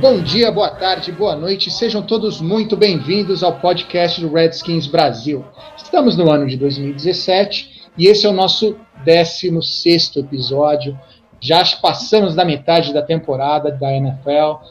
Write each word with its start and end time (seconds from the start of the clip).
Bom 0.00 0.22
dia, 0.22 0.52
boa 0.52 0.70
tarde, 0.70 1.10
boa 1.10 1.34
noite, 1.34 1.72
sejam 1.72 2.00
todos 2.00 2.40
muito 2.40 2.76
bem-vindos 2.76 3.42
ao 3.42 3.58
podcast 3.58 4.20
do 4.20 4.32
Redskins 4.32 4.86
Brasil. 4.86 5.44
Estamos 5.76 6.16
no 6.16 6.30
ano 6.30 6.46
de 6.46 6.56
2017 6.56 7.90
e 7.98 8.06
esse 8.06 8.24
é 8.24 8.28
o 8.28 8.32
nosso 8.32 8.76
16 9.04 10.18
episódio. 10.18 10.96
Já 11.40 11.64
passamos 11.82 12.36
da 12.36 12.44
metade 12.44 12.94
da 12.94 13.02
temporada 13.02 13.72
da 13.72 13.92
NFL. 13.92 14.62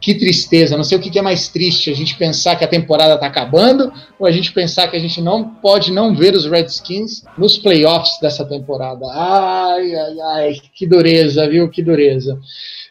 Que 0.00 0.14
tristeza, 0.14 0.76
não 0.76 0.84
sei 0.84 0.98
o 0.98 1.00
que 1.00 1.18
é 1.18 1.22
mais 1.22 1.48
triste, 1.48 1.90
a 1.90 1.94
gente 1.94 2.16
pensar 2.16 2.56
que 2.56 2.64
a 2.64 2.68
temporada 2.68 3.14
está 3.14 3.26
acabando 3.26 3.92
ou 4.18 4.26
a 4.26 4.30
gente 4.30 4.52
pensar 4.52 4.88
que 4.88 4.96
a 4.96 5.00
gente 5.00 5.20
não 5.20 5.48
pode 5.48 5.90
não 5.90 6.14
ver 6.14 6.34
os 6.34 6.44
Redskins 6.44 7.24
nos 7.36 7.58
playoffs 7.58 8.18
dessa 8.20 8.44
temporada. 8.44 9.06
Ai, 9.10 9.94
ai, 9.94 10.20
ai, 10.20 10.56
que 10.74 10.86
dureza, 10.86 11.48
viu? 11.48 11.70
Que 11.70 11.82
dureza. 11.82 12.38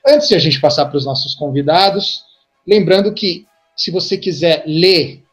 Antes 0.06 0.28
de 0.28 0.36
a 0.36 0.40
gente 0.40 0.60
passar 0.60 0.86
para 0.86 0.98
os 0.98 1.06
nossos 1.06 1.36
convidados, 1.36 2.24
lembrando 2.68 3.14
que 3.14 3.46
se 3.76 3.92
você 3.92 4.18
quiser 4.18 4.64
ler 4.66 5.24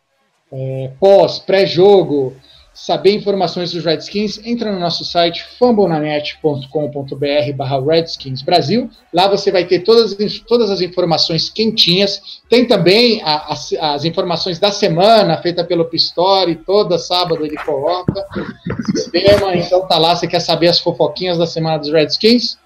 é, 0.53 0.91
pós, 1.01 1.39
pré-jogo, 1.39 2.37
saber 2.75 3.13
informações 3.15 3.73
dos 3.73 3.85
Redskins, 3.85 4.41
entra 4.45 4.73
no 4.73 4.79
nosso 4.79 5.05
site 5.05 5.45
fambonanet.com.br 5.59 7.53
barra 7.55 7.81
Redskins 7.81 8.43
Brasil. 8.43 8.89
Lá 9.13 9.29
você 9.29 9.53
vai 9.53 9.67
ter 9.67 9.81
todas, 9.81 10.17
todas 10.49 10.71
as 10.71 10.81
informações 10.81 11.51
quentinhas. 11.51 12.41
Tem 12.49 12.67
também 12.67 13.21
a, 13.23 13.53
as, 13.53 13.73
as 13.75 14.05
informações 14.05 14.59
da 14.59 14.73
semana, 14.73 15.41
feita 15.43 15.65
pelo 15.65 15.85
Pistori, 15.85 16.57
toda 16.57 16.99
sábado 16.99 17.45
ele 17.45 17.57
coloca. 17.57 18.27
Sistema, 18.97 19.55
então 19.55 19.87
tá 19.87 19.99
lá, 19.99 20.17
você 20.17 20.27
quer 20.27 20.41
saber 20.41 20.69
as 20.69 20.79
fofoquinhas 20.79 21.39
da 21.39 21.47
semana 21.47 21.79
dos 21.79 21.91
Redskins? 21.91 22.57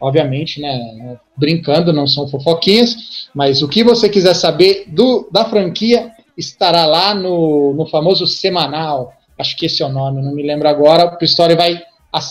obviamente, 0.00 0.60
né, 0.60 1.16
brincando, 1.34 1.90
não 1.90 2.06
são 2.06 2.28
fofoquinhas, 2.28 3.28
mas 3.34 3.62
o 3.62 3.68
que 3.68 3.82
você 3.82 4.06
quiser 4.06 4.34
saber 4.34 4.84
do, 4.88 5.26
da 5.32 5.46
franquia 5.46 6.10
estará 6.36 6.84
lá 6.84 7.14
no, 7.14 7.72
no 7.72 7.86
famoso 7.86 8.26
semanal, 8.26 9.14
acho 9.38 9.56
que 9.56 9.66
esse 9.66 9.82
é 9.82 9.86
o 9.86 9.90
nome, 9.90 10.22
não 10.22 10.34
me 10.34 10.42
lembro 10.42 10.68
agora, 10.68 11.06
o 11.06 11.16
Pistori 11.16 11.54
vai, 11.54 11.80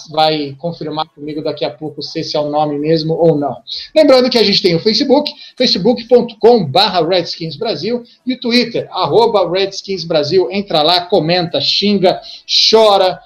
vai 0.09 0.55
confirmar 0.57 1.07
comigo 1.09 1.43
daqui 1.43 1.65
a 1.65 1.69
pouco 1.69 2.01
se 2.01 2.19
esse 2.19 2.35
é 2.35 2.39
o 2.39 2.49
nome 2.49 2.77
mesmo 2.77 3.13
ou 3.13 3.37
não. 3.37 3.57
Lembrando 3.95 4.29
que 4.29 4.37
a 4.37 4.43
gente 4.43 4.61
tem 4.61 4.75
o 4.75 4.79
Facebook, 4.79 5.31
facebook.com 5.57 6.65
barra 6.65 7.05
Redskins 7.05 7.55
Brasil, 7.55 8.03
e 8.25 8.33
o 8.33 8.39
Twitter, 8.39 8.87
arroba 8.91 9.49
Redskins 9.49 10.03
Brasil, 10.03 10.47
entra 10.51 10.81
lá, 10.81 11.05
comenta, 11.05 11.59
xinga, 11.59 12.21
chora, 12.69 13.19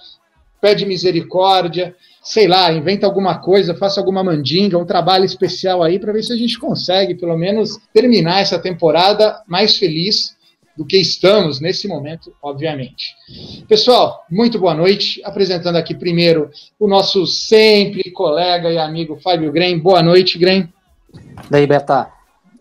pede 0.59 0.86
misericórdia, 0.86 1.95
sei 2.23 2.47
lá, 2.47 2.73
inventa 2.73 3.06
alguma 3.06 3.39
coisa, 3.39 3.73
faça 3.73 4.02
alguma 4.02 4.23
mandinga, 4.23 4.78
um 4.78 4.86
trabalho 4.86 5.23
especial 5.23 5.81
aí 5.81 5.97
para 5.97 6.12
ver 6.12 6.23
se 6.23 6.34
a 6.34 6.36
gente 6.36 6.59
consegue, 6.59 7.16
pelo 7.16 7.38
menos, 7.38 7.80
terminar 7.94 8.41
essa 8.41 8.59
temporada 8.59 9.41
mais 9.47 9.78
feliz 9.78 10.36
do 10.78 10.86
que 10.86 10.97
estamos 10.97 11.59
nesse 11.59 11.88
momento, 11.88 12.33
obviamente. 12.42 13.16
Pessoal, 13.67 14.23
muito 14.30 14.59
boa 14.59 14.73
noite. 14.73 15.22
Apresentando 15.23 15.75
aqui 15.75 15.95
primeiro 15.95 16.52
o 16.80 16.88
nosso 16.88 17.25
sempre 17.25 18.11
colega 18.11 18.72
e 18.72 18.78
amigo 18.78 19.19
Fábio 19.22 19.52
Grem. 19.52 19.80
Boa 19.80 20.03
noite, 20.03 20.38
Grem. 20.38 20.72
Daí, 21.50 21.66
Beta, 21.66 22.12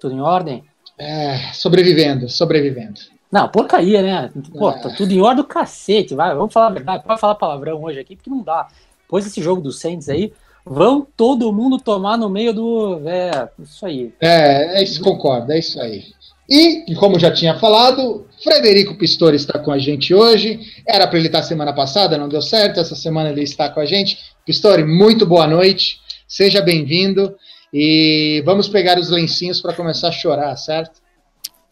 tudo 0.00 0.14
em 0.14 0.20
ordem? 0.20 0.64
É, 0.98 1.52
sobrevivendo, 1.52 2.28
sobrevivendo. 2.28 3.00
Não, 3.30 3.48
porcaria, 3.48 4.00
né? 4.02 4.30
Pô, 4.56 4.72
tá 4.72 4.88
tudo 4.96 5.12
em 5.12 5.20
ordem 5.20 5.44
do 5.44 5.44
cacete, 5.44 6.14
vai. 6.14 6.34
Vamos 6.34 6.52
falar 6.52 6.68
a 6.68 6.70
verdade. 6.70 7.04
Pode 7.04 7.20
falar 7.20 7.34
palavrão 7.34 7.82
hoje 7.82 8.00
aqui, 8.00 8.16
porque 8.16 8.30
não 8.30 8.42
dá 8.42 8.68
depois 9.06 9.24
desse 9.24 9.40
jogo 9.40 9.62
do 9.62 9.70
Saints 9.70 10.08
aí, 10.08 10.32
vão 10.64 11.06
todo 11.16 11.52
mundo 11.52 11.78
tomar 11.78 12.18
no 12.18 12.28
meio 12.28 12.52
do. 12.52 13.00
É, 13.08 13.48
isso 13.60 13.86
aí. 13.86 14.12
É, 14.20 14.80
é 14.80 14.82
isso, 14.82 15.00
concordo, 15.00 15.52
é 15.52 15.58
isso 15.60 15.80
aí. 15.80 16.04
E, 16.48 16.94
como 16.94 17.18
já 17.18 17.30
tinha 17.30 17.58
falado, 17.58 18.26
Frederico 18.42 18.94
Pistori 18.94 19.36
está 19.36 19.58
com 19.58 19.72
a 19.72 19.78
gente 19.78 20.14
hoje. 20.14 20.60
Era 20.86 21.06
para 21.06 21.18
ele 21.18 21.26
estar 21.26 21.42
semana 21.42 21.72
passada, 21.72 22.16
não 22.16 22.28
deu 22.28 22.40
certo. 22.40 22.78
Essa 22.78 22.94
semana 22.94 23.30
ele 23.30 23.42
está 23.42 23.68
com 23.68 23.80
a 23.80 23.86
gente. 23.86 24.18
Pistori, 24.44 24.84
muito 24.84 25.26
boa 25.26 25.46
noite. 25.46 25.98
Seja 26.28 26.62
bem-vindo. 26.62 27.34
E 27.72 28.42
vamos 28.46 28.68
pegar 28.68 28.98
os 28.98 29.10
lencinhos 29.10 29.60
para 29.60 29.72
começar 29.72 30.08
a 30.08 30.12
chorar, 30.12 30.56
certo? 30.56 31.00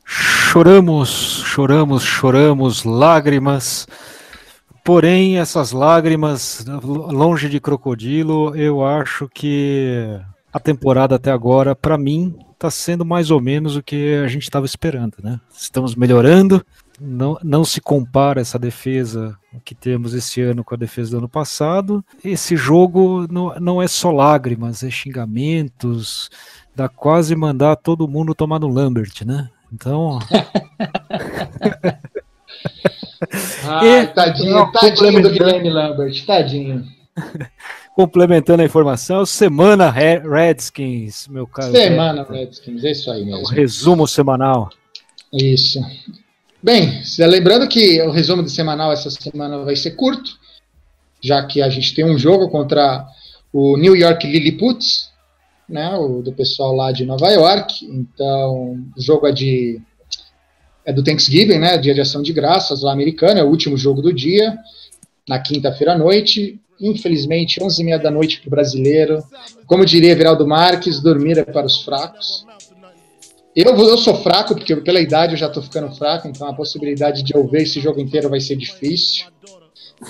Choramos, 0.04 1.08
choramos, 1.46 2.02
choramos, 2.02 2.84
lágrimas. 2.84 3.86
Porém, 4.84 5.38
essas 5.38 5.72
lágrimas, 5.72 6.64
longe 6.82 7.48
de 7.48 7.58
crocodilo, 7.58 8.54
eu 8.54 8.84
acho 8.84 9.28
que 9.32 10.20
a 10.52 10.60
temporada 10.60 11.14
até 11.14 11.30
agora, 11.30 11.74
para 11.74 11.96
mim, 11.96 12.36
está 12.64 12.70
sendo 12.70 13.04
mais 13.04 13.30
ou 13.30 13.40
menos 13.40 13.76
o 13.76 13.82
que 13.82 14.14
a 14.14 14.28
gente 14.28 14.44
estava 14.44 14.64
esperando, 14.64 15.16
né? 15.22 15.38
Estamos 15.54 15.94
melhorando, 15.94 16.64
não, 16.98 17.38
não 17.42 17.64
se 17.64 17.80
compara 17.80 18.40
essa 18.40 18.58
defesa 18.58 19.36
que 19.64 19.74
temos 19.74 20.14
esse 20.14 20.40
ano 20.40 20.64
com 20.64 20.74
a 20.74 20.78
defesa 20.78 21.12
do 21.12 21.18
ano 21.18 21.28
passado. 21.28 22.02
Esse 22.24 22.56
jogo 22.56 23.26
não, 23.30 23.54
não 23.60 23.82
é 23.82 23.86
só 23.86 24.10
lágrimas, 24.10 24.82
é 24.82 24.90
xingamentos, 24.90 26.30
dá 26.74 26.88
quase 26.88 27.36
mandar 27.36 27.76
todo 27.76 28.08
mundo 28.08 28.34
tomar 28.34 28.58
no 28.58 28.68
Lambert, 28.68 29.24
né? 29.26 29.50
Então. 29.70 30.18
Ah, 33.68 34.06
tadinho, 34.14 34.72
tadinho 34.72 35.22
do 35.22 35.30
Guilherme 35.30 35.68
Lambert, 35.68 36.24
tadinho. 36.24 36.84
Complementando 37.94 38.62
a 38.62 38.66
informação, 38.66 39.24
semana 39.24 39.88
Redskins, 39.88 41.28
meu 41.28 41.46
caro. 41.46 41.70
Semana 41.70 42.26
Redskins, 42.28 42.82
é 42.82 42.90
isso 42.90 43.10
aí 43.10 43.24
mesmo. 43.24 43.42
O 43.42 43.48
resumo 43.48 44.08
semanal. 44.08 44.68
Isso. 45.32 45.80
Bem, 46.60 47.02
lembrando 47.18 47.68
que 47.68 48.02
o 48.02 48.10
resumo 48.10 48.42
de 48.42 48.50
semanal 48.50 48.92
essa 48.92 49.10
semana 49.10 49.58
vai 49.58 49.76
ser 49.76 49.92
curto, 49.92 50.38
já 51.22 51.46
que 51.46 51.62
a 51.62 51.68
gente 51.68 51.94
tem 51.94 52.04
um 52.04 52.18
jogo 52.18 52.48
contra 52.48 53.06
o 53.52 53.76
New 53.76 53.94
York 53.94 54.26
Lilliputs, 54.26 55.10
né, 55.68 55.94
o 55.94 56.20
do 56.20 56.32
pessoal 56.32 56.74
lá 56.74 56.90
de 56.90 57.04
Nova 57.04 57.28
York. 57.30 57.84
Então, 57.86 58.78
o 58.96 59.00
jogo 59.00 59.26
é 59.26 59.32
de 59.32 59.80
é 60.84 60.92
do 60.92 61.02
Thanksgiving, 61.02 61.58
né? 61.58 61.78
Dia 61.78 61.94
de 61.94 62.00
ação 62.00 62.22
de 62.22 62.32
graças 62.32 62.82
lá 62.82 62.92
americano, 62.92 63.40
é 63.40 63.44
o 63.44 63.48
último 63.48 63.76
jogo 63.76 64.02
do 64.02 64.12
dia, 64.12 64.58
na 65.28 65.38
quinta-feira 65.38 65.94
à 65.94 65.98
noite. 65.98 66.60
Infelizmente, 66.80 67.60
11h30 67.60 68.02
da 68.02 68.10
noite 68.10 68.40
para 68.40 68.48
o 68.48 68.50
brasileiro. 68.50 69.22
Como 69.66 69.84
diria 69.84 70.14
Viraldo 70.14 70.46
Marques, 70.46 71.00
dormir 71.00 71.38
é 71.38 71.44
para 71.44 71.66
os 71.66 71.82
fracos. 71.82 72.44
Eu, 73.54 73.76
eu 73.76 73.98
sou 73.98 74.16
fraco, 74.16 74.54
porque 74.54 74.74
pela 74.76 75.00
idade 75.00 75.34
eu 75.34 75.38
já 75.38 75.46
estou 75.46 75.62
ficando 75.62 75.94
fraco, 75.94 76.26
então 76.26 76.48
a 76.48 76.52
possibilidade 76.52 77.22
de 77.22 77.34
eu 77.34 77.46
ver 77.46 77.62
esse 77.62 77.80
jogo 77.80 78.00
inteiro 78.00 78.28
vai 78.28 78.40
ser 78.40 78.56
difícil. 78.56 79.26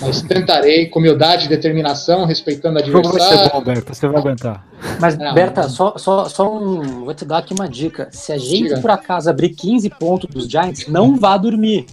Mas 0.01 0.21
tentarei, 0.23 0.87
com 0.87 0.99
humildade 0.99 1.45
e 1.45 1.49
determinação, 1.49 2.25
respeitando 2.25 2.79
a 2.79 2.81
adversário. 2.81 3.19
Vai 3.19 3.43
ser 3.43 3.51
bom, 3.51 3.61
Berta, 3.63 3.93
você 3.93 4.07
vai 4.07 4.19
aguentar. 4.19 4.67
Mas, 4.99 5.17
não, 5.17 5.33
Berta, 5.33 5.61
não. 5.61 5.69
Só, 5.69 5.97
só, 5.97 6.27
só 6.27 6.57
um. 6.57 7.05
Vou 7.05 7.13
te 7.13 7.23
dar 7.23 7.37
aqui 7.37 7.53
uma 7.53 7.69
dica. 7.69 8.09
Se 8.11 8.33
a 8.33 8.37
gente, 8.37 8.69
Diga. 8.69 8.81
por 8.81 8.89
acaso, 8.89 9.29
abrir 9.29 9.49
15 9.49 9.89
pontos 9.91 10.29
dos 10.29 10.49
Giants, 10.49 10.87
não 10.87 11.15
vá 11.15 11.37
dormir. 11.37 11.85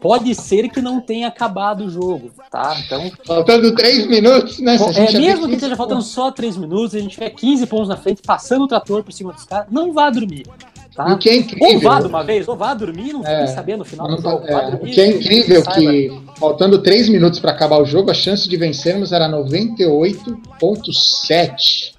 Pode 0.00 0.34
ser 0.34 0.68
que 0.68 0.80
não 0.80 1.00
tenha 1.00 1.28
acabado 1.28 1.84
o 1.86 1.90
jogo, 1.90 2.30
tá? 2.50 2.76
Então. 2.84 3.10
Faltando 3.26 3.74
3 3.74 4.06
minutos, 4.06 4.60
né? 4.60 4.76
é 4.76 5.18
mesmo 5.18 5.48
que 5.48 5.54
esteja 5.54 5.74
faltando 5.76 6.02
só 6.02 6.30
3 6.30 6.56
minutos, 6.56 6.94
a 6.94 7.00
gente 7.00 7.12
tiver 7.12 7.30
15 7.30 7.66
pontos 7.66 7.88
na 7.88 7.96
frente, 7.96 8.22
passando 8.22 8.64
o 8.64 8.68
trator 8.68 9.02
por 9.02 9.12
cima 9.12 9.32
dos 9.32 9.44
caras, 9.44 9.66
não 9.70 9.92
vá 9.92 10.08
dormir. 10.08 10.46
Tá? 10.94 11.14
O 11.14 11.18
que 11.18 11.28
é 11.28 11.36
incrível. 11.36 11.74
Ou 11.74 11.80
vá 11.80 12.00
de 12.00 12.06
uma 12.06 12.24
vez, 12.24 12.48
ou 12.48 12.56
vá 12.56 12.72
dormir, 12.74 13.12
não 13.12 13.24
é, 13.24 13.46
saber 13.48 13.76
no 13.76 13.84
final 13.84 14.10
jogo. 14.10 14.46
É, 14.46 14.70
dormir, 14.70 14.90
o 14.90 14.94
que 14.94 15.00
é 15.00 15.06
incrível 15.06 15.62
que, 15.62 16.10
faltando 16.38 16.82
3 16.82 17.08
minutos 17.08 17.40
para 17.40 17.52
acabar 17.52 17.80
o 17.80 17.84
jogo, 17.84 18.10
a 18.10 18.14
chance 18.14 18.48
de 18.48 18.56
vencermos 18.56 19.12
era 19.12 19.28
98,7. 19.28 21.92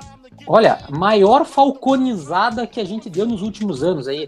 Olha, 0.50 0.80
maior 0.90 1.46
falconizada 1.46 2.66
que 2.66 2.80
a 2.80 2.84
gente 2.84 3.08
deu 3.08 3.28
nos 3.28 3.44
últimos 3.44 3.84
anos 3.84 4.08
aí. 4.08 4.28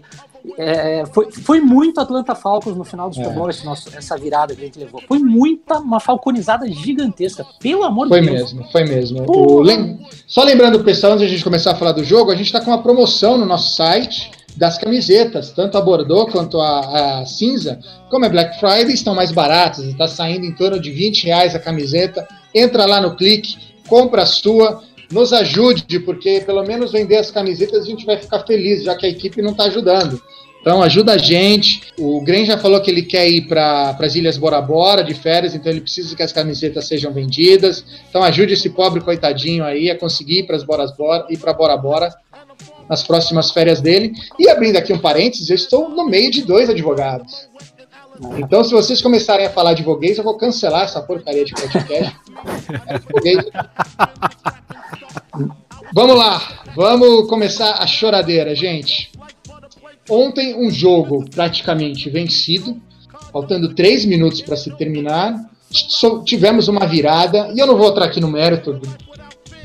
É, 0.56 1.04
foi, 1.06 1.30
foi 1.32 1.60
muito 1.60 2.00
Atlanta 2.00 2.34
Falcons 2.34 2.76
no 2.76 2.84
final 2.84 3.08
do 3.08 3.16
Super 3.16 3.32
Bowl, 3.32 3.48
é. 3.48 3.50
esse 3.50 3.64
nosso, 3.64 3.88
essa 3.96 4.16
virada 4.16 4.54
que 4.54 4.62
a 4.62 4.64
gente 4.64 4.78
levou. 4.78 5.02
Foi 5.06 5.18
muita, 5.18 5.78
uma 5.78 5.98
falconizada 5.98 6.68
gigantesca, 6.70 7.44
pelo 7.58 7.82
amor 7.82 8.06
foi 8.06 8.20
de 8.20 8.30
Deus. 8.30 8.50
Foi 8.50 8.58
mesmo, 8.58 8.72
foi 8.72 8.84
mesmo. 8.84 9.24
O, 9.28 9.60
lem... 9.60 10.00
Só 10.26 10.44
lembrando, 10.44 10.82
pessoal, 10.84 11.12
antes 11.12 11.26
de 11.26 11.26
a 11.26 11.36
gente 11.36 11.44
começar 11.44 11.72
a 11.72 11.74
falar 11.74 11.92
do 11.92 12.04
jogo, 12.04 12.30
a 12.30 12.36
gente 12.36 12.46
está 12.46 12.60
com 12.60 12.70
uma 12.70 12.82
promoção 12.82 13.36
no 13.36 13.44
nosso 13.44 13.74
site, 13.74 14.30
das 14.56 14.78
camisetas, 14.78 15.50
tanto 15.50 15.76
a 15.76 15.80
Bordeaux 15.80 16.30
quanto 16.30 16.60
a, 16.60 17.20
a 17.20 17.26
cinza, 17.26 17.80
como 18.10 18.24
é 18.24 18.28
Black 18.28 18.60
Friday, 18.60 18.92
estão 18.92 19.14
mais 19.14 19.32
baratas, 19.32 19.84
está 19.84 20.06
saindo 20.06 20.44
em 20.44 20.54
torno 20.54 20.78
de 20.78 20.90
20 20.90 21.24
reais 21.24 21.54
a 21.54 21.58
camiseta. 21.58 22.28
Entra 22.54 22.84
lá 22.84 23.00
no 23.00 23.16
clique, 23.16 23.56
compra 23.88 24.22
a 24.22 24.26
sua, 24.26 24.82
nos 25.12 25.32
ajude, 25.32 26.00
porque 26.00 26.40
pelo 26.40 26.64
menos 26.64 26.90
vender 26.90 27.18
as 27.18 27.30
camisetas 27.30 27.84
a 27.84 27.86
gente 27.86 28.04
vai 28.04 28.16
ficar 28.16 28.40
feliz, 28.40 28.82
já 28.82 28.96
que 28.96 29.06
a 29.06 29.08
equipe 29.08 29.42
não 29.42 29.50
está 29.50 29.64
ajudando. 29.64 30.20
Então 30.60 30.80
ajuda 30.80 31.14
a 31.14 31.18
gente. 31.18 31.92
O 31.98 32.20
Gren 32.20 32.44
já 32.44 32.56
falou 32.56 32.80
que 32.80 32.90
ele 32.90 33.02
quer 33.02 33.28
ir 33.28 33.48
para 33.48 33.96
as 33.98 34.14
Ilhas 34.14 34.38
Bora 34.38 34.60
Bora 34.60 35.02
de 35.02 35.12
férias, 35.12 35.54
então 35.54 35.70
ele 35.70 35.80
precisa 35.80 36.14
que 36.14 36.22
as 36.22 36.32
camisetas 36.32 36.86
sejam 36.86 37.12
vendidas. 37.12 37.84
Então 38.08 38.22
ajude 38.22 38.54
esse 38.54 38.70
pobre 38.70 39.00
coitadinho 39.00 39.64
aí 39.64 39.90
a 39.90 39.98
conseguir 39.98 40.40
ir 40.40 40.42
para 40.44 40.56
as 40.56 40.62
Bora 40.62 40.86
Bora, 40.86 41.26
ir 41.28 41.36
para 41.36 41.52
Bora 41.52 41.76
Bora 41.76 42.14
nas 42.88 43.02
próximas 43.02 43.50
férias 43.50 43.80
dele. 43.80 44.12
E 44.38 44.48
abrindo 44.48 44.76
aqui 44.76 44.92
um 44.92 44.98
parênteses, 44.98 45.50
eu 45.50 45.56
estou 45.56 45.88
no 45.88 46.06
meio 46.06 46.30
de 46.30 46.42
dois 46.42 46.70
advogados. 46.70 47.48
Então, 48.38 48.62
se 48.62 48.72
vocês 48.72 49.02
começarem 49.02 49.46
a 49.46 49.50
falar 49.50 49.74
de 49.74 49.82
voguês, 49.82 50.16
eu 50.16 50.22
vou 50.22 50.36
cancelar 50.36 50.84
essa 50.84 51.02
porcaria 51.02 51.44
de 51.44 51.54
podcast. 51.54 52.14
vamos 55.92 56.16
lá, 56.16 56.62
vamos 56.74 57.28
começar 57.28 57.74
a 57.74 57.86
choradeira, 57.86 58.54
gente. 58.54 59.10
Ontem, 60.08 60.54
um 60.54 60.70
jogo 60.70 61.24
praticamente 61.30 62.10
vencido, 62.10 62.80
faltando 63.32 63.74
três 63.74 64.04
minutos 64.04 64.42
para 64.42 64.56
se 64.56 64.70
terminar. 64.76 65.34
Tivemos 66.24 66.68
uma 66.68 66.86
virada, 66.86 67.50
e 67.54 67.58
eu 67.58 67.66
não 67.66 67.76
vou 67.76 67.88
entrar 67.88 68.04
aqui 68.04 68.20
no 68.20 68.28
mérito 68.28 68.74
do, 68.74 68.88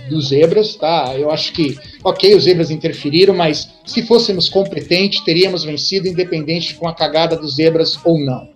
dos 0.09 0.29
zebras, 0.29 0.75
tá? 0.75 1.13
Eu 1.17 1.29
acho 1.29 1.51
que, 1.51 1.77
ok, 2.03 2.33
os 2.33 2.43
zebras 2.43 2.71
interferiram, 2.71 3.33
mas 3.33 3.69
se 3.85 4.03
fôssemos 4.03 4.47
competentes, 4.47 5.21
teríamos 5.21 5.63
vencido, 5.63 6.07
independente 6.07 6.75
com 6.75 6.87
a 6.87 6.93
cagada 6.93 7.35
dos 7.35 7.55
zebras 7.55 7.99
ou 8.05 8.17
não. 8.17 8.47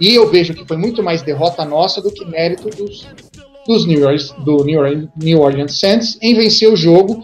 E 0.00 0.14
eu 0.14 0.30
vejo 0.30 0.54
que 0.54 0.66
foi 0.66 0.76
muito 0.76 1.02
mais 1.02 1.20
derrota 1.20 1.64
nossa 1.64 2.00
do 2.00 2.12
que 2.12 2.24
mérito 2.24 2.70
dos, 2.70 3.06
dos 3.66 3.86
New 3.86 4.02
Orleans, 4.02 4.30
do 4.44 4.64
New 5.16 5.40
Orleans, 5.40 5.78
Saints 5.78 6.18
em 6.20 6.34
vencer 6.34 6.70
o 6.72 6.76
jogo. 6.76 7.22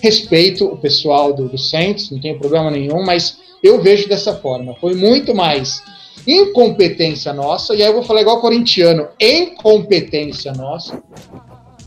Respeito 0.00 0.66
o 0.66 0.76
pessoal 0.76 1.32
do, 1.32 1.48
do 1.48 1.58
Saints, 1.58 2.10
não 2.10 2.20
tenho 2.20 2.38
problema 2.38 2.70
nenhum, 2.70 3.04
mas 3.04 3.38
eu 3.62 3.80
vejo 3.80 4.08
dessa 4.08 4.34
forma. 4.34 4.74
Foi 4.80 4.94
muito 4.94 5.34
mais 5.34 5.82
incompetência 6.26 7.32
nossa, 7.32 7.74
e 7.74 7.82
aí 7.82 7.88
eu 7.88 7.94
vou 7.94 8.02
falar 8.02 8.20
igual 8.20 8.40
corintiano, 8.40 9.08
incompetência 9.20 10.52
nossa, 10.52 11.02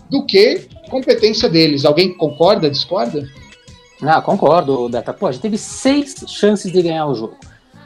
do 0.09 0.25
que 0.25 0.68
competência 0.89 1.50
deles. 1.50 1.86
Alguém 1.86 2.13
concorda, 2.13 2.69
discorda? 2.69 3.27
Ah, 4.01 4.21
concordo, 4.21 4.89
Beta. 4.89 5.13
Pô, 5.13 5.27
a 5.27 5.31
gente 5.31 5.41
teve 5.41 5.57
seis 5.57 6.15
chances 6.27 6.71
de 6.71 6.81
ganhar 6.81 7.07
o 7.07 7.15
jogo. 7.15 7.36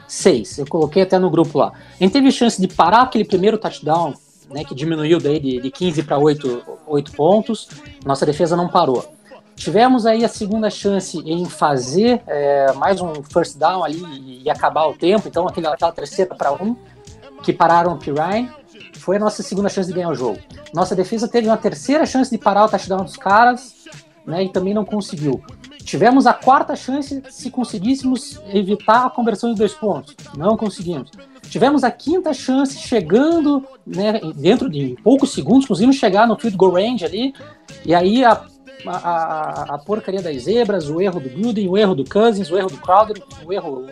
Seis. 0.06 0.58
Eu 0.58 0.66
coloquei 0.66 1.02
até 1.02 1.18
no 1.18 1.30
grupo 1.30 1.58
lá. 1.58 1.72
A 1.98 2.02
gente 2.02 2.12
teve 2.12 2.30
chance 2.32 2.60
de 2.60 2.66
parar 2.66 3.02
aquele 3.02 3.24
primeiro 3.24 3.56
touchdown, 3.56 4.14
né, 4.50 4.64
que 4.64 4.74
diminuiu 4.74 5.18
daí 5.18 5.38
de, 5.38 5.60
de 5.60 5.70
15 5.70 6.02
para 6.02 6.18
8, 6.18 6.62
8 6.86 7.12
pontos. 7.12 7.68
Nossa 8.04 8.26
defesa 8.26 8.56
não 8.56 8.68
parou. 8.68 9.04
Tivemos 9.54 10.06
aí 10.06 10.24
a 10.24 10.28
segunda 10.28 10.70
chance 10.70 11.18
em 11.18 11.44
fazer 11.44 12.22
é, 12.26 12.72
mais 12.72 13.00
um 13.00 13.22
first 13.22 13.58
down 13.58 13.84
ali 13.84 14.42
e, 14.42 14.50
acabar 14.50 14.86
o 14.86 14.94
tempo. 14.94 15.28
Então, 15.28 15.46
aquela, 15.46 15.74
aquela 15.74 15.92
terceira 15.92 16.34
para 16.34 16.52
um, 16.52 16.74
que 17.42 17.52
pararam 17.52 17.92
o 17.92 17.98
Pirine 17.98 18.50
foi 18.94 19.16
a 19.16 19.18
nossa 19.18 19.42
segunda 19.42 19.68
chance 19.68 19.88
de 19.88 19.94
ganhar 19.94 20.08
o 20.08 20.14
jogo. 20.14 20.38
Nossa 20.74 20.96
defesa 20.96 21.28
teve 21.28 21.46
uma 21.46 21.56
terceira 21.56 22.06
chance 22.06 22.30
de 22.30 22.38
parar 22.38 22.64
o 22.64 22.68
touchdown 22.68 23.04
dos 23.04 23.16
caras, 23.16 23.74
né, 24.26 24.44
e 24.44 24.48
também 24.48 24.72
não 24.72 24.84
conseguiu. 24.84 25.42
Tivemos 25.84 26.26
a 26.26 26.32
quarta 26.32 26.74
chance 26.74 27.22
se 27.30 27.50
conseguíssemos 27.50 28.40
evitar 28.52 29.06
a 29.06 29.10
conversão 29.10 29.52
de 29.52 29.58
dois 29.58 29.74
pontos. 29.74 30.14
Não 30.36 30.56
conseguimos. 30.56 31.10
Tivemos 31.50 31.82
a 31.82 31.90
quinta 31.90 32.32
chance 32.32 32.78
chegando, 32.78 33.66
né, 33.84 34.20
dentro 34.36 34.70
de 34.70 34.96
poucos 35.02 35.32
segundos, 35.32 35.66
conseguimos 35.66 35.96
chegar 35.96 36.26
no 36.28 36.38
field 36.38 36.56
goal 36.56 36.74
range 36.74 37.04
ali, 37.04 37.34
e 37.84 37.92
aí 37.92 38.24
a, 38.24 38.40
a, 38.86 39.74
a 39.74 39.78
porcaria 39.78 40.22
das 40.22 40.44
zebras, 40.44 40.88
o 40.88 41.00
erro 41.00 41.18
do 41.18 41.28
Gruden, 41.28 41.68
o 41.68 41.76
erro 41.76 41.96
do 41.96 42.08
Cousins, 42.08 42.52
o 42.52 42.56
erro 42.56 42.70
do 42.70 42.76
Crowder, 42.76 43.20
o 43.44 43.52
erro, 43.52 43.86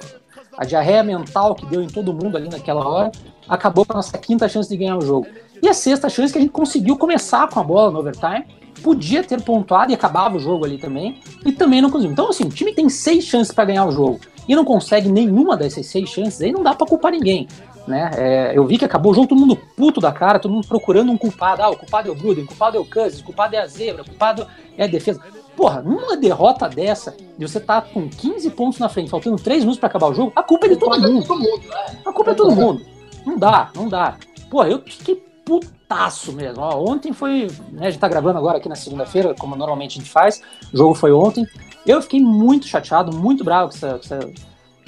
a 0.57 0.65
diarreia 0.65 1.03
mental 1.03 1.57
que 1.57 1.67
deu 1.67 1.83
em 1.83 1.89
todo 1.89 2.15
mundo 2.15 2.37
ali 2.37 2.49
naquela 2.49 2.87
hora, 2.87 3.11
acabou 3.49 3.85
com 3.85 3.95
a 3.95 3.97
nossa 3.97 4.17
quinta 4.17 4.49
chance 4.49 4.69
de 4.69 4.77
ganhar 4.77 4.97
o 4.97 5.01
jogo. 5.01 5.27
E 5.61 5.69
a 5.69 5.75
sexta 5.75 6.09
chance 6.09 6.33
que 6.33 6.39
a 6.39 6.43
gente 6.43 6.53
conseguiu 6.53 6.97
começar 6.97 7.49
com 7.49 7.59
a 7.59 7.65
bola 7.65 7.91
no 7.91 7.99
overtime, 7.99 8.47
podia 8.85 9.25
ter 9.25 9.43
pontuado 9.43 9.91
e 9.91 9.97
acabava 9.97 10.37
o 10.37 10.39
jogo 10.39 10.65
ali 10.65 10.79
também, 10.79 11.21
e 11.45 11.51
também 11.51 11.83
não 11.83 11.91
conseguiu. 11.91 12.13
Então, 12.13 12.29
assim, 12.29 12.45
o 12.45 12.51
time 12.51 12.73
tem 12.73 12.89
seis 12.89 13.25
chances 13.25 13.53
para 13.53 13.65
ganhar 13.65 13.85
o 13.85 13.91
jogo 13.91 14.21
e 14.49 14.57
não 14.57 14.65
consegue 14.65 15.13
nenhuma 15.13 15.57
dessas 15.57 15.87
seis 15.87 16.09
chances, 16.09 16.41
aí 16.41 16.51
não 16.51 16.63
dá 16.63 16.75
para 16.75 16.87
culpar 16.87 17.13
ninguém. 17.13 17.47
Né? 17.87 18.11
É, 18.17 18.53
eu 18.57 18.67
vi 18.67 18.79
que 18.79 18.85
acabou 18.85 19.13
o 19.13 19.15
jogo, 19.15 19.29
todo 19.29 19.39
mundo 19.39 19.57
puto 19.77 20.01
da 20.01 20.13
cara, 20.13 20.39
todo 20.39 20.53
mundo 20.53 20.67
procurando 20.67 21.13
um 21.13 21.17
culpado. 21.17 21.63
Ah, 21.63 21.71
o 21.71 21.77
culpado 21.77 22.09
é 22.09 22.13
o 22.13 22.15
Gruden, 22.15 22.45
o 22.45 22.47
culpado 22.47 22.77
é 22.77 22.81
o 22.81 22.85
Cousins, 22.85 23.21
o 23.21 23.25
culpado 23.25 23.57
é 23.57 23.61
a 23.61 23.67
Zebra, 23.67 24.03
o 24.03 24.07
culpado 24.07 24.47
é 24.77 24.85
a 24.85 24.87
defesa. 24.87 25.21
Porra, 25.57 25.83
numa 25.83 26.17
derrota 26.17 26.69
dessa, 26.69 27.17
de 27.37 27.49
você 27.49 27.59
tá 27.59 27.81
com 27.81 28.09
15 28.09 28.51
pontos 28.51 28.79
na 28.79 28.89
frente, 28.89 29.11
faltando 29.11 29.37
3 29.37 29.61
minutos 29.61 29.81
para 29.81 29.89
acabar 29.89 30.09
o 30.09 30.15
jogo, 30.15 30.33
a 30.37 30.43
culpa 30.43 30.67
é 30.67 30.71
de 30.71 30.77
todo 30.77 31.01
mundo. 31.01 31.39
Né? 31.39 32.01
A 32.05 32.13
culpa 32.13 32.31
é 32.31 32.35
de 32.35 32.39
todo 32.39 32.55
mundo. 32.55 32.83
Não 33.27 33.39
dá, 33.39 33.71
não 33.75 33.89
dá. 33.89 34.17
Pô, 34.51 34.65
eu 34.65 34.83
fiquei 34.83 35.17
putaço 35.49 36.33
mesmo. 36.33 36.63
Ó, 36.63 36.93
ontem 36.93 37.13
foi. 37.13 37.49
Né, 37.73 37.87
a 37.87 37.91
gente 37.91 37.99
tá 37.99 38.07
gravando 38.07 38.39
agora 38.39 38.59
aqui 38.59 38.69
na 38.69 38.75
segunda-feira, 38.75 39.35
como 39.35 39.57
normalmente 39.57 39.99
a 39.99 40.01
gente 40.03 40.11
faz. 40.11 40.43
O 40.73 40.77
jogo 40.77 40.95
foi 40.95 41.11
ontem. 41.11 41.47
Eu 41.87 42.03
fiquei 42.03 42.21
muito 42.21 42.67
chateado, 42.67 43.17
muito 43.17 43.45
bravo 43.45 43.71
com 43.71 43.77
essa, 43.77 43.89
com 43.91 44.15
essa, 44.15 44.31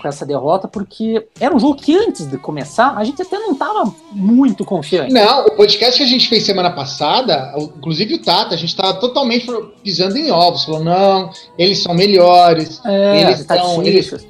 com 0.00 0.08
essa 0.08 0.26
derrota, 0.26 0.66
porque 0.66 1.26
era 1.38 1.54
um 1.54 1.58
jogo 1.58 1.76
que 1.76 1.96
antes 1.96 2.26
de 2.26 2.37
começar, 2.38 2.96
a 2.96 3.04
gente 3.04 3.22
até 3.22 3.38
não 3.38 3.54
tava 3.54 3.92
muito 4.12 4.64
confiante. 4.64 5.12
Não, 5.12 5.46
o 5.46 5.56
podcast 5.56 5.96
que 5.96 6.02
a 6.02 6.08
gente 6.08 6.28
fez 6.28 6.44
semana 6.44 6.70
passada, 6.70 7.54
inclusive 7.76 8.14
o 8.14 8.22
Tata, 8.22 8.54
a 8.54 8.58
gente 8.58 8.75
tava 8.75 8.94
totalmente 8.94 9.46
pisando 9.82 10.16
em 10.16 10.31
ovos. 10.31 10.64
Falou, 10.64 10.82
não, 10.82 11.31
eles 11.58 11.82
são 11.82 11.94
melhores. 11.94 12.81
É, 12.84 13.20
eles 13.20 13.40
estão. 13.40 13.82
Eles, 13.82 14.26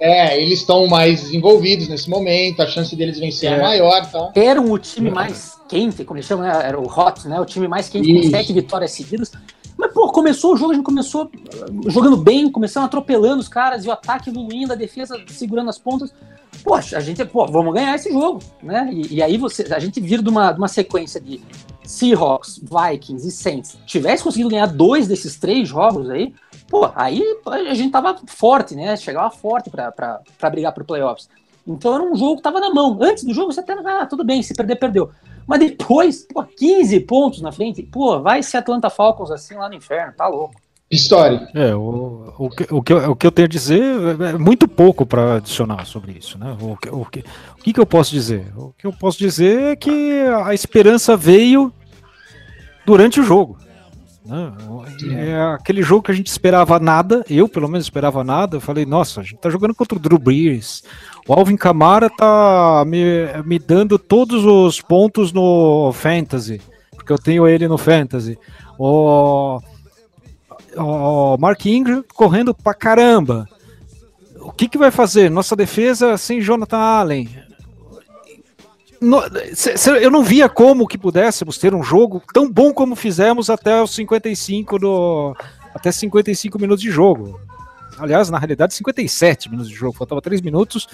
é, 0.00 0.40
eles 0.40 0.60
estão 0.60 0.86
mais 0.86 1.32
envolvidos 1.32 1.88
nesse 1.88 2.08
momento, 2.08 2.62
a 2.62 2.66
chance 2.66 2.94
deles 2.94 3.18
vencer 3.18 3.52
é, 3.52 3.56
é 3.56 3.62
maior. 3.62 4.02
Então... 4.08 4.30
Eram 4.34 4.70
o 4.70 4.78
time 4.78 5.10
mais 5.10 5.57
quente, 5.68 6.04
como 6.04 6.18
eles 6.18 6.26
chamam, 6.26 6.46
né? 6.46 6.60
era 6.64 6.78
o 6.78 6.86
Hot, 6.86 7.28
né? 7.28 7.40
O 7.40 7.44
time 7.44 7.68
mais 7.68 7.88
quente 7.88 8.10
Isso. 8.10 8.30
com 8.30 8.36
sete 8.36 8.52
vitórias 8.52 8.92
seguidas. 8.92 9.32
Mas, 9.76 9.92
pô, 9.92 10.10
começou 10.10 10.54
o 10.54 10.56
jogo, 10.56 10.72
a 10.72 10.74
gente 10.74 10.84
começou 10.84 11.26
uh, 11.26 11.90
jogando 11.90 12.16
bem, 12.16 12.50
começando 12.50 12.84
atropelando 12.84 13.40
os 13.40 13.48
caras, 13.48 13.84
e 13.84 13.88
o 13.88 13.92
ataque 13.92 14.28
evoluindo, 14.28 14.72
a 14.72 14.76
defesa 14.76 15.16
segurando 15.28 15.70
as 15.70 15.78
pontas. 15.78 16.12
Poxa, 16.64 16.98
a 16.98 17.00
gente, 17.00 17.24
pô, 17.24 17.46
vamos 17.46 17.72
ganhar 17.72 17.94
esse 17.94 18.10
jogo, 18.12 18.40
né? 18.60 18.90
E, 18.92 19.14
e 19.14 19.22
aí 19.22 19.36
você, 19.36 19.62
a 19.72 19.78
gente 19.78 20.00
vira 20.00 20.20
de 20.20 20.28
uma, 20.28 20.50
de 20.50 20.58
uma 20.58 20.66
sequência 20.66 21.20
de 21.20 21.40
Seahawks, 21.84 22.60
Vikings 22.60 23.28
e 23.28 23.30
Saints. 23.30 23.78
Tivesse 23.86 24.24
conseguido 24.24 24.50
ganhar 24.50 24.66
dois 24.66 25.06
desses 25.06 25.36
três 25.36 25.68
jogos 25.68 26.10
aí, 26.10 26.34
pô, 26.68 26.90
aí 26.96 27.22
a 27.46 27.74
gente 27.74 27.92
tava 27.92 28.16
forte, 28.26 28.74
né? 28.74 28.96
Chegava 28.96 29.30
forte 29.30 29.70
para 29.70 30.50
brigar 30.50 30.72
pro 30.72 30.84
playoffs. 30.84 31.28
Então 31.66 31.94
era 31.94 32.02
um 32.02 32.16
jogo 32.16 32.36
que 32.36 32.42
tava 32.42 32.58
na 32.58 32.70
mão. 32.70 32.98
Antes 33.00 33.24
do 33.24 33.32
jogo 33.32 33.52
você 33.52 33.60
até, 33.60 33.74
ah, 33.74 34.06
tudo 34.06 34.24
bem, 34.24 34.42
se 34.42 34.54
perder, 34.54 34.76
perdeu. 34.76 35.10
Mas 35.48 35.60
depois, 35.60 36.26
pô, 36.30 36.44
15 36.44 37.00
pontos 37.00 37.40
na 37.40 37.50
frente, 37.50 37.82
pô, 37.82 38.20
vai 38.20 38.42
ser 38.42 38.58
Atlanta 38.58 38.90
Falcons 38.90 39.30
assim 39.30 39.54
lá 39.54 39.66
no 39.66 39.74
inferno, 39.74 40.12
tá 40.14 40.28
louco. 40.28 40.54
História. 40.90 41.48
É, 41.54 41.74
o, 41.74 42.34
o, 42.38 42.50
que, 42.50 42.66
o, 42.70 42.82
que, 42.82 42.92
eu, 42.92 43.10
o 43.10 43.16
que 43.16 43.26
eu 43.26 43.32
tenho 43.32 43.46
a 43.46 43.48
dizer 43.48 43.82
é 44.20 44.38
muito 44.38 44.68
pouco 44.68 45.06
para 45.06 45.36
adicionar 45.36 45.86
sobre 45.86 46.12
isso. 46.12 46.38
Né? 46.38 46.54
O, 46.60 46.72
o, 46.72 47.06
que, 47.06 47.20
o 47.20 47.62
que, 47.62 47.72
que 47.72 47.80
eu 47.80 47.86
posso 47.86 48.10
dizer? 48.10 48.52
O 48.56 48.74
que 48.76 48.86
eu 48.86 48.92
posso 48.92 49.18
dizer 49.18 49.72
é 49.72 49.76
que 49.76 50.22
a 50.44 50.52
esperança 50.52 51.16
veio 51.16 51.72
durante 52.86 53.20
o 53.20 53.22
jogo. 53.22 53.58
Né? 54.28 54.52
É 55.10 55.40
aquele 55.54 55.82
jogo 55.82 56.02
que 56.02 56.10
a 56.10 56.14
gente 56.14 56.26
esperava 56.26 56.78
nada, 56.78 57.24
eu 57.30 57.48
pelo 57.48 57.66
menos 57.66 57.86
esperava 57.86 58.22
nada. 58.22 58.58
Eu 58.58 58.60
falei, 58.60 58.84
nossa, 58.84 59.20
a 59.20 59.24
gente 59.24 59.38
tá 59.38 59.48
jogando 59.48 59.74
contra 59.74 59.96
o 59.96 60.00
Drew 60.00 60.18
Brees. 60.18 60.84
O 61.26 61.32
Alvin 61.32 61.56
Kamara 61.56 62.10
tá 62.10 62.84
me, 62.86 63.00
me 63.46 63.58
dando 63.58 63.98
todos 63.98 64.44
os 64.44 64.82
pontos 64.82 65.32
no 65.32 65.90
Fantasy, 65.94 66.60
porque 66.94 67.10
eu 67.10 67.18
tenho 67.18 67.48
ele 67.48 67.66
no 67.66 67.78
Fantasy. 67.78 68.38
O, 68.78 69.60
o 70.76 71.36
Mark 71.38 71.64
Ingram 71.64 72.04
correndo 72.14 72.54
pra 72.54 72.74
caramba. 72.74 73.48
O 74.40 74.52
que, 74.52 74.68
que 74.68 74.78
vai 74.78 74.90
fazer? 74.90 75.30
Nossa 75.30 75.56
defesa 75.56 76.18
sem 76.18 76.40
Jonathan 76.40 76.76
Allen 76.76 77.47
eu 80.00 80.10
não 80.10 80.24
via 80.24 80.48
como 80.48 80.86
que 80.86 80.98
pudéssemos 80.98 81.58
ter 81.58 81.74
um 81.74 81.82
jogo 81.82 82.22
tão 82.32 82.50
bom 82.50 82.72
como 82.72 82.96
fizemos 82.96 83.48
até 83.48 83.80
os 83.82 83.94
55 83.94 84.78
do, 84.78 85.36
até 85.74 85.92
55 85.92 86.58
minutos 86.58 86.82
de 86.82 86.90
jogo. 86.90 87.40
Aliás, 87.98 88.30
na 88.30 88.38
realidade, 88.38 88.74
57 88.74 89.50
minutos 89.50 89.70
de 89.70 89.76
jogo. 89.76 89.96
Faltava 89.96 90.22
3 90.22 90.40
minutos. 90.40 90.86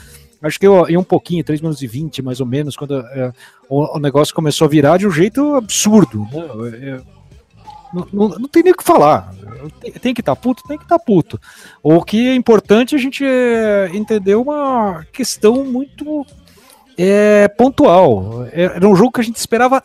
Acho 0.42 0.58
que 0.58 0.66
eu 0.66 0.88
ia 0.88 0.98
um 0.98 1.04
pouquinho, 1.04 1.44
3 1.44 1.60
minutos 1.60 1.82
e 1.82 1.86
20, 1.86 2.22
mais 2.22 2.40
ou 2.40 2.46
menos, 2.46 2.76
quando 2.76 2.98
é, 2.98 3.32
o, 3.68 3.96
o, 3.96 3.98
negócio 3.98 4.34
começou 4.34 4.66
a 4.66 4.68
virar 4.68 4.96
de 4.96 5.06
um 5.06 5.10
jeito 5.10 5.54
absurdo. 5.54 6.26
Né? 6.70 7.02
Não, 7.92 8.08
não, 8.12 8.28
não 8.40 8.48
tem 8.48 8.62
nem 8.62 8.72
o 8.72 8.76
que 8.76 8.84
falar. 8.84 9.32
Tem, 9.80 9.92
tem 9.92 10.14
que 10.14 10.20
estar 10.20 10.34
tá 10.34 10.40
puto, 10.40 10.62
tem 10.66 10.76
que 10.76 10.84
estar 10.84 10.98
tá 10.98 11.04
puto. 11.04 11.40
O 11.82 12.02
que 12.02 12.28
é 12.28 12.34
importante 12.34 12.94
a 12.94 12.98
gente 12.98 13.24
é 13.24 13.90
entender 13.92 14.34
uma 14.34 15.04
questão 15.12 15.64
muito 15.64 16.26
é, 16.96 17.48
pontual. 17.48 18.46
É, 18.52 18.64
era 18.64 18.88
um 18.88 18.96
jogo 18.96 19.12
que 19.12 19.20
a 19.20 19.24
gente 19.24 19.36
esperava 19.36 19.82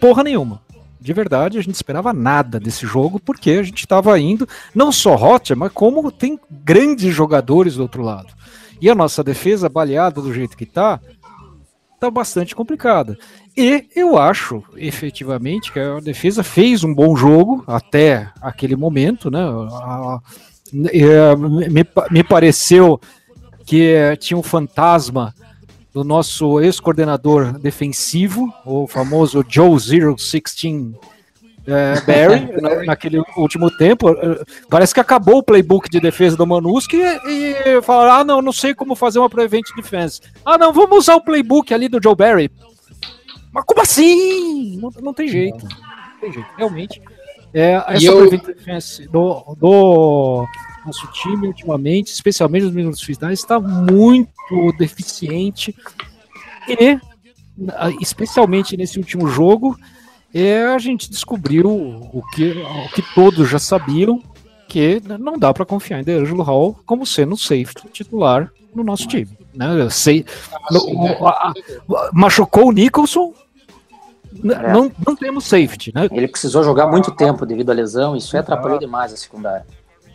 porra 0.00 0.22
nenhuma. 0.22 0.60
De 1.00 1.12
verdade, 1.12 1.58
a 1.58 1.62
gente 1.62 1.74
esperava 1.74 2.12
nada 2.12 2.60
desse 2.60 2.86
jogo, 2.86 3.18
porque 3.18 3.50
a 3.50 3.62
gente 3.62 3.80
estava 3.80 4.18
indo, 4.20 4.48
não 4.72 4.92
só 4.92 5.16
Rocha, 5.16 5.56
mas 5.56 5.72
como 5.72 6.12
tem 6.12 6.38
grandes 6.48 7.12
jogadores 7.12 7.74
do 7.74 7.82
outro 7.82 8.02
lado. 8.02 8.32
E 8.80 8.88
a 8.88 8.94
nossa 8.94 9.22
defesa, 9.24 9.68
baleada 9.68 10.20
do 10.20 10.32
jeito 10.32 10.56
que 10.56 10.64
está, 10.64 11.00
está 11.94 12.08
bastante 12.08 12.54
complicada. 12.54 13.18
E 13.56 13.86
eu 13.94 14.16
acho, 14.16 14.62
efetivamente, 14.76 15.72
que 15.72 15.78
a 15.78 16.00
defesa 16.00 16.42
fez 16.42 16.84
um 16.84 16.94
bom 16.94 17.16
jogo 17.16 17.64
até 17.66 18.30
aquele 18.40 18.76
momento, 18.76 19.30
né? 19.30 19.40
A, 19.40 19.44
a, 19.44 20.20
é, 20.86 21.36
me, 21.36 21.84
me 22.10 22.24
pareceu 22.24 23.00
que 23.66 24.16
tinha 24.20 24.38
um 24.38 24.42
fantasma 24.42 25.34
do 25.92 26.02
nosso 26.02 26.60
ex-coordenador 26.60 27.58
defensivo, 27.58 28.52
o 28.64 28.86
famoso 28.86 29.44
Joe 29.46 29.78
Zero 29.78 30.18
Sixteen 30.18 30.94
é, 31.66 32.00
Barry, 32.00 32.48
naquele 32.86 33.22
último 33.36 33.70
tempo. 33.70 34.08
Parece 34.68 34.94
que 34.94 35.00
acabou 35.00 35.38
o 35.38 35.42
playbook 35.42 35.90
de 35.90 36.00
defesa 36.00 36.36
do 36.36 36.46
Manuski 36.46 36.96
e, 36.96 37.56
e 37.66 37.82
falaram: 37.82 38.12
ah, 38.12 38.24
não, 38.24 38.42
não 38.42 38.52
sei 38.52 38.74
como 38.74 38.94
fazer 38.94 39.18
uma 39.18 39.30
prevent 39.30 39.64
defense. 39.76 40.20
Ah, 40.44 40.56
não, 40.56 40.72
vamos 40.72 40.98
usar 40.98 41.16
o 41.16 41.24
playbook 41.24 41.72
ali 41.72 41.88
do 41.88 42.02
Joe 42.02 42.16
Barry. 42.16 42.50
Mas 43.52 43.64
como 43.64 43.82
assim? 43.82 44.78
Não, 44.78 44.90
não 45.02 45.14
tem 45.14 45.28
jeito. 45.28 45.64
Não 45.64 46.20
tem 46.20 46.32
jeito, 46.32 46.48
realmente. 46.56 47.02
É, 47.54 47.82
essa 47.86 48.06
eu... 48.06 48.18
prevent 48.28 48.46
defense 48.46 49.06
do, 49.08 49.54
do 49.58 50.46
nosso 50.84 51.06
time 51.12 51.48
ultimamente, 51.48 52.12
especialmente 52.12 52.64
nos 52.64 52.74
minutos 52.74 53.02
finais, 53.02 53.38
está 53.38 53.60
muito 53.60 54.72
deficiente 54.78 55.74
e, 56.68 56.98
especialmente 58.00 58.76
nesse 58.76 58.98
último 58.98 59.28
jogo, 59.28 59.76
é, 60.34 60.64
a 60.64 60.78
gente 60.78 61.10
descobriu 61.10 61.68
o 61.70 62.22
que, 62.34 62.52
o 62.52 62.94
que 62.94 63.02
todos 63.14 63.48
já 63.48 63.58
sabiam, 63.58 64.22
que 64.68 65.02
não 65.20 65.38
dá 65.38 65.52
para 65.52 65.66
confiar 65.66 66.00
em 66.00 66.04
DeAngelo 66.04 66.42
Hall 66.42 66.78
como 66.86 67.04
sendo 67.04 67.34
um 67.34 67.36
safety 67.36 67.88
titular 67.92 68.50
no 68.74 68.82
nosso 68.82 69.06
time. 69.06 69.28
Né? 69.54 69.66
Sei, 69.90 70.24
no, 70.70 71.26
a, 71.26 71.30
a, 71.30 71.52
machucou 72.12 72.68
o 72.68 72.72
Nicholson, 72.72 73.34
é. 74.44 74.72
não, 74.72 74.90
não 75.06 75.14
temos 75.14 75.44
safety. 75.44 75.92
Né? 75.94 76.08
Ele 76.10 76.26
precisou 76.26 76.64
jogar 76.64 76.86
muito 76.86 77.10
tempo 77.10 77.44
devido 77.44 77.70
à 77.70 77.74
lesão, 77.74 78.16
isso 78.16 78.36
atrapalhou 78.36 78.78
demais 78.78 79.12
a 79.12 79.16
secundária. 79.16 79.66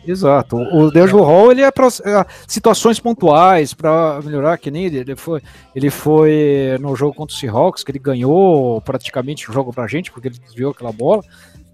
Exato. 0.06 0.56
O 0.56 0.90
D'Angelo 0.90 1.22
Hall 1.22 1.52
ele 1.52 1.62
é 1.62 1.70
para 1.70 1.86
é, 1.86 2.24
situações 2.46 2.98
pontuais 2.98 3.74
para 3.74 4.20
melhorar, 4.22 4.56
que 4.56 4.70
nem 4.70 4.86
ele, 4.86 4.98
ele 4.98 5.16
foi, 5.16 5.42
ele 5.74 5.90
foi 5.90 6.78
no 6.80 6.96
jogo 6.96 7.14
contra 7.14 7.34
o 7.34 7.38
Seahawks 7.38 7.84
que 7.84 7.90
ele 7.90 7.98
ganhou 7.98 8.80
praticamente 8.80 9.50
o 9.50 9.52
jogo 9.52 9.72
para 9.72 9.84
a 9.84 9.88
gente 9.88 10.10
porque 10.10 10.28
ele 10.28 10.38
desviou 10.38 10.70
aquela 10.70 10.92
bola. 10.92 11.22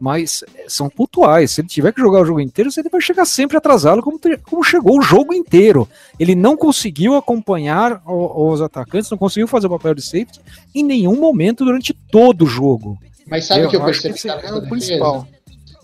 Mas 0.00 0.42
são 0.66 0.90
pontuais. 0.90 1.52
Se 1.52 1.60
ele 1.60 1.68
tiver 1.68 1.92
que 1.92 2.00
jogar 2.00 2.20
o 2.20 2.24
jogo 2.24 2.40
inteiro, 2.40 2.68
ele 2.76 2.88
vai 2.88 3.00
chegar 3.00 3.24
sempre 3.24 3.56
atrasado, 3.56 4.02
como, 4.02 4.20
como 4.42 4.64
chegou 4.64 4.98
o 4.98 5.02
jogo 5.02 5.32
inteiro. 5.32 5.88
Ele 6.18 6.34
não 6.34 6.56
conseguiu 6.56 7.14
acompanhar 7.14 8.02
os 8.04 8.60
atacantes, 8.60 9.08
não 9.10 9.16
conseguiu 9.16 9.46
fazer 9.46 9.68
o 9.68 9.70
papel 9.70 9.94
de 9.94 10.02
safety 10.02 10.40
em 10.74 10.82
nenhum 10.82 11.18
momento 11.18 11.64
durante 11.64 11.94
todo 11.94 12.42
o 12.42 12.46
jogo. 12.46 12.98
Mas 13.26 13.46
sabe 13.46 13.64
o 13.64 13.70
que 13.70 13.76
eu 13.76 13.84
percebi? 13.84 14.18
Que 14.18 14.28
é 14.28 14.52
o 14.52 14.68
principal. 14.68 15.26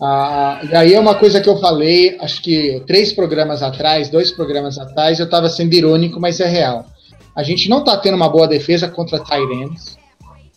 Ah, 0.01 0.59
e 0.63 0.75
aí 0.75 0.93
é 0.95 0.99
uma 0.99 1.13
coisa 1.13 1.39
que 1.39 1.47
eu 1.47 1.59
falei, 1.59 2.17
acho 2.19 2.41
que 2.41 2.81
três 2.87 3.13
programas 3.13 3.61
atrás, 3.61 4.09
dois 4.09 4.31
programas 4.31 4.79
atrás, 4.79 5.19
eu 5.19 5.25
estava 5.25 5.47
sendo 5.47 5.75
irônico, 5.75 6.19
mas 6.19 6.39
é 6.39 6.47
real. 6.47 6.87
A 7.35 7.43
gente 7.43 7.69
não 7.69 7.79
está 7.79 7.95
tendo 7.97 8.15
uma 8.15 8.27
boa 8.27 8.47
defesa 8.47 8.89
contra 8.89 9.23
Tyrants. 9.23 9.97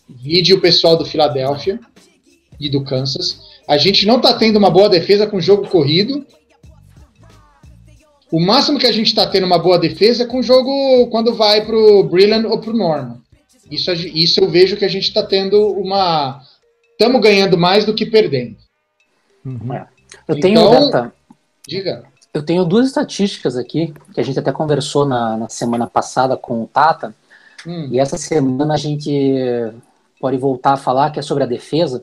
Vide 0.09 0.55
o 0.55 0.61
pessoal 0.61 0.97
do 0.97 1.05
Philadelphia 1.05 1.79
e 2.59 2.71
do 2.71 2.83
Kansas. 2.83 3.39
A 3.69 3.77
gente 3.77 4.07
não 4.07 4.17
está 4.17 4.33
tendo 4.33 4.57
uma 4.57 4.71
boa 4.71 4.89
defesa 4.89 5.27
com 5.27 5.39
jogo 5.41 5.69
corrido. 5.69 6.27
O 8.33 8.41
máximo 8.41 8.79
que 8.79 8.87
a 8.87 8.93
gente 8.93 9.09
está 9.09 9.27
tendo 9.27 9.45
uma 9.45 9.59
boa 9.59 9.79
defesa 9.79 10.25
é 10.25 10.27
com 10.27 10.39
o 10.39 10.43
jogo 10.43 11.07
quando 11.09 11.35
vai 11.35 11.65
para 11.65 11.77
o 11.77 12.03
Brilliant 12.03 12.47
ou 12.47 12.59
para 12.59 12.71
o 12.71 12.77
Norman. 12.77 13.19
Isso, 13.71 13.93
isso 13.93 14.41
eu 14.41 14.49
vejo 14.49 14.77
que 14.77 14.85
a 14.87 14.89
gente 14.89 15.05
está 15.05 15.23
tendo 15.23 15.71
uma. 15.73 16.41
Estamos 16.93 17.21
ganhando 17.21 17.59
mais 17.59 17.85
do 17.85 17.95
que 17.95 18.07
perdendo. 18.07 18.64
Uhum. 19.45 19.73
É. 19.73 19.87
Eu 20.29 20.41
tenho, 20.41 20.61
então, 20.87 21.13
diga. 21.67 22.05
Eu 22.33 22.43
tenho 22.45 22.65
duas 22.65 22.87
estatísticas 22.87 23.57
aqui, 23.57 23.95
que 24.13 24.21
a 24.21 24.25
gente 24.25 24.39
até 24.39 24.51
conversou 24.51 25.07
na, 25.07 25.37
na 25.37 25.49
semana 25.49 25.87
passada 25.87 26.37
com 26.37 26.63
o 26.63 26.67
Tata, 26.67 27.15
hum. 27.67 27.89
e 27.91 28.01
essa 28.01 28.17
semana 28.17 28.75
a 28.75 28.77
gente 28.77 29.11
pode 30.21 30.37
voltar 30.37 30.73
a 30.73 30.77
falar, 30.77 31.11
que 31.11 31.19
é 31.19 31.23
sobre 31.23 31.45
a 31.45 31.47
defesa, 31.47 32.03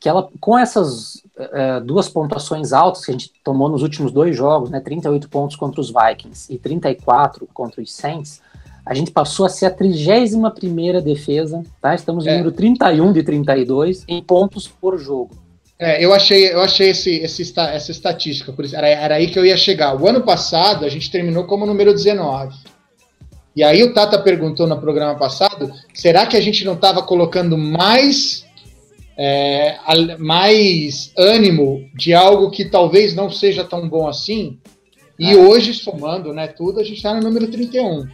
que 0.00 0.08
ela, 0.08 0.28
com 0.40 0.58
essas 0.58 1.22
é, 1.36 1.78
duas 1.80 2.08
pontuações 2.08 2.72
altas 2.72 3.04
que 3.04 3.10
a 3.10 3.14
gente 3.14 3.32
tomou 3.44 3.68
nos 3.68 3.82
últimos 3.82 4.10
dois 4.10 4.34
jogos, 4.34 4.70
né, 4.70 4.80
38 4.80 5.28
pontos 5.28 5.56
contra 5.56 5.80
os 5.80 5.92
Vikings 5.92 6.52
e 6.52 6.58
34 6.58 7.46
contra 7.52 7.82
os 7.82 7.92
Saints, 7.92 8.40
a 8.84 8.94
gente 8.94 9.10
passou 9.10 9.44
a 9.44 9.48
ser 9.50 9.66
a 9.66 9.70
31 9.70 10.50
primeira 10.50 11.02
defesa, 11.02 11.62
tá? 11.80 11.94
Estamos 11.94 12.24
no 12.24 12.30
é. 12.30 12.38
número 12.38 12.50
31 12.50 13.12
de 13.12 13.22
32 13.22 14.04
em 14.08 14.22
pontos 14.22 14.66
por 14.66 14.98
jogo. 14.98 15.36
É, 15.80 16.04
eu 16.04 16.12
achei, 16.12 16.52
eu 16.52 16.60
achei 16.60 16.90
esse, 16.90 17.16
esse, 17.20 17.54
essa 17.58 17.90
estatística, 17.90 18.52
por 18.52 18.66
isso, 18.66 18.76
era, 18.76 18.86
era 18.86 19.14
aí 19.14 19.28
que 19.28 19.38
eu 19.38 19.46
ia 19.46 19.56
chegar. 19.56 19.98
O 19.98 20.06
ano 20.06 20.20
passado 20.20 20.84
a 20.84 20.90
gente 20.90 21.10
terminou 21.10 21.44
como 21.44 21.64
número 21.64 21.94
19. 21.94 22.54
E 23.56 23.64
aí 23.64 23.82
o 23.82 23.94
Tata 23.94 24.18
perguntou 24.18 24.66
no 24.66 24.78
programa 24.78 25.18
passado: 25.18 25.72
será 25.94 26.26
que 26.26 26.36
a 26.36 26.40
gente 26.40 26.66
não 26.66 26.74
estava 26.74 27.02
colocando 27.02 27.56
mais, 27.56 28.44
é, 29.16 29.78
mais 30.18 31.12
ânimo 31.16 31.88
de 31.94 32.12
algo 32.12 32.50
que 32.50 32.66
talvez 32.66 33.14
não 33.14 33.30
seja 33.30 33.64
tão 33.64 33.88
bom 33.88 34.06
assim? 34.06 34.58
E 35.18 35.32
é. 35.32 35.36
hoje, 35.36 35.72
somando 35.72 36.34
né, 36.34 36.46
tudo, 36.46 36.78
a 36.78 36.84
gente 36.84 36.98
está 36.98 37.14
no 37.14 37.22
número 37.22 37.50
31. 37.50 38.06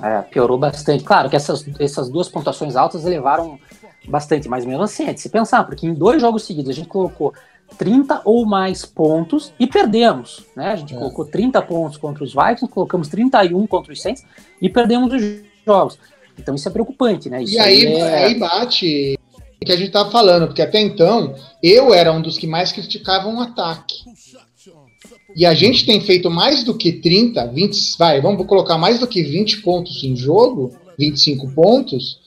É, 0.00 0.22
piorou 0.22 0.56
bastante. 0.56 1.02
Claro 1.02 1.28
que 1.28 1.34
essas, 1.34 1.66
essas 1.80 2.08
duas 2.08 2.28
pontuações 2.28 2.76
altas 2.76 3.02
levaram 3.02 3.58
bastante, 4.08 4.48
mas 4.48 4.64
mesmo 4.64 4.82
assim, 4.82 5.04
é 5.04 5.12
de 5.12 5.20
se 5.20 5.28
pensar, 5.28 5.64
porque 5.64 5.86
em 5.86 5.94
dois 5.94 6.20
jogos 6.20 6.44
seguidos 6.44 6.70
a 6.70 6.74
gente 6.74 6.88
colocou 6.88 7.32
30 7.78 8.22
ou 8.24 8.46
mais 8.46 8.84
pontos 8.84 9.52
e 9.58 9.66
perdemos, 9.66 10.44
né? 10.54 10.70
A 10.70 10.76
gente 10.76 10.94
é. 10.94 10.96
colocou 10.96 11.24
30 11.24 11.60
pontos 11.62 11.98
contra 11.98 12.22
os 12.22 12.32
Vikings, 12.32 12.68
colocamos 12.68 13.08
31 13.08 13.66
contra 13.66 13.92
os 13.92 14.00
Saints 14.00 14.24
e 14.60 14.68
perdemos 14.68 15.12
os 15.12 15.42
jogos. 15.66 15.98
Então 16.38 16.54
isso 16.54 16.68
é 16.68 16.72
preocupante, 16.72 17.28
né? 17.28 17.42
Isso 17.42 17.54
e 17.54 17.58
aí, 17.58 17.86
é... 17.86 18.24
aí 18.24 18.38
bate 18.38 19.18
o 19.60 19.64
que 19.64 19.72
a 19.72 19.76
gente 19.76 19.90
tava 19.90 20.10
falando, 20.10 20.46
porque 20.46 20.62
até 20.62 20.80
então 20.80 21.34
eu 21.62 21.92
era 21.92 22.12
um 22.12 22.22
dos 22.22 22.38
que 22.38 22.46
mais 22.46 22.72
criticavam 22.72 23.36
o 23.36 23.40
ataque. 23.40 23.94
E 25.34 25.44
a 25.44 25.52
gente 25.52 25.84
tem 25.84 26.00
feito 26.00 26.30
mais 26.30 26.64
do 26.64 26.74
que 26.74 26.92
30, 26.92 27.46
20, 27.48 27.98
vai, 27.98 28.20
vamos 28.22 28.46
colocar 28.46 28.78
mais 28.78 28.98
do 28.98 29.06
que 29.06 29.22
20 29.22 29.60
pontos 29.60 30.02
em 30.02 30.16
jogo, 30.16 30.74
25 30.98 31.50
pontos, 31.52 32.18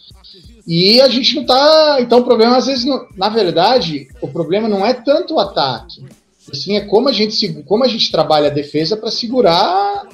e 0.71 1.01
a 1.01 1.09
gente 1.09 1.35
não 1.35 1.47
tá. 1.47 1.97
Então 1.99 2.19
o 2.19 2.23
problema, 2.23 2.55
às 2.55 2.67
vezes, 2.67 2.85
não, 2.85 3.07
na 3.17 3.27
verdade, 3.27 4.07
o 4.21 4.27
problema 4.27 4.69
não 4.69 4.85
é 4.85 4.93
tanto 4.93 5.33
o 5.33 5.39
ataque. 5.39 6.05
Sim, 6.53 6.77
é 6.77 6.81
como 6.81 7.09
a 7.09 7.11
gente, 7.11 7.63
como 7.63 7.83
a 7.83 7.87
gente 7.87 8.11
trabalha 8.11 8.49
a 8.49 8.53
defesa 8.53 8.95
para 8.95 9.09
segurar 9.09 10.07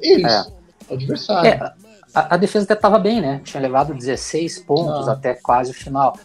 eles, 0.00 0.32
é. 0.32 0.46
o 0.88 0.94
adversário. 0.94 1.50
É, 1.50 1.74
a, 2.14 2.34
a, 2.34 2.36
defesa 2.36 2.64
até 2.64 2.74
estava 2.74 3.00
bem, 3.00 3.20
né? 3.20 3.40
Tinha 3.42 3.60
levado 3.60 3.94
16 3.94 4.60
pontos 4.60 5.08
ah. 5.08 5.12
até 5.12 5.34
quase 5.34 5.72
o 5.72 5.74
final. 5.74 6.16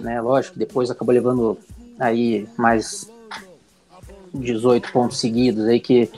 Né? 0.00 0.18
Lógico, 0.22 0.58
depois 0.58 0.90
acabou 0.90 1.12
levando 1.12 1.58
aí 2.00 2.48
mais 2.56 3.10
18 4.32 4.90
pontos 4.90 5.20
seguidos 5.20 5.66
aí 5.66 5.80
que, 5.80 6.10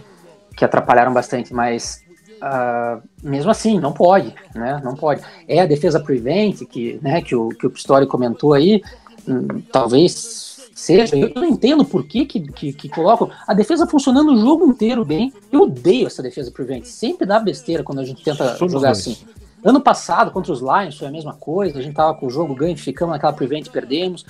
que 0.57 0.65
atrapalharam 0.65 1.13
bastante, 1.13 1.53
mas 1.53 2.05
Uh, 2.41 3.03
mesmo 3.23 3.51
assim, 3.51 3.79
não 3.79 3.93
pode, 3.93 4.35
né? 4.55 4.81
Não 4.83 4.95
pode. 4.95 5.23
É 5.47 5.61
a 5.61 5.67
defesa 5.67 6.01
prevent 6.01 6.65
que, 6.67 6.99
né, 7.03 7.21
que 7.21 7.37
o 7.37 7.51
que 7.51 7.67
o 7.67 7.71
Pistori 7.71 8.07
comentou 8.07 8.55
aí, 8.55 8.83
hum, 9.29 9.61
talvez 9.71 10.51
seja. 10.75 11.17
Eu 11.17 11.33
não 11.35 11.45
entendo 11.45 11.85
por 11.85 12.05
que, 12.05 12.25
que, 12.25 12.41
que, 12.41 12.73
que, 12.73 12.89
colocam 12.89 13.31
a 13.47 13.53
defesa 13.53 13.87
funcionando 13.87 14.33
o 14.33 14.39
jogo 14.39 14.67
inteiro 14.67 15.05
bem. 15.05 15.33
Eu 15.53 15.63
odeio 15.63 16.07
essa 16.07 16.23
defesa 16.23 16.51
prevent. 16.51 16.85
Sempre 16.85 17.27
dá 17.27 17.39
besteira 17.39 17.83
quando 17.83 18.01
a 18.01 18.05
gente 18.05 18.23
tenta 18.23 18.57
Somos 18.57 18.73
jogar 18.73 18.93
dois. 18.93 18.99
assim. 19.01 19.19
Ano 19.63 19.81
passado, 19.81 20.31
contra 20.31 20.53
os 20.53 20.61
Lions, 20.61 20.97
foi 20.97 21.09
a 21.09 21.11
mesma 21.11 21.35
coisa. 21.35 21.79
A 21.79 21.83
gente 21.83 21.95
tava 21.95 22.15
com 22.15 22.27
o 22.27 22.31
jogo 22.31 22.55
ganho, 22.55 22.77
ficamos 22.77 23.13
naquela 23.13 23.35
prevent, 23.35 23.69
perdemos. 23.69 24.25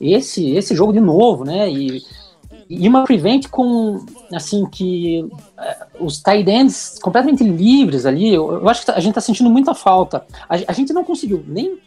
Esse, 0.00 0.50
esse 0.56 0.74
jogo 0.74 0.92
de 0.92 0.98
novo, 0.98 1.44
né? 1.44 1.70
E 1.70 2.02
e 2.74 2.88
uma 2.88 3.04
prevent 3.04 3.48
com, 3.48 4.04
assim, 4.32 4.64
que 4.66 5.22
uh, 5.22 6.04
os 6.04 6.22
tight 6.22 6.48
ends 6.50 6.98
completamente 7.02 7.44
livres 7.44 8.06
ali, 8.06 8.32
eu, 8.32 8.50
eu, 8.52 8.68
acho 8.68 8.84
que 8.84 8.90
a 8.90 9.00
gente 9.00 9.14
tá 9.14 9.20
sentindo 9.20 9.50
muita 9.50 9.74
falta. 9.74 10.24
A, 10.48 10.54
a 10.68 10.72
gente 10.72 10.92
não 10.92 11.04
conseguiu 11.04 11.44
nem, 11.46 11.78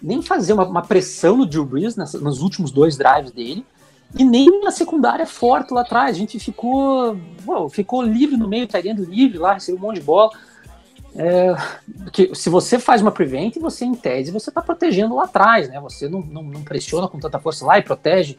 nem 0.00 0.22
fazer 0.22 0.54
uma, 0.54 0.64
uma 0.64 0.82
pressão 0.82 1.36
no 1.36 1.44
Drew 1.44 1.66
Brees 1.66 1.96
nessa, 1.96 2.18
nos 2.18 2.40
últimos 2.40 2.70
dois 2.70 2.96
drives 2.96 3.30
dele, 3.30 3.64
e 4.18 4.24
nem 4.24 4.62
na 4.62 4.70
secundária 4.70 5.26
forte 5.26 5.74
lá 5.74 5.82
atrás. 5.82 6.16
A 6.16 6.18
gente 6.18 6.38
ficou, 6.38 7.16
uau, 7.46 7.68
ficou 7.68 8.02
livre 8.02 8.36
no 8.36 8.48
meio, 8.48 8.66
Tyrande 8.66 9.04
livre 9.04 9.38
lá, 9.38 9.54
recebeu 9.54 9.78
um 9.78 9.82
monte 9.82 9.96
de 9.96 10.02
bola. 10.02 10.30
É, 11.14 11.54
que 12.10 12.34
se 12.34 12.48
você 12.48 12.78
faz 12.78 13.02
uma 13.02 13.12
prevent, 13.12 13.58
você 13.58 13.84
em 13.84 13.94
tese 13.94 14.30
você 14.30 14.48
está 14.48 14.62
protegendo 14.62 15.14
lá 15.14 15.24
atrás, 15.24 15.68
né? 15.68 15.78
Você 15.80 16.08
não, 16.08 16.20
não, 16.22 16.42
não, 16.42 16.62
pressiona 16.62 17.06
com 17.06 17.18
tanta 17.18 17.38
força 17.38 17.66
lá 17.66 17.78
e 17.78 17.82
protege. 17.82 18.38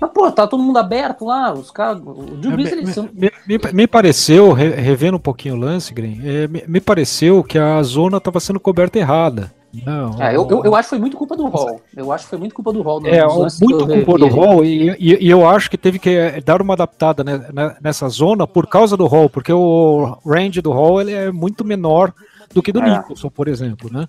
Mas, 0.00 0.10
pô, 0.12 0.32
tá 0.32 0.46
todo 0.46 0.62
mundo 0.62 0.78
aberto 0.78 1.26
lá, 1.26 1.52
os 1.52 1.70
caras. 1.70 2.00
O 2.04 2.36
Drew 2.36 2.52
Brees, 2.52 2.74
me, 2.74 2.92
são... 2.92 3.08
me, 3.12 3.30
me, 3.46 3.58
me, 3.72 3.86
pareceu, 3.86 4.52
revendo 4.52 5.18
um 5.18 5.20
pouquinho 5.20 5.54
o 5.56 5.58
lance, 5.58 5.92
Green, 5.92 6.20
é, 6.24 6.48
me, 6.48 6.64
me, 6.66 6.80
pareceu 6.80 7.44
que 7.44 7.58
a 7.58 7.82
zona 7.82 8.16
estava 8.16 8.40
sendo 8.40 8.58
coberta 8.58 8.98
errada. 8.98 9.52
Não, 9.86 10.20
é, 10.20 10.34
eu, 10.34 10.48
eu, 10.50 10.64
eu, 10.64 10.74
acho 10.74 10.88
que 10.88 10.90
foi 10.90 10.98
muito 10.98 11.16
culpa 11.16 11.36
do 11.36 11.46
Hall. 11.46 11.80
Eu 11.96 12.10
acho 12.10 12.24
que 12.24 12.30
foi 12.30 12.38
muito 12.40 12.54
culpa 12.54 12.72
do 12.72 12.82
Hall. 12.82 13.06
É, 13.06 13.24
muito 13.60 13.86
culpa 13.86 14.18
do 14.18 14.26
Hall, 14.26 14.64
e, 14.64 14.90
e, 14.98 15.26
e, 15.26 15.30
eu 15.30 15.48
acho 15.48 15.70
que 15.70 15.78
teve 15.78 16.00
que 16.00 16.10
eh, 16.10 16.40
dar 16.40 16.60
uma 16.60 16.74
adaptada 16.74 17.22
né, 17.22 17.76
nessa 17.80 18.08
zona 18.08 18.48
por 18.48 18.66
causa 18.66 18.96
do 18.96 19.06
Hall, 19.06 19.30
porque 19.30 19.52
o 19.52 20.18
range 20.26 20.60
do 20.60 20.72
Hall 20.72 21.00
ele 21.00 21.12
é 21.12 21.30
muito 21.30 21.64
menor 21.64 22.12
do 22.52 22.62
que 22.62 22.72
do 22.72 22.80
é. 22.80 22.98
Nicholson, 22.98 23.30
por 23.30 23.46
exemplo, 23.46 23.88
né? 23.92 24.08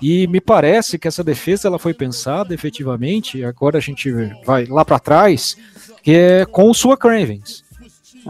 E 0.00 0.26
me 0.26 0.40
parece 0.40 0.98
que 0.98 1.06
essa 1.06 1.22
defesa 1.22 1.68
ela 1.68 1.78
foi 1.78 1.92
pensada 1.92 2.54
efetivamente, 2.54 3.44
agora 3.44 3.78
a 3.78 3.80
gente 3.80 4.10
vai 4.44 4.64
lá 4.66 4.84
para 4.84 4.98
trás, 4.98 5.56
que 6.02 6.12
é 6.12 6.46
com 6.46 6.70
o 6.70 6.74
Sua 6.74 6.96
Cravens. 6.96 7.64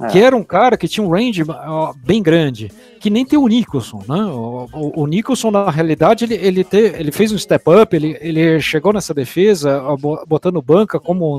É. 0.03 0.07
Que 0.07 0.21
era 0.21 0.37
um 0.37 0.43
cara 0.43 0.77
que 0.77 0.87
tinha 0.87 1.05
um 1.05 1.11
range 1.11 1.43
ó, 1.49 1.93
bem 2.05 2.23
grande, 2.23 2.71
que 3.01 3.11
nem 3.11 3.25
tem 3.25 3.39
o 3.39 3.49
Nicholson, 3.49 4.05
né? 4.09 4.23
O, 4.25 4.69
o, 4.73 5.03
o 5.03 5.07
Nicholson, 5.07 5.51
na 5.51 5.69
realidade, 5.69 6.25
ele, 6.25 6.35
ele, 6.35 6.63
te, 6.63 6.77
ele 6.77 7.11
fez 7.11 7.33
um 7.33 7.39
step 7.39 7.65
up, 7.69 7.95
ele, 7.95 8.17
ele 8.21 8.61
chegou 8.61 8.93
nessa 8.93 9.13
defesa, 9.13 9.83
ó, 9.83 9.97
botando 10.27 10.63
banca 10.63 11.01
como 11.01 11.37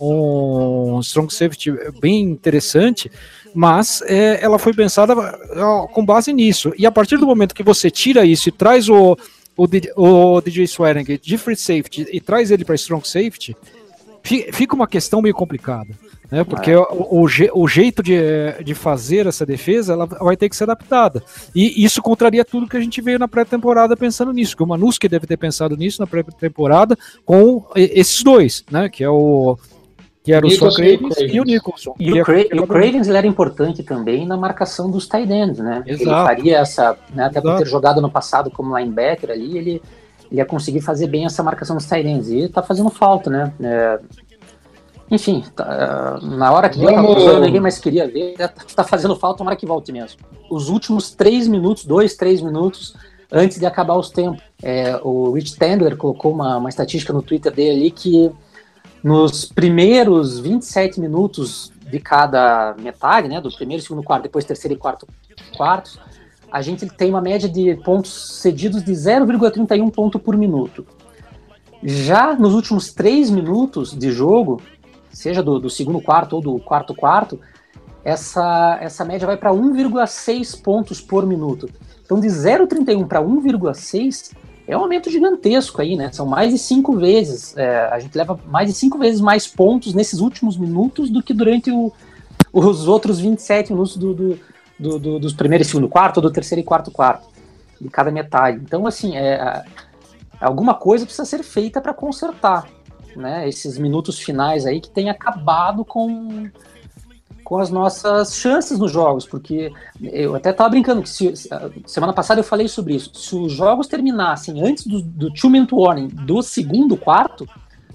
um, 0.00 0.96
um 0.96 1.00
strong 1.00 1.32
safety 1.32 1.70
bem 2.00 2.22
interessante, 2.22 3.12
mas 3.54 4.02
é, 4.06 4.42
ela 4.42 4.58
foi 4.58 4.72
pensada 4.72 5.14
ó, 5.56 5.86
com 5.86 6.04
base 6.04 6.32
nisso. 6.32 6.72
E 6.78 6.86
a 6.86 6.90
partir 6.90 7.18
do 7.18 7.26
momento 7.26 7.54
que 7.54 7.62
você 7.62 7.90
tira 7.90 8.24
isso 8.24 8.48
e 8.48 8.52
traz 8.52 8.88
o, 8.88 9.16
o, 9.56 9.66
o 9.96 10.40
DJ 10.40 10.66
Swearing 10.66 11.04
de 11.20 11.38
free 11.38 11.56
safety 11.56 12.06
e 12.12 12.20
traz 12.20 12.50
ele 12.50 12.64
para 12.64 12.74
strong 12.74 13.06
safety, 13.06 13.56
fica 14.22 14.74
uma 14.74 14.86
questão 14.86 15.20
meio 15.20 15.34
complicada. 15.34 15.94
Né, 16.30 16.44
porque 16.44 16.70
é. 16.70 16.78
o, 16.78 17.26
o, 17.26 17.26
o, 17.54 17.68
jeito 17.68 18.02
de, 18.02 18.16
de 18.64 18.74
fazer 18.74 19.26
essa 19.26 19.44
defesa 19.44 19.92
ela 19.92 20.06
vai 20.06 20.34
ter 20.34 20.48
que 20.48 20.56
ser 20.56 20.64
adaptada. 20.64 21.22
E 21.54 21.84
isso 21.84 22.00
contraria 22.00 22.42
tudo 22.42 22.66
que 22.66 22.76
a 22.76 22.80
gente 22.80 23.02
veio 23.02 23.18
na 23.18 23.28
pré-temporada 23.28 23.94
pensando 23.94 24.32
nisso, 24.32 24.56
que 24.56 24.62
o 24.62 24.66
Manuski 24.66 25.10
deve 25.10 25.26
ter 25.26 25.36
pensado 25.36 25.76
nisso 25.76 26.00
na 26.00 26.06
pré-temporada 26.06 26.96
com 27.26 27.66
esses 27.76 28.22
dois, 28.22 28.64
né? 28.70 28.88
Que 28.88 29.04
é 29.04 29.10
o 29.10 29.58
que 30.22 30.32
era 30.32 30.46
o 30.46 30.48
Nicholson 30.48 30.82
Cravens 30.82 31.14
e 31.18 31.40
o 31.40 31.44
Nicholson. 31.44 31.94
E, 31.98 32.20
o, 32.20 32.24
Cra 32.24 32.40
e 32.40 32.60
o 32.60 32.66
Cravens 32.66 33.08
era 33.08 33.26
importante 33.26 33.82
também 33.82 34.24
na 34.24 34.36
marcação 34.36 34.90
dos 34.90 35.06
tight 35.08 35.30
ends, 35.32 35.58
né? 35.58 35.82
Exato. 35.84 36.02
Ele 36.02 36.10
faria 36.10 36.58
essa, 36.58 36.96
né, 37.12 37.24
até 37.24 37.40
por 37.40 37.58
ter 37.58 37.66
jogado 37.66 38.00
no 38.00 38.10
passado 38.10 38.50
como 38.50 38.76
linebacker 38.76 39.30
ali, 39.30 39.58
ele, 39.58 39.82
ele 40.30 40.40
ia 40.40 40.44
conseguir 40.44 40.80
fazer 40.80 41.08
bem 41.08 41.24
essa 41.24 41.42
marcação 41.42 41.76
dos 41.76 41.86
tight 41.86 42.06
ends. 42.06 42.30
E 42.30 42.48
tá 42.48 42.62
fazendo 42.62 42.88
falta, 42.88 43.28
né? 43.28 43.52
É, 43.60 43.98
enfim, 45.10 45.44
tá, 45.56 46.20
na 46.22 46.52
hora 46.52 46.70
que 46.70 46.78
Vamos... 46.78 47.16
deu, 47.16 47.40
ninguém 47.40 47.60
mais 47.60 47.78
queria 47.78 48.06
ver, 48.06 48.34
tá, 48.34 48.48
tá 48.48 48.84
fazendo 48.84 49.16
falta, 49.16 49.38
tomara 49.38 49.56
que 49.56 49.66
volte 49.66 49.92
mesmo. 49.92 50.20
Os 50.48 50.68
últimos 50.68 51.10
três 51.10 51.48
minutos, 51.48 51.84
dois, 51.84 52.14
três 52.14 52.40
minutos, 52.40 52.94
antes 53.30 53.58
de 53.58 53.66
acabar 53.66 53.96
os 53.96 54.08
tempos. 54.08 54.40
É, 54.62 54.98
o 55.02 55.32
Rich 55.32 55.56
Tandler 55.56 55.96
colocou 55.96 56.32
uma, 56.32 56.56
uma 56.58 56.68
estatística 56.68 57.12
no 57.12 57.22
Twitter 57.22 57.52
dele 57.52 57.70
ali 57.72 57.90
que 57.90 58.30
nos 59.02 59.44
primeiros 59.44 60.38
27 60.38 61.00
minutos 61.00 61.72
de 61.90 61.98
cada 61.98 62.74
metade, 62.78 63.28
né, 63.28 63.40
do 63.40 63.50
primeiro, 63.50 63.82
segundo 63.82 64.02
quarto, 64.02 64.22
depois 64.22 64.44
terceiro 64.44 64.74
e 64.74 64.78
quarto 64.78 65.06
quartos, 65.56 65.98
a 66.50 66.62
gente 66.62 66.86
tem 66.86 67.10
uma 67.10 67.20
média 67.20 67.48
de 67.48 67.74
pontos 67.76 68.40
cedidos 68.40 68.84
de 68.84 68.92
0,31 68.92 69.90
ponto 69.90 70.18
por 70.18 70.36
minuto. 70.36 70.86
Já 71.82 72.34
nos 72.34 72.54
últimos 72.54 72.92
três 72.92 73.30
minutos 73.30 73.96
de 73.96 74.12
jogo, 74.12 74.62
seja 75.10 75.42
do, 75.42 75.58
do 75.58 75.68
segundo 75.68 76.00
quarto 76.00 76.36
ou 76.36 76.42
do 76.42 76.58
quarto 76.60 76.94
quarto, 76.94 77.40
essa, 78.04 78.78
essa 78.80 79.04
média 79.04 79.26
vai 79.26 79.36
para 79.36 79.50
1,6 79.50 80.60
pontos 80.60 81.00
por 81.00 81.26
minuto. 81.26 81.68
Então, 82.04 82.20
de 82.20 82.28
0,31 82.28 83.06
para 83.06 83.22
1,6 83.22 84.32
é 84.66 84.76
um 84.76 84.80
aumento 84.80 85.10
gigantesco 85.10 85.80
aí, 85.80 85.96
né? 85.96 86.10
São 86.12 86.26
mais 86.26 86.52
de 86.52 86.58
cinco 86.58 86.96
vezes. 86.96 87.56
É, 87.56 87.86
a 87.86 87.98
gente 87.98 88.16
leva 88.16 88.38
mais 88.46 88.68
de 88.68 88.74
cinco 88.74 88.98
vezes 88.98 89.20
mais 89.20 89.46
pontos 89.46 89.94
nesses 89.94 90.20
últimos 90.20 90.56
minutos 90.56 91.10
do 91.10 91.22
que 91.22 91.34
durante 91.34 91.70
o, 91.70 91.92
os 92.52 92.86
outros 92.86 93.18
27 93.18 93.72
minutos 93.72 93.96
do, 93.96 94.14
do, 94.14 94.40
do, 94.78 94.98
do, 94.98 95.18
dos 95.18 95.32
primeiros 95.32 95.66
e 95.66 95.70
segundo 95.70 95.88
quarto, 95.88 96.18
ou 96.18 96.22
do 96.22 96.30
terceiro 96.30 96.60
e 96.60 96.64
quarto 96.64 96.90
quarto, 96.90 97.28
de 97.80 97.88
cada 97.88 98.10
metade. 98.10 98.60
Então, 98.62 98.86
assim, 98.86 99.16
é, 99.16 99.64
alguma 100.40 100.74
coisa 100.74 101.04
precisa 101.04 101.24
ser 101.24 101.42
feita 101.42 101.80
para 101.80 101.92
consertar 101.92 102.68
né, 103.16 103.48
esses 103.48 103.76
minutos 103.78 104.18
finais 104.18 104.64
aí 104.64 104.80
que 104.80 104.90
tem 104.90 105.10
acabado 105.10 105.84
com 105.84 106.48
com 107.52 107.58
as 107.58 107.68
nossas 107.68 108.34
chances 108.34 108.78
nos 108.78 108.90
jogos, 108.90 109.26
porque 109.26 109.70
eu 110.00 110.34
até 110.34 110.48
estava 110.48 110.70
brincando 110.70 111.02
que 111.02 111.10
se, 111.10 111.34
semana 111.84 112.14
passada 112.14 112.40
eu 112.40 112.44
falei 112.44 112.66
sobre 112.66 112.94
isso. 112.94 113.10
Se 113.14 113.36
os 113.36 113.52
jogos 113.52 113.86
terminassem 113.86 114.66
antes 114.66 114.86
do, 114.86 115.02
do 115.02 115.30
two-minute 115.30 115.74
warning 115.74 116.08
do 116.08 116.42
segundo 116.42 116.96
quarto, 116.96 117.46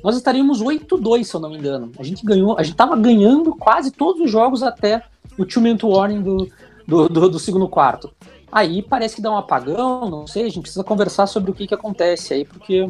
nós 0.03 0.15
estaríamos 0.15 0.61
8-2, 0.61 1.23
se 1.23 1.33
eu 1.33 1.39
não 1.39 1.49
me 1.49 1.57
engano. 1.57 1.91
A 1.97 2.03
gente 2.03 2.23
ganhou, 2.23 2.55
a 2.55 2.61
gente 2.61 2.73
estava 2.73 2.95
ganhando 2.95 3.49
quase 3.55 3.89
todos 3.89 4.21
os 4.21 4.29
jogos 4.29 4.61
até 4.61 5.01
o 5.35 5.43
two-minute 5.43 5.87
warning 5.87 6.21
do, 6.21 6.47
do, 6.87 7.09
do, 7.09 7.27
do, 7.27 7.39
segundo 7.39 7.67
quarto. 7.67 8.13
Aí 8.51 8.83
parece 8.83 9.15
que 9.15 9.23
dá 9.23 9.31
um 9.31 9.37
apagão, 9.37 10.07
não 10.07 10.27
sei, 10.27 10.43
a 10.43 10.49
gente 10.49 10.61
precisa 10.61 10.83
conversar 10.83 11.25
sobre 11.25 11.49
o 11.49 11.53
que, 11.55 11.65
que 11.65 11.73
acontece 11.73 12.31
aí, 12.31 12.45
porque 12.45 12.87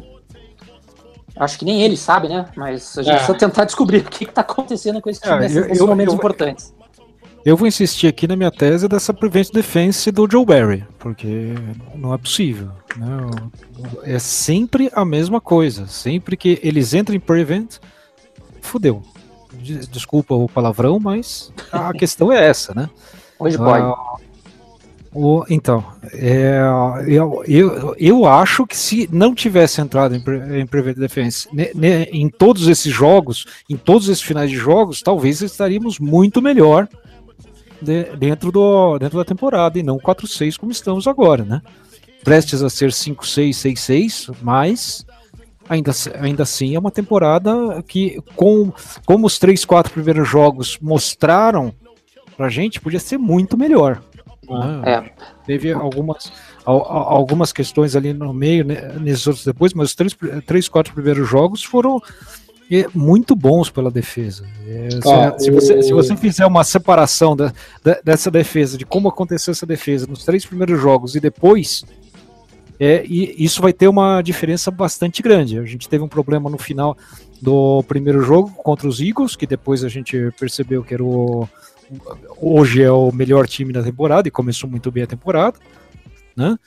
Acho 1.39 1.59
que 1.59 1.65
nem 1.65 1.81
ele 1.81 1.97
sabe, 1.97 2.27
né? 2.27 2.45
Mas 2.55 2.97
a 2.97 3.01
gente 3.01 3.13
é. 3.13 3.17
precisa 3.17 3.37
tentar 3.37 3.65
descobrir 3.65 3.99
o 4.05 4.09
que 4.09 4.23
está 4.23 4.41
acontecendo 4.41 5.01
com 5.01 5.09
esse 5.09 5.21
time 5.21 5.35
é, 5.35 5.39
nesses 5.39 5.79
momentos 5.79 6.13
eu, 6.13 6.17
importantes. 6.17 6.73
Eu 7.45 7.55
vou 7.55 7.67
insistir 7.67 8.07
aqui 8.07 8.27
na 8.27 8.35
minha 8.35 8.51
tese 8.51 8.87
dessa 8.87 9.13
Prevent 9.13 9.51
Defense 9.51 10.11
do 10.11 10.27
Joe 10.29 10.45
Barry, 10.45 10.85
porque 10.99 11.53
não 11.95 12.13
é 12.13 12.17
possível. 12.17 12.71
Né? 12.97 13.07
É 14.03 14.19
sempre 14.19 14.91
a 14.93 15.05
mesma 15.05 15.39
coisa. 15.39 15.87
Sempre 15.87 16.35
que 16.35 16.59
eles 16.61 16.93
entram 16.93 17.15
em 17.15 17.19
Prevent, 17.19 17.77
fudeu. 18.61 19.01
Desculpa 19.89 20.35
o 20.35 20.49
palavrão, 20.49 20.99
mas 20.99 21.51
a 21.71 21.93
questão 21.93 22.31
é 22.31 22.47
essa, 22.47 22.73
né? 22.73 22.89
Hoje 23.39 23.57
pode. 23.57 23.83
Uh, 23.83 24.26
o, 25.13 25.43
então, 25.49 25.83
é, 26.13 26.59
eu, 27.07 27.43
eu, 27.47 27.95
eu 27.97 28.25
acho 28.25 28.65
que 28.65 28.77
se 28.77 29.09
não 29.11 29.33
tivesse 29.33 29.81
entrado 29.81 30.15
em, 30.15 30.23
em 30.59 30.65
Prevent 30.65 30.97
Defense 30.97 31.47
ne, 31.51 31.71
ne, 31.73 32.03
em 32.05 32.29
todos 32.29 32.67
esses 32.67 32.93
jogos, 32.93 33.45
em 33.69 33.77
todos 33.77 34.09
esses 34.09 34.23
finais 34.23 34.49
de 34.49 34.57
jogos, 34.57 35.01
talvez 35.01 35.41
estaríamos 35.41 35.99
muito 35.99 36.41
melhor 36.41 36.87
de, 37.81 38.03
dentro, 38.17 38.51
do, 38.51 38.97
dentro 38.99 39.17
da 39.17 39.25
temporada 39.25 39.79
e 39.79 39.83
não 39.83 39.97
4-6 39.97 40.57
como 40.57 40.71
estamos 40.71 41.07
agora, 41.07 41.43
né? 41.43 41.61
Prestes 42.23 42.61
a 42.61 42.69
ser 42.69 42.89
5-6, 42.89 43.49
6-6, 43.49 44.35
mas 44.41 45.05
ainda, 45.69 45.91
ainda 46.19 46.43
assim 46.43 46.75
é 46.75 46.79
uma 46.79 46.91
temporada 46.91 47.81
que, 47.87 48.19
com, 48.35 48.71
como 49.05 49.27
os 49.27 49.39
3, 49.39 49.63
4 49.63 49.93
primeiros 49.93 50.27
jogos 50.27 50.77
mostraram 50.81 51.73
pra 52.35 52.49
gente, 52.49 52.79
podia 52.79 52.99
ser 52.99 53.17
muito 53.17 53.57
melhor. 53.57 54.01
Né? 54.49 54.81
É. 54.85 55.11
Teve 55.45 55.71
algumas, 55.71 56.31
algumas 56.65 57.51
questões 57.51 57.95
ali 57.95 58.13
no 58.13 58.33
meio, 58.33 58.65
né, 58.65 58.93
nesses 58.99 59.25
outros 59.27 59.45
depois, 59.45 59.73
mas 59.73 59.89
os 59.89 59.95
três, 59.95 60.17
três 60.45 60.67
quatro 60.67 60.93
primeiros 60.93 61.27
jogos 61.27 61.63
foram 61.63 62.01
muito 62.93 63.35
bons 63.35 63.69
pela 63.69 63.89
defesa. 63.89 64.45
É, 64.67 64.89
se, 64.91 65.45
se, 65.45 65.51
você, 65.51 65.81
se, 65.83 65.93
você, 65.93 66.17
fizer 66.17 66.45
uma 66.45 66.63
separação 66.63 67.35
da, 67.35 67.53
da, 67.83 67.99
dessa 68.03 68.29
defesa, 68.29 68.77
de 68.77 68.85
como 68.85 69.07
aconteceu 69.07 69.51
essa 69.51 69.65
defesa 69.65 70.05
nos 70.05 70.25
três 70.25 70.45
primeiros 70.45 70.81
jogos 70.81 71.15
e 71.15 71.19
depois, 71.19 71.85
é, 72.79 73.03
e 73.05 73.43
isso 73.43 73.61
vai 73.61 73.71
ter 73.71 73.87
uma 73.87 74.21
diferença 74.21 74.69
bastante 74.69 75.21
grande. 75.21 75.57
A 75.57 75.65
gente 75.65 75.87
teve 75.87 76.03
um 76.03 76.07
problema 76.07 76.49
no 76.49 76.57
final 76.57 76.97
do 77.41 77.83
primeiro 77.83 78.21
jogo 78.21 78.51
contra 78.51 78.87
os 78.87 78.99
Eagles, 78.99 79.35
que 79.35 79.47
depois 79.47 79.83
a 79.83 79.89
gente 79.89 80.31
percebeu 80.39 80.83
que 80.83 80.93
era 80.93 81.03
o, 81.03 81.47
hoje 82.39 82.81
é 82.81 82.91
o 82.91 83.11
melhor 83.11 83.47
time 83.47 83.71
da 83.73 83.83
temporada 83.83 84.27
e 84.27 84.31
começou 84.31 84.69
muito 84.69 84.91
bem 84.91 85.03
a 85.03 85.07
temporada, 85.07 85.57
né? 86.35 86.57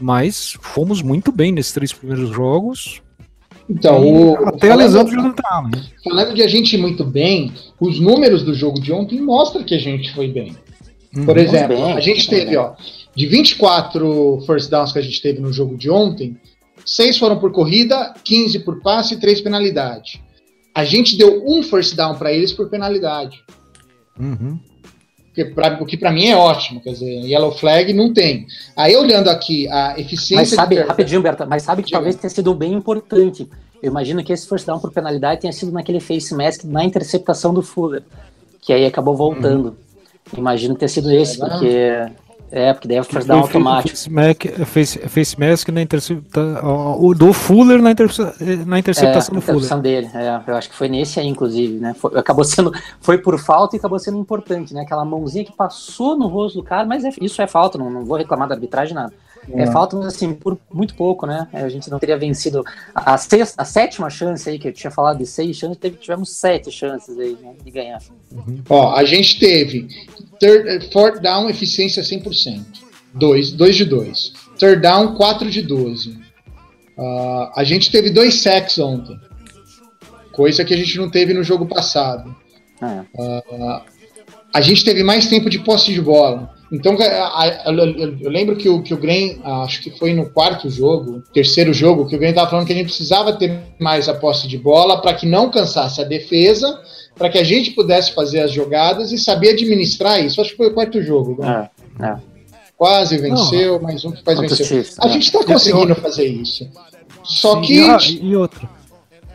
Mas 0.00 0.56
fomos 0.60 1.02
muito 1.02 1.30
bem 1.30 1.52
nesses 1.52 1.72
três 1.72 1.92
primeiros 1.92 2.30
jogos. 2.30 3.02
Então, 3.68 4.02
o, 4.04 4.48
até 4.48 4.70
a 4.70 4.74
lesão 4.74 5.04
do 5.04 5.10
Jonathan 5.10 5.42
Allen. 5.50 5.70
Falando 6.02 6.34
de 6.34 6.42
a 6.42 6.48
gente 6.48 6.74
ir 6.74 6.78
muito 6.78 7.04
bem, 7.04 7.52
os 7.78 8.00
números 8.00 8.42
do 8.42 8.54
jogo 8.54 8.80
de 8.80 8.92
ontem 8.92 9.20
mostram 9.20 9.62
que 9.62 9.74
a 9.74 9.78
gente 9.78 10.12
foi 10.12 10.28
bem. 10.28 10.56
Hum, 11.16 11.24
Por 11.24 11.36
exemplo, 11.36 11.76
bem, 11.76 11.92
a 11.92 12.00
gente 12.00 12.28
teve, 12.28 12.56
ó, 12.56 12.72
de 13.14 13.26
24 13.26 14.40
first 14.46 14.70
downs 14.70 14.92
que 14.92 14.98
a 14.98 15.02
gente 15.02 15.20
teve 15.22 15.40
no 15.40 15.52
jogo 15.52 15.76
de 15.76 15.90
ontem, 15.90 16.36
6 16.84 17.18
foram 17.18 17.38
por 17.38 17.52
corrida, 17.52 18.14
15 18.24 18.60
por 18.60 18.80
passe 18.80 19.14
e 19.14 19.20
3 19.20 19.40
penalidade. 19.42 20.20
a 20.74 20.84
gente 20.84 21.16
deu 21.18 21.44
um 21.46 21.62
first 21.62 21.94
down 21.94 22.14
para 22.16 22.32
eles 22.32 22.52
por 22.52 22.68
penalidade. 22.70 23.42
Uhum. 24.18 24.58
Que 25.34 25.44
pra, 25.44 25.78
o 25.80 25.86
que 25.86 25.96
para 25.96 26.10
mim 26.10 26.26
é 26.26 26.36
ótimo, 26.36 26.80
quer 26.80 26.92
dizer, 26.92 27.20
yellow 27.24 27.52
flag 27.52 27.92
não 27.92 28.12
tem. 28.12 28.46
Aí 28.76 28.96
olhando 28.96 29.28
aqui 29.28 29.68
a 29.68 29.98
eficiência. 29.98 30.36
Mas 30.36 30.48
sabe, 30.50 30.76
de... 30.76 30.82
rapidinho, 30.82 31.22
Berta, 31.22 31.46
mas 31.46 31.62
sabe 31.62 31.82
que 31.82 31.86
Diga. 31.86 31.98
talvez 31.98 32.16
tenha 32.16 32.30
sido 32.30 32.54
bem 32.54 32.72
importante. 32.72 33.48
Eu 33.82 33.90
imagino 33.90 34.22
que 34.22 34.32
esse 34.32 34.46
first 34.46 34.66
down 34.66 34.78
por 34.78 34.92
penalidade 34.92 35.40
tenha 35.40 35.52
sido 35.52 35.72
naquele 35.72 36.00
face 36.00 36.34
mask 36.34 36.64
na 36.64 36.84
interceptação 36.84 37.54
do 37.54 37.62
Fuller, 37.62 38.02
que 38.60 38.72
aí 38.72 38.84
acabou 38.84 39.16
voltando. 39.16 39.76
Imagino 40.36 40.74
ter 40.74 40.88
sido 40.88 41.10
esse, 41.10 41.38
porque. 41.38 42.10
É, 42.52 42.72
porque 42.72 42.88
daí 42.88 42.96
é 42.96 43.02
first 43.02 43.28
down 43.28 43.40
automático. 43.40 43.90
Face, 43.96 44.10
mask, 44.10 44.44
face, 44.66 44.98
face 45.08 45.38
mask 45.38 45.68
na 45.68 45.82
interceptação. 45.82 47.00
O 47.00 47.14
do 47.14 47.32
Fuller 47.32 47.80
na, 47.80 47.92
interce- 47.92 48.22
na 48.66 48.78
interceptação 48.78 49.34
é, 49.34 49.36
do 49.36 49.40
Fuller. 49.40 49.58
interceptação 49.58 49.80
dele. 49.80 50.10
É, 50.14 50.40
eu 50.50 50.56
acho 50.56 50.68
que 50.68 50.74
foi 50.74 50.88
nesse 50.88 51.20
aí, 51.20 51.26
inclusive, 51.28 51.74
né? 51.78 51.94
Foi, 51.94 52.18
acabou 52.18 52.44
sendo. 52.44 52.72
Foi 53.00 53.18
por 53.18 53.38
falta 53.38 53.76
e 53.76 53.78
acabou 53.78 53.98
sendo 53.98 54.18
importante, 54.18 54.74
né? 54.74 54.80
Aquela 54.82 55.04
mãozinha 55.04 55.44
que 55.44 55.52
passou 55.52 56.16
no 56.18 56.26
rosto 56.26 56.58
do 56.58 56.64
cara, 56.64 56.84
mas 56.86 57.04
é- 57.04 57.12
isso 57.20 57.40
é 57.40 57.46
falta, 57.46 57.78
não, 57.78 57.88
não 57.88 58.04
vou 58.04 58.16
reclamar 58.16 58.48
da 58.48 58.54
arbitragem, 58.54 58.94
nada. 58.94 59.12
É, 59.52 59.66
falta, 59.68 59.96
mas 59.96 60.06
assim, 60.06 60.34
por 60.34 60.58
muito 60.72 60.94
pouco, 60.94 61.26
né? 61.26 61.48
A 61.52 61.68
gente 61.68 61.90
não 61.90 61.98
teria 61.98 62.16
vencido. 62.18 62.62
A, 62.94 63.16
sexta, 63.16 63.62
a 63.62 63.64
sétima 63.64 64.10
chance 64.10 64.48
aí, 64.48 64.58
que 64.58 64.68
eu 64.68 64.72
tinha 64.72 64.90
falado 64.90 65.16
de 65.18 65.26
seis 65.26 65.56
chances, 65.56 65.78
teve, 65.78 65.96
tivemos 65.96 66.30
sete 66.30 66.70
chances 66.70 67.18
aí 67.18 67.36
né, 67.40 67.54
de 67.64 67.70
ganhar. 67.70 68.00
Ó, 68.68 68.94
a 68.94 69.02
gente 69.02 69.38
teve 69.40 69.88
third, 70.40 70.90
fourth 70.92 71.20
down, 71.20 71.48
eficiência 71.48 72.02
100%. 72.02 72.64
2, 73.14 73.52
2 73.52 73.76
de 73.76 73.84
2. 73.84 74.32
Third 74.58 74.80
down, 74.82 75.14
4 75.14 75.50
de 75.50 75.62
12. 75.62 76.18
Ah, 76.98 77.52
a 77.56 77.64
gente 77.64 77.90
teve 77.90 78.10
dois 78.10 78.34
sacks 78.34 78.78
ontem. 78.78 79.18
Coisa 80.32 80.64
que 80.64 80.72
a 80.72 80.76
gente 80.76 80.96
não 80.96 81.10
teve 81.10 81.34
no 81.34 81.42
jogo 81.42 81.66
passado. 81.66 82.34
É. 82.82 83.82
A 84.52 84.60
gente 84.60 84.84
teve 84.84 85.02
mais 85.02 85.26
tempo 85.26 85.48
de 85.50 85.58
posse 85.60 85.92
de 85.92 86.00
bola. 86.00 86.50
Então, 86.72 86.96
eu, 86.96 87.74
eu- 87.74 88.18
eu 88.20 88.30
lembro 88.30 88.56
que 88.56 88.68
o, 88.68 88.80
que 88.82 88.94
o 88.94 88.96
Green, 88.96 89.40
ah, 89.42 89.62
acho 89.62 89.82
que 89.82 89.90
foi 89.98 90.12
no 90.14 90.30
quarto 90.30 90.70
jogo, 90.70 91.20
terceiro 91.34 91.72
jogo, 91.74 92.06
que 92.06 92.14
o 92.14 92.18
Green 92.18 92.30
estava 92.30 92.48
falando 92.48 92.66
que 92.66 92.72
a 92.72 92.76
gente 92.76 92.86
precisava 92.86 93.32
ter 93.32 93.60
mais 93.80 94.08
a 94.08 94.14
posse 94.14 94.46
de 94.46 94.56
bola 94.56 95.00
para 95.02 95.14
que 95.14 95.26
não 95.26 95.50
cansasse 95.50 96.00
a 96.00 96.04
defesa, 96.04 96.80
para 97.20 97.28
que 97.28 97.36
a 97.36 97.44
gente 97.44 97.72
pudesse 97.72 98.14
fazer 98.14 98.40
as 98.40 98.50
jogadas 98.50 99.12
e 99.12 99.18
saber 99.18 99.50
administrar 99.50 100.24
isso. 100.24 100.40
Acho 100.40 100.52
que 100.52 100.56
foi 100.56 100.68
o 100.68 100.72
quarto 100.72 101.02
jogo. 101.02 101.44
É, 101.44 101.68
é. 102.02 102.16
Quase 102.78 103.18
venceu, 103.18 103.78
mais 103.78 104.02
um 104.06 104.10
que 104.10 104.22
quase 104.24 104.40
venceu. 104.40 104.82
A 104.98 105.06
é. 105.06 105.10
gente 105.10 105.26
está 105.26 105.44
conseguindo 105.44 105.94
fazer 105.96 106.26
isso. 106.26 106.66
Só 107.22 107.56
Sim, 107.56 107.60
que. 107.60 107.74
E, 107.74 107.90
ah, 107.90 107.98
e- 108.00 108.26
e 108.30 108.36
outra. 108.36 108.70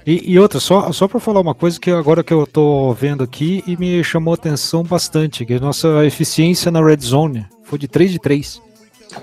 E, 0.04 0.32
e 0.32 0.40
outra, 0.40 0.60
só, 0.60 0.92
só 0.92 1.08
para 1.08 1.20
falar 1.20 1.42
uma 1.42 1.54
coisa 1.54 1.80
que 1.80 1.92
agora 1.92 2.24
que 2.24 2.34
eu 2.34 2.48
tô 2.48 2.92
vendo 2.94 3.24
aqui 3.24 3.64
e 3.68 3.78
me 3.78 4.04
chamou 4.04 4.32
a 4.32 4.36
atenção 4.36 4.82
bastante, 4.82 5.46
que 5.46 5.54
a 5.54 5.60
nossa 5.60 6.04
eficiência 6.08 6.72
na 6.72 6.84
red 6.84 6.98
zone 7.02 7.46
foi 7.66 7.78
de 7.78 7.88
3 7.88 8.14
de 8.14 8.20
3. 8.20 8.62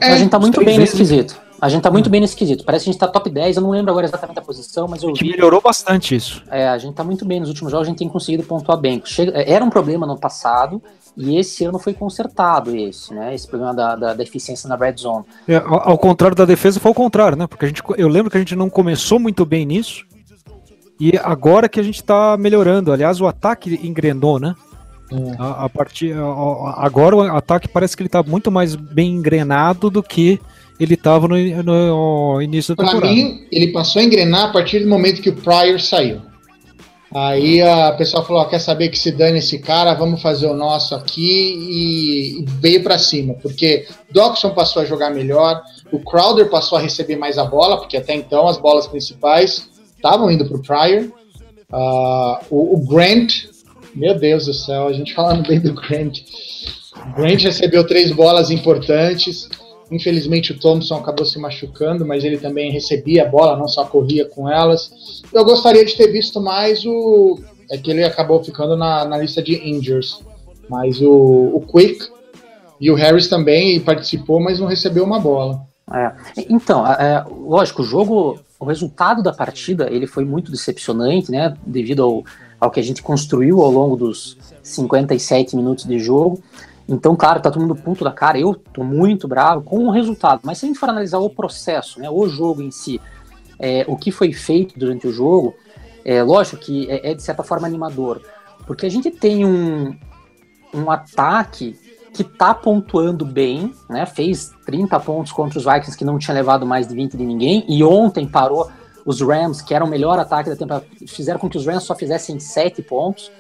É, 0.01 0.13
a 0.13 0.17
gente 0.19 0.31
tá 0.31 0.39
muito 0.39 0.55
três 0.55 0.69
bem 0.69 0.79
nesse 0.79 0.97
quesito. 0.97 1.37
A 1.63 1.69
gente 1.69 1.83
tá 1.83 1.93
muito 1.93 2.11
bem 2.11 2.21
nesse 2.21 2.35
quesito. 2.35 2.65
Parece 2.65 2.85
que 2.85 2.91
a 2.91 2.93
gente 2.93 3.01
tá 3.01 3.07
top 3.07 3.31
10, 3.31 3.55
eu 3.57 3.63
não 3.63 3.71
lembro 3.71 3.93
agora 3.93 4.05
exatamente 4.05 4.37
a 4.41 4.43
posição, 4.43 4.89
mas 4.89 5.01
eu 5.05 5.13
Que 5.13 5.23
vi. 5.23 5.31
melhorou 5.31 5.61
bastante 5.61 6.17
isso. 6.17 6.43
É, 6.51 6.69
a 6.69 6.77
gente 6.77 6.95
tá 6.95 7.05
muito 7.05 7.25
bem 7.25 7.39
nos 7.39 7.49
últimos 7.51 7.71
jogos, 7.71 7.87
a 7.87 7.91
gente 7.91 7.99
tem 8.01 8.09
conseguido 8.09 8.43
pontuar 8.43 8.77
bem. 8.79 9.01
Chega- 9.05 9.31
era 9.41 9.65
um 9.65 9.71
problema 9.71 10.05
no 10.05 10.19
passado 10.19 10.83
e 11.17 11.39
esse 11.39 11.65
ano 11.65 11.79
foi 11.79 11.95
consertado 11.95 12.75
esse, 12.75 13.15
né? 13.15 13.33
Esse 13.33 13.47
problema 13.47 13.73
da, 13.73 13.95
da, 13.95 14.13
da 14.15 14.23
eficiência 14.25 14.69
na 14.69 14.75
red 14.75 14.97
zone. 14.99 15.25
É, 15.47 15.55
ao, 15.65 15.97
contrário 15.97 16.37
da 16.37 16.45
defesa, 16.45 16.81
foi 16.81 16.91
o 16.91 16.95
contrário, 16.95 17.39
né? 17.39 17.47
Porque 17.47 17.65
a 17.65 17.69
gente, 17.69 17.81
eu 17.97 18.09
lembro 18.09 18.29
que 18.29 18.37
a 18.37 18.41
gente 18.41 18.57
não 18.57 18.69
começou 18.69 19.21
muito 19.21 19.47
bem 19.47 19.65
nisso. 19.65 20.05
E 20.99 21.17
agora 21.23 21.69
que 21.69 21.79
a 21.79 21.83
gente 21.85 22.03
tá 22.03 22.37
melhorando. 22.37 22.93
Aliás, 22.93 23.21
o 23.21 23.27
ataque 23.29 23.79
engrenou, 23.85 24.41
né? 24.41 24.55
É. 25.13 25.17
A, 25.39 25.65
a 25.67 25.69
partir, 25.69 26.13
a- 26.17 26.23
a- 26.23 26.85
agora 26.87 27.15
o 27.15 27.21
ataque 27.23 27.69
parece 27.69 27.97
que 27.97 28.03
ele 28.03 28.09
tá 28.09 28.21
muito 28.23 28.51
mais 28.51 28.75
bem 28.75 29.13
engrenado 29.13 29.91
do 29.91 30.03
que 30.03 30.41
ele 30.83 30.97
tava 30.97 31.29
no, 31.29 31.37
no 31.63 32.43
início 32.43 32.75
da 32.75 32.83
Pra 32.83 32.93
temporada. 32.93 33.15
mim, 33.15 33.47
ele 33.51 33.69
passou 33.69 34.01
a 34.01 34.05
engrenar 34.05 34.51
a 34.51 34.53
partir 34.53 34.81
do 34.81 34.89
momento 34.89 35.23
que 35.23 35.31
o 35.31 35.37
Pryor 35.37 35.81
saiu. 35.81 36.21
Aí 37.15 37.61
a 37.61 37.93
pessoa 37.93 38.25
falou: 38.25 38.43
ó, 38.43 38.45
quer 38.47 38.59
saber 38.59 38.89
que 38.89 38.99
se 38.99 39.13
dane 39.13 39.39
esse 39.39 39.59
cara, 39.59 39.93
vamos 39.93 40.23
fazer 40.23 40.47
o 40.47 40.55
nosso 40.55 40.95
aqui 40.95 42.39
e, 42.41 42.45
veio 42.59 42.83
pra 42.83 42.99
cima, 42.99 43.35
porque 43.35 43.87
Doxson 44.11 44.51
passou 44.51 44.81
a 44.81 44.85
jogar 44.87 45.11
melhor, 45.11 45.63
o 45.93 45.99
Crowder 46.01 46.49
passou 46.49 46.79
a 46.79 46.81
receber 46.81 47.17
mais 47.17 47.37
a 47.37 47.45
bola, 47.45 47.77
porque 47.77 47.99
até 47.99 48.15
então 48.15 48.49
as 48.49 48.57
bolas 48.57 48.87
principais 48.87 49.69
estavam 49.95 50.31
indo 50.31 50.47
pro 50.47 50.63
Pryor. 50.63 51.13
Ah, 51.71 52.41
o, 52.51 52.77
o 52.77 52.87
Grant, 52.87 53.45
meu 53.95 54.19
Deus 54.19 54.47
do 54.47 54.55
céu, 54.55 54.89
a 54.89 54.93
gente 54.93 55.13
falando 55.15 55.47
bem 55.47 55.61
do 55.61 55.75
Grant. 55.75 56.21
O 57.11 57.15
Grant 57.17 57.43
recebeu 57.43 57.87
três 57.87 58.11
bolas 58.11 58.51
importantes. 58.51 59.49
Infelizmente 59.93 60.53
o 60.53 60.59
Thompson 60.59 60.97
acabou 60.97 61.27
se 61.27 61.39
machucando, 61.39 62.07
mas 62.07 62.25
ele 62.25 62.39
também 62.39 62.73
recebia 62.73 63.25
a 63.25 63.29
bola, 63.29 63.59
não 63.59 63.69
só 63.69 63.85
corria 63.85 64.25
com 64.25 64.49
elas. 64.49 65.23
Eu 65.33 65.45
gostaria 65.45 65.85
de 65.85 65.95
ter 65.95 66.11
visto 66.11 66.41
mais 66.41 66.85
o. 66.87 67.39
É 67.71 67.77
que 67.77 67.91
ele 67.91 68.03
acabou 68.03 68.43
ficando 68.43 68.75
na, 68.75 69.05
na 69.05 69.19
lista 69.19 69.43
de 69.43 69.55
injures. 69.69 70.21
Mas 70.69 71.01
o, 71.03 71.11
o 71.55 71.61
Quick 71.61 72.09
e 72.81 72.91
o 72.91 72.95
Harris 72.95 73.29
também 73.29 73.79
participou, 73.81 74.41
mas 74.41 74.59
não 74.59 74.67
recebeu 74.67 75.05
uma 75.05 75.21
bola. 75.21 75.61
É. 75.93 76.13
Então, 76.49 76.87
é, 76.87 77.23
lógico, 77.29 77.83
o 77.83 77.85
jogo, 77.85 78.41
o 78.59 78.65
resultado 78.65 79.23
da 79.23 79.33
partida, 79.33 79.91
ele 79.91 80.07
foi 80.07 80.25
muito 80.25 80.51
decepcionante, 80.51 81.31
né? 81.31 81.55
Devido 81.67 82.03
ao, 82.03 82.25
ao 82.59 82.71
que 82.71 82.81
a 82.81 82.83
gente 82.83 83.03
construiu 83.03 83.61
ao 83.61 83.71
longo 83.71 83.95
dos 83.95 84.39
57 84.63 85.55
minutos 85.55 85.85
de 85.85 85.99
jogo. 85.99 86.43
Então, 86.93 87.17
claro, 87.17 87.41
tá 87.41 87.51
todo 87.51 87.63
mundo 87.63 87.75
puto 87.75 88.05
da 88.05 88.13
cara. 88.13 88.39
Eu 88.39 88.55
tô 88.55 88.85
muito 88.85 89.27
bravo 89.27 89.63
com 89.63 89.87
o 89.87 89.91
resultado. 89.91 90.43
Mas 90.45 90.59
se 90.59 90.67
a 90.67 90.69
gente 90.69 90.79
for 90.79 90.91
analisar 90.91 91.19
o 91.19 91.31
processo, 91.31 91.99
né, 91.99 92.11
o 92.11 92.29
jogo 92.29 92.61
em 92.61 92.71
si, 92.71 93.01
é, 93.59 93.85
o 93.89 93.97
que 93.97 94.11
foi 94.11 94.33
feito 94.33 94.79
durante 94.79 95.07
o 95.07 95.13
jogo, 95.13 95.55
é 96.05 96.23
lógico 96.23 96.59
que 96.59 96.91
é, 96.91 97.11
é, 97.11 97.15
de 97.15 97.23
certa 97.23 97.43
forma 97.43 97.67
animador. 97.67 98.21
Porque 98.67 98.85
a 98.85 98.91
gente 98.91 99.11
tem 99.11 99.45
um, 99.45 99.97
um 100.75 100.91
ataque 100.91 101.79
que 102.13 102.23
tá 102.23 102.53
pontuando 102.53 103.25
bem, 103.25 103.73
né? 103.89 104.05
Fez 104.05 104.53
30 104.67 105.01
pontos 105.01 105.33
contra 105.33 105.59
os 105.59 105.65
Vikings 105.65 105.97
que 105.97 106.05
não 106.05 106.19
tinha 106.19 106.35
levado 106.35 106.67
mais 106.67 106.87
de 106.87 106.95
20 106.95 107.17
de 107.17 107.25
ninguém. 107.25 107.65
E 107.67 107.83
ontem 107.83 108.27
parou 108.27 108.71
os 109.07 109.23
Rams, 109.23 109.63
que 109.63 109.75
era 109.75 109.83
o 109.83 109.89
melhor 109.89 110.19
ataque 110.19 110.51
da 110.51 110.57
temporada, 110.57 110.85
fizeram 111.07 111.41
com 111.41 111.49
que 111.49 111.57
os 111.57 111.67
Rams 111.67 111.85
só 111.85 111.95
fizessem 111.95 112.39
7 112.39 112.83
pontos. 112.83 113.33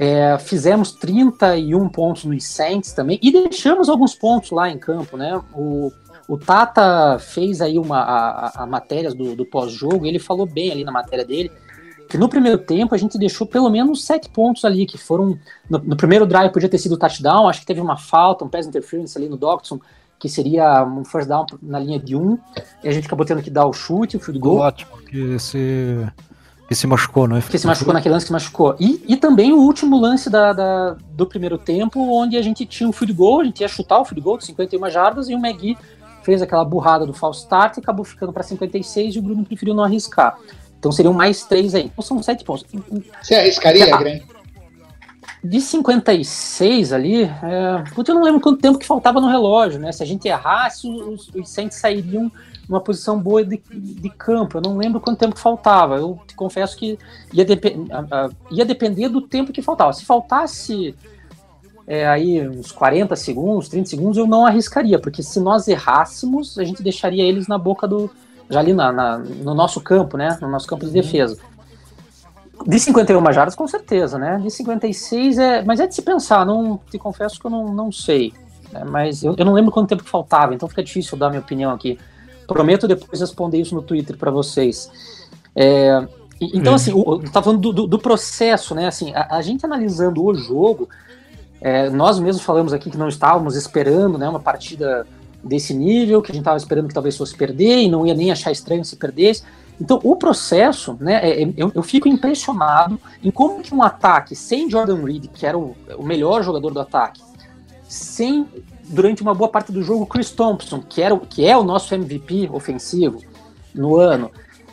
É, 0.00 0.38
fizemos 0.38 0.92
31 0.92 1.88
pontos 1.88 2.24
nos 2.24 2.44
Saints 2.44 2.92
também 2.92 3.18
e 3.20 3.32
deixamos 3.32 3.88
alguns 3.88 4.14
pontos 4.14 4.52
lá 4.52 4.70
em 4.70 4.78
campo, 4.78 5.16
né? 5.16 5.40
O, 5.52 5.92
o 6.28 6.38
Tata 6.38 7.18
fez 7.18 7.60
aí 7.60 7.78
uma, 7.78 7.98
a, 7.98 8.62
a 8.62 8.66
matéria 8.66 9.10
do, 9.10 9.34
do 9.34 9.44
pós-jogo, 9.44 10.06
ele 10.06 10.20
falou 10.20 10.46
bem 10.46 10.70
ali 10.70 10.84
na 10.84 10.92
matéria 10.92 11.24
dele 11.24 11.50
que 12.08 12.16
no 12.16 12.28
primeiro 12.28 12.58
tempo 12.58 12.94
a 12.94 12.98
gente 12.98 13.18
deixou 13.18 13.46
pelo 13.46 13.68
menos 13.68 14.04
sete 14.04 14.30
pontos 14.30 14.64
ali, 14.64 14.86
que 14.86 14.96
foram. 14.96 15.38
No, 15.68 15.78
no 15.78 15.96
primeiro 15.96 16.26
drive 16.26 16.52
podia 16.52 16.68
ter 16.68 16.78
sido 16.78 16.96
touchdown, 16.96 17.48
acho 17.48 17.60
que 17.60 17.66
teve 17.66 17.80
uma 17.80 17.96
falta, 17.96 18.44
um 18.44 18.48
pass 18.48 18.66
interference 18.66 19.16
ali 19.18 19.28
no 19.28 19.36
Dodson, 19.36 19.78
que 20.18 20.28
seria 20.28 20.82
um 20.84 21.04
first 21.04 21.28
down 21.28 21.44
na 21.62 21.78
linha 21.78 21.98
de 21.98 22.16
um, 22.16 22.38
e 22.82 22.88
a 22.88 22.92
gente 22.92 23.06
acabou 23.06 23.26
tendo 23.26 23.42
que 23.42 23.50
dar 23.50 23.66
o 23.66 23.72
chute, 23.72 24.16
o 24.16 24.20
field 24.20 24.40
goal. 24.40 24.58
Ótimo, 24.58 24.96
que 25.02 25.38
se, 25.38 26.06
que 26.68 26.74
se 26.74 26.86
machucou, 26.86 27.26
né? 27.26 27.42
Que 27.48 27.58
se 27.58 27.66
machucou 27.66 27.94
naquele 27.94 28.12
lance 28.12 28.26
que 28.26 28.32
machucou. 28.32 28.76
E, 28.78 29.02
e 29.08 29.16
também 29.16 29.52
o 29.52 29.56
último 29.58 29.98
lance 29.98 30.28
da, 30.28 30.52
da- 30.52 30.96
do 31.12 31.26
primeiro 31.26 31.56
tempo, 31.56 31.98
onde 32.14 32.36
a 32.36 32.42
gente 32.42 32.66
tinha 32.66 32.86
um 32.88 32.92
field 32.92 33.14
goal, 33.14 33.40
a 33.40 33.44
gente 33.44 33.60
ia 33.62 33.68
chutar 33.68 33.98
o 34.00 34.04
field 34.04 34.20
goal 34.20 34.36
de 34.38 34.44
51 34.44 34.90
jardas, 34.90 35.28
e 35.30 35.34
o 35.34 35.38
McGee 35.38 35.78
fez 36.22 36.42
aquela 36.42 36.64
burrada 36.64 37.06
do 37.06 37.14
false 37.14 37.40
start 37.40 37.78
e 37.78 37.80
acabou 37.80 38.04
ficando 38.04 38.32
para 38.34 38.42
56 38.42 39.16
e 39.16 39.18
o 39.18 39.22
Bruno 39.22 39.44
preferiu 39.46 39.74
não 39.74 39.82
arriscar. 39.82 40.36
Então 40.78 40.92
seriam 40.92 41.14
mais 41.14 41.42
três 41.44 41.74
aí. 41.74 41.86
Então 41.86 42.04
são 42.04 42.22
sete 42.22 42.44
pontos. 42.44 42.66
Você 43.22 43.34
arriscaria, 43.34 43.92
Ah. 43.94 43.96
Grant? 43.98 44.22
De 45.42 45.60
56 45.60 46.92
ali, 46.92 47.22
é, 47.22 47.84
putz, 47.94 48.08
eu 48.08 48.14
não 48.14 48.22
lembro 48.24 48.40
quanto 48.40 48.60
tempo 48.60 48.76
que 48.78 48.84
faltava 48.86 49.20
no 49.20 49.28
relógio, 49.28 49.78
né? 49.78 49.92
Se 49.92 50.02
a 50.02 50.06
gente 50.06 50.26
errasse, 50.26 50.88
os, 50.88 51.28
os 51.34 51.48
Saints 51.48 51.78
sairiam 51.78 52.30
numa 52.68 52.80
posição 52.80 53.18
boa 53.18 53.44
de, 53.44 53.60
de 53.70 54.10
campo. 54.10 54.58
Eu 54.58 54.62
não 54.62 54.76
lembro 54.76 55.00
quanto 55.00 55.18
tempo 55.18 55.34
que 55.34 55.40
faltava. 55.40 55.96
Eu 55.96 56.18
te 56.26 56.34
confesso 56.34 56.76
que 56.76 56.98
ia, 57.32 57.46
ia 58.50 58.64
depender 58.64 59.08
do 59.08 59.20
tempo 59.22 59.52
que 59.52 59.62
faltava. 59.62 59.92
Se 59.92 60.04
faltasse 60.04 60.94
é, 61.86 62.06
aí 62.06 62.46
uns 62.46 62.70
40 62.70 63.16
segundos, 63.16 63.68
30 63.68 63.88
segundos, 63.88 64.18
eu 64.18 64.26
não 64.26 64.44
arriscaria, 64.44 64.98
porque 64.98 65.22
se 65.22 65.40
nós 65.40 65.66
errássemos, 65.68 66.58
a 66.58 66.64
gente 66.64 66.82
deixaria 66.82 67.22
eles 67.24 67.48
na 67.48 67.56
boca 67.56 67.88
do. 67.88 68.10
já 68.50 68.60
ali 68.60 68.74
na, 68.74 68.92
na- 68.92 69.18
no 69.18 69.54
nosso 69.54 69.80
campo, 69.80 70.16
né? 70.16 70.36
No 70.42 70.48
nosso 70.48 70.66
campo 70.66 70.84
de 70.84 70.90
defesa. 70.92 71.38
De 72.66 72.78
51 72.78 73.32
jardas, 73.32 73.54
com 73.54 73.68
certeza, 73.68 74.18
né? 74.18 74.38
De 74.42 74.50
56 74.50 75.38
é. 75.38 75.62
Mas 75.62 75.80
é 75.80 75.86
de 75.86 75.94
se 75.94 76.02
pensar, 76.02 76.44
não 76.44 76.78
te 76.90 76.98
confesso 76.98 77.38
que 77.40 77.46
eu 77.46 77.50
não, 77.50 77.72
não 77.72 77.90
sei. 77.92 78.32
né? 78.72 78.82
Mas 78.84 79.22
eu, 79.22 79.34
eu 79.38 79.44
não 79.44 79.52
lembro 79.54 79.70
quanto 79.72 79.88
tempo 79.88 80.02
que 80.04 80.10
faltava, 80.10 80.54
então 80.54 80.68
fica 80.68 80.82
difícil 80.82 81.16
dar 81.16 81.30
minha 81.30 81.40
opinião 81.40 81.70
aqui. 81.70 81.98
Prometo 82.48 82.88
depois 82.88 83.20
responder 83.20 83.58
isso 83.58 83.74
no 83.74 83.82
Twitter 83.82 84.16
para 84.16 84.30
vocês. 84.30 84.90
É, 85.54 86.04
Então, 86.40 86.74
assim, 86.74 86.92
o, 86.92 87.18
tá 87.18 87.42
falando 87.42 87.60
do, 87.60 87.72
do, 87.72 87.86
do, 87.86 87.98
processo, 87.98 88.74
né? 88.74 88.88
Assim, 88.88 89.12
a, 89.14 89.36
a 89.36 89.42
gente 89.42 89.64
analisando 89.64 90.24
o 90.24 90.34
jogo, 90.34 90.88
é, 91.60 91.90
nós 91.90 92.18
mesmos 92.18 92.44
falamos 92.44 92.72
aqui 92.72 92.90
que 92.90 92.96
não 92.96 93.08
estávamos 93.08 93.54
esperando 93.54 94.18
né, 94.18 94.28
uma 94.28 94.40
partida 94.40 95.06
desse 95.42 95.74
nível, 95.74 96.22
que 96.22 96.30
a 96.30 96.34
gente 96.34 96.42
estava 96.42 96.56
esperando 96.56 96.88
que 96.88 96.94
talvez 96.94 97.16
fosse 97.16 97.36
perder 97.36 97.78
e 97.78 97.88
não 97.88 98.06
ia 98.06 98.14
nem 98.14 98.30
achar 98.30 98.50
estranho 98.50 98.84
se 98.84 98.96
perdesse. 98.96 99.42
Então, 99.80 100.00
o 100.02 100.16
processo, 100.16 100.96
né, 101.00 101.20
é, 101.22 101.42
é, 101.42 101.52
eu, 101.56 101.70
eu, 101.74 101.82
fico 101.82 102.08
impressionado 102.08 103.00
em 103.22 103.30
como 103.30 103.62
que 103.62 103.72
um 103.72 103.82
ataque 103.82 104.34
sem 104.34 104.68
Jordan 104.68 105.04
Reed, 105.04 105.26
que 105.28 105.46
era 105.46 105.56
o, 105.56 105.76
o, 105.96 106.02
melhor 106.02 106.42
jogador 106.42 106.72
do 106.72 106.80
ataque, 106.80 107.22
sem, 107.88 108.46
durante 108.88 109.22
uma 109.22 109.34
boa 109.34 109.48
parte 109.48 109.70
do 109.70 109.82
jogo, 109.82 110.06
Chris 110.06 110.30
Thompson, 110.30 110.80
que, 110.80 111.02
era, 111.02 111.16
que 111.18 111.46
é 111.46 111.56
o 111.56 111.64
nosso 111.64 111.94
MVP 111.94 112.48
ofensivo 112.52 113.20
no 113.74 113.96
ano, 113.96 114.30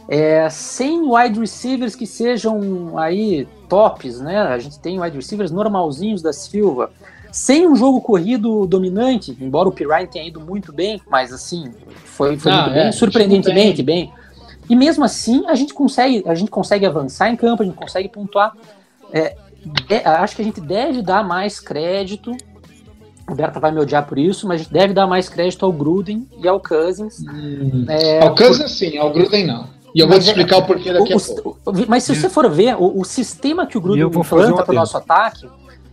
é, 0.07 0.49
sem 0.49 1.01
wide 1.01 1.39
receivers 1.39 1.95
que 1.95 2.05
sejam 2.05 2.97
aí 2.97 3.47
tops, 3.67 4.19
né? 4.19 4.39
A 4.39 4.57
gente 4.57 4.79
tem 4.79 4.99
wide 4.99 5.15
receivers 5.15 5.51
normalzinhos 5.51 6.21
da 6.21 6.31
Silva, 6.31 6.91
sem 7.31 7.67
um 7.67 7.75
jogo 7.75 7.99
corrido 7.99 8.65
dominante, 8.65 9.37
embora 9.41 9.67
o 9.67 9.71
Pirine 9.71 10.07
tenha 10.07 10.27
ido 10.27 10.39
muito 10.39 10.71
bem, 10.71 11.01
mas 11.09 11.33
assim, 11.33 11.71
foi, 12.05 12.37
foi 12.37 12.51
ah, 12.51 12.61
muito 12.63 12.77
é, 12.77 12.83
bem, 12.83 12.91
surpreendentemente 12.91 13.83
bem. 13.83 14.13
E 14.69 14.75
mesmo 14.75 15.03
assim, 15.03 15.43
a 15.47 15.55
gente 15.55 15.73
consegue, 15.73 16.23
a 16.25 16.33
gente 16.33 16.49
consegue 16.49 16.85
avançar 16.85 17.29
em 17.29 17.35
campo, 17.35 17.61
a 17.61 17.65
gente 17.65 17.75
consegue 17.75 18.09
pontuar. 18.09 18.53
É, 19.11 19.35
é, 19.89 20.07
acho 20.07 20.35
que 20.35 20.41
a 20.41 20.45
gente 20.45 20.61
deve 20.61 21.01
dar 21.01 21.23
mais 21.23 21.59
crédito. 21.59 22.35
O 23.29 23.33
Berta 23.33 23.59
vai 23.59 23.71
me 23.71 23.79
odiar 23.79 24.05
por 24.05 24.19
isso, 24.19 24.47
mas 24.47 24.61
a 24.61 24.63
gente 24.63 24.73
deve 24.73 24.93
dar 24.93 25.07
mais 25.07 25.27
crédito 25.27 25.65
ao 25.65 25.71
Gruden 25.71 26.27
e 26.37 26.47
ao 26.47 26.59
Cousins. 26.59 27.21
Hum, 27.21 27.85
é, 27.89 28.23
ao 28.23 28.35
Cousins, 28.35 28.63
por... 28.63 28.69
sim, 28.69 28.97
ao 28.97 29.11
Gruden 29.11 29.47
não. 29.47 29.67
E 29.95 29.99
eu 29.99 30.07
vou 30.07 30.19
te 30.19 30.27
é, 30.27 30.27
explicar 30.27 30.57
o 30.57 30.65
porquê 30.65 30.93
daqui 30.93 31.13
o, 31.13 31.17
a 31.17 31.41
pouco. 31.41 31.59
Mas 31.87 32.03
se 32.03 32.15
você 32.15 32.29
for 32.29 32.49
ver, 32.51 32.75
o, 32.75 32.99
o 32.99 33.03
sistema 33.05 33.65
que 33.65 33.77
o 33.77 33.81
Gruden 33.81 34.07
implanta 34.07 34.63
para 34.63 34.71
o 34.71 34.75
nosso 34.75 34.97
ataque, 34.97 35.49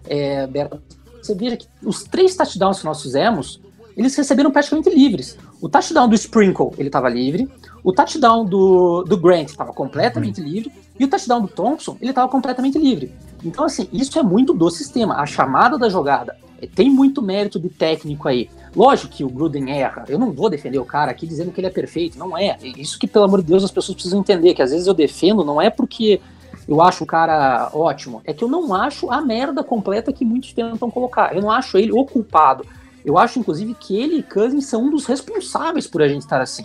é, 0.07 0.47
Berta, 0.47 0.83
você 1.23 1.35
veja 1.35 1.57
que 1.57 1.67
os 1.85 2.03
três 2.03 2.35
touchdowns 2.35 2.81
que 2.81 2.85
nós 2.85 3.01
fizemos, 3.01 3.61
eles 3.97 4.15
receberam 4.15 4.51
praticamente 4.51 4.91
livres. 4.91 5.39
O 5.61 5.69
touchdown 5.69 6.09
do 6.09 6.17
Sprinkle, 6.17 6.73
ele 6.77 6.89
estava 6.89 7.09
livre. 7.09 7.49
O 7.85 7.93
touchdown 7.93 8.45
do, 8.45 9.05
do 9.05 9.17
Grant 9.17 9.49
estava 9.51 9.73
completamente 9.73 10.41
uhum. 10.41 10.49
livre. 10.49 10.73
E 10.99 11.05
o 11.05 11.09
touchdown 11.09 11.41
do 11.41 11.49
Thompson, 11.49 11.97
ele 12.01 12.11
estava 12.11 12.29
completamente 12.29 12.79
livre. 12.79 13.15
Então, 13.45 13.65
assim, 13.65 13.89
isso 13.93 14.19
é 14.19 14.23
muito 14.23 14.53
do 14.53 14.69
sistema. 14.71 15.15
A 15.15 15.27
chamada 15.27 15.79
da 15.79 15.89
jogada 15.89 16.37
tem 16.67 16.91
muito 16.91 17.21
mérito 17.21 17.59
de 17.59 17.69
técnico 17.69 18.29
aí. 18.29 18.49
Lógico 18.75 19.13
que 19.13 19.25
o 19.25 19.29
Gruden 19.29 19.71
erra. 19.71 20.05
Eu 20.09 20.19
não 20.19 20.33
vou 20.33 20.49
defender 20.49 20.79
o 20.79 20.85
cara 20.85 21.11
aqui 21.11 21.27
dizendo 21.27 21.51
que 21.51 21.61
ele 21.61 21.67
é 21.67 21.71
perfeito. 21.71 22.19
Não 22.19 22.37
é. 22.37 22.57
Isso 22.63 22.99
que, 22.99 23.07
pelo 23.07 23.25
amor 23.25 23.41
de 23.43 23.49
Deus, 23.49 23.65
as 23.65 23.71
pessoas 23.71 23.95
precisam 23.95 24.21
entender. 24.21 24.55
Que 24.55 24.63
às 24.63 24.71
vezes 24.71 24.87
eu 24.87 24.95
defendo, 24.95 25.45
não 25.45 25.61
é 25.61 25.69
porque 25.69 26.21
eu 26.67 26.81
acho 26.81 27.05
o 27.05 27.07
cara 27.07 27.71
ótimo. 27.75 28.23
É 28.25 28.33
que 28.33 28.43
eu 28.43 28.49
não 28.49 28.75
acho 28.75 29.11
a 29.11 29.21
merda 29.21 29.63
completa 29.63 30.13
que 30.13 30.25
muitos 30.25 30.53
tentam 30.53 30.91
colocar. 30.91 31.35
Eu 31.35 31.43
não 31.43 31.51
acho 31.51 31.77
ele 31.77 31.93
o 31.93 32.05
culpado. 32.05 32.65
Eu 33.05 33.19
acho, 33.19 33.39
inclusive, 33.39 33.75
que 33.75 33.97
ele 33.97 34.19
e 34.19 34.23
Cousins 34.23 34.67
são 34.67 34.85
um 34.85 34.91
dos 34.91 35.07
responsáveis 35.07 35.87
por 35.87 36.03
a 36.03 36.09
gente 36.09 36.23
estar 36.23 36.41
assim. 36.41 36.65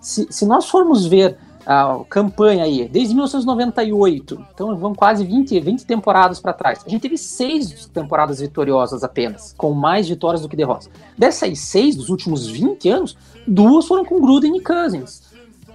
Se, 0.00 0.26
se 0.30 0.46
nós 0.46 0.68
formos 0.68 1.06
ver 1.06 1.36
a 1.70 2.00
campanha 2.08 2.64
aí, 2.64 2.88
desde 2.88 3.12
1998, 3.12 4.42
então 4.54 4.74
vão 4.74 4.94
quase 4.94 5.22
20, 5.22 5.60
20 5.60 5.84
temporadas 5.84 6.40
para 6.40 6.54
trás. 6.54 6.82
A 6.86 6.88
gente 6.88 7.02
teve 7.02 7.18
seis 7.18 7.84
temporadas 7.92 8.40
vitoriosas 8.40 9.04
apenas, 9.04 9.54
com 9.54 9.74
mais 9.74 10.08
vitórias 10.08 10.40
do 10.40 10.48
que 10.48 10.56
derrotas. 10.56 10.88
Dessas 11.16 11.58
seis, 11.58 11.94
dos 11.94 12.08
últimos 12.08 12.46
20 12.46 12.88
anos, 12.88 13.18
duas 13.46 13.86
foram 13.86 14.02
com 14.02 14.18
Gruden 14.18 14.56
e 14.56 14.62
Cousins. 14.62 15.24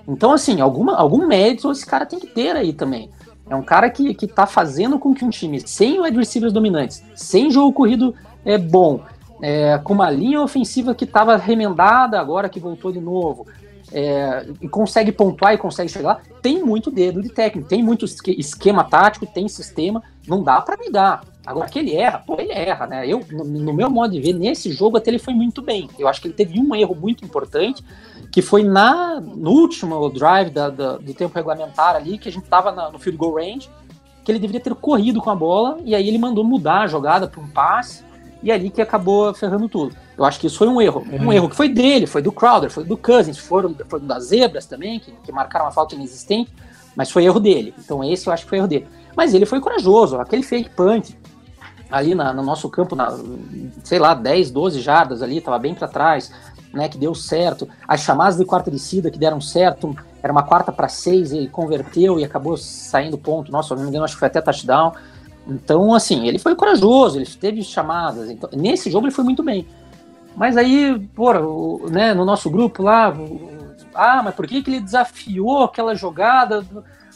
Então, 0.08 0.34
assim, 0.34 0.60
alguma, 0.60 0.96
algum 0.96 1.28
mérito 1.28 1.72
esse 1.72 1.86
cara 1.86 2.08
tem 2.08 2.20
que 2.20 2.26
ter 2.26 2.56
aí 2.56 2.74
também. 2.74 3.12
É 3.48 3.56
um 3.56 3.62
cara 3.62 3.88
que, 3.88 4.16
que 4.16 4.26
tá 4.26 4.48
fazendo 4.48 4.98
com 4.98 5.14
que 5.14 5.24
um 5.24 5.30
time 5.30 5.60
sem 5.60 6.02
wide 6.02 6.18
receivers 6.18 6.52
dominantes, 6.52 7.04
sem 7.14 7.52
jogo 7.52 7.72
corrido 7.72 8.16
é, 8.44 8.58
bom, 8.58 9.02
é, 9.44 9.78
com 9.78 9.94
uma 9.94 10.10
linha 10.10 10.42
ofensiva 10.42 10.96
que 10.96 11.04
estava 11.04 11.38
remendada, 11.38 12.20
agora 12.20 12.50
que 12.50 12.60
voltou 12.60 12.92
de 12.92 13.00
novo, 13.00 13.46
é, 13.94 14.48
consegue 14.72 15.12
pontuar 15.12 15.54
e 15.54 15.58
consegue 15.58 15.90
chegar 15.90 16.16
lá, 16.16 16.22
tem 16.42 16.64
muito 16.64 16.90
dedo 16.90 17.22
de 17.22 17.30
técnico, 17.30 17.70
tem 17.70 17.84
muito 17.84 18.06
esquema 18.06 18.84
tático, 18.84 19.26
tem 19.28 19.48
sistema, 19.48 20.02
não 20.28 20.44
dá 20.44 20.60
para 20.60 20.78
negar. 20.78 21.24
Agora 21.46 21.70
que 21.70 21.78
ele 21.78 21.96
erra, 21.96 22.20
pô, 22.26 22.40
ele 22.40 22.52
erra, 22.52 22.88
né? 22.88 23.08
Eu, 23.08 23.22
no, 23.30 23.74
meu 23.74 23.90
modo 23.90 24.14
de 24.14 24.22
ver, 24.22 24.34
nesse 24.34 24.72
jogo 24.72 24.98
até 24.98 25.12
ele 25.12 25.20
foi 25.20 25.34
muito 25.34 25.62
bem. 25.62 25.90
Eu 26.00 26.08
acho 26.08 26.22
que 26.22 26.28
ele 26.28 26.34
teve 26.34 26.60
um 26.60 26.74
erro 26.74 26.96
muito 26.96 27.24
importante, 27.24 27.84
que 28.32 28.42
foi 28.42 28.64
na, 28.64 29.20
no 29.20 29.52
último 29.52 30.10
drive 30.10 30.50
da, 30.50 30.70
da, 30.70 30.98
do 30.98 31.14
tempo 31.14 31.36
regulamentar 31.36 31.96
ali, 31.96 32.18
que 32.18 32.30
a 32.30 32.32
gente 32.32 32.48
tava 32.48 32.72
na, 32.72 32.90
no 32.90 32.98
field 32.98 33.18
goal 33.18 33.36
range, 33.36 33.70
que 34.24 34.32
ele 34.32 34.40
deveria 34.40 34.62
ter 34.62 34.74
corrido 34.74 35.22
com 35.22 35.30
a 35.30 35.36
bola, 35.36 35.80
e 35.84 35.94
aí 35.94 36.08
ele 36.08 36.18
mandou 36.18 36.44
mudar 36.44 36.82
a 36.82 36.88
jogada 36.88 37.28
para 37.28 37.42
um 37.42 37.48
passe, 37.48 38.04
e 38.42 38.52
ali 38.52 38.70
que 38.70 38.82
acabou 38.82 39.34
ferrando 39.34 39.68
tudo. 39.68 39.96
Eu 40.18 40.26
acho 40.26 40.40
que 40.40 40.48
isso 40.48 40.58
foi 40.58 40.68
um 40.68 40.82
erro. 40.82 41.06
Um 41.12 41.32
erro 41.32 41.50
que 41.50 41.56
foi 41.56 41.70
dele, 41.70 42.06
foi 42.06 42.22
do 42.22 42.32
Crowder, 42.32 42.70
foi 42.70 42.84
do 42.84 42.98
Cousins, 42.98 43.38
foram, 43.38 43.76
foram 43.88 44.06
das 44.06 44.26
Zebras 44.26 44.66
também, 44.66 45.00
que, 45.00 45.12
que 45.24 45.32
marcaram 45.32 45.66
uma 45.66 45.72
falta 45.72 45.96
inexistente, 45.96 46.52
mas 46.96 47.10
foi 47.10 47.26
erro 47.26 47.40
dele. 47.40 47.74
Então 47.80 48.04
esse 48.04 48.28
eu 48.28 48.34
acho 48.34 48.44
que 48.44 48.50
foi 48.50 48.60
erro 48.60 48.68
dele. 48.68 48.88
Mas 49.16 49.34
ele 49.34 49.46
foi 49.46 49.60
corajoso, 49.60 50.18
aquele 50.18 50.44
fake 50.44 50.70
punt 50.72 51.12
ali 51.92 52.16
na, 52.16 52.34
no 52.34 52.42
nosso 52.42 52.70
campo, 52.70 52.96
na, 52.96 53.16
sei 53.84 54.00
lá, 54.00 54.16
10, 54.16 54.50
12 54.50 54.82
jardas 54.82 55.22
ali, 55.22 55.40
tava 55.40 55.60
bem 55.60 55.76
para 55.76 55.88
trás 55.88 56.32
né, 56.74 56.90
que 56.90 56.98
deu 56.98 57.14
certo, 57.14 57.70
as 57.88 58.02
chamadas 58.02 58.36
de 58.36 58.44
quarta 58.44 58.72
descida 58.72 59.12
que 59.12 59.20
deram 59.20 59.40
certo, 59.40 59.96
era 60.24 60.34
uma 60.34 60.42
quarta 60.42 60.72
para 60.72 60.90
seis, 60.90 61.32
ele 61.32 61.48
converteu 61.48 62.20
e 62.20 62.24
acabou 62.24 62.58
saindo 62.58 63.18
ponto, 63.18 63.52
nossa, 63.52 63.76
não 63.76 63.84
me 63.84 63.90
engano, 63.90 64.04
acho 64.04 64.16
que 64.16 64.20
foi 64.20 64.28
até 64.28 64.42
touchdown. 64.42 64.94
Então, 65.48 65.94
assim, 65.94 66.28
ele 66.28 66.40
foi 66.40 66.56
corajoso, 66.56 67.20
ele 67.20 67.26
teve 67.28 67.62
chamadas, 67.62 68.30
então, 68.30 68.50
nesse 68.54 68.90
jogo 68.90 69.06
ele 69.06 69.14
foi 69.14 69.24
muito 69.24 69.44
bem. 69.44 69.68
Mas 70.36 70.58
aí, 70.58 71.00
porra, 71.16 71.40
né, 71.92 72.14
no 72.14 72.26
nosso 72.26 72.50
grupo 72.50 72.82
lá, 72.82 73.14
ah, 73.94 74.22
mas 74.24 74.34
por 74.34 74.48
que, 74.48 74.62
que 74.62 74.70
ele 74.70 74.80
desafiou 74.80 75.64
aquela 75.64 75.96
jogada? 75.96 76.66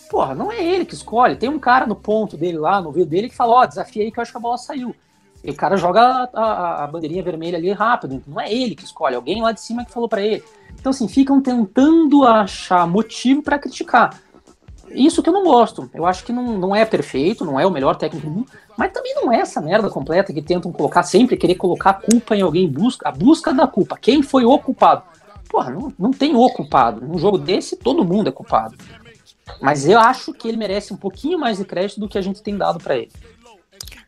Porra, 0.10 0.36
não 0.36 0.52
é 0.52 0.64
ele 0.64 0.86
que 0.86 0.94
escolhe, 0.94 1.36
tem 1.36 1.50
um 1.50 1.60
cara 1.60 1.86
no 1.86 1.96
ponto 1.96 2.38
dele 2.38 2.58
lá, 2.58 2.82
no 2.82 2.92
vídeo 2.92 3.10
dele, 3.10 3.30
que 3.30 3.36
fala, 3.36 3.54
ó, 3.54 3.62
oh, 3.62 3.68
desafiei 3.68 4.12
que 4.12 4.20
eu 4.20 4.22
acho 4.22 4.32
que 4.32 4.38
a 4.38 4.42
bola 4.42 4.58
saiu. 4.58 4.96
E 5.44 5.52
o 5.52 5.56
cara 5.56 5.78
joga 5.78 6.02
a, 6.02 6.30
a, 6.34 6.84
a, 6.84 6.88
bandeirinha 6.88 7.24
vermelha 7.24 7.58
ali 7.58 7.72
rápido, 7.72 8.16
então 8.16 8.34
não 8.34 8.42
é 8.42 8.52
ele 8.52 8.76
que 8.76 8.84
escolhe, 8.84 9.14
é 9.14 9.18
alguém 9.18 9.42
lá 9.42 9.52
de 9.52 9.62
cima 9.62 9.86
que 9.86 9.92
falou 9.92 10.10
para 10.10 10.22
ele. 10.22 10.44
Então, 10.80 10.90
assim, 10.92 11.08
ficam 11.08 11.42
tentando 11.42 12.24
achar 12.24 12.88
motivo 12.88 13.42
para 13.42 13.60
criticar. 13.60 14.20
Isso 14.92 15.22
que 15.22 15.30
eu 15.30 15.34
não 15.34 15.44
gosto. 15.44 15.90
Eu 15.94 16.06
acho 16.06 16.24
que 16.24 16.32
não, 16.32 16.58
não 16.58 16.76
é 16.76 16.86
perfeito, 16.86 17.46
não 17.46 17.60
é 17.60 17.66
o 17.66 17.72
melhor 17.72 17.96
técnico 17.96 18.26
do 18.28 18.32
mundo, 18.32 18.48
mas 18.78 18.92
também 18.92 19.14
não 19.16 19.32
é 19.32 19.40
essa 19.40 19.62
merda 19.62 19.90
completa 19.90 20.34
que 20.34 20.42
tentam 20.42 20.72
colocar, 20.72 21.04
sempre 21.04 21.38
querer 21.38 21.56
colocar 21.56 21.92
a 21.92 21.94
culpa 21.94 22.36
em 22.36 22.42
alguém, 22.42 22.68
busca, 22.68 23.10
a 23.10 23.12
busca 23.12 23.54
da 23.54 23.68
culpa. 23.68 23.98
Quem 24.00 24.22
foi 24.22 24.46
o 24.46 24.58
culpado? 24.60 25.04
Porra, 25.50 25.72
não, 25.72 25.94
não 25.98 26.12
tem 26.12 26.36
o 26.36 26.50
culpado. 26.50 27.02
Num 27.06 27.18
jogo 27.18 27.38
desse, 27.38 27.76
todo 27.76 28.06
mundo 28.06 28.30
é 28.30 28.32
culpado. 28.32 28.76
Mas 29.62 29.88
eu 29.88 30.00
acho 30.00 30.34
que 30.34 30.48
ele 30.48 30.58
merece 30.58 30.94
um 30.94 30.98
pouquinho 30.98 31.40
mais 31.40 31.58
de 31.58 31.66
crédito 31.66 32.00
do 32.00 32.10
que 32.10 32.18
a 32.18 32.22
gente 32.22 32.42
tem 32.42 32.58
dado 32.58 32.80
para 32.80 32.98
ele. 32.98 33.12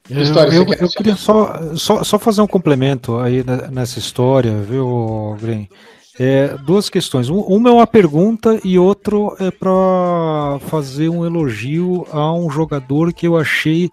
História 0.10 0.52
eu, 0.52 0.64
eu, 0.64 0.74
eu 0.74 0.90
queria 0.90 1.16
só, 1.16 1.76
só, 1.76 2.04
só 2.04 2.18
fazer 2.18 2.42
um 2.42 2.48
complemento 2.48 3.18
aí 3.20 3.44
nessa 3.72 4.00
história, 4.00 4.52
viu, 4.62 5.38
Green? 5.40 5.70
É, 6.18 6.58
duas 6.58 6.90
questões. 6.90 7.30
Uma 7.30 7.70
é 7.70 7.74
uma 7.74 7.88
pergunta 7.88 8.60
e 8.64 8.80
outro 8.80 9.36
é 9.40 9.52
para 9.52 10.60
fazer 10.68 11.10
um 11.10 11.26
elogio 11.26 12.06
a 12.12 12.34
um 12.34 12.50
jogador 12.50 13.14
que 13.14 13.28
eu 13.28 13.38
achei 13.38 13.90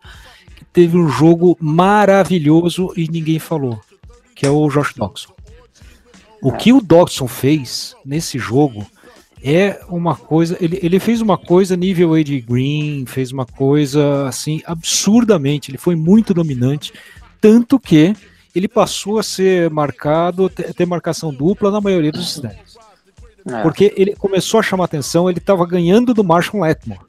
que 0.55 0.65
teve 0.73 0.97
um 0.97 1.09
jogo 1.09 1.57
maravilhoso 1.61 2.93
e 2.97 3.09
ninguém 3.09 3.39
falou, 3.39 3.81
que 4.35 4.47
é 4.47 4.51
o 4.51 4.69
Josh 4.69 4.95
Doxson. 4.95 5.33
O 6.43 6.53
que 6.53 6.73
o 6.73 6.81
Doxson 6.81 7.27
fez 7.27 7.95
nesse 8.05 8.39
jogo 8.39 8.87
é 9.43 9.81
uma 9.89 10.17
coisa. 10.17 10.57
Ele, 10.61 10.79
ele 10.83 10.99
fez 10.99 11.21
uma 11.21 11.39
coisa 11.39 11.77
nível 11.77 12.17
Ed 12.17 12.41
Green, 12.41 13.05
fez 13.07 13.33
uma 13.33 13.47
coisa 13.47 14.27
assim 14.27 14.63
absurdamente. 14.67 15.71
Ele 15.71 15.79
foi 15.79 15.95
muito 15.95 16.35
dominante, 16.35 16.93
tanto 17.41 17.79
que 17.79 18.15
ele 18.57 18.69
passou 18.69 19.19
a 19.19 19.23
ser 19.23 19.69
marcado, 19.71 20.49
ter 20.49 20.87
marcação 20.87 21.33
dupla 21.33 21.71
na 21.71 21.79
maioria 21.79 22.11
dos 22.11 22.37
snaps. 22.37 22.79
É. 23.47 23.63
Porque 23.63 23.93
ele 23.97 24.17
começou 24.17 24.59
a 24.59 24.63
chamar 24.63 24.87
atenção, 24.87 25.29
ele 25.29 25.39
estava 25.39 25.67
ganhando 25.67 26.15
do 26.15 26.25
Marshall 26.25 26.63
Letmore. 26.63 27.01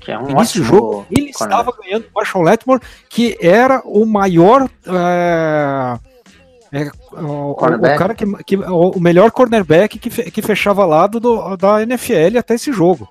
Que 0.00 0.10
é 0.10 0.18
um 0.18 0.26
Nesse 0.34 0.60
jogo, 0.62 1.06
ele 1.08 1.30
estava 1.30 1.72
ganhando 1.80 2.04
do 2.04 2.10
Marshall 2.12 2.42
Letmore, 2.42 2.80
que 3.08 3.38
era 3.40 3.80
o 3.84 4.04
maior. 4.04 4.68
É, 4.86 5.98
é, 6.72 6.90
o, 7.12 7.52
o, 7.52 7.54
cara 7.54 8.14
que, 8.14 8.26
que, 8.44 8.56
o 8.56 8.98
melhor 8.98 9.30
cornerback 9.30 9.98
que, 10.00 10.10
que 10.10 10.42
fechava 10.42 10.84
lado 10.84 11.20
do, 11.20 11.56
da 11.56 11.80
NFL 11.82 12.38
até 12.38 12.54
esse 12.54 12.72
jogo. 12.72 13.08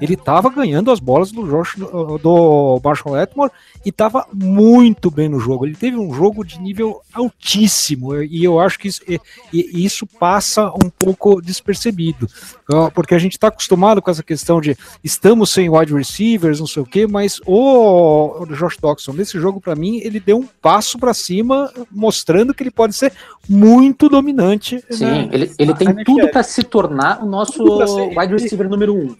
Ele 0.00 0.14
estava 0.14 0.48
ganhando 0.48 0.90
as 0.90 0.98
bolas 0.98 1.30
do, 1.30 1.46
Josh, 1.48 1.76
do 1.76 2.80
Marshall 2.82 3.14
Letmore 3.14 3.50
e 3.84 3.90
estava 3.90 4.26
muito 4.32 5.10
bem 5.10 5.28
no 5.28 5.38
jogo. 5.38 5.66
Ele 5.66 5.74
teve 5.74 5.96
um 5.96 6.12
jogo 6.12 6.44
de 6.44 6.60
nível 6.60 7.00
altíssimo 7.12 8.22
e 8.22 8.42
eu 8.42 8.58
acho 8.58 8.78
que 8.78 8.88
isso, 8.88 9.02
e, 9.06 9.20
e 9.52 9.84
isso 9.84 10.06
passa 10.06 10.70
um 10.70 10.90
pouco 10.90 11.40
despercebido, 11.40 12.26
porque 12.94 13.14
a 13.14 13.18
gente 13.18 13.32
está 13.32 13.48
acostumado 13.48 14.00
com 14.00 14.10
essa 14.10 14.22
questão 14.22 14.60
de 14.60 14.76
estamos 15.02 15.50
sem 15.50 15.68
wide 15.68 15.92
receivers, 15.94 16.60
não 16.60 16.66
sei 16.66 16.82
o 16.82 16.86
que, 16.86 17.06
mas 17.06 17.40
o, 17.46 18.46
Josh 18.50 18.76
Doxson 18.78 19.12
nesse 19.12 19.38
jogo 19.38 19.60
para 19.60 19.74
mim 19.74 20.00
ele 20.02 20.20
deu 20.20 20.38
um 20.38 20.48
passo 20.60 20.98
para 20.98 21.14
cima, 21.14 21.70
mostrando 21.90 22.54
que 22.54 22.62
ele 22.62 22.70
pode 22.70 22.94
ser 22.94 23.12
muito 23.48 24.08
dominante. 24.08 24.82
Sim, 24.90 25.04
né? 25.04 25.28
ele, 25.32 25.52
ele 25.58 25.74
tem 25.74 26.04
tudo 26.04 26.28
para 26.28 26.42
se 26.42 26.62
tornar 26.62 27.22
o 27.22 27.26
nosso 27.26 27.62
wide 27.62 28.32
receiver 28.32 28.68
número 28.68 28.94
um. 28.94 29.16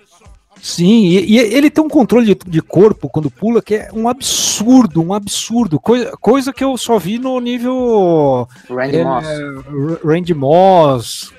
Sim, 0.63 1.07
e, 1.07 1.37
e, 1.37 1.39
ele 1.39 1.71
tem 1.71 1.83
um 1.83 1.89
controle 1.89 2.27
de, 2.27 2.35
de, 2.47 2.61
corpo 2.61 3.09
quando 3.09 3.31
pula 3.31 3.63
que 3.63 3.77
é 3.77 3.89
um 3.93 4.09
absurdo, 4.09 5.03
um 5.03 5.15
absurdo. 5.15 5.81
Coisa, 5.81 6.13
coisa 6.21 6.53
que 6.53 6.63
eu 6.63 6.77
só 6.77 6.99
vi 6.99 7.19
no 7.19 7.41
nível. 7.41 8.47
Randy 8.69 8.97
é, 8.97 9.05
Moss. 9.05 9.27
Randy 10.05 10.35
Moss, 10.35 11.33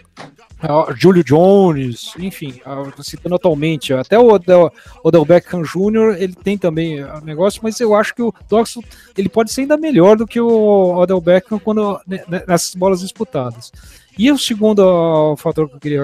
Julio 0.96 1.24
Jones, 1.24 2.14
enfim, 2.20 2.62
citando 3.02 3.36
atualmente, 3.36 3.94
até 3.94 4.18
o 4.18 4.32
Odell, 4.34 4.72
Odell 5.04 5.26
Beckham 5.26 5.64
Jr., 5.64 6.16
ele 6.18 6.34
tem 6.34 6.58
também 6.58 6.98
negócio, 7.24 7.62
mas 7.64 7.80
eu 7.80 7.96
acho 7.96 8.14
que 8.14 8.22
o 8.22 8.34
Doxon 8.48 8.82
ele 9.18 9.30
pode 9.30 9.52
ser 9.52 9.62
ainda 9.62 9.78
melhor 9.78 10.16
do 10.16 10.28
que 10.28 10.40
o 10.40 10.96
Odell 10.98 11.22
Beckham 11.22 11.60
quando, 11.60 12.00
né, 12.08 12.24
né, 12.28 12.44
nessas 12.48 12.76
bolas 12.76 13.02
disputadas. 13.02 13.72
E 14.18 14.32
o 14.32 14.38
segundo 14.38 15.36
fator 15.38 15.70
que 15.70 15.76
eu 15.76 15.80
queria 15.80 16.04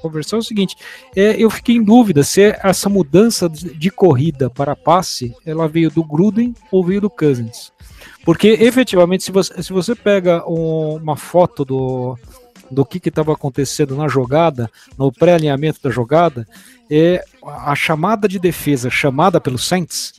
conversar 0.00 0.36
é 0.36 0.40
o 0.40 0.42
seguinte: 0.42 0.74
é, 1.14 1.36
eu 1.38 1.50
fiquei 1.50 1.76
em 1.76 1.84
dúvida 1.84 2.24
se 2.24 2.56
essa 2.62 2.88
mudança 2.88 3.48
de 3.48 3.90
corrida 3.90 4.48
para 4.48 4.74
passe 4.74 5.34
ela 5.44 5.68
veio 5.68 5.90
do 5.90 6.02
Gruden 6.02 6.54
ou 6.70 6.82
veio 6.82 7.00
do 7.00 7.10
Cousins. 7.10 7.70
Porque 8.24 8.48
efetivamente, 8.48 9.24
se 9.24 9.32
você, 9.32 9.62
se 9.62 9.72
você 9.72 9.94
pega 9.94 10.48
um, 10.48 10.96
uma 10.96 11.16
foto 11.16 11.64
do, 11.64 12.18
do 12.72 12.84
que 12.84 13.08
estava 13.08 13.32
acontecendo 13.32 13.94
na 13.94 14.08
jogada, 14.08 14.70
no 14.98 15.12
pré-alinhamento 15.12 15.80
da 15.82 15.90
jogada, 15.90 16.46
é 16.90 17.24
a 17.42 17.74
chamada 17.74 18.26
de 18.26 18.38
defesa 18.38 18.90
chamada 18.90 19.40
pelo 19.40 19.58
Saints, 19.58 20.14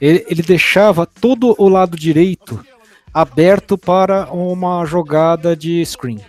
ele, 0.00 0.24
ele 0.28 0.42
deixava 0.42 1.06
todo 1.06 1.54
o 1.58 1.68
lado 1.68 1.96
direito 1.96 2.64
aberto 3.12 3.76
para 3.76 4.32
uma 4.32 4.84
jogada 4.84 5.56
de 5.56 5.84
screen. 5.84 6.20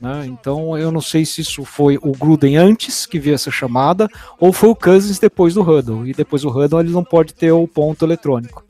Né? 0.00 0.26
Então 0.26 0.78
eu 0.78 0.92
não 0.92 1.00
sei 1.00 1.24
se 1.24 1.40
isso 1.40 1.64
foi 1.64 1.98
o 2.00 2.12
Gruden 2.12 2.56
antes 2.56 3.04
que 3.04 3.18
viu 3.18 3.34
essa 3.34 3.50
chamada 3.50 4.08
ou 4.38 4.52
foi 4.52 4.68
o 4.68 4.76
Cousins 4.76 5.18
depois 5.18 5.54
do 5.54 5.62
Huddle. 5.62 6.06
E 6.06 6.12
depois 6.12 6.42
do 6.42 6.48
Huddle 6.48 6.80
ele 6.80 6.90
não 6.90 7.04
pode 7.04 7.34
ter 7.34 7.52
o 7.52 7.66
ponto 7.66 8.04
eletrônico. 8.04 8.64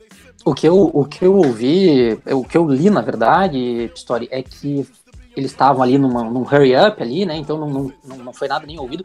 O 0.45 0.53
que 0.53 0.67
eu, 0.67 0.89
o 0.93 1.05
que 1.05 1.25
eu 1.25 1.35
ouvi, 1.35 2.17
o 2.31 2.43
que 2.43 2.57
eu 2.57 2.67
li 2.67 2.89
na 2.89 3.01
verdade, 3.01 3.91
Story, 3.93 4.27
é 4.31 4.41
que 4.41 4.87
eles 5.39 5.51
estavam 5.51 5.81
ali 5.81 5.97
numa, 5.97 6.23
num 6.23 6.41
hurry 6.41 6.75
up 6.75 7.01
ali, 7.01 7.25
né? 7.25 7.35
Então 7.37 7.57
não, 7.57 7.91
não, 8.03 8.17
não 8.17 8.33
foi 8.33 8.47
nada 8.47 8.65
nem 8.65 8.79
ouvido. 8.79 9.03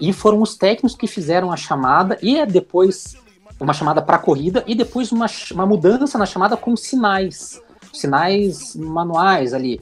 E 0.00 0.12
foram 0.12 0.42
os 0.42 0.56
técnicos 0.56 0.96
que 0.96 1.06
fizeram 1.06 1.50
a 1.50 1.56
chamada 1.56 2.18
e 2.22 2.38
é 2.38 2.44
depois 2.44 3.16
uma 3.60 3.72
chamada 3.72 4.00
para 4.02 4.18
corrida 4.18 4.62
e 4.66 4.74
depois 4.74 5.10
uma, 5.10 5.26
uma 5.52 5.66
mudança 5.66 6.16
na 6.18 6.26
chamada 6.26 6.56
com 6.56 6.76
sinais, 6.76 7.60
sinais 7.92 8.76
manuais 8.76 9.52
ali. 9.52 9.80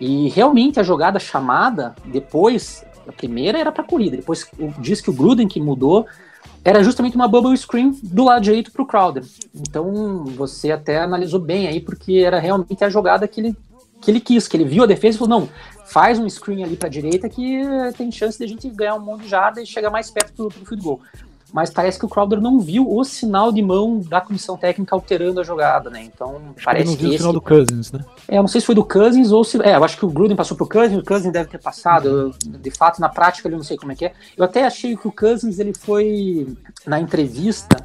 E 0.00 0.28
realmente 0.30 0.80
a 0.80 0.82
jogada 0.82 1.18
chamada, 1.18 1.94
depois, 2.04 2.84
a 3.06 3.12
primeira 3.12 3.58
era 3.58 3.70
para 3.70 3.84
corrida, 3.84 4.16
depois 4.16 4.48
diz 4.78 5.00
que 5.00 5.10
o 5.10 5.12
Gruden 5.12 5.46
que 5.46 5.60
mudou, 5.60 6.06
era 6.64 6.82
justamente 6.82 7.16
uma 7.16 7.28
bubble 7.28 7.56
screen 7.56 7.96
do 8.02 8.24
lado 8.24 8.42
direito 8.42 8.70
para 8.70 8.82
o 8.82 8.86
Crowder. 8.86 9.24
Então 9.54 10.24
você 10.24 10.70
até 10.70 11.00
analisou 11.00 11.40
bem 11.40 11.66
aí, 11.66 11.80
porque 11.80 12.14
era 12.14 12.38
realmente 12.38 12.84
a 12.84 12.88
jogada 12.88 13.26
que 13.26 13.40
ele, 13.40 13.56
que 14.02 14.10
ele 14.10 14.20
quis, 14.20 14.46
que 14.46 14.56
ele 14.56 14.64
viu 14.64 14.82
a 14.82 14.86
defesa 14.86 15.16
e 15.16 15.18
falou: 15.18 15.40
não, 15.40 15.48
faz 15.86 16.18
um 16.18 16.28
screen 16.28 16.64
ali 16.64 16.76
para 16.76 16.88
a 16.88 16.90
direita 16.90 17.28
que 17.28 17.62
tem 17.96 18.12
chance 18.12 18.36
de 18.36 18.44
a 18.44 18.48
gente 18.48 18.68
ganhar 18.68 18.96
um 18.96 19.00
monte 19.00 19.22
de 19.22 19.28
jarda 19.28 19.62
e 19.62 19.66
chegar 19.66 19.90
mais 19.90 20.10
perto 20.10 20.34
do, 20.34 20.48
do 20.48 20.66
field 20.66 20.82
goal 20.82 21.00
mas 21.52 21.68
parece 21.68 21.98
que 21.98 22.06
o 22.06 22.08
Crowder 22.08 22.40
não 22.40 22.58
viu 22.58 22.90
o 22.90 23.04
sinal 23.04 23.52
de 23.52 23.60
mão 23.60 24.00
da 24.00 24.20
comissão 24.20 24.56
técnica 24.56 24.94
alterando 24.94 25.38
a 25.40 25.44
jogada, 25.44 25.90
né? 25.90 26.02
Então 26.02 26.40
acho 26.56 26.64
parece 26.64 26.84
que, 26.84 26.90
não 26.90 26.96
viu 26.96 27.10
que 27.10 27.14
o 27.14 27.18
sinal 27.18 27.32
do 27.34 27.40
Cousins, 27.42 27.92
né? 27.92 28.00
É, 28.26 28.38
eu 28.38 28.42
não 28.42 28.48
sei 28.48 28.60
se 28.60 28.66
foi 28.66 28.74
do 28.74 28.84
Cousins 28.84 29.30
ou 29.30 29.44
se. 29.44 29.60
É, 29.62 29.76
eu 29.76 29.84
acho 29.84 29.98
que 29.98 30.04
o 30.06 30.08
Gruden 30.08 30.34
passou 30.34 30.56
pro 30.56 30.66
Cousins, 30.66 30.98
o 30.98 31.04
Cousins 31.04 31.30
deve 31.30 31.50
ter 31.50 31.58
passado. 31.58 32.08
Eu, 32.08 32.30
de 32.58 32.70
fato, 32.70 33.00
na 33.00 33.10
prática, 33.10 33.48
eu 33.48 33.52
não 33.52 33.62
sei 33.62 33.76
como 33.76 33.92
é 33.92 33.94
que 33.94 34.06
é. 34.06 34.12
Eu 34.34 34.44
até 34.44 34.64
achei 34.64 34.96
que 34.96 35.06
o 35.06 35.12
Cousins 35.12 35.58
ele 35.58 35.74
foi 35.74 36.56
na 36.86 36.98
entrevista. 36.98 37.76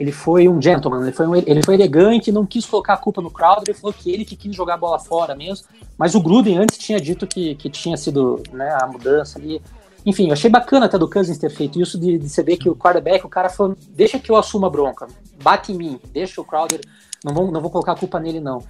Ele 0.00 0.12
foi 0.12 0.48
um 0.48 0.62
gentleman, 0.62 1.02
ele 1.02 1.12
foi, 1.12 1.26
um, 1.26 1.36
ele 1.36 1.62
foi 1.62 1.74
elegante, 1.74 2.32
não 2.32 2.46
quis 2.46 2.64
colocar 2.64 2.94
a 2.94 2.96
culpa 2.96 3.20
no 3.20 3.30
Crowder, 3.30 3.64
ele 3.68 3.76
falou 3.76 3.92
que 3.92 4.10
ele 4.10 4.24
que 4.24 4.34
quis 4.34 4.56
jogar 4.56 4.74
a 4.74 4.78
bola 4.78 4.98
fora 4.98 5.34
mesmo. 5.34 5.66
Mas 5.98 6.14
o 6.14 6.22
Gruden 6.22 6.56
antes 6.56 6.78
tinha 6.78 6.98
dito 6.98 7.26
que, 7.26 7.54
que 7.56 7.68
tinha 7.68 7.98
sido 7.98 8.42
né, 8.50 8.74
a 8.80 8.86
mudança 8.86 9.38
ali. 9.38 9.60
Enfim, 10.06 10.28
eu 10.28 10.32
achei 10.32 10.48
bacana 10.48 10.86
até 10.86 10.96
do 10.96 11.06
Cousins 11.06 11.36
ter 11.36 11.50
feito 11.50 11.78
isso, 11.78 12.00
de, 12.00 12.16
de 12.16 12.30
você 12.30 12.42
ver 12.42 12.56
que 12.56 12.66
o 12.66 12.74
quarterback, 12.74 13.26
o 13.26 13.28
cara 13.28 13.50
falou, 13.50 13.76
deixa 13.90 14.18
que 14.18 14.30
eu 14.32 14.36
assuma 14.36 14.68
a 14.68 14.70
bronca, 14.70 15.06
bate 15.42 15.70
em 15.70 15.76
mim, 15.76 16.00
deixa 16.14 16.40
o 16.40 16.44
Crowder, 16.46 16.80
não 17.22 17.34
vou, 17.34 17.52
não 17.52 17.60
vou 17.60 17.70
colocar 17.70 17.92
a 17.92 17.96
culpa 17.96 18.18
nele 18.18 18.40
não. 18.40 18.62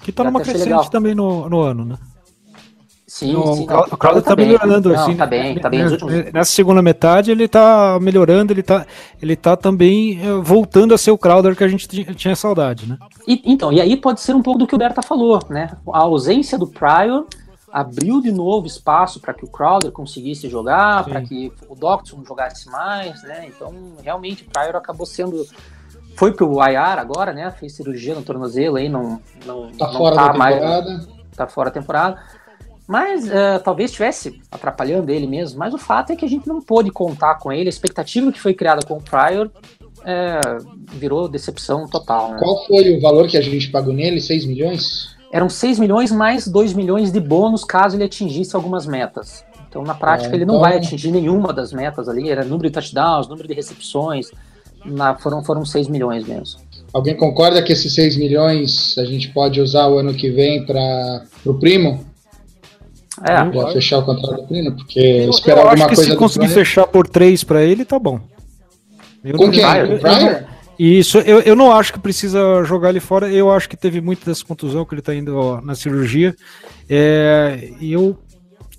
Que 0.00 0.12
tá 0.12 0.22
numa 0.22 0.40
crescente 0.40 0.66
legal. 0.66 0.88
também 0.88 1.12
no, 1.12 1.48
no 1.48 1.60
ano, 1.60 1.84
né? 1.84 1.98
Sim, 3.18 3.32
no, 3.32 3.54
sim. 3.54 3.64
O 3.64 3.66
Crowder 3.96 4.22
tá, 4.22 4.30
tá 4.30 4.36
melhorando, 4.36 4.90
não, 4.90 5.00
assim. 5.00 5.16
Tá 5.16 5.26
bem, 5.26 5.58
tá 5.58 5.68
bem. 5.68 5.84
Últimos... 5.84 6.32
Nessa 6.32 6.52
segunda 6.52 6.80
metade 6.80 7.32
ele 7.32 7.48
tá 7.48 7.98
melhorando, 8.00 8.52
ele 8.52 8.62
tá, 8.62 8.86
ele 9.20 9.34
tá 9.34 9.56
também 9.56 10.20
eh, 10.22 10.40
voltando 10.40 10.94
a 10.94 10.98
ser 10.98 11.10
o 11.10 11.18
Crowder 11.18 11.56
que 11.56 11.64
a 11.64 11.68
gente 11.68 11.88
tinha 12.14 12.36
saudade, 12.36 12.88
né? 12.88 12.96
E, 13.26 13.42
então, 13.44 13.72
e 13.72 13.80
aí 13.80 13.96
pode 13.96 14.20
ser 14.20 14.36
um 14.36 14.42
pouco 14.42 14.60
do 14.60 14.68
que 14.68 14.74
o 14.74 14.78
Berta 14.78 15.02
falou, 15.02 15.40
né? 15.50 15.68
A 15.92 15.98
ausência 15.98 16.56
do 16.56 16.68
Pryor 16.68 17.26
abriu 17.72 18.20
de 18.22 18.30
novo 18.30 18.68
espaço 18.68 19.18
para 19.20 19.34
que 19.34 19.44
o 19.44 19.48
Crowder 19.48 19.90
conseguisse 19.90 20.48
jogar, 20.48 21.04
para 21.04 21.20
que 21.20 21.52
o 21.68 21.74
Doctson 21.74 22.22
jogasse 22.24 22.70
mais, 22.70 23.20
né? 23.24 23.46
Então, 23.48 23.74
realmente, 24.00 24.44
o 24.44 24.50
Pryor 24.50 24.76
acabou 24.76 25.04
sendo 25.04 25.44
foi 26.14 26.32
pro 26.32 26.60
IR 26.62 26.98
agora, 26.98 27.32
né? 27.32 27.50
Fez 27.50 27.74
cirurgia 27.74 28.14
no 28.14 28.22
tornozelo 28.22 28.76
aí, 28.76 28.88
não 28.88 29.20
não 29.44 29.72
tá 29.72 29.86
não 29.86 29.92
fora 29.92 30.16
tá 30.16 30.28
da 30.28 30.38
mais 30.38 30.54
temporada. 30.54 31.08
tá 31.36 31.46
fora 31.48 31.70
da 31.70 31.80
temporada. 31.80 32.22
Mas 32.88 33.28
uh, 33.28 33.62
talvez 33.62 33.90
estivesse 33.90 34.40
atrapalhando 34.50 35.12
ele 35.12 35.26
mesmo. 35.26 35.58
Mas 35.58 35.74
o 35.74 35.78
fato 35.78 36.10
é 36.10 36.16
que 36.16 36.24
a 36.24 36.28
gente 36.28 36.48
não 36.48 36.60
pôde 36.60 36.90
contar 36.90 37.34
com 37.34 37.52
ele. 37.52 37.68
A 37.68 37.68
expectativa 37.68 38.32
que 38.32 38.40
foi 38.40 38.54
criada 38.54 38.84
com 38.84 38.94
o 38.94 39.02
Pryor 39.02 39.50
é, 40.04 40.40
virou 40.92 41.28
decepção 41.28 41.86
total. 41.86 42.32
Né? 42.32 42.38
Qual 42.40 42.66
foi 42.66 42.96
o 42.96 43.00
valor 43.00 43.28
que 43.28 43.36
a 43.36 43.42
gente 43.42 43.70
pagou 43.70 43.92
nele? 43.92 44.20
6 44.20 44.46
milhões? 44.46 45.18
eram 45.32 45.48
6 45.48 45.78
milhões 45.78 46.10
mais 46.10 46.46
2 46.46 46.72
milhões 46.72 47.12
de 47.12 47.20
bônus 47.20 47.64
caso 47.64 47.96
ele 47.96 48.04
atingisse 48.04 48.56
algumas 48.56 48.86
metas. 48.86 49.44
Então, 49.68 49.82
na 49.82 49.94
prática, 49.94 50.32
é, 50.32 50.36
ele 50.36 50.46
não 50.46 50.56
então... 50.56 50.68
vai 50.68 50.78
atingir 50.78 51.10
nenhuma 51.10 51.52
das 51.52 51.72
metas 51.72 52.08
ali. 52.08 52.30
Era 52.30 52.42
número 52.42 52.68
de 52.68 52.72
touchdowns, 52.72 53.28
número 53.28 53.46
de 53.46 53.54
recepções. 53.54 54.30
Na, 54.84 55.14
foram, 55.16 55.44
foram 55.44 55.64
6 55.64 55.88
milhões 55.88 56.26
mesmo. 56.26 56.60
Alguém 56.92 57.14
concorda 57.14 57.62
que 57.62 57.72
esses 57.72 57.94
6 57.94 58.16
milhões 58.16 58.96
a 58.96 59.04
gente 59.04 59.28
pode 59.28 59.60
usar 59.60 59.88
o 59.88 59.98
ano 59.98 60.14
que 60.14 60.30
vem 60.30 60.64
para 60.64 61.24
o 61.44 61.54
primo? 61.54 62.06
É. 63.24 63.72
Fechar 63.72 63.98
o 63.98 64.04
contrato 64.04 64.42
do 64.42 64.46
primo? 64.46 64.72
Porque 64.76 65.00
eu, 65.00 65.30
esperar 65.30 65.62
eu 65.62 65.68
alguma 65.70 65.86
coisa. 65.86 66.02
Se 66.02 66.16
conseguir 66.16 66.48
fechar 66.48 66.86
por 66.86 67.08
3 67.08 67.44
para 67.44 67.62
ele, 67.62 67.84
tá 67.84 67.98
bom. 67.98 68.20
Eu 69.24 69.36
Com 69.36 69.50
quem? 69.50 69.64
O 69.64 69.98
Pryor? 69.98 70.44
Isso, 70.78 71.18
eu, 71.18 71.40
eu 71.40 71.56
não 71.56 71.72
acho 71.72 71.92
que 71.92 71.98
precisa 71.98 72.62
jogar 72.62 72.90
ele 72.90 73.00
fora. 73.00 73.28
Eu 73.28 73.50
acho 73.50 73.68
que 73.68 73.76
teve 73.76 74.00
muito 74.00 74.24
dessa 74.24 74.44
contusão 74.44 74.84
que 74.84 74.94
ele 74.94 75.00
está 75.00 75.12
indo 75.12 75.36
ó, 75.36 75.60
na 75.60 75.74
cirurgia. 75.74 76.36
É, 76.88 77.72
eu, 77.80 78.16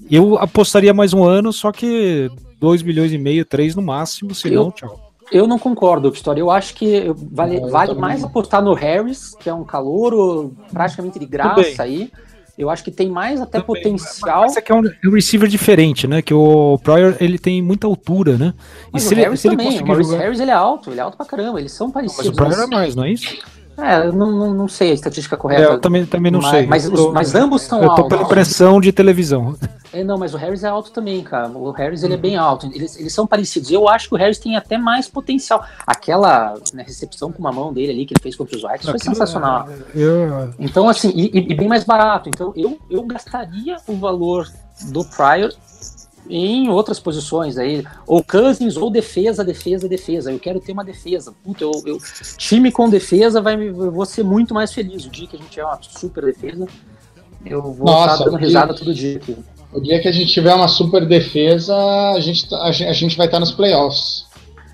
eu 0.09 0.37
apostaria 0.37 0.93
mais 0.93 1.13
um 1.13 1.25
ano, 1.25 1.51
só 1.51 1.73
que 1.73 2.31
2 2.57 2.83
milhões 2.83 3.11
e 3.11 3.17
meio, 3.17 3.43
3 3.43 3.75
no 3.75 3.81
máximo, 3.81 4.33
senão, 4.33 4.67
eu, 4.67 4.71
tchau. 4.71 5.11
Eu 5.29 5.45
não 5.45 5.59
concordo, 5.59 6.09
Pistori. 6.09 6.39
Eu 6.39 6.49
acho 6.49 6.73
que 6.73 7.13
vale, 7.31 7.59
vale 7.69 7.93
mais 7.95 8.23
apostar 8.23 8.63
no 8.63 8.73
Harris, 8.73 9.35
que 9.35 9.49
é 9.49 9.53
um 9.53 9.65
calouro 9.65 10.55
praticamente 10.71 11.19
de 11.19 11.25
graça 11.25 11.83
aí 11.83 12.09
eu 12.59 12.69
acho 12.69 12.83
que 12.83 12.91
tem 12.91 13.09
mais 13.09 13.39
até 13.39 13.61
Também, 13.61 13.81
potencial. 13.81 14.41
Mas 14.41 14.57
é 14.57 14.61
que 14.61 14.69
é 14.69 14.75
um 14.75 14.83
receiver 15.11 15.47
diferente, 15.47 16.05
né? 16.07 16.21
Que 16.21 16.33
o 16.33 16.77
Pryor 16.83 17.15
ele 17.21 17.39
tem 17.39 17.61
muita 17.61 17.87
altura, 17.87 18.37
né? 18.37 18.53
Mas 18.91 19.03
e 19.03 19.05
o 19.05 19.09
se 19.09 19.15
Harris 19.15 19.27
ele, 19.27 19.37
se 19.37 19.49
também. 19.49 19.77
Ele 19.77 19.91
o 19.91 20.03
jogar... 20.03 20.17
Harris 20.17 20.39
ele 20.41 20.51
é 20.51 20.53
alto, 20.53 20.91
ele 20.91 20.99
é 20.99 21.03
alto 21.03 21.15
pra 21.15 21.25
caramba. 21.25 21.57
Eles 21.57 21.71
são 21.71 21.89
parecidos. 21.89 22.25
Mas 22.25 22.33
o 22.33 22.35
Pryor 22.35 22.63
é 22.63 22.67
mais, 22.67 22.95
não 22.95 23.05
é 23.05 23.13
isso? 23.13 23.37
É, 23.81 24.07
eu 24.07 24.13
não, 24.13 24.31
não, 24.31 24.53
não 24.53 24.67
sei 24.67 24.91
a 24.91 24.93
estatística 24.93 25.37
correta. 25.37 25.61
É, 25.61 25.65
eu 25.65 25.79
também, 25.79 26.05
também 26.05 26.31
não 26.31 26.41
mas, 26.41 26.51
sei. 26.51 26.67
Mas, 26.67 26.89
tô, 26.89 27.11
mas 27.11 27.35
ambos 27.35 27.61
são 27.63 27.79
altos. 27.83 27.97
Eu 27.97 28.03
tô 28.03 28.09
pela 28.09 28.21
impressão 28.23 28.79
de 28.79 28.91
televisão. 28.91 29.55
É, 29.91 30.03
não, 30.03 30.19
mas 30.19 30.35
o 30.35 30.37
Harris 30.37 30.63
é 30.63 30.67
alto 30.67 30.91
também, 30.91 31.23
cara. 31.23 31.49
O 31.49 31.71
Harris 31.71 32.03
ele 32.03 32.13
é 32.13 32.17
bem 32.17 32.37
alto. 32.37 32.67
Eles, 32.67 32.95
eles 32.99 33.11
são 33.11 33.25
parecidos. 33.25 33.71
Eu 33.71 33.89
acho 33.89 34.07
que 34.07 34.13
o 34.13 34.17
Harris 34.17 34.37
tem 34.37 34.55
até 34.55 34.77
mais 34.77 35.07
potencial. 35.07 35.65
Aquela 35.85 36.53
né, 36.73 36.83
recepção 36.85 37.31
com 37.31 37.39
uma 37.39 37.51
mão 37.51 37.73
dele 37.73 37.91
ali 37.91 38.05
que 38.05 38.13
ele 38.13 38.21
fez 38.21 38.35
contra 38.35 38.55
os 38.55 38.63
Whites 38.63 38.87
foi 38.87 38.99
sensacional. 38.99 39.67
É, 39.67 39.99
eu... 39.99 40.53
Então, 40.59 40.87
assim, 40.87 41.11
e, 41.15 41.51
e, 41.51 41.55
bem 41.55 41.67
mais 41.67 41.83
barato. 41.83 42.29
Então, 42.29 42.53
eu, 42.55 42.77
eu 42.87 43.01
gastaria 43.01 43.77
o 43.87 43.95
valor 43.95 44.47
do 44.91 45.03
Pryor 45.05 45.51
em 46.29 46.69
outras 46.69 46.99
posições 46.99 47.57
aí, 47.57 47.83
ou 48.05 48.23
Cousins, 48.23 48.77
ou 48.77 48.89
defesa, 48.91 49.43
defesa, 49.43 49.89
defesa. 49.89 50.31
Eu 50.31 50.39
quero 50.39 50.59
ter 50.59 50.71
uma 50.71 50.83
defesa. 50.85 51.33
Puta, 51.43 51.63
eu, 51.63 51.71
eu, 51.85 51.97
time 52.37 52.71
com 52.71 52.87
defesa 52.89 53.41
vai 53.41 53.55
eu 53.55 53.91
vou 53.91 54.05
ser 54.05 54.23
muito 54.23 54.53
mais 54.53 54.71
feliz. 54.71 55.05
O 55.05 55.09
dia 55.09 55.27
que 55.27 55.35
a 55.35 55.39
gente 55.39 55.49
tiver 55.49 55.65
uma 55.65 55.79
super 55.81 56.23
defesa, 56.25 56.67
eu 57.45 57.61
vou 57.61 57.85
Nossa, 57.87 58.13
estar 58.13 58.25
dando 58.25 58.35
o 58.35 58.37
dia- 58.37 58.47
risada 58.47 58.73
todo 58.73 58.93
dia 58.93 59.17
aqui. 59.17 59.35
O 59.73 59.79
dia 59.79 60.01
que 60.01 60.07
a 60.07 60.11
gente 60.11 60.31
tiver 60.31 60.53
uma 60.53 60.67
super 60.67 61.05
defesa, 61.07 61.75
a 62.13 62.19
gente, 62.19 62.49
tá- 62.49 62.61
a 62.63 62.71
gente, 62.71 62.87
a 62.89 62.93
gente 62.93 63.17
vai 63.17 63.25
estar 63.27 63.39
nos 63.39 63.51
playoffs. 63.51 64.25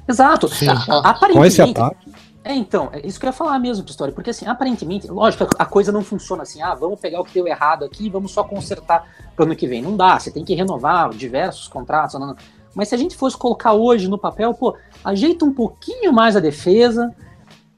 Exato. 0.08 0.47
Sim. 0.47 0.68
A- 0.70 0.74
a- 0.74 1.14
Com 1.32 1.43
esse 1.43 1.62
aparentemente, 1.62 1.72
ataque. 1.80 2.12
É, 2.46 2.54
então, 2.54 2.91
é 2.93 3.06
isso 3.06 3.20
que 3.20 3.26
eu 3.26 3.30
ia 3.30 3.34
falar 3.34 3.58
mesmo, 3.58 3.84
Pistori, 3.84 4.12
porque 4.12 4.30
assim, 4.30 4.46
aparentemente, 4.46 5.08
lógico, 5.08 5.48
a 5.58 5.66
coisa 5.66 5.91
não 5.91 6.04
funciona 6.04 6.43
assim, 6.43 6.62
ah, 6.62 6.76
vamos 6.76 7.00
pegar 7.00 7.20
o 7.20 7.26
que 7.26 7.34
deu 7.34 7.48
errado 7.48 7.84
aqui 7.84 8.06
e 8.06 8.10
vamos 8.10 8.32
só 8.32 8.43
consertar 8.43 9.04
pro 9.36 9.46
ano 9.46 9.56
que 9.56 9.66
vem. 9.66 9.82
Não 9.82 9.98
dá, 9.98 10.20
você 10.20 10.30
tem 10.30 10.46
que 10.46 10.54
renovar 10.54 11.10
diversos 11.10 11.68
contratos, 11.68 12.20
não, 12.20 12.28
não. 12.28 12.36
mas 12.76 12.88
se 12.88 12.93
a 12.93 13.00
gente 13.00 13.16
fosse 13.16 13.36
colocar 13.36 13.74
hoje 13.74 14.08
no 14.08 14.20
papel, 14.20 14.54
pô, 14.54 14.78
ajeita 15.04 15.43
um 15.43 15.52
pouquinho 15.52 16.14
mais 16.14 16.36
a 16.36 16.39
defesa, 16.39 17.12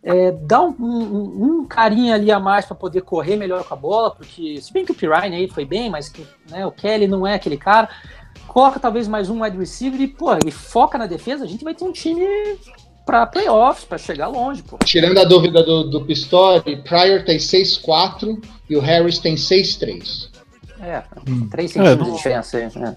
é, 0.03 0.32
dá 0.34 0.61
um, 0.61 0.76
um, 0.78 1.43
um 1.45 1.65
carinho 1.65 2.13
ali 2.13 2.30
a 2.30 2.38
mais 2.38 2.65
para 2.65 2.76
poder 2.76 3.03
correr 3.03 3.38
melhor 3.38 3.63
com 3.63 3.74
a 3.74 3.78
bola, 3.78 4.11
porque 4.11 4.61
se 4.61 4.74
bem 4.74 4.84
que 4.84 4.91
o 4.91 4.95
Pirine 4.95 5.34
aí 5.34 5.49
foi 5.49 5.63
bem, 5.63 5.89
mas 5.89 6.09
que, 6.09 6.28
né, 6.51 6.65
o 6.65 6.74
Kelly 6.74 7.07
não 7.07 7.26
é 7.26 7.36
aquele 7.36 7.57
cara, 7.57 7.88
coloca 8.49 8.82
talvez 8.82 9.07
mais 9.07 9.30
um 9.30 9.43
wide 9.43 9.57
receiver 9.57 10.01
e, 10.01 10.07
pô, 10.09 10.28
e 10.45 10.51
foca 10.51 10.97
na 10.97 11.05
defesa, 11.05 11.45
a 11.45 11.47
gente 11.47 11.63
vai 11.63 11.74
ter 11.74 11.86
um 11.86 11.93
time 11.93 12.26
para 13.08 13.26
playoffs, 13.26 13.86
para 13.86 13.97
chegar 13.97 14.28
longe, 14.28 14.62
pô. 14.62 14.78
Tirando 14.86 15.18
a 15.18 15.24
dúvida 15.24 15.64
do, 15.64 15.86
do 15.86 16.01
Pistori, 16.05 16.76
Pryor 16.84 17.24
tem 17.26 17.38
6-4 17.39 18.38
e 18.70 18.76
o 18.76 18.80
Harris 18.82 19.18
tem 19.18 19.36
6-3. 19.36 20.30
É, 20.80 21.01
Hum. 21.28 21.47
3 21.49 21.72
É, 21.72 21.74
centímetros 21.74 21.99
não- 22.08 22.12
de 22.12 22.18
diferença 22.18 22.58
aí. 22.58 22.70
né? 22.76 22.95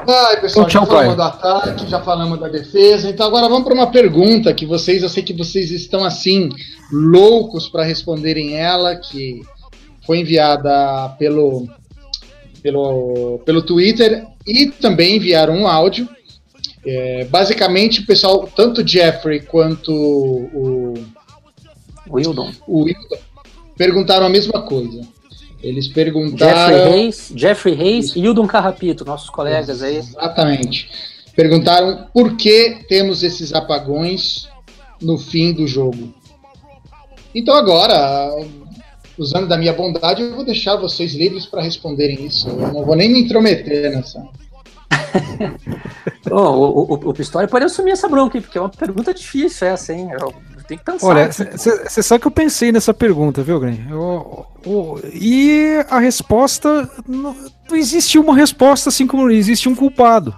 Ai, 0.00 0.40
pessoal, 0.40 0.66
Então, 0.68 0.84
tchau, 0.84 0.84
já 0.84 0.86
falamos 0.86 1.14
Pryor. 1.14 1.16
do 1.16 1.22
ataque, 1.22 1.86
já 1.90 2.00
falamos 2.02 2.38
da 2.40 2.48
defesa. 2.48 3.08
Então 3.10 3.26
agora 3.26 3.48
vamos 3.48 3.64
para 3.64 3.74
uma 3.74 3.90
pergunta 3.90 4.52
que 4.54 4.64
vocês, 4.66 5.02
eu 5.02 5.08
sei 5.08 5.22
que 5.22 5.32
vocês 5.32 5.70
estão 5.70 6.04
assim 6.04 6.50
loucos 6.92 7.68
para 7.68 7.82
responderem 7.84 8.54
ela, 8.56 8.94
que 8.96 9.40
foi 10.06 10.20
enviada 10.20 11.08
pelo 11.18 11.66
pelo 12.62 13.40
pelo 13.44 13.62
Twitter 13.62 14.24
e 14.46 14.66
também 14.66 15.16
enviaram 15.16 15.54
um 15.54 15.66
áudio. 15.68 16.08
É, 16.84 17.24
basicamente, 17.24 18.00
o 18.00 18.06
pessoal, 18.06 18.48
tanto 18.54 18.82
o 18.82 18.86
Jeffrey 18.86 19.40
quanto 19.40 19.92
o, 19.92 20.94
Wildon. 22.10 22.50
o 22.66 22.82
Wilton 22.84 23.18
perguntaram 23.76 24.26
a 24.26 24.30
mesma 24.30 24.62
coisa. 24.62 25.00
Eles 25.62 25.86
Jeffrey 25.86 26.04
perguntaram. 26.04 26.90
Reis, 26.92 27.32
Jeffrey 27.34 27.74
Reis 27.74 28.14
e 28.14 28.20
Wildon 28.20 28.46
Carrapito, 28.46 29.04
nossos 29.04 29.28
colegas 29.28 29.82
aí. 29.82 29.96
Exatamente. 29.96 30.88
Perguntaram 31.34 32.08
por 32.12 32.36
que 32.36 32.84
temos 32.88 33.22
esses 33.22 33.52
apagões 33.52 34.48
no 35.00 35.18
fim 35.18 35.52
do 35.52 35.66
jogo. 35.66 36.12
Então 37.34 37.54
agora, 37.54 38.30
usando 39.16 39.46
da 39.46 39.56
minha 39.56 39.72
bondade, 39.72 40.22
eu 40.22 40.34
vou 40.34 40.44
deixar 40.44 40.76
vocês 40.76 41.14
livres 41.14 41.46
para 41.46 41.62
responderem 41.62 42.24
isso. 42.24 42.48
Eu 42.48 42.72
não 42.72 42.84
vou 42.84 42.96
nem 42.96 43.08
me 43.08 43.20
intrometer 43.20 43.90
nessa. 43.90 44.26
Ô, 46.30 46.36
o, 46.36 46.82
o, 46.94 46.94
o 47.10 47.14
Pistori 47.14 47.46
pode 47.48 47.64
assumir 47.64 47.92
essa 47.92 48.08
bronca 48.08 48.40
porque 48.40 48.58
é 48.58 48.60
uma 48.60 48.68
pergunta 48.68 49.12
difícil 49.14 49.66
essa, 49.68 49.92
hein? 49.92 50.08
Eu, 50.12 50.32
eu 50.56 50.62
tenho 50.66 50.78
que 50.80 50.84
pensar. 50.84 51.06
Olha, 51.06 51.30
você 51.32 52.02
sabe 52.02 52.20
que 52.20 52.26
eu 52.26 52.30
pensei 52.32 52.72
nessa 52.72 52.92
pergunta, 52.92 53.42
viu, 53.42 53.58
Gren? 53.60 53.76
Eu- 53.90 54.46
eu- 54.66 55.00
e 55.12 55.84
a 55.88 55.98
resposta. 55.98 56.88
Não, 57.06 57.34
não 57.68 57.76
existe 57.76 58.18
uma 58.18 58.34
resposta 58.34 58.88
assim 58.88 59.06
como 59.06 59.30
existe 59.30 59.68
um 59.68 59.74
culpado. 59.74 60.34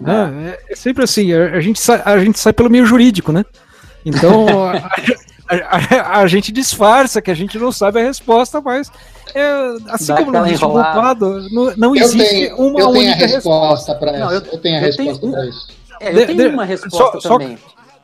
né? 0.00 0.56
É, 0.68 0.72
é 0.72 0.76
sempre 0.76 1.04
assim, 1.04 1.32
a, 1.32 1.52
a 1.56 1.60
gente 1.60 1.80
sai, 1.80 2.00
a 2.04 2.18
gente 2.18 2.38
sai 2.38 2.52
pelo 2.52 2.70
meio 2.70 2.86
jurídico, 2.86 3.32
né? 3.32 3.44
Então 4.04 4.46
a- 4.70 4.90
a- 5.50 6.20
a 6.20 6.26
gente 6.26 6.52
disfarça 6.52 7.20
que 7.20 7.30
a 7.30 7.34
gente 7.34 7.58
não 7.58 7.72
sabe 7.72 8.00
a 8.00 8.04
resposta, 8.04 8.60
mas 8.60 8.90
é, 9.34 9.76
assim 9.88 10.06
Dá 10.06 10.16
como 10.18 10.32
não 10.32 10.46
enrolada. 10.46 10.92
culpado, 10.92 11.48
não, 11.50 11.76
não 11.76 11.96
existe 11.96 12.18
tenho, 12.28 12.56
uma 12.56 12.66
eu 12.66 12.74
tenho 12.74 12.86
a 12.86 12.88
única 12.90 13.26
resposta 13.26 13.94
para 13.94 14.12
Não, 14.18 14.26
isso. 14.26 14.34
eu- 14.46 14.52
Eu, 14.52 14.58
tenho 14.58 14.74
a 14.76 14.78
eu 14.80 14.84
resposta 14.86 15.20
tenho- 15.20 15.32
para 15.32 15.46
isso. 15.46 15.68
É, 16.00 16.08
eu 16.10 16.14
de- 16.14 16.26
tenho 16.26 16.38
de- 16.38 16.46
uma 16.48 16.64
resposta 16.64 16.96
só- 16.98 17.20
só- 17.20 17.38
também. 17.38 17.58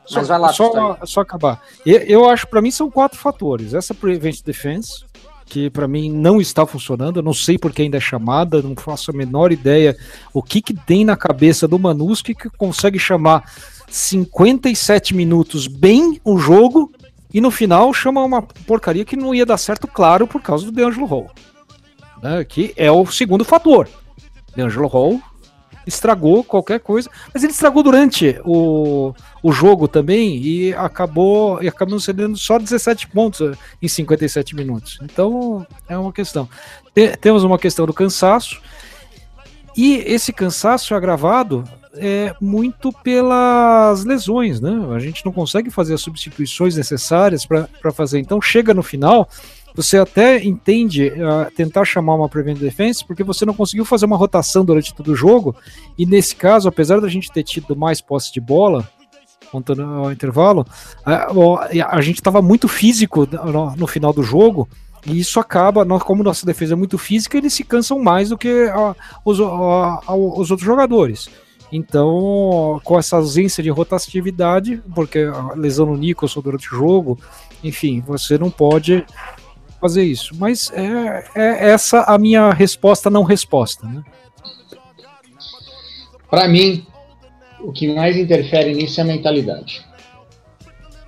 Só, 0.05 0.19
Mas 0.19 0.27
vai 0.27 0.39
lá, 0.39 0.53
só, 0.53 0.97
só 1.03 1.21
acabar. 1.21 1.59
Eu, 1.83 1.97
eu 2.01 2.29
acho, 2.29 2.45
para 2.47 2.61
mim, 2.61 2.69
são 2.69 2.91
quatro 2.91 3.17
fatores. 3.17 3.73
Essa 3.73 3.91
Prevent 3.91 4.43
Defense, 4.45 5.03
que 5.47 5.67
para 5.71 5.87
mim 5.87 6.11
não 6.11 6.39
está 6.39 6.63
funcionando, 6.63 7.17
eu 7.17 7.23
não 7.23 7.33
sei 7.33 7.57
porque 7.57 7.81
ainda 7.81 7.97
é 7.97 7.99
chamada, 7.99 8.61
não 8.61 8.75
faço 8.75 9.09
a 9.09 9.13
menor 9.15 9.51
ideia 9.51 9.97
o 10.31 10.43
que, 10.43 10.61
que 10.61 10.75
tem 10.75 11.03
na 11.03 11.15
cabeça 11.17 11.67
do 11.67 11.79
Manuski 11.79 12.35
que 12.35 12.49
consegue 12.51 12.99
chamar 12.99 13.43
57 13.89 15.15
minutos 15.15 15.65
bem 15.67 16.19
o 16.23 16.37
jogo 16.37 16.91
e 17.35 17.41
no 17.41 17.51
final 17.51 17.93
chama 17.93 18.23
uma 18.23 18.41
porcaria 18.41 19.03
que 19.03 19.17
não 19.17 19.35
ia 19.35 19.45
dar 19.45 19.57
certo, 19.57 19.87
claro, 19.87 20.25
por 20.25 20.41
causa 20.41 20.63
do 20.65 20.71
DeAngelo 20.71 21.05
Hall. 21.05 21.29
Né, 22.23 22.45
que 22.45 22.73
é 22.77 22.89
o 22.89 23.05
segundo 23.07 23.43
fator. 23.43 23.89
DeAngelo 24.55 24.87
Hall 24.87 25.19
estragou 25.85 26.45
qualquer 26.45 26.79
coisa, 26.79 27.09
mas 27.33 27.43
ele 27.43 27.51
estragou 27.51 27.83
durante 27.83 28.39
o, 28.45 29.13
o 29.43 29.51
jogo 29.51 29.85
também 29.85 30.37
e 30.37 30.73
acabou 30.75 31.61
e 31.61 31.67
acabou 31.67 31.99
cedendo 31.99 32.37
só 32.37 32.57
17 32.57 33.07
pontos 33.09 33.41
eh, 33.41 33.51
em 33.81 33.87
57 33.89 34.55
minutos. 34.55 34.97
Então 35.03 35.67
é 35.89 35.97
uma 35.97 36.13
questão. 36.13 36.47
Te- 36.93 37.17
temos 37.17 37.43
uma 37.43 37.59
questão 37.59 37.85
do 37.85 37.93
cansaço 37.93 38.61
e 39.75 39.97
esse 40.07 40.31
cansaço 40.31 40.93
é 40.93 40.97
agravado 40.97 41.65
é, 41.97 42.33
muito 42.41 42.91
pelas 42.91 44.03
lesões, 44.05 44.59
né? 44.59 44.71
A 44.95 44.99
gente 44.99 45.25
não 45.25 45.31
consegue 45.31 45.69
fazer 45.69 45.93
as 45.93 46.01
substituições 46.01 46.75
necessárias 46.75 47.45
para 47.45 47.91
fazer. 47.93 48.19
Então 48.19 48.41
chega 48.41 48.73
no 48.73 48.83
final, 48.83 49.27
você 49.73 49.97
até 49.97 50.43
entende 50.43 51.11
ah, 51.21 51.49
tentar 51.55 51.83
chamar 51.85 52.15
uma 52.15 52.29
prevent 52.29 52.57
defense 52.57 53.03
porque 53.05 53.23
você 53.23 53.45
não 53.45 53.53
conseguiu 53.53 53.83
fazer 53.85 54.05
uma 54.05 54.17
rotação 54.17 54.63
durante 54.63 54.93
todo 54.93 55.11
o 55.11 55.15
jogo 55.15 55.55
e 55.97 56.05
nesse 56.05 56.35
caso, 56.35 56.67
apesar 56.69 56.99
da 57.01 57.07
gente 57.09 57.31
ter 57.31 57.43
tido 57.43 57.75
mais 57.75 57.99
posse 58.01 58.31
de 58.33 58.39
bola, 58.39 58.87
contando 59.51 59.83
ao 59.83 60.11
intervalo, 60.11 60.65
a, 61.05 61.27
a 61.89 62.01
gente 62.01 62.15
estava 62.17 62.41
muito 62.41 62.67
físico 62.67 63.27
no, 63.31 63.75
no 63.75 63.87
final 63.87 64.11
do 64.13 64.23
jogo. 64.23 64.67
E 65.07 65.19
isso 65.19 65.39
acaba, 65.39 65.85
como 65.99 66.23
nossa 66.23 66.47
defesa 66.47 66.73
é 66.73 66.75
muito 66.75 66.97
física, 66.97 67.37
eles 67.37 67.53
se 67.53 67.63
cansam 67.63 67.99
mais 67.99 68.29
do 68.29 68.37
que 68.39 68.49
a- 68.73 68.95
os, 69.23 69.39
a- 69.39 70.01
a- 70.07 70.15
os 70.15 70.49
outros 70.49 70.65
jogadores. 70.65 71.29
Então, 71.71 72.79
com 72.83 72.97
essa 72.97 73.17
ausência 73.17 73.63
de 73.63 73.69
rotatividade, 73.69 74.81
porque 74.93 75.19
a 75.19 75.53
lesão 75.55 75.85
no 75.85 75.97
Nicholson 75.97 76.41
durante 76.41 76.67
o 76.73 76.77
jogo, 76.77 77.19
enfim, 77.63 78.01
você 78.01 78.37
não 78.37 78.49
pode 78.49 79.05
fazer 79.81 80.03
isso. 80.03 80.35
Mas 80.37 80.71
é, 80.71 81.25
é 81.35 81.69
essa 81.69 82.01
a 82.03 82.17
minha 82.17 82.51
resposta 82.51 83.09
não 83.09 83.23
resposta, 83.23 83.87
né? 83.87 84.03
Para 86.29 86.47
mim, 86.47 86.85
o 87.61 87.71
que 87.71 87.93
mais 87.93 88.17
interfere 88.17 88.73
nisso 88.73 88.99
é 88.99 89.03
a 89.03 89.07
mentalidade. 89.07 89.85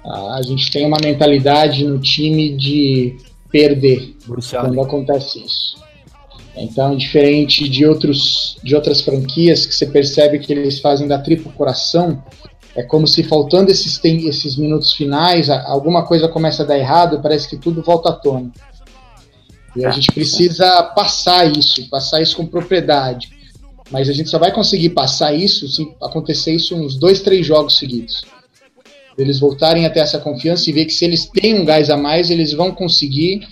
Ah, 0.05 0.37
A 0.37 0.41
gente 0.41 0.71
tem 0.71 0.85
uma 0.85 0.97
mentalidade 1.01 1.83
no 1.83 1.99
time 1.99 2.55
de 2.55 3.17
perder 3.49 4.15
quando 4.25 4.81
acontece 4.81 5.43
isso. 5.43 5.86
Então, 6.59 6.95
diferente 6.95 7.67
de 7.69 7.85
outros 7.85 8.57
de 8.63 8.75
outras 8.75 9.01
franquias 9.01 9.65
que 9.65 9.75
você 9.75 9.85
percebe 9.85 10.39
que 10.39 10.51
eles 10.51 10.79
fazem 10.79 11.07
da 11.07 11.19
triplo 11.19 11.51
coração, 11.51 12.23
é 12.75 12.83
como 12.83 13.07
se 13.07 13.23
faltando 13.23 13.71
esses 13.71 13.97
tem- 13.97 14.27
esses 14.27 14.55
minutos 14.55 14.93
finais, 14.93 15.49
alguma 15.49 16.05
coisa 16.05 16.27
começa 16.27 16.63
a 16.63 16.65
dar 16.65 16.77
errado, 16.77 17.21
parece 17.21 17.49
que 17.49 17.57
tudo 17.57 17.81
volta 17.81 18.09
à 18.09 18.13
tona. 18.13 18.51
E 19.75 19.85
a 19.85 19.89
É, 19.89 19.91
gente 19.91 20.11
precisa 20.11 20.83
passar 20.83 21.45
isso, 21.55 21.87
passar 21.89 22.21
isso 22.21 22.35
com 22.35 22.45
propriedade. 22.45 23.29
Mas 23.91 24.09
a 24.09 24.13
gente 24.13 24.29
só 24.29 24.37
vai 24.37 24.51
conseguir 24.51 24.89
passar 24.89 25.33
isso 25.33 25.67
se 25.67 25.87
acontecer 26.01 26.51
isso 26.53 26.75
uns 26.75 26.95
dois, 26.95 27.21
três 27.21 27.45
jogos 27.45 27.77
seguidos. 27.77 28.25
Eles 29.17 29.39
voltarem 29.39 29.85
a 29.85 29.89
ter 29.89 29.99
essa 30.01 30.19
confiança 30.19 30.69
e 30.69 30.73
ver 30.73 30.85
que 30.85 30.93
se 30.93 31.05
eles 31.05 31.25
têm 31.25 31.59
um 31.59 31.65
gás 31.65 31.89
a 31.89 31.97
mais, 31.97 32.29
eles 32.29 32.53
vão 32.53 32.71
conseguir 32.71 33.47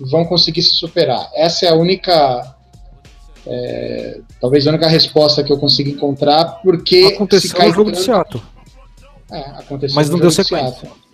vão 0.00 0.24
conseguir 0.24 0.62
se 0.62 0.74
superar. 0.76 1.28
Essa 1.34 1.66
é 1.66 1.68
a 1.70 1.74
única 1.74 2.54
é, 3.46 4.20
talvez 4.40 4.66
a 4.66 4.70
única 4.70 4.88
resposta 4.88 5.44
que 5.44 5.52
eu 5.52 5.58
consigo 5.58 5.90
encontrar, 5.90 6.60
porque 6.62 7.08
se 7.08 7.14
Aconteceu 7.14 7.56
cai 7.56 7.68
no 7.68 7.74
jogo 7.74 7.90
do 7.90 7.96
Seattle. 7.96 8.42
É, 9.30 9.40
aconteceu 9.40 9.94
Mas 9.94 10.10
não 10.10 10.18
deu 10.18 10.28
de 10.28 10.34
sequência. 10.34 10.70
Seattle. 10.70 11.04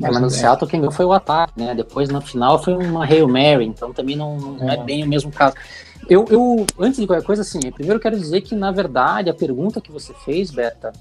É, 0.00 0.10
mas 0.10 0.20
no 0.20 0.26
é, 0.28 0.30
Seattle 0.30 0.70
quem 0.70 0.80
ganhou 0.80 0.92
foi 0.92 1.04
o 1.04 1.12
ataque, 1.12 1.54
né? 1.56 1.74
Depois 1.74 2.08
na 2.08 2.20
final 2.20 2.62
foi 2.62 2.74
uma 2.74 3.04
Hail 3.04 3.28
Mary, 3.28 3.66
então 3.66 3.92
também 3.92 4.16
não, 4.16 4.36
não 4.36 4.70
é. 4.70 4.74
É. 4.74 4.82
bem 4.82 5.02
o 5.02 5.08
mesmo 5.08 5.30
caso. 5.30 5.56
Eu, 6.08 6.24
eu, 6.30 6.64
antes 6.78 7.00
de 7.00 7.06
qualquer 7.06 7.24
coisa, 7.24 7.42
assim, 7.42 7.58
primeiro 7.72 7.96
eu 7.96 8.00
quero 8.00 8.18
dizer 8.18 8.40
que, 8.40 8.54
na 8.54 8.70
verdade, 8.70 9.28
a 9.28 9.34
pergunta 9.34 9.80
que 9.80 9.90
você 9.90 10.14
fez, 10.24 10.50
Beta, 10.50 10.92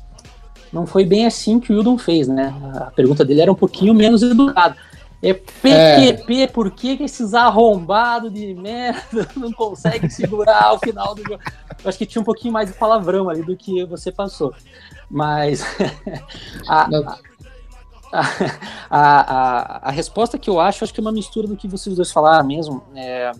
não 0.74 0.86
foi 0.86 1.05
bem 1.05 1.26
assim 1.26 1.59
que 1.59 1.72
o 1.72 1.78
Hildon 1.78 1.97
fez, 1.97 2.28
né? 2.28 2.53
A 2.76 2.91
pergunta 2.91 3.24
dele 3.24 3.41
era 3.41 3.51
um 3.51 3.55
pouquinho 3.55 3.93
menos 3.93 4.22
educada. 4.22 4.76
É 5.22 5.34
PQP, 5.34 6.41
é. 6.41 6.47
por 6.47 6.70
que, 6.70 7.01
esses 7.01 7.34
arrombados 7.34 8.32
de 8.32 8.53
merda 8.53 9.28
não 9.36 9.51
conseguem 9.51 10.09
segurar 10.09 10.74
o 10.74 10.80
final 10.80 11.15
do 11.15 11.24
jogo? 11.24 11.41
Eu 11.84 11.89
acho 11.89 11.97
que 11.97 12.05
tinha 12.05 12.22
um 12.22 12.26
pouquinho 12.26 12.53
mais 12.53 12.72
de 12.72 12.78
palavrão 12.78 13.30
ali 13.30 13.41
do 13.41 13.57
que 13.57 13.84
você 13.86 14.11
passou. 14.11 14.53
Mas 15.09 15.63
a, 16.68 16.88
a, 16.88 17.20
a, 18.11 18.22
a, 18.89 19.89
a, 19.89 19.91
resposta 19.91 20.38
que 20.38 20.49
eu 20.49 20.59
acho, 20.59 20.84
acho 20.84 20.93
que 20.93 20.99
é 20.99 21.01
uma 21.01 21.11
mistura 21.11 21.47
do 21.47 21.57
que 21.57 21.68
vocês 21.68 21.95
dois 21.95 22.11
falaram 22.11 22.45
mesmo. 22.45 22.84
É, 22.95 23.32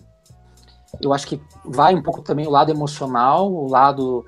eu 1.00 1.12
acho 1.12 1.26
que 1.26 1.40
vai 1.64 1.94
um 1.94 2.02
pouco 2.02 2.22
também 2.22 2.46
o 2.46 2.50
lado 2.50 2.72
emocional, 2.72 3.52
o 3.52 3.68
lado 3.68 4.24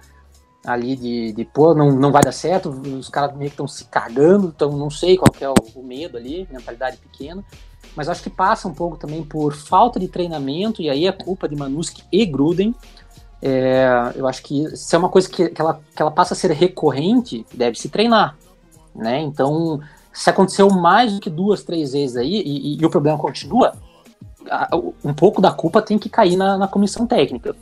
ali 0.64 0.96
de, 0.96 1.32
de 1.32 1.44
pô, 1.44 1.74
não, 1.74 1.90
não 1.90 2.12
vai 2.12 2.22
dar 2.22 2.32
certo, 2.32 2.68
os 2.70 3.08
caras 3.08 3.34
meio 3.36 3.50
que 3.50 3.54
estão 3.54 3.66
se 3.66 3.84
cagando, 3.86 4.52
então 4.54 4.76
não 4.76 4.90
sei 4.90 5.16
qual 5.16 5.32
é 5.40 5.48
o, 5.48 5.54
o, 5.74 5.82
medo 5.82 6.16
ali, 6.16 6.46
mentalidade 6.50 6.98
pequena, 6.98 7.42
mas 7.96 8.08
acho 8.08 8.22
que 8.22 8.30
passa 8.30 8.68
um 8.68 8.74
pouco 8.74 8.96
também 8.96 9.22
por 9.22 9.54
falta 9.54 9.98
de 9.98 10.08
treinamento, 10.08 10.82
e 10.82 10.90
aí 10.90 11.06
é 11.06 11.12
culpa 11.12 11.48
de 11.48 11.56
Manusk 11.56 11.98
e 12.12 12.26
Gruden. 12.26 12.74
É, 13.42 14.12
eu 14.16 14.28
acho 14.28 14.42
que 14.42 14.76
se 14.76 14.94
é 14.94 14.98
uma 14.98 15.08
coisa 15.08 15.28
que, 15.28 15.48
que, 15.48 15.60
ela, 15.60 15.80
que 15.96 16.02
ela 16.02 16.10
passa 16.10 16.34
a 16.34 16.36
ser 16.36 16.50
recorrente, 16.50 17.46
deve 17.54 17.78
se 17.78 17.88
treinar, 17.88 18.36
né? 18.94 19.18
Então, 19.22 19.80
se 20.12 20.28
aconteceu 20.28 20.68
mais 20.68 21.14
do 21.14 21.20
que 21.20 21.30
duas, 21.30 21.62
três 21.64 21.92
vezes 21.92 22.16
aí, 22.16 22.34
e, 22.34 22.74
e, 22.74 22.82
e 22.82 22.84
o 22.84 22.90
problema 22.90 23.16
continua, 23.16 23.72
um 25.04 25.14
pouco 25.14 25.40
da 25.40 25.50
culpa 25.50 25.82
tem 25.82 25.98
que 25.98 26.08
cair 26.08 26.36
na, 26.36 26.56
na 26.56 26.68
comissão 26.68 27.06
técnica. 27.06 27.54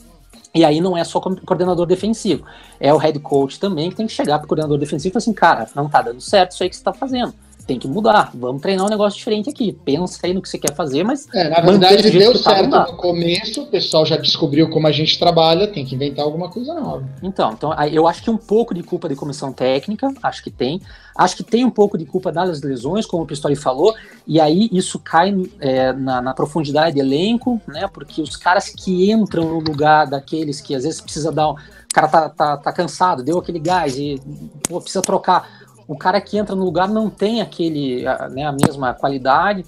E 0.54 0.64
aí 0.64 0.80
não 0.80 0.96
é 0.96 1.04
só 1.04 1.20
coordenador 1.20 1.86
defensivo, 1.86 2.44
é 2.80 2.92
o 2.92 2.96
head 2.96 3.18
coach 3.20 3.60
também 3.60 3.90
que 3.90 3.96
tem 3.96 4.06
que 4.06 4.12
chegar 4.12 4.38
para 4.38 4.46
o 4.46 4.48
coordenador 4.48 4.78
defensivo 4.78 5.10
e 5.10 5.12
falar 5.12 5.18
assim, 5.18 5.32
cara, 5.32 5.68
não 5.74 5.88
tá 5.88 6.00
dando 6.00 6.20
certo 6.20 6.52
isso 6.52 6.62
aí 6.62 6.70
que 6.70 6.76
você 6.76 6.80
está 6.80 6.92
fazendo 6.92 7.34
tem 7.68 7.78
que 7.78 7.86
mudar. 7.86 8.30
Vamos 8.34 8.62
treinar 8.62 8.86
um 8.86 8.88
negócio 8.88 9.18
diferente 9.18 9.50
aqui. 9.50 9.72
Pensa 9.84 10.18
aí 10.24 10.32
no 10.32 10.40
que 10.40 10.48
você 10.48 10.58
quer 10.58 10.74
fazer, 10.74 11.04
mas. 11.04 11.28
É, 11.34 11.50
na 11.50 11.60
verdade, 11.60 12.10
deu 12.10 12.32
tá, 12.32 12.54
certo 12.54 12.70
no 12.70 12.96
começo, 12.96 13.62
o 13.62 13.66
pessoal 13.66 14.06
já 14.06 14.16
descobriu 14.16 14.70
como 14.70 14.86
a 14.86 14.92
gente 14.92 15.18
trabalha, 15.18 15.68
tem 15.68 15.84
que 15.84 15.94
inventar 15.94 16.24
alguma 16.24 16.48
coisa 16.48 16.72
nova. 16.72 17.06
Então, 17.22 17.52
então 17.52 17.74
eu 17.84 18.08
acho 18.08 18.22
que 18.22 18.30
um 18.30 18.38
pouco 18.38 18.72
de 18.72 18.82
culpa 18.82 19.06
de 19.06 19.14
comissão 19.14 19.52
técnica, 19.52 20.10
acho 20.22 20.42
que 20.42 20.50
tem. 20.50 20.80
Acho 21.14 21.36
que 21.36 21.42
tem 21.42 21.64
um 21.64 21.70
pouco 21.70 21.98
de 21.98 22.06
culpa 22.06 22.32
das 22.32 22.62
lesões, 22.62 23.04
como 23.04 23.24
o 23.24 23.26
Pistori 23.26 23.56
falou, 23.56 23.94
e 24.26 24.40
aí 24.40 24.70
isso 24.72 24.98
cai 24.98 25.34
é, 25.60 25.92
na, 25.92 26.22
na, 26.22 26.32
profundidade 26.32 26.94
de 26.94 27.00
elenco, 27.00 27.60
né? 27.66 27.86
Porque 27.92 28.22
os 28.22 28.36
caras 28.36 28.70
que 28.70 29.10
entram 29.10 29.44
no 29.44 29.58
lugar 29.58 30.06
daqueles 30.06 30.60
que 30.60 30.74
às 30.74 30.84
vezes 30.84 31.00
precisa 31.00 31.30
dar. 31.30 31.48
Um, 31.48 31.52
o 31.52 31.94
cara 31.94 32.08
tá, 32.08 32.28
tá, 32.28 32.56
tá 32.56 32.72
cansado, 32.72 33.22
deu 33.22 33.38
aquele 33.38 33.58
gás 33.58 33.98
e 33.98 34.20
pô, 34.68 34.80
precisa 34.80 35.02
trocar 35.02 35.67
o 35.88 35.96
cara 35.96 36.20
que 36.20 36.36
entra 36.36 36.54
no 36.54 36.64
lugar 36.64 36.86
não 36.86 37.08
tem 37.08 37.40
aquele, 37.40 38.04
né, 38.30 38.44
a 38.44 38.52
mesma 38.52 38.92
qualidade 38.92 39.64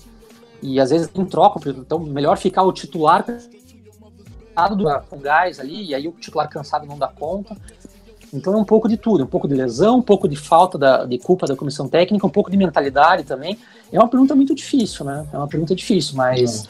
e 0.62 0.78
às 0.78 0.90
vezes 0.90 1.08
tem 1.08 1.24
troca, 1.24 1.58
então 1.70 1.98
melhor 1.98 2.36
ficar 2.36 2.62
o 2.62 2.72
titular 2.72 3.24
com 5.08 5.18
gás 5.18 5.58
ali, 5.58 5.86
e 5.86 5.94
aí 5.94 6.06
o 6.06 6.12
titular 6.12 6.46
cansado 6.50 6.84
não 6.84 6.98
dá 6.98 7.08
conta. 7.08 7.56
Então 8.32 8.52
é 8.52 8.56
um 8.58 8.64
pouco 8.64 8.86
de 8.86 8.98
tudo, 8.98 9.24
um 9.24 9.26
pouco 9.26 9.48
de 9.48 9.54
lesão, 9.54 9.96
um 9.96 10.02
pouco 10.02 10.28
de 10.28 10.36
falta 10.36 10.76
da, 10.76 11.06
de 11.06 11.18
culpa 11.18 11.46
da 11.46 11.56
comissão 11.56 11.88
técnica, 11.88 12.26
um 12.26 12.30
pouco 12.30 12.50
de 12.50 12.56
mentalidade 12.58 13.24
também. 13.24 13.58
É 13.90 13.98
uma 13.98 14.06
pergunta 14.06 14.34
muito 14.36 14.54
difícil, 14.54 15.06
né? 15.06 15.26
É 15.32 15.38
uma 15.38 15.48
pergunta 15.48 15.74
difícil, 15.74 16.14
mas 16.14 16.68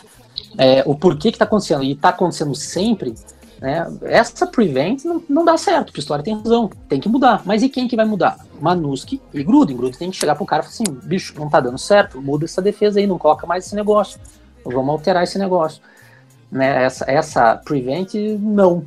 é, 0.56 0.84
o 0.86 0.94
porquê 0.94 1.30
que 1.30 1.34
está 1.34 1.44
acontecendo, 1.44 1.82
e 1.82 1.90
está 1.92 2.10
acontecendo 2.10 2.54
sempre, 2.54 3.14
né? 3.60 3.92
Essa 4.02 4.46
prevent 4.46 5.04
não, 5.04 5.20
não 5.28 5.44
dá 5.44 5.56
certo, 5.56 5.92
a 5.94 5.98
história 5.98 6.24
tem 6.24 6.36
razão, 6.36 6.70
tem 6.88 7.00
que 7.00 7.08
mudar. 7.08 7.42
Mas 7.44 7.64
e 7.64 7.68
quem 7.68 7.88
que 7.88 7.96
vai 7.96 8.06
mudar? 8.06 8.38
Manuski 8.60 9.20
e 9.32 9.42
Gruden. 9.42 9.76
Gruden 9.76 9.98
tem 9.98 10.10
que 10.10 10.16
chegar 10.16 10.34
pro 10.34 10.46
cara 10.46 10.62
e 10.62 10.66
falar 10.66 10.74
assim: 10.74 11.06
bicho, 11.06 11.34
não 11.38 11.48
tá 11.48 11.60
dando 11.60 11.78
certo, 11.78 12.20
muda 12.20 12.44
essa 12.44 12.62
defesa 12.62 12.98
aí, 13.00 13.06
não 13.06 13.18
coloca 13.18 13.46
mais 13.46 13.66
esse 13.66 13.74
negócio. 13.74 14.20
Vamos 14.64 14.90
alterar 14.90 15.22
esse 15.22 15.38
negócio. 15.38 15.82
Né? 16.50 16.84
Essa, 16.84 17.04
essa 17.10 17.56
prevent, 17.56 18.14
não. 18.40 18.84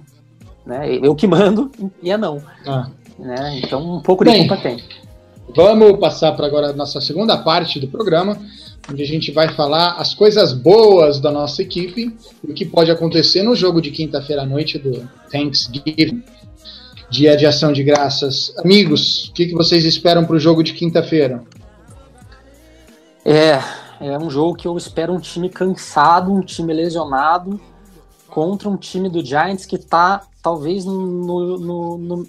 Né? 0.66 0.96
Eu 1.02 1.16
que 1.16 1.28
mando 1.28 1.72
e 2.02 2.12
é 2.12 2.18
não. 2.18 2.42
Ah. 2.66 2.88
Né? 3.18 3.62
Então, 3.64 3.98
um 3.98 4.02
pouco 4.02 4.24
de 4.24 4.32
Bem, 4.32 4.48
culpa 4.48 4.62
tem. 4.62 4.84
Vamos 5.56 6.00
passar 6.00 6.32
para 6.34 6.48
agora 6.48 6.70
a 6.70 6.74
nossa 6.74 7.02
segunda 7.02 7.38
parte 7.38 7.80
do 7.80 7.88
programa 7.88 8.38
onde 8.92 9.02
a 9.02 9.06
gente 9.06 9.32
vai 9.32 9.54
falar 9.56 9.94
as 9.94 10.14
coisas 10.14 10.54
boas 10.54 11.20
da 11.20 11.32
nossa 11.32 11.62
equipe 11.62 12.16
e 12.44 12.52
o 12.52 12.54
que 12.54 12.66
pode 12.66 12.92
acontecer 12.92 13.44
no 13.44 13.56
jogo 13.56 13.82
de 13.82 13.92
quinta-feira 13.92 14.42
à 14.42 14.46
noite 14.46 14.78
do 14.78 15.08
Thanksgiving, 15.32 16.24
dia 17.10 17.38
de 17.38 17.46
ação 17.46 17.72
de 17.72 17.84
graças. 17.84 18.54
Amigos, 18.58 19.30
o 19.30 19.34
que, 19.34 19.48
que 19.48 19.54
vocês 19.54 19.86
esperam 19.86 20.26
para 20.26 20.36
o 20.36 20.40
jogo 20.40 20.64
de 20.64 20.74
quinta-feira? 20.74 21.44
É, 23.26 23.60
é 24.02 24.18
um 24.18 24.30
jogo 24.30 24.56
que 24.56 24.68
eu 24.68 24.76
espero 24.78 25.14
um 25.14 25.20
time 25.20 25.50
cansado, 25.50 26.32
um 26.32 26.42
time 26.42 26.74
lesionado, 26.74 27.60
contra 28.28 28.68
um 28.68 28.76
time 28.76 29.10
do 29.10 29.24
Giants 29.24 29.66
que 29.66 29.76
está 29.76 30.24
talvez 30.42 30.84
no, 30.86 31.58
no, 31.58 31.98
no, 31.98 32.28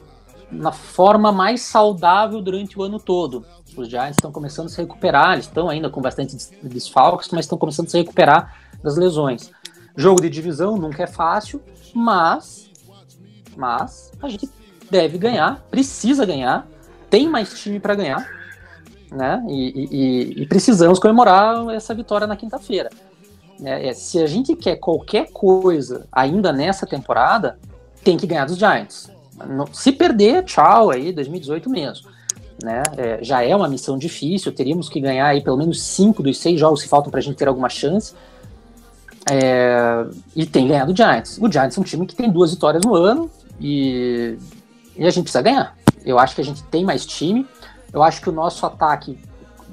na 0.53 0.71
forma 0.71 1.33
mais 1.33 1.63
saudável 1.63 2.41
durante 2.41 2.79
o 2.79 2.83
ano 2.83 3.01
todo. 3.01 3.45
Os 3.77 3.89
Giants 3.89 4.17
estão 4.17 4.31
começando 4.31 4.67
a 4.67 4.69
se 4.69 4.77
recuperar, 4.77 5.33
eles 5.33 5.47
estão 5.47 5.69
ainda 5.69 5.91
com 5.91 6.01
bastante 6.01 6.37
desfalques, 6.63 7.31
mas 7.33 7.47
estão 7.47 7.59
começando 7.59 7.87
a 7.87 7.91
se 7.91 7.99
recuperar 7.99 8.55
das 8.83 8.97
lesões. 8.97 9.51
Jogo 9.97 10.21
de 10.21 10.31
divisão 10.31 10.77
nunca 10.77 11.03
é 11.03 11.07
fácil, 11.07 11.61
mas, 11.95 12.71
mas 13.57 14.13
a 14.23 14.29
gente 14.29 14.49
deve 14.95 15.19
ganhar, 15.19 15.61
precisa 15.71 16.25
ganhar, 16.25 16.67
tem 17.11 17.29
mais 17.29 17.53
time 17.53 17.81
para 17.81 17.97
ganhar, 17.97 18.25
né? 19.11 19.45
E, 19.49 19.89
e, 19.91 20.43
e, 20.43 20.47
precisamos 20.47 21.01
comemorar 21.01 21.69
essa 21.71 21.93
vitória 21.93 22.29
na 22.29 22.37
quinta-feira. 22.37 22.91
É, 23.65 23.89
é, 23.89 23.93
se 23.93 24.21
a 24.21 24.27
gente 24.27 24.55
quer 24.55 24.77
qualquer 24.77 25.33
coisa 25.33 26.07
ainda 26.13 26.53
nessa 26.53 26.87
temporada, 26.87 27.59
tem 28.05 28.17
que 28.17 28.27
ganhar 28.27 28.45
dos 28.45 28.57
Giants. 28.57 29.11
Se 29.73 29.91
perder, 29.91 30.45
tchau 30.45 30.91
aí, 30.91 31.13
2018 31.13 31.69
mesmo 31.69 32.15
né? 32.63 32.83
É, 32.97 33.19
já 33.23 33.43
é 33.43 33.55
uma 33.55 33.69
missão 33.69 33.99
difícil, 33.99 34.53
teríamos 34.53 34.89
que 34.89 35.01
ganhar 35.01 35.27
aí 35.27 35.43
pelo 35.43 35.57
menos 35.57 35.83
cinco 35.83 36.23
dos 36.23 36.39
seis 36.39 36.61
jogos 36.61 36.83
que 36.83 36.89
faltam 36.89 37.11
para 37.11 37.19
a 37.19 37.23
gente 37.23 37.37
ter 37.37 37.49
alguma 37.49 37.69
chance. 37.69 38.15
É, 39.31 40.07
e 40.37 40.47
tem 40.47 40.69
ganhado 40.69 40.93
o 40.93 40.97
Giants. 40.97 41.39
O 41.41 41.51
Giants 41.51 41.77
é 41.77 41.81
um 41.81 41.85
time 41.85 42.07
que 42.07 42.15
tem 42.15 42.31
duas 42.31 42.53
vitórias 42.53 42.85
no 42.85 42.95
ano 42.95 43.31
e, 43.61 44.37
e 44.97 45.07
a 45.07 45.11
gente 45.11 45.25
precisa 45.25 45.43
ganhar. 45.43 45.77
Eu 46.05 46.19
acho 46.19 46.35
que 46.35 46.41
a 46.41 46.45
gente 46.45 46.63
tem 46.65 46.85
mais 46.85 47.05
time. 47.07 47.47
Eu 47.93 48.03
acho 48.03 48.21
que 48.21 48.29
o 48.29 48.33
nosso 48.33 48.65
ataque 48.67 49.19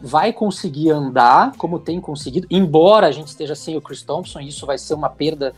vai 0.02 0.34
conseguir 0.34 0.90
andar 0.90 1.54
como 1.58 1.78
tem 1.78 2.02
conseguido, 2.02 2.48
embora 2.50 3.08
a 3.08 3.12
gente 3.12 3.28
esteja 3.28 3.54
sem 3.54 3.78
o 3.78 3.82
Chris 3.82 4.02
Thompson, 4.02 4.40
isso 4.40 4.66
vai 4.66 4.78
ser 4.78 4.96
uma 4.96 5.10
perda 5.10 5.54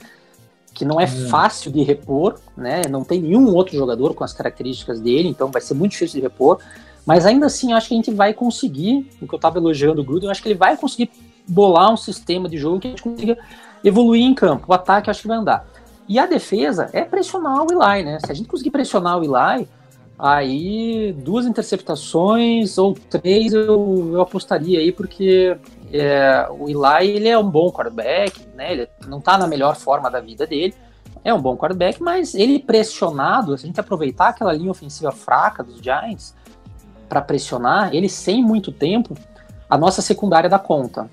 que 0.73 0.83
não 0.83 0.99
é, 0.99 1.03
é 1.03 1.07
fácil 1.07 1.71
de 1.71 1.81
repor, 1.81 2.39
né? 2.57 2.81
Não 2.89 3.03
tem 3.03 3.21
nenhum 3.21 3.53
outro 3.55 3.75
jogador 3.77 4.13
com 4.13 4.23
as 4.23 4.33
características 4.33 4.99
dele, 4.99 5.29
então 5.29 5.49
vai 5.51 5.61
ser 5.61 5.75
muito 5.75 5.91
difícil 5.91 6.19
de 6.19 6.21
repor. 6.21 6.59
Mas 7.05 7.25
ainda 7.25 7.45
assim, 7.45 7.71
eu 7.71 7.77
acho 7.77 7.87
que 7.87 7.93
a 7.93 7.97
gente 7.97 8.11
vai 8.11 8.33
conseguir, 8.33 9.09
o 9.21 9.27
que 9.27 9.33
eu 9.33 9.37
estava 9.37 9.59
elogiando 9.59 10.01
o 10.01 10.03
Gruden, 10.03 10.25
eu 10.25 10.31
acho 10.31 10.41
que 10.41 10.49
ele 10.49 10.57
vai 10.57 10.75
conseguir 10.75 11.11
bolar 11.47 11.91
um 11.91 11.97
sistema 11.97 12.49
de 12.49 12.57
jogo 12.57 12.79
que 12.79 12.87
a 12.87 12.89
gente 12.89 13.03
consiga 13.03 13.37
evoluir 13.83 14.23
em 14.23 14.33
campo. 14.33 14.65
O 14.67 14.73
ataque 14.73 15.09
eu 15.09 15.11
acho 15.11 15.21
que 15.21 15.27
vai 15.27 15.37
andar. 15.37 15.67
E 16.07 16.19
a 16.19 16.25
defesa 16.25 16.89
é 16.93 17.03
pressionar 17.03 17.63
o 17.63 17.67
Eli, 17.71 18.03
né? 18.03 18.19
Se 18.25 18.31
a 18.31 18.35
gente 18.35 18.47
conseguir 18.47 18.71
pressionar 18.71 19.19
o 19.19 19.23
Eli, 19.23 19.67
aí 20.17 21.13
duas 21.13 21.45
interceptações 21.45 22.77
ou 22.77 22.93
três 22.93 23.53
eu, 23.53 24.11
eu 24.13 24.21
apostaria 24.21 24.79
aí, 24.79 24.91
porque 24.91 25.57
é, 25.91 26.47
o 26.51 26.69
Eli 26.69 27.09
ele 27.09 27.29
é 27.29 27.37
um 27.37 27.49
bom 27.49 27.71
quarterback, 27.71 28.41
né? 28.55 28.73
Ele 28.73 28.89
não 29.07 29.19
está 29.19 29.37
na 29.37 29.47
melhor 29.47 29.75
forma 29.75 30.09
da 30.09 30.19
vida 30.19 30.45
dele. 30.45 30.73
É 31.23 31.33
um 31.33 31.41
bom 31.41 31.55
quarterback, 31.55 32.03
mas 32.03 32.35
ele 32.35 32.59
pressionado, 32.59 33.57
se 33.57 33.63
a 33.63 33.67
gente 33.67 33.79
aproveitar 33.79 34.29
aquela 34.29 34.51
linha 34.51 34.71
ofensiva 34.71 35.11
fraca 35.11 35.63
dos 35.63 35.81
Giants, 35.81 36.35
para 37.07 37.21
pressionar, 37.21 37.93
ele 37.93 38.09
sem 38.09 38.43
muito 38.43 38.71
tempo, 38.71 39.15
a 39.69 39.77
nossa 39.77 40.01
secundária 40.01 40.49
dá 40.49 40.59
conta. 40.59 41.09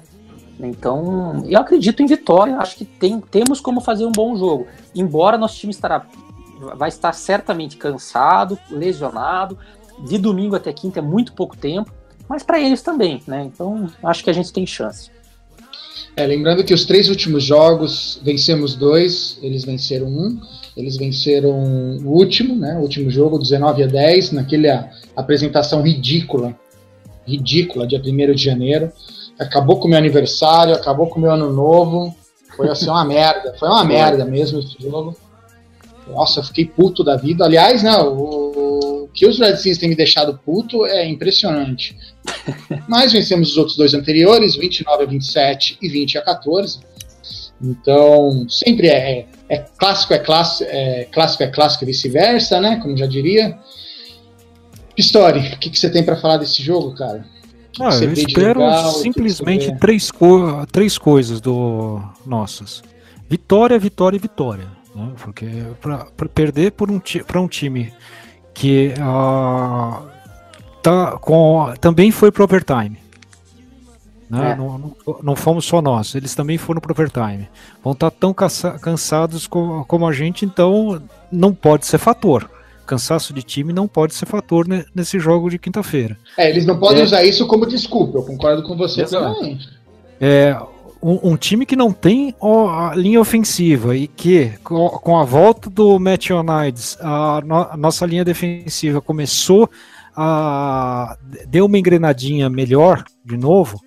Então, 0.62 1.44
eu 1.48 1.58
acredito 1.58 2.02
em 2.02 2.06
vitória, 2.06 2.56
acho 2.58 2.76
que 2.76 2.84
tem, 2.84 3.20
temos 3.20 3.60
como 3.60 3.80
fazer 3.80 4.04
um 4.04 4.12
bom 4.12 4.36
jogo. 4.36 4.66
Embora 4.94 5.38
nosso 5.38 5.56
time 5.56 5.72
estará, 5.72 6.06
vai 6.76 6.88
estar 6.88 7.12
certamente 7.12 7.76
cansado, 7.76 8.58
lesionado, 8.70 9.58
de 10.04 10.18
domingo 10.18 10.56
até 10.56 10.72
quinta 10.72 10.98
é 10.98 11.02
muito 11.02 11.32
pouco 11.32 11.56
tempo, 11.56 11.92
mas 12.28 12.42
para 12.42 12.60
eles 12.60 12.82
também, 12.82 13.22
né? 13.26 13.42
Então, 13.44 13.90
acho 14.02 14.22
que 14.22 14.30
a 14.30 14.32
gente 14.32 14.52
tem 14.52 14.66
chance. 14.66 15.10
É, 16.16 16.26
lembrando 16.26 16.64
que 16.64 16.74
os 16.74 16.84
três 16.84 17.08
últimos 17.08 17.44
jogos 17.44 18.20
vencemos 18.22 18.74
dois, 18.74 19.38
eles 19.42 19.64
venceram 19.64 20.06
um. 20.06 20.40
Eles 20.76 20.96
venceram 20.96 21.50
o 21.50 22.10
último, 22.10 22.54
né? 22.54 22.76
O 22.78 22.82
último 22.82 23.10
jogo, 23.10 23.38
19 23.38 23.82
a 23.82 23.86
10, 23.86 24.32
naquela 24.32 24.90
apresentação 25.16 25.82
ridícula, 25.82 26.56
ridícula, 27.26 27.86
dia 27.86 28.00
1 28.00 28.34
de 28.34 28.42
janeiro. 28.42 28.92
Acabou 29.40 29.80
com 29.80 29.86
o 29.86 29.90
meu 29.90 29.98
aniversário, 29.98 30.74
acabou 30.74 31.06
com 31.06 31.18
o 31.18 31.22
meu 31.22 31.32
ano 31.32 31.52
novo. 31.52 32.14
Foi 32.56 32.68
assim 32.68 32.88
uma 32.88 33.04
merda. 33.04 33.54
Foi 33.58 33.68
uma 33.68 33.82
merda 33.84 34.24
mesmo 34.24 34.60
esse 34.60 34.76
jogo. 34.78 35.16
Nossa, 36.06 36.40
eu 36.40 36.44
fiquei 36.44 36.66
puto 36.66 37.02
da 37.02 37.16
vida. 37.16 37.44
Aliás, 37.44 37.82
né, 37.82 37.96
o, 37.98 39.08
que 39.12 39.26
os 39.26 39.38
Redskins 39.38 39.78
têm 39.78 39.88
me 39.88 39.94
deixado 39.94 40.38
puto 40.44 40.84
é 40.86 41.06
impressionante. 41.06 41.96
Mas 42.88 43.12
vencemos 43.12 43.52
os 43.52 43.56
outros 43.56 43.76
dois 43.76 43.94
anteriores, 43.94 44.56
29 44.56 45.04
a 45.04 45.06
27 45.06 45.78
e 45.80 45.88
20 45.88 46.18
a 46.18 46.22
14. 46.22 46.80
Então, 47.62 48.48
sempre 48.48 48.88
é, 48.88 49.20
é, 49.20 49.26
é 49.48 49.58
clássico, 49.58 50.14
é, 50.14 50.18
class, 50.18 50.60
é 50.62 51.04
clássico, 51.12 51.42
é 51.42 51.48
clássico 51.48 51.84
e 51.84 51.86
vice-versa, 51.86 52.60
né? 52.60 52.80
Como 52.82 52.96
já 52.96 53.06
diria. 53.06 53.58
Pistori, 54.96 55.40
o 55.54 55.58
que, 55.58 55.70
que 55.70 55.78
você 55.78 55.90
tem 55.90 56.02
para 56.02 56.16
falar 56.16 56.38
desse 56.38 56.62
jogo, 56.62 56.94
cara? 56.94 57.24
Que 57.72 57.82
ah, 57.82 57.90
que 57.90 58.04
eu 58.04 58.12
espero 58.12 58.60
legal, 58.60 58.92
simplesmente 58.94 59.74
três, 59.78 60.10
co 60.10 60.66
três 60.70 60.98
coisas 60.98 61.40
do 61.40 62.00
nossas. 62.26 62.82
Vitória, 63.28 63.78
vitória 63.78 64.16
e 64.16 64.20
vitória. 64.20 64.66
Né? 64.94 65.12
Porque 65.22 65.46
para 65.80 66.28
perder 66.28 66.72
por 66.72 66.90
um 66.90 67.00
para 67.26 67.40
um 67.40 67.46
time 67.46 67.92
que 68.52 68.92
uh, 68.98 70.08
tá 70.82 71.12
com, 71.18 71.72
também 71.80 72.10
foi 72.10 72.32
pro 72.32 72.44
overtime. 72.44 72.98
Né? 74.28 74.52
É. 74.52 74.56
Não, 74.56 74.78
não, 74.78 74.96
não, 75.22 75.36
fomos 75.36 75.64
só 75.64 75.80
nós, 75.80 76.14
eles 76.14 76.34
também 76.34 76.58
foram 76.58 76.80
pro 76.80 76.92
overtime. 76.92 77.48
Vão 77.82 77.92
estar 77.92 78.10
tá 78.10 78.16
tão 78.18 78.34
cansados 78.34 79.46
como, 79.46 79.84
como 79.84 80.06
a 80.06 80.12
gente, 80.12 80.44
então 80.44 81.02
não 81.30 81.54
pode 81.54 81.86
ser 81.86 81.98
fator 81.98 82.48
cansaço 82.90 83.32
de 83.32 83.42
time 83.42 83.72
não 83.72 83.86
pode 83.86 84.14
ser 84.14 84.26
fator 84.26 84.66
nesse 84.92 85.20
jogo 85.20 85.48
de 85.48 85.60
quinta-feira. 85.60 86.18
É, 86.36 86.50
eles 86.50 86.66
não 86.66 86.76
podem 86.76 87.02
é. 87.02 87.04
usar 87.04 87.22
isso 87.22 87.46
como 87.46 87.64
desculpa, 87.64 88.18
eu 88.18 88.24
concordo 88.24 88.64
com 88.64 88.76
você 88.76 89.04
também. 89.04 89.60
É, 90.20 90.56
um, 91.00 91.30
um, 91.30 91.36
time 91.36 91.64
que 91.64 91.76
não 91.76 91.92
tem 91.92 92.34
a 92.42 92.92
linha 92.96 93.20
ofensiva 93.20 93.96
e 93.96 94.08
que, 94.08 94.52
com, 94.64 95.16
a 95.16 95.24
volta 95.24 95.70
do 95.70 96.00
Matt 96.00 96.30
Onides, 96.30 96.98
a, 97.00 97.40
no, 97.44 97.54
a, 97.54 97.76
nossa 97.76 98.04
linha 98.04 98.24
defensiva 98.24 99.00
começou 99.00 99.70
a. 100.16 101.16
deu 101.46 101.66
uma 101.66 101.78
engrenadinha 101.78 102.50
melhor 102.50 103.04
de 103.24 103.36
novo. 103.36 103.80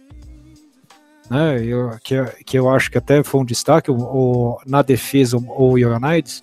Né, 1.30 1.64
eu, 1.64 1.91
que, 2.04 2.24
que 2.45 2.58
eu 2.58 2.70
acho 2.70 2.89
que 2.89 2.97
até 2.97 3.24
foi 3.24 3.41
um 3.41 3.45
destaque 3.45 3.91
o, 3.91 3.95
o 3.95 4.58
na 4.66 4.82
defesa, 4.82 5.38
o 5.38 5.78
Ioannidis, 5.78 6.41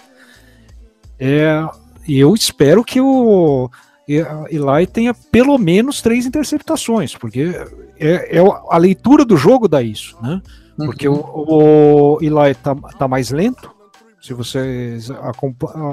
é, 1.19 1.63
e 2.07 2.19
eu 2.19 2.35
espero 2.35 2.85
que 2.85 3.01
o 3.01 3.71
Eli 4.09 4.87
tenha 4.87 5.15
pelo 5.15 5.57
menos 5.59 6.03
três 6.03 6.27
interceptações, 6.27 7.15
porque 7.15 7.55
é, 7.99 8.39
é 8.39 8.41
a 8.69 8.77
leitura 8.77 9.25
do 9.25 9.37
jogo 9.37 9.69
dá 9.69 9.83
isso, 9.83 10.17
né? 10.21 10.41
Porque 10.77 11.09
uhum. 11.09 11.19
o, 11.19 12.15
o 12.15 12.19
Eli 12.23 12.55
tá, 12.55 12.75
tá 12.75 13.07
mais 13.07 13.31
lento. 13.31 13.71
Se 14.21 14.35
você 14.35 14.99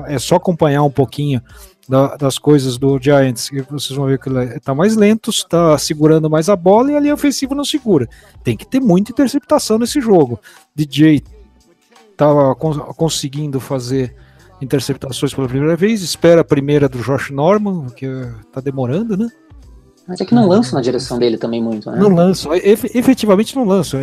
é 0.07 0.19
só 0.19 0.35
acompanhar 0.35 0.83
um 0.83 0.91
pouquinho 0.91 1.41
da, 1.87 2.17
das 2.17 2.37
coisas 2.37 2.77
do 2.77 2.99
Giants, 2.99 3.49
vocês 3.69 3.97
vão 3.97 4.07
ver 4.07 4.19
que 4.19 4.27
ele 4.27 4.59
tá 4.59 4.75
mais 4.75 4.97
lento, 4.97 5.29
está 5.29 5.77
segurando 5.77 6.29
mais 6.29 6.49
a 6.49 6.55
bola 6.55 6.91
e 6.91 6.95
a 6.95 6.99
linha 6.99 7.13
ofensiva 7.13 7.55
não 7.55 7.63
segura. 7.63 8.09
Tem 8.43 8.57
que 8.57 8.67
ter 8.67 8.81
muita 8.81 9.11
interceptação 9.11 9.77
nesse 9.77 10.01
jogo. 10.01 10.39
DJ 10.75 11.23
tá 12.17 12.27
conseguindo 12.55 13.59
fazer 13.59 14.15
interceptações 14.61 15.33
pela 15.33 15.47
primeira 15.47 15.75
vez, 15.75 16.01
espera 16.01 16.41
a 16.41 16.43
primeira 16.43 16.89
do 16.89 16.99
Josh 16.99 17.29
Norman, 17.29 17.87
que 17.95 18.07
tá 18.51 18.59
demorando, 18.59 19.15
né? 19.15 19.27
Mas 20.07 20.21
é 20.21 20.25
que 20.25 20.33
não 20.33 20.47
lança 20.47 20.73
na 20.73 20.81
direção 20.81 21.19
dele 21.19 21.37
também 21.37 21.61
muito, 21.61 21.91
né? 21.91 21.99
Não 21.99 22.07
lançam, 22.07 22.53
efetivamente 22.55 23.53
não 23.55 23.65
lançam. 23.65 23.99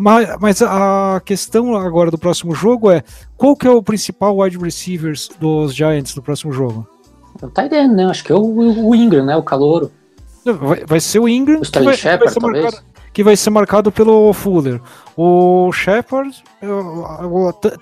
Mas, 0.00 0.36
mas 0.40 0.62
a 0.62 1.20
questão 1.22 1.76
agora 1.76 2.10
do 2.10 2.16
próximo 2.16 2.54
jogo 2.54 2.90
é 2.90 3.02
qual 3.36 3.54
que 3.54 3.66
é 3.66 3.70
o 3.70 3.82
principal 3.82 4.38
wide 4.38 4.56
receivers 4.56 5.28
dos 5.38 5.74
Giants 5.74 6.14
no 6.14 6.22
próximo 6.22 6.50
jogo? 6.50 6.88
O 7.42 7.48
tight 7.48 7.74
end, 7.74 7.94
né? 7.94 8.06
Acho 8.06 8.24
que 8.24 8.32
é 8.32 8.34
o, 8.34 8.88
o 8.88 8.94
Ingram, 8.94 9.26
né? 9.26 9.36
O 9.36 9.42
calouro. 9.42 9.92
Vai, 10.44 10.84
vai 10.86 10.98
ser 10.98 11.18
o 11.18 11.28
Ingram. 11.28 11.58
O 11.60 11.62
Sterling 11.62 11.92
Shepard, 11.92 12.34
talvez. 12.34 12.64
Marcado, 12.64 12.84
que 13.18 13.24
vai 13.24 13.36
ser 13.36 13.50
marcado 13.50 13.90
pelo 13.90 14.32
Fuller. 14.32 14.80
O 15.16 15.72
Shepard, 15.72 16.40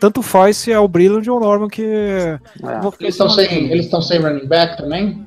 tanto 0.00 0.22
faz 0.22 0.56
se 0.56 0.72
é 0.72 0.78
o 0.78 0.88
Brilliant 0.88 1.28
ou 1.28 1.36
o 1.36 1.40
Norman 1.40 1.68
que. 1.68 1.82
É. 1.82 2.38
Eles 2.98 3.14
estão 3.16 3.28
sem, 3.28 3.70
eles 3.70 3.90
sem 4.06 4.18
running 4.18 4.46
back 4.46 4.78
também? 4.78 5.22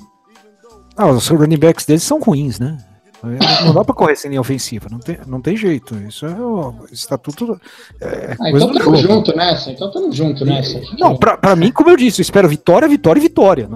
Ah, 0.96 1.06
os 1.06 1.28
running 1.28 1.60
backs 1.60 1.86
deles 1.86 2.02
são 2.02 2.18
ruins, 2.18 2.58
né? 2.58 2.76
Não 3.22 3.74
dá 3.74 3.84
pra 3.84 3.94
correr 3.94 4.16
sem 4.16 4.30
linha 4.30 4.40
ofensiva, 4.40 4.88
não 4.90 4.98
tem, 4.98 5.18
não 5.26 5.40
tem 5.40 5.56
jeito. 5.56 5.94
Isso 6.08 6.24
é 6.24 6.30
o 6.30 6.86
estatuto. 6.90 7.60
É 8.00 8.36
ah, 8.40 8.48
então 8.48 8.72
estamos 8.72 9.00
junto 9.00 9.36
nessa. 9.36 9.70
Então 9.70 9.88
estamos 9.88 10.16
junto 10.16 10.44
nessa. 10.44 10.80
Não, 10.98 11.16
pra, 11.16 11.36
pra 11.36 11.54
mim, 11.54 11.70
como 11.70 11.90
eu 11.90 11.96
disse, 11.96 12.20
eu 12.20 12.22
espero 12.22 12.48
vitória, 12.48 12.88
vitória 12.88 13.20
e 13.20 13.22
vitória. 13.22 13.68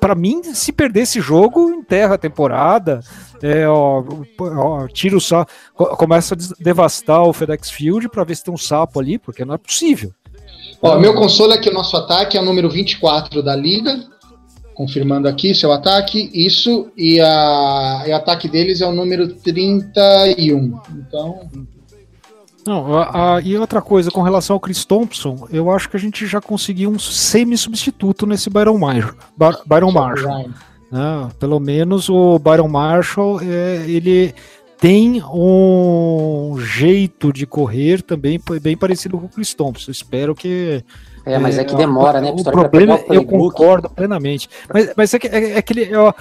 Pra 0.00 0.14
mim, 0.14 0.42
se 0.42 0.72
perder 0.72 1.02
esse 1.02 1.20
jogo, 1.20 1.70
enterra 1.70 2.14
a 2.14 2.18
temporada. 2.18 3.00
É, 3.42 3.68
ó, 3.68 4.04
ó, 4.40 4.86
tira 4.88 5.16
o 5.16 5.20
sapo, 5.20 5.50
começa 5.96 6.34
a 6.34 6.62
devastar 6.62 7.22
o 7.22 7.32
FedEx 7.32 7.70
Field 7.70 8.08
para 8.08 8.24
ver 8.24 8.36
se 8.36 8.44
tem 8.44 8.54
um 8.54 8.58
sapo 8.58 9.00
ali, 9.00 9.18
porque 9.18 9.44
não 9.44 9.54
é 9.54 9.58
possível. 9.58 10.12
Ó, 10.80 10.98
meu 10.98 11.14
consolo 11.14 11.52
é 11.52 11.58
que 11.58 11.70
o 11.70 11.74
nosso 11.74 11.96
ataque 11.96 12.36
é 12.36 12.40
o 12.40 12.44
número 12.44 12.68
24 12.68 13.42
da 13.42 13.54
liga, 13.54 14.04
confirmando 14.74 15.28
aqui 15.28 15.54
seu 15.54 15.72
ataque, 15.72 16.30
isso, 16.32 16.90
e, 16.96 17.20
a, 17.20 18.04
e 18.06 18.10
o 18.10 18.16
ataque 18.16 18.48
deles 18.48 18.80
é 18.80 18.86
o 18.86 18.92
número 18.92 19.28
31. 19.28 20.80
Então. 20.96 21.50
Não, 22.66 22.96
a, 22.96 23.36
a, 23.36 23.40
e 23.40 23.56
outra 23.56 23.82
coisa, 23.82 24.10
com 24.10 24.22
relação 24.22 24.54
ao 24.54 24.60
Chris 24.60 24.84
Thompson, 24.84 25.48
eu 25.50 25.70
acho 25.70 25.88
que 25.88 25.96
a 25.96 26.00
gente 26.00 26.26
já 26.26 26.40
conseguiu 26.40 26.90
um 26.90 26.98
semi-substituto 26.98 28.26
nesse 28.26 28.48
Byron, 28.48 28.78
Mar 28.78 29.14
Byron 29.66 29.92
Marshall. 29.92 30.50
Né? 30.90 31.28
Pelo 31.40 31.58
menos 31.58 32.08
o 32.08 32.38
Byron 32.38 32.68
Marshall, 32.68 33.40
é, 33.40 33.84
ele 33.88 34.34
tem 34.78 35.22
um 35.22 36.56
jeito 36.58 37.32
de 37.32 37.46
correr 37.46 38.02
também 38.02 38.40
bem 38.60 38.76
parecido 38.76 39.18
com 39.18 39.26
o 39.26 39.28
Chris 39.28 39.54
Thompson. 39.54 39.90
Espero 39.90 40.34
que 40.34 40.84
é, 41.24 41.38
mas 41.38 41.56
é, 41.56 41.62
é 41.62 41.64
que 41.64 41.74
demora, 41.74 42.20
né? 42.20 42.32
O 42.36 42.42
problema, 42.42 43.00
o 43.08 43.14
eu 43.14 43.24
concordo 43.24 43.88
plenamente. 43.88 44.48
Mas, 44.72 44.92
mas 44.96 45.14
é 45.14 45.18
que, 45.18 45.28
é, 45.28 45.58
é 45.58 45.62
que 45.62 45.72
ele, 45.72 45.90
ó, 45.94 46.12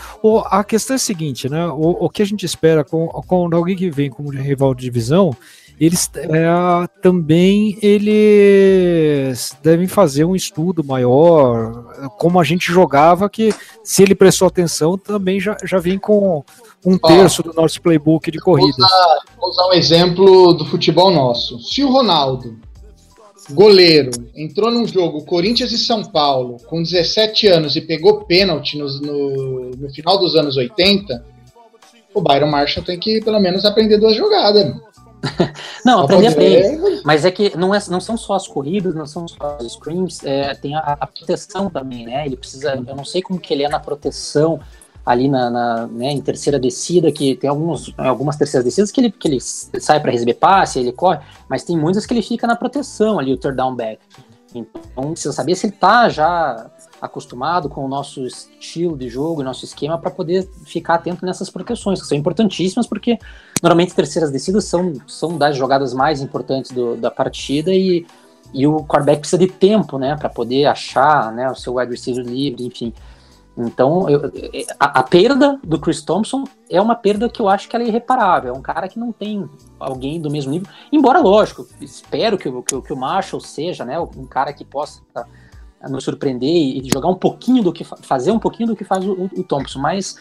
a 0.46 0.64
questão 0.64 0.94
é 0.94 0.98
a 0.98 1.00
seguinte, 1.00 1.50
né? 1.50 1.68
O, 1.68 2.06
o 2.06 2.10
que 2.10 2.22
a 2.22 2.26
gente 2.26 2.46
espera 2.46 2.84
com, 2.84 3.08
com 3.08 3.50
alguém 3.54 3.76
que 3.76 3.90
vem 3.90 4.10
como 4.10 4.30
rival 4.30 4.76
de 4.76 4.84
divisão, 4.84 5.36
eles 5.80 6.12
é, 6.16 6.88
também 7.02 7.78
eles 7.82 9.58
devem 9.64 9.88
fazer 9.88 10.24
um 10.26 10.36
estudo 10.36 10.84
maior, 10.84 12.10
como 12.20 12.40
a 12.40 12.44
gente 12.44 12.72
jogava, 12.72 13.28
que 13.28 13.52
se 13.84 14.04
ele 14.04 14.14
prestou 14.14 14.48
atenção, 14.48 14.96
também 14.96 15.40
já, 15.40 15.58
já 15.64 15.80
vem 15.80 15.98
com 15.98 16.44
um 16.86 16.98
terço 16.98 17.42
Ó, 17.44 17.50
do 17.50 17.60
nosso 17.60 17.82
playbook 17.82 18.30
de 18.30 18.40
corridas. 18.40 18.78
Vou 18.78 18.86
usar, 18.86 19.20
vou 19.40 19.50
usar 19.50 19.68
um 19.68 19.74
exemplo 19.74 20.54
do 20.54 20.66
futebol 20.66 21.10
nosso. 21.10 21.60
Se 21.60 21.84
o 21.84 21.92
Ronaldo 21.92 22.60
goleiro, 23.50 24.12
entrou 24.36 24.70
num 24.72 24.88
jogo 24.88 25.26
Corinthians 25.26 25.72
e 25.72 25.78
São 25.78 26.04
Paulo 26.04 26.58
com 26.68 26.82
17 26.82 27.48
anos 27.48 27.76
e 27.76 27.82
pegou 27.82 28.26
pênalti 28.26 28.78
no, 28.78 28.88
no, 29.02 29.72
no 29.72 29.90
final 29.94 30.18
dos 30.18 30.36
anos 30.36 30.58
80, 30.58 31.26
o 32.14 32.22
Byron 32.22 32.48
Marshall 32.48 32.86
tem 32.86 33.00
que 33.00 33.22
pelo 33.22 33.40
menos 33.40 33.66
aprender 33.66 33.98
duas 33.98 34.16
jogadas. 34.16 34.76
não, 35.86 36.02
aprender 36.02 36.28
aprende. 36.28 37.02
Mas 37.04 37.26
é 37.26 37.32
que 37.32 37.56
não, 37.56 37.74
é, 37.74 37.80
não 37.90 38.00
são 38.00 38.18
só 38.18 38.34
as 38.34 38.48
corridas, 38.48 38.96
não 38.96 39.06
são 39.06 39.28
só 39.28 39.58
os 39.60 39.74
screams, 39.74 40.24
é, 40.24 40.54
tem 40.56 40.76
a, 40.76 40.98
a, 41.00 41.08
proteção 41.08 41.70
também, 41.70 42.06
né? 42.06 42.26
Ele 42.26 42.36
precisa. 42.36 42.74
Eu 42.76 42.96
não 42.96 43.06
sei 43.06 43.22
como 43.22 43.40
que 43.40 43.54
ele 43.54 43.64
é 43.64 43.70
na 43.70 43.80
proteção 43.80 44.60
ali 45.06 45.28
na, 45.28 45.50
na 45.50 45.88
né, 45.88 46.12
em 46.12 46.22
terceira 46.22 46.60
descida, 46.60 47.12
que 47.12 47.36
tem 47.36 47.50
alguns, 47.50 47.94
algumas 47.98 48.36
terceiras 48.36 48.64
descidas 48.64 48.92
que 48.92 49.02
ele, 49.02 49.12
que 49.12 49.28
ele 49.28 49.40
sai 49.40 50.00
para 50.00 50.12
receber 50.12 50.36
passe, 50.36 50.80
ele 50.80 50.92
corre, 50.92 51.20
mas 51.50 51.64
tem 51.64 51.78
muitas 51.78 52.06
que 52.06 52.14
ele 52.14 52.22
fica 52.22 52.46
na 52.46 52.56
proteção 52.56 53.20
ali, 53.20 53.34
o 53.34 53.38
third 53.38 53.58
down 53.58 53.76
back. 53.76 54.00
Então 54.54 55.12
precisa 55.12 55.34
saber 55.34 55.56
se 55.56 55.66
ele 55.66 55.74
está 55.74 56.10
já 56.10 56.70
acostumado 57.02 57.68
com 57.68 57.84
o 57.84 57.88
nosso 57.88 58.26
estilo 58.26 58.96
de 58.96 59.10
jogo, 59.10 59.42
nosso 59.42 59.66
esquema, 59.66 59.98
para 59.98 60.12
poder 60.12 60.48
ficar 60.66 60.96
atento 60.96 61.26
nessas 61.26 61.50
proteções, 61.50 62.00
que 62.00 62.08
são 62.08 62.18
importantíssimas, 62.18 62.86
porque 62.86 63.18
normalmente 63.62 63.96
terceiras 63.96 64.30
descidas 64.30 64.66
são, 64.66 64.94
são 65.08 65.38
das 65.38 65.58
jogadas 65.58 65.94
mais 65.94 66.22
importantes 66.22 66.72
do, 66.72 66.96
da 66.96 67.10
partida 67.10 67.74
e, 67.74 68.06
e 68.54 68.68
o 68.68 68.84
quarterback 68.84 69.22
precisa 69.22 69.40
de 69.40 69.48
tempo, 69.48 69.98
né, 69.98 70.16
para 70.16 70.30
poder 70.30 70.66
achar 70.66 71.32
né, 71.32 71.50
o 71.50 71.56
seu 71.56 71.76
wide 71.76 71.92
receiver 71.92 72.24
livre, 72.24 72.66
enfim. 72.66 72.94
Então, 73.66 74.10
eu, 74.10 74.32
a, 74.80 75.00
a, 75.00 75.04
perda 75.04 75.60
do 75.64 75.80
Chris 75.80 76.02
Thompson 76.02 76.44
é 76.70 76.82
uma 76.82 76.96
perda 76.96 77.30
que 77.30 77.42
eu 77.42 77.50
acho 77.50 77.68
que 77.68 77.76
é 77.76 77.88
irreparável. 77.88 78.54
É 78.54 78.58
um 78.58 78.62
cara 78.62 78.88
que 78.88 79.00
não 79.00 79.12
tem 79.12 79.50
alguém 79.80 80.20
do 80.20 80.30
mesmo 80.30 80.52
nível. 80.52 80.68
Embora, 80.92 81.20
lógico, 81.20 81.68
espero 81.80 82.38
que, 82.38 82.50
que, 82.64 82.82
que 82.82 82.94
o 82.94 82.98
Marshall 82.98 83.42
seja 83.42 83.86
né, 83.86 84.00
um 84.00 84.26
cara 84.26 84.54
que 84.54 84.66
possa 84.66 85.02
nos 85.90 86.04
surpreender 86.04 86.50
e 86.50 86.90
jogar 86.92 87.10
um 87.10 87.16
pouquinho 87.16 87.64
do 87.64 87.74
que 87.74 87.84
fazer 87.84 88.32
um 88.32 88.40
pouquinho 88.40 88.70
do 88.70 88.76
que 88.76 88.84
faz 88.84 89.06
o, 89.06 89.30
o 89.36 89.44
Thompson. 89.44 89.80
Mas 89.80 90.16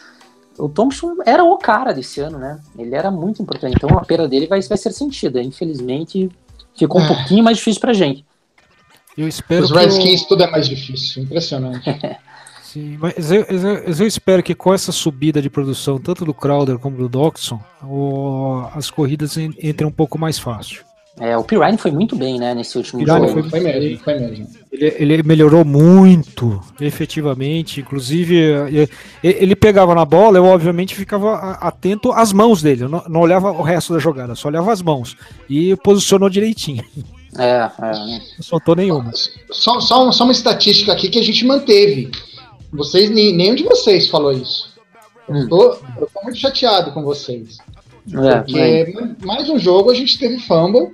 o 0.57 0.69
Thompson 0.69 1.17
era 1.25 1.43
o 1.43 1.57
cara 1.57 1.93
desse 1.93 2.19
ano, 2.19 2.37
né? 2.37 2.59
Ele 2.77 2.95
era 2.95 3.11
muito 3.11 3.41
importante. 3.41 3.75
Então 3.75 3.97
a 3.97 4.05
perda 4.05 4.27
dele 4.27 4.47
vai, 4.47 4.61
vai 4.61 4.77
ser 4.77 4.91
sentida. 4.91 5.41
Infelizmente, 5.41 6.29
ficou 6.75 7.01
um 7.01 7.05
é. 7.05 7.07
pouquinho 7.07 7.43
mais 7.43 7.57
difícil 7.57 7.81
pra 7.81 7.93
gente. 7.93 8.25
Eu 9.17 9.27
espero 9.27 9.63
Os 9.63 9.71
Redskins 9.71 10.21
o... 10.21 10.27
tudo 10.27 10.43
é 10.43 10.49
mais 10.49 10.67
difícil, 10.67 11.23
impressionante. 11.23 11.85
Sim, 12.71 12.97
mas 13.01 13.31
eu, 13.31 13.41
eu, 13.49 13.77
eu 13.99 14.07
espero 14.07 14.41
que 14.41 14.55
com 14.55 14.73
essa 14.73 14.91
subida 14.91 15.41
de 15.41 15.49
produção, 15.49 15.99
tanto 15.99 16.23
do 16.23 16.33
Crowder 16.33 16.77
como 16.79 16.95
do 16.97 17.09
Doxon, 17.09 17.59
o- 17.83 18.63
as 18.73 18.89
corridas 18.89 19.35
en- 19.37 19.53
entrem 19.61 19.87
um 19.87 19.91
pouco 19.91 20.17
mais 20.17 20.39
fácil. 20.39 20.83
É, 21.19 21.35
o 21.37 21.43
Pirine 21.43 21.77
foi 21.77 21.91
muito 21.91 22.15
bem, 22.15 22.39
né, 22.39 22.55
nesse 22.55 22.77
último 22.77 23.03
Pirine 23.03 23.27
jogo. 23.27 23.41
foi- 23.41 23.49
Foi 23.49 23.59
mesmo, 23.59 23.99
foi 23.99 24.19
mesmo. 24.19 24.47
Ele, 24.71 24.95
ele 25.13 25.23
melhorou 25.23 25.65
muito, 25.65 26.61
efetivamente. 26.79 27.81
Inclusive, 27.81 28.39
eh, 28.41 28.87
ele 29.21 29.53
pegava 29.55 29.93
na 29.93 30.05
bola, 30.05 30.37
eu 30.37 30.45
obviamente 30.45 30.95
ficava 30.95 31.35
atento 31.59 32.11
às 32.13 32.31
mãos 32.31 32.61
dele. 32.61 32.83
Eu 32.85 32.89
não, 32.89 33.03
não 33.09 33.19
olhava 33.19 33.51
o 33.51 33.61
resto 33.61 33.91
da 33.91 33.99
jogada, 33.99 34.33
só 34.35 34.47
olhava 34.47 34.71
as 34.71 34.81
mãos. 34.81 35.17
E 35.49 35.75
posicionou 35.83 36.29
direitinho. 36.29 36.83
É, 37.37 37.69
é. 37.81 37.91
Não 37.91 38.21
soltou 38.41 38.75
nenhuma. 38.75 39.11
Só, 39.51 39.79
só, 39.81 40.11
só 40.13 40.23
uma 40.23 40.31
estatística 40.33 40.91
aqui 40.93 41.09
que 41.09 41.19
a 41.19 41.23
gente 41.23 41.45
manteve. 41.45 42.09
Vocês, 42.71 43.09
nenhum 43.09 43.55
de 43.55 43.63
vocês 43.63 44.07
falou 44.09 44.31
isso. 44.31 44.71
Eu 45.27 45.35
Hum. 45.35 45.47
tô, 45.47 45.63
eu 45.99 46.09
tô 46.13 46.21
muito 46.23 46.37
chateado 46.37 46.91
com 46.91 47.03
vocês. 47.03 47.57
É, 48.13 48.39
Porque 48.41 49.15
mais 49.25 49.49
um 49.49 49.59
jogo 49.59 49.91
a 49.91 49.93
gente 49.95 50.17
teve 50.17 50.39
fumble. 50.39 50.91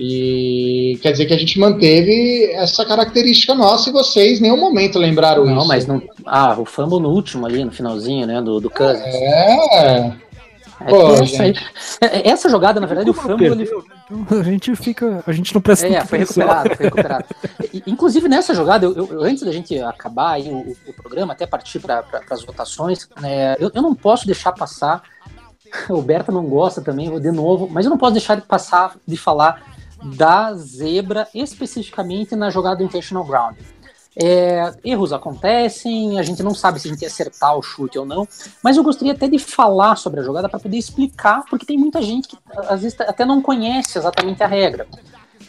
E 0.00 0.96
quer 1.02 1.10
dizer 1.10 1.26
que 1.26 1.34
a 1.34 1.38
gente 1.38 1.58
manteve 1.58 2.52
essa 2.52 2.84
característica 2.84 3.52
nossa 3.52 3.90
e 3.90 3.92
vocês 3.92 4.38
em 4.38 4.42
nenhum 4.42 4.56
momento 4.56 4.96
lembraram 4.96 5.44
Não, 5.44 5.58
isso. 5.58 5.66
mas 5.66 5.86
não. 5.88 6.00
Ah, 6.24 6.56
o 6.56 6.64
fumble 6.64 7.00
no 7.00 7.08
último 7.10 7.44
ali, 7.44 7.64
no 7.64 7.72
finalzinho, 7.72 8.24
né? 8.24 8.40
Do, 8.40 8.60
do 8.60 8.70
Cousins. 8.70 9.02
É. 9.04 10.12
É 10.80 10.84
pô, 10.90 11.12
essa, 11.14 11.42
aí- 11.42 11.54
é- 12.00 12.28
essa 12.30 12.48
jogada, 12.48 12.80
na 12.80 12.86
verdade, 12.86 13.10
o 13.10 13.14
fumble. 13.14 13.46
Ele, 13.46 13.68
então 14.10 14.38
a 14.38 14.42
gente 14.42 14.74
fica. 14.76 15.22
A 15.26 15.32
gente 15.32 15.52
não 15.54 15.60
presta 15.60 15.86
é, 15.86 16.04
foi 16.04 16.22
atenção. 16.22 16.46
recuperado, 16.46 16.76
foi 16.76 16.84
recuperado. 16.86 17.24
Inclusive, 17.86 18.28
nessa 18.28 18.54
jogada, 18.54 18.84
eu, 18.86 18.94
eu- 18.94 19.22
antes 19.22 19.42
da 19.42 19.52
gente 19.52 19.78
acabar 19.80 20.32
aí 20.32 20.48
o, 20.48 20.76
o 20.86 20.92
programa, 20.94 21.32
até 21.32 21.46
partir 21.46 21.80
para 21.80 22.04
as 22.30 22.44
votações, 22.44 23.08
né, 23.20 23.56
eu, 23.58 23.70
eu 23.74 23.82
não 23.82 23.94
posso 23.94 24.26
deixar 24.26 24.52
passar. 24.52 25.02
O 25.90 26.00
Berta 26.00 26.32
não 26.32 26.44
gosta 26.46 26.80
também, 26.80 27.10
vou 27.10 27.20
de 27.20 27.30
novo, 27.30 27.68
mas 27.70 27.84
eu 27.84 27.90
não 27.90 27.98
posso 27.98 28.12
deixar 28.12 28.36
de 28.36 28.40
passar 28.40 28.96
de 29.06 29.18
falar 29.18 29.62
da 30.16 30.54
zebra 30.54 31.28
especificamente 31.34 32.34
na 32.34 32.48
jogada 32.48 32.76
do 32.76 32.84
Intentional 32.84 33.22
Ground. 33.22 33.56
É, 34.20 34.74
erros 34.84 35.12
acontecem, 35.12 36.18
a 36.18 36.22
gente 36.24 36.42
não 36.42 36.52
sabe 36.52 36.80
se 36.80 36.88
a 36.88 36.90
gente 36.90 37.02
ia 37.02 37.08
acertar 37.08 37.56
o 37.56 37.62
chute 37.62 37.98
ou 37.98 38.04
não, 38.04 38.26
mas 38.62 38.76
eu 38.76 38.82
gostaria 38.82 39.12
até 39.12 39.28
de 39.28 39.38
falar 39.38 39.94
sobre 39.94 40.18
a 40.18 40.22
jogada 40.24 40.48
para 40.48 40.58
poder 40.58 40.76
explicar, 40.76 41.44
porque 41.48 41.64
tem 41.64 41.78
muita 41.78 42.02
gente 42.02 42.28
que 42.28 42.36
às 42.68 42.82
vezes 42.82 43.00
até 43.00 43.24
não 43.24 43.40
conhece 43.40 43.96
exatamente 43.96 44.42
a 44.42 44.46
regra. 44.48 44.88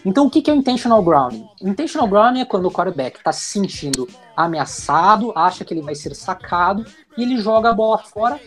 Então, 0.06 0.28
o 0.28 0.30
que 0.30 0.50
é 0.50 0.54
o 0.54 0.56
intentional 0.56 1.04
grounding? 1.04 1.46
O 1.62 1.68
intentional 1.68 2.08
grounding 2.08 2.42
é 2.42 2.46
quando 2.46 2.68
o 2.68 2.72
quarterback 2.72 3.18
está 3.18 3.34
se 3.34 3.46
sentindo 3.46 4.08
ameaçado, 4.36 5.34
acha 5.36 5.66
que 5.66 5.74
ele 5.74 5.82
vai 5.82 5.96
ser 5.96 6.16
sacado 6.16 6.86
e 7.18 7.24
ele 7.24 7.38
joga 7.38 7.70
a 7.70 7.74
bola 7.74 7.98
fora 7.98 8.40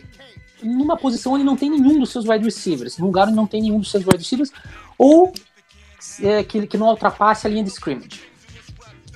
numa 0.62 0.96
posição 0.96 1.32
onde 1.32 1.44
não 1.44 1.56
tem 1.56 1.68
nenhum 1.68 1.98
dos 1.98 2.10
seus 2.10 2.26
wide 2.26 2.44
receivers, 2.44 2.96
num 2.96 3.06
lugar 3.06 3.26
onde 3.26 3.36
não 3.36 3.46
tem 3.46 3.60
nenhum 3.60 3.80
dos 3.80 3.90
seus 3.90 4.04
wide 4.04 4.18
receivers, 4.18 4.52
ou 4.96 5.32
é, 6.22 6.42
que, 6.44 6.66
que 6.66 6.78
não 6.78 6.88
ultrapasse 6.88 7.46
a 7.46 7.50
linha 7.50 7.64
de 7.64 7.70
scrimmage. 7.70 8.31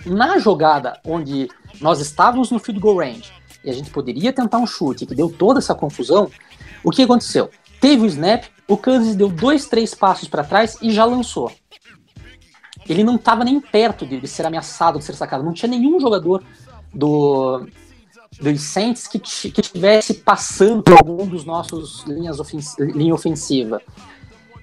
Na 0.07 0.39
jogada 0.39 1.01
onde 1.05 1.49
nós 1.81 2.01
estávamos 2.01 2.51
no 2.51 2.59
field 2.59 2.81
goal 2.81 2.99
range 2.99 3.33
e 3.65 3.71
a 3.71 3.73
gente 3.73 3.91
poderia 3.91 4.33
tentar 4.33 4.59
um 4.59 4.67
chute 4.67 5.05
que 5.05 5.15
deu 5.15 5.29
toda 5.29 5.59
essa 5.59 5.75
confusão, 5.75 6.31
o 6.85 6.91
que 6.91 7.03
aconteceu? 7.03 7.51
Teve 7.81 8.03
o 8.03 8.07
snap, 8.07 8.45
o 8.69 8.77
Kansas 8.77 9.17
deu 9.17 9.29
dois, 9.29 9.67
três 9.67 9.95
passos 9.95 10.29
para 10.29 10.45
trás 10.45 10.79
e 10.81 10.93
já 10.93 11.05
lançou. 11.05 11.51
Ele 12.89 13.03
não 13.03 13.17
estava 13.17 13.45
nem 13.45 13.61
perto 13.61 14.07
de, 14.07 14.21
de 14.21 14.29
ser 14.29 14.47
ameaçado, 14.47 14.99
de 14.99 15.05
ser 15.05 15.15
sacado. 15.15 15.43
Não 15.43 15.53
tinha 15.53 15.69
nenhum 15.69 15.99
jogador 15.99 16.43
do 16.95 17.67
dos 18.41 18.61
Saints 18.61 19.07
que, 19.07 19.19
que 19.19 19.63
tivesse 19.63 20.13
passando 20.13 20.83
por 20.83 20.93
algum 20.93 21.27
dos 21.27 21.45
nossos 21.45 22.05
linhas 22.05 22.39
ofens 22.39 22.77
linha 22.79 23.15
ofensiva. 23.15 23.81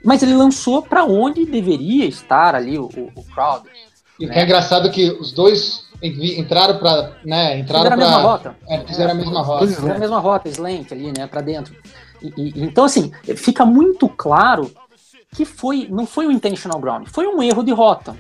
Mas 0.04 0.22
ele 0.22 0.36
lançou 0.36 0.82
para 0.82 1.06
onde 1.06 1.46
deveria 1.46 2.06
estar 2.06 2.56
ali 2.56 2.78
o, 2.78 2.86
o, 2.86 3.12
o 3.16 3.24
Crowder. 3.24 3.73
E 4.20 4.28
que 4.28 4.34
é 4.40 4.44
engraçado 4.44 4.90
que 4.92 5.10
os 5.12 5.32
dois 5.32 5.86
entraram 6.02 6.78
para, 6.78 7.14
né, 7.26 7.58
entraram 7.60 7.84
Fizeram 7.86 7.94
a 7.94 7.98
mesma 7.98 8.20
para 8.20 8.30
rota. 8.32 8.56
é, 8.68 8.80
fizeram 8.86 9.12
a 9.12 9.16
mesma 9.16 9.42
rota. 9.42 9.68
Fizeram 9.68 9.96
a 9.96 10.00
mesma 10.00 10.20
rota, 10.20 10.50
slant 10.50 10.92
ali, 10.92 11.12
né, 11.18 11.28
para 11.28 11.42
dentro. 11.42 11.76
E- 12.22 12.34
e- 12.38 12.54
então, 12.64 12.84
assim, 12.86 13.12
fica 13.36 13.66
muito 13.66 14.08
claro 14.10 14.72
que 15.32 15.46
foi, 15.46 15.88
não 15.90 16.06
foi 16.06 16.28
um 16.28 16.32
intentional 16.32 16.80
ground, 16.80 17.08
foi 17.08 17.26
um 17.28 17.42
erro 17.42 17.64
de 17.64 17.72
rota. 17.72 18.16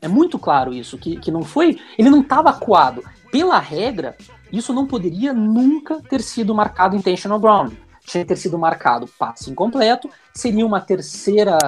É 0.00 0.08
muito 0.08 0.38
claro 0.38 0.72
isso, 0.72 0.96
que, 0.98 1.16
que 1.16 1.30
não 1.30 1.42
foi. 1.42 1.78
Ele 1.98 2.10
não 2.10 2.20
estava 2.20 2.50
acuado. 2.50 3.02
Pela 3.30 3.58
regra, 3.58 4.16
isso 4.52 4.72
não 4.72 4.86
poderia 4.86 5.32
nunca 5.32 6.00
ter 6.08 6.22
sido 6.22 6.54
marcado 6.54 6.96
intentional 6.96 7.38
ground. 7.40 7.72
Tinha 8.06 8.22
que 8.24 8.28
ter 8.28 8.36
sido 8.36 8.58
marcado 8.58 9.08
passe 9.18 9.50
incompleto, 9.50 10.08
seria 10.32 10.64
uma 10.64 10.80
terceira 10.80 11.58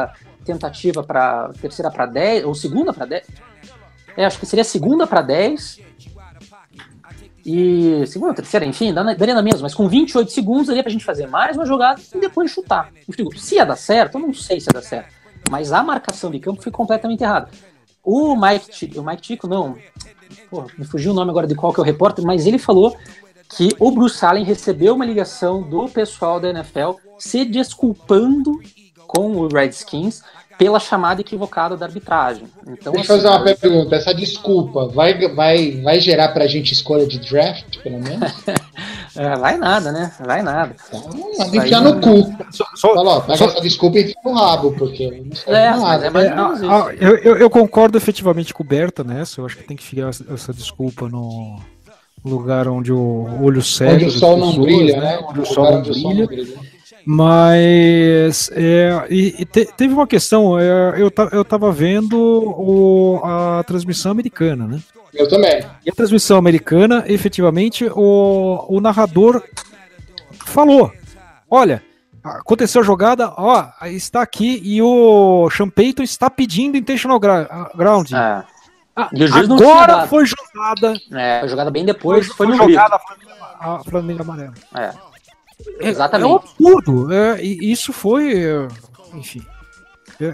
tentativa 0.45 1.03
para 1.03 1.51
terceira 1.61 1.91
para 1.91 2.07
10, 2.07 2.45
ou 2.45 2.55
segunda 2.55 2.93
para 2.93 3.07
10. 3.07 3.27
É, 4.19 4.25
acho 4.25 4.41
que 4.41 4.47
seria 4.47 4.64
segunda 4.64 5.07
para 5.07 5.23
10. 5.23 5.79
E 7.47 8.05
segunda, 8.09 8.35
terceira, 8.35 8.66
enfim, 8.66 8.93
daria 8.93 9.33
na 9.33 9.41
mesma, 9.41 9.62
mas 9.62 9.75
com 9.77 9.89
28 9.89 10.33
segundos 10.33 10.66
daria 10.66 10.83
pra 10.83 10.91
gente 10.91 11.05
fazer 11.05 11.29
mais 11.29 11.57
uma 11.57 11.64
jogada 11.64 12.01
e 12.12 12.19
depois 12.19 12.51
chutar. 12.51 12.93
Se 13.37 13.55
ia 13.55 13.64
dar 13.64 13.77
certo, 13.77 14.19
eu 14.19 14.21
não 14.21 14.35
sei 14.35 14.61
se 14.61 14.69
ia 14.69 14.73
dar 14.73 14.83
certo. 14.83 15.14
Mas 15.49 15.73
a 15.73 15.85
marcação 15.85 16.33
de 16.33 16.41
campo 16.41 16.61
foi 16.61 16.73
completamente 16.73 17.23
errada. 17.23 17.49
O 18.03 18.35
Mike, 18.35 18.99
o 18.99 19.05
Mike 19.05 19.23
Tico, 19.23 19.47
não. 19.47 19.79
Me 20.77 20.85
fugiu 20.85 21.12
o 21.12 21.14
nome 21.14 21.31
agora 21.31 21.47
de 21.47 21.55
qual 21.55 21.73
que 21.73 21.79
é 21.79 21.83
o 21.83 21.87
repórter, 21.87 22.25
mas 22.25 22.45
ele 22.45 22.59
falou 22.59 22.97
que 23.49 23.69
o 23.79 23.93
Bruce 23.93 24.23
Allen 24.27 24.45
recebeu 24.45 24.97
uma 24.97 25.07
ligação 25.07 25.62
do 25.62 25.89
pessoal 25.89 26.41
da 26.41 26.51
NFL 26.51 26.95
se 27.21 27.45
desculpando 27.45 28.61
com 29.07 29.37
o 29.37 29.47
Redskins 29.47 30.23
pela 30.59 30.81
chamada 30.81 31.21
equivocada 31.21 31.77
da 31.77 31.87
arbitragem. 31.87 32.45
Então, 32.67 32.93
Deixa 32.93 33.13
eu 33.13 33.17
assim, 33.17 33.25
fazer 33.25 33.29
uma 33.29 33.55
pergunta. 33.57 33.95
Essa 33.97 34.13
desculpa 34.13 34.89
vai, 34.89 35.17
vai, 35.29 35.81
vai 35.83 36.01
gerar 36.01 36.29
pra 36.31 36.49
gente 36.49 36.73
escolha 36.73 37.07
de 37.07 37.19
draft, 37.21 37.79
pelo 37.83 38.01
menos? 38.03 38.33
é, 39.17 39.37
vai 39.37 39.57
nada, 39.57 39.93
né? 39.93 40.13
Vai 40.25 40.43
nada. 40.43 40.75
Então, 40.93 41.55
enfiar 41.55 41.81
no 41.81 42.01
cu. 42.01 42.35
Só- 42.51 42.67
só- 42.75 42.95
Fala, 42.95 43.11
ó, 43.19 43.21
pega 43.21 43.37
só- 43.39 43.45
essa 43.47 43.61
desculpa 43.61 43.99
e 43.99 44.03
enfia 44.03 44.15
no 44.25 44.33
rabo, 44.33 44.73
porque 44.77 45.23
não 45.25 45.37
serve 45.37 45.61
É, 45.61 45.71
nada. 45.71 46.07
é 46.07 46.11
mais 46.11 46.27
É, 46.27 46.31
ou 46.31 46.37
menos 46.37 46.61
isso. 46.61 46.71
ah, 46.71 46.95
eu, 47.01 47.17
eu- 47.19 47.37
eu 47.37 47.49
concordo 47.51 47.97
efetivamente 47.97 48.53
com 48.53 48.63
o 48.65 48.67
Berta 48.67 49.05
nessa. 49.05 49.41
Eu 49.41 49.47
acho 49.47 49.57
que 49.57 49.63
tem 49.65 49.77
que 49.77 49.85
ficar 49.85 50.09
essa, 50.09 50.25
essa 50.35 50.53
desculpa 50.53 51.09
no 51.09 51.61
lugar 52.25 52.67
onde 52.67 52.93
o 52.93 53.29
olho 53.43 53.63
cego. 53.63 53.95
Onde 53.95 54.05
o 54.07 54.11
sol 54.11 54.37
não 54.37 54.49
pessoas, 54.49 54.67
brilha, 54.67 55.01
né? 55.01 55.19
Onde 55.23 55.39
o 55.41 55.43
Lugar 55.43 55.55
sol 55.55 55.71
não 55.73 55.81
o 55.83 55.85
sol 55.85 55.95
brilha. 55.95 56.15
não 56.21 56.27
brilha. 56.27 56.78
Mas 57.07 58.51
é, 58.55 59.07
e, 59.11 59.34
e 59.42 59.44
te- 59.44 59.66
teve 59.76 59.92
uma 59.94 60.07
questão. 60.07 60.59
é, 60.59 60.94
eu, 61.01 61.11
ta- 61.11 61.28
eu 61.32 61.44
tava 61.44 61.70
vendo 61.72 62.16
o- 62.18 63.20
a 63.24 63.62
transmissão 63.64 64.12
americana, 64.12 64.66
né? 64.66 64.80
Eu 65.14 65.28
também. 65.28 65.61
E 65.84 65.90
a 65.90 65.94
transmissão 65.94 66.36
americana, 66.36 67.05
efetivamente, 67.07 67.86
o, 67.94 68.66
o 68.68 68.80
narrador 68.80 69.42
falou: 70.46 70.92
Olha, 71.51 71.82
aconteceu 72.22 72.80
a 72.82 72.84
jogada, 72.84 73.32
ó, 73.36 73.66
está 73.86 74.22
aqui 74.22 74.61
e 74.62 74.80
o 74.82 75.49
Sean 75.51 75.68
Payton 75.68 76.03
está 76.03 76.28
pedindo 76.28 76.76
intentional 76.76 77.18
gra- 77.18 77.70
ground. 77.74 78.12
É. 78.12 78.44
Ah, 78.94 79.09
o 79.14 79.26
juiz 79.26 79.46
não 79.49 79.57
tinha 79.57 79.72
Agora 79.72 80.07
foi 80.09 80.24
jogada. 80.26 80.94
É, 81.12 81.40
foi 81.40 81.49
jogada 81.49 81.70
bem 81.70 81.84
depois, 81.84 82.26
foi, 82.26 82.36
foi 82.36 82.46
no 82.49 82.57
jogada 82.57 82.99
a 83.61 83.80
Flamengo 83.88 84.22
amarelo. 84.22 84.55
É. 84.74 84.80
É, 84.84 84.92
Exatamente. 85.81 86.29
É 86.31 86.33
um 86.33 86.37
absurdo. 86.37 87.13
É, 87.13 87.43
isso 87.43 87.93
foi. 87.93 88.35
é, 88.45 88.69
Enfim. 89.15 89.43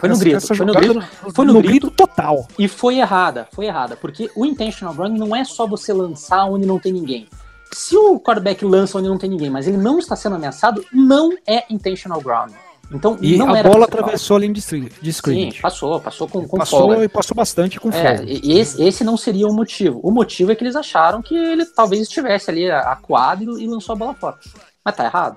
Foi 0.01 0.09
no 0.09 0.16
grito, 0.18 0.41
foi 0.41 0.66
no 0.66 0.72
grito, 0.75 1.03
foi 1.35 1.45
no 1.45 1.61
grito. 1.62 1.91
total. 1.91 2.49
E 2.59 2.66
foi 2.68 2.99
errada, 3.01 3.47
foi 3.53 3.66
errada, 3.66 3.97
porque 3.97 4.31
o 4.35 4.47
intentional 4.47 4.95
ground 4.95 5.18
não 5.18 5.37
é 5.37 5.45
só 5.45 5.66
você 5.66 5.93
lançar 5.93 6.47
onde 6.47 6.64
não 6.66 6.79
tem 6.79 6.91
ninguém. 6.91 7.27
Se 7.70 7.95
o 7.95 8.18
quarterback 8.18 8.64
lança 8.64 8.97
onde 8.99 9.09
não 9.09 9.18
tem 9.18 9.29
ninguém, 9.29 9.51
mas 9.51 9.66
ele 9.68 9.77
não 9.77 9.99
está 9.99 10.16
sendo 10.16 10.37
ameaçado, 10.37 10.83
não 10.91 11.33
é 11.47 11.64
intentional 11.68 12.18
ground. 12.22 12.53
Então 12.91 13.18
E 13.20 13.37
não 13.37 13.53
a 13.53 13.59
era 13.59 13.68
bola 13.68 13.85
atravessou 13.85 14.37
a 14.37 14.41
linha 14.41 14.53
de 14.55 14.62
screen- 14.62 14.85
de 14.89 15.12
Sim, 15.12 15.18
scrimmage. 15.18 15.61
passou, 15.61 16.01
passou 16.01 16.29
com, 16.29 16.47
com 16.49 16.57
passou 16.59 16.81
folga. 16.81 17.05
e 17.05 17.09
passou 17.09 17.35
bastante 17.35 17.79
com 17.81 17.89
É, 17.91 18.16
folga. 18.18 18.25
e 18.31 18.59
esse, 18.59 18.83
esse 18.83 19.03
não 19.05 19.16
seria 19.18 19.47
o 19.49 19.53
motivo. 19.53 20.01
O 20.03 20.11
motivo 20.11 20.51
é 20.53 20.55
que 20.55 20.62
eles 20.64 20.77
acharam 20.77 21.20
que 21.20 21.35
ele 21.35 21.66
talvez 21.66 22.01
estivesse 22.03 22.51
ali 22.51 22.70
acuado 22.70 23.59
e 23.59 23.66
lançou 23.66 23.93
a 23.95 23.97
bola 23.97 24.14
fora. 24.14 24.37
Mas 24.85 24.97
tá 24.97 25.05
errado. 25.05 25.37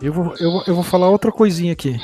Eu, 0.00 0.12
vou, 0.12 0.34
eu, 0.38 0.52
vou, 0.52 0.64
eu 0.66 0.74
vou 0.74 0.84
falar 0.84 1.08
outra 1.08 1.32
coisinha 1.32 1.72
aqui. 1.72 1.98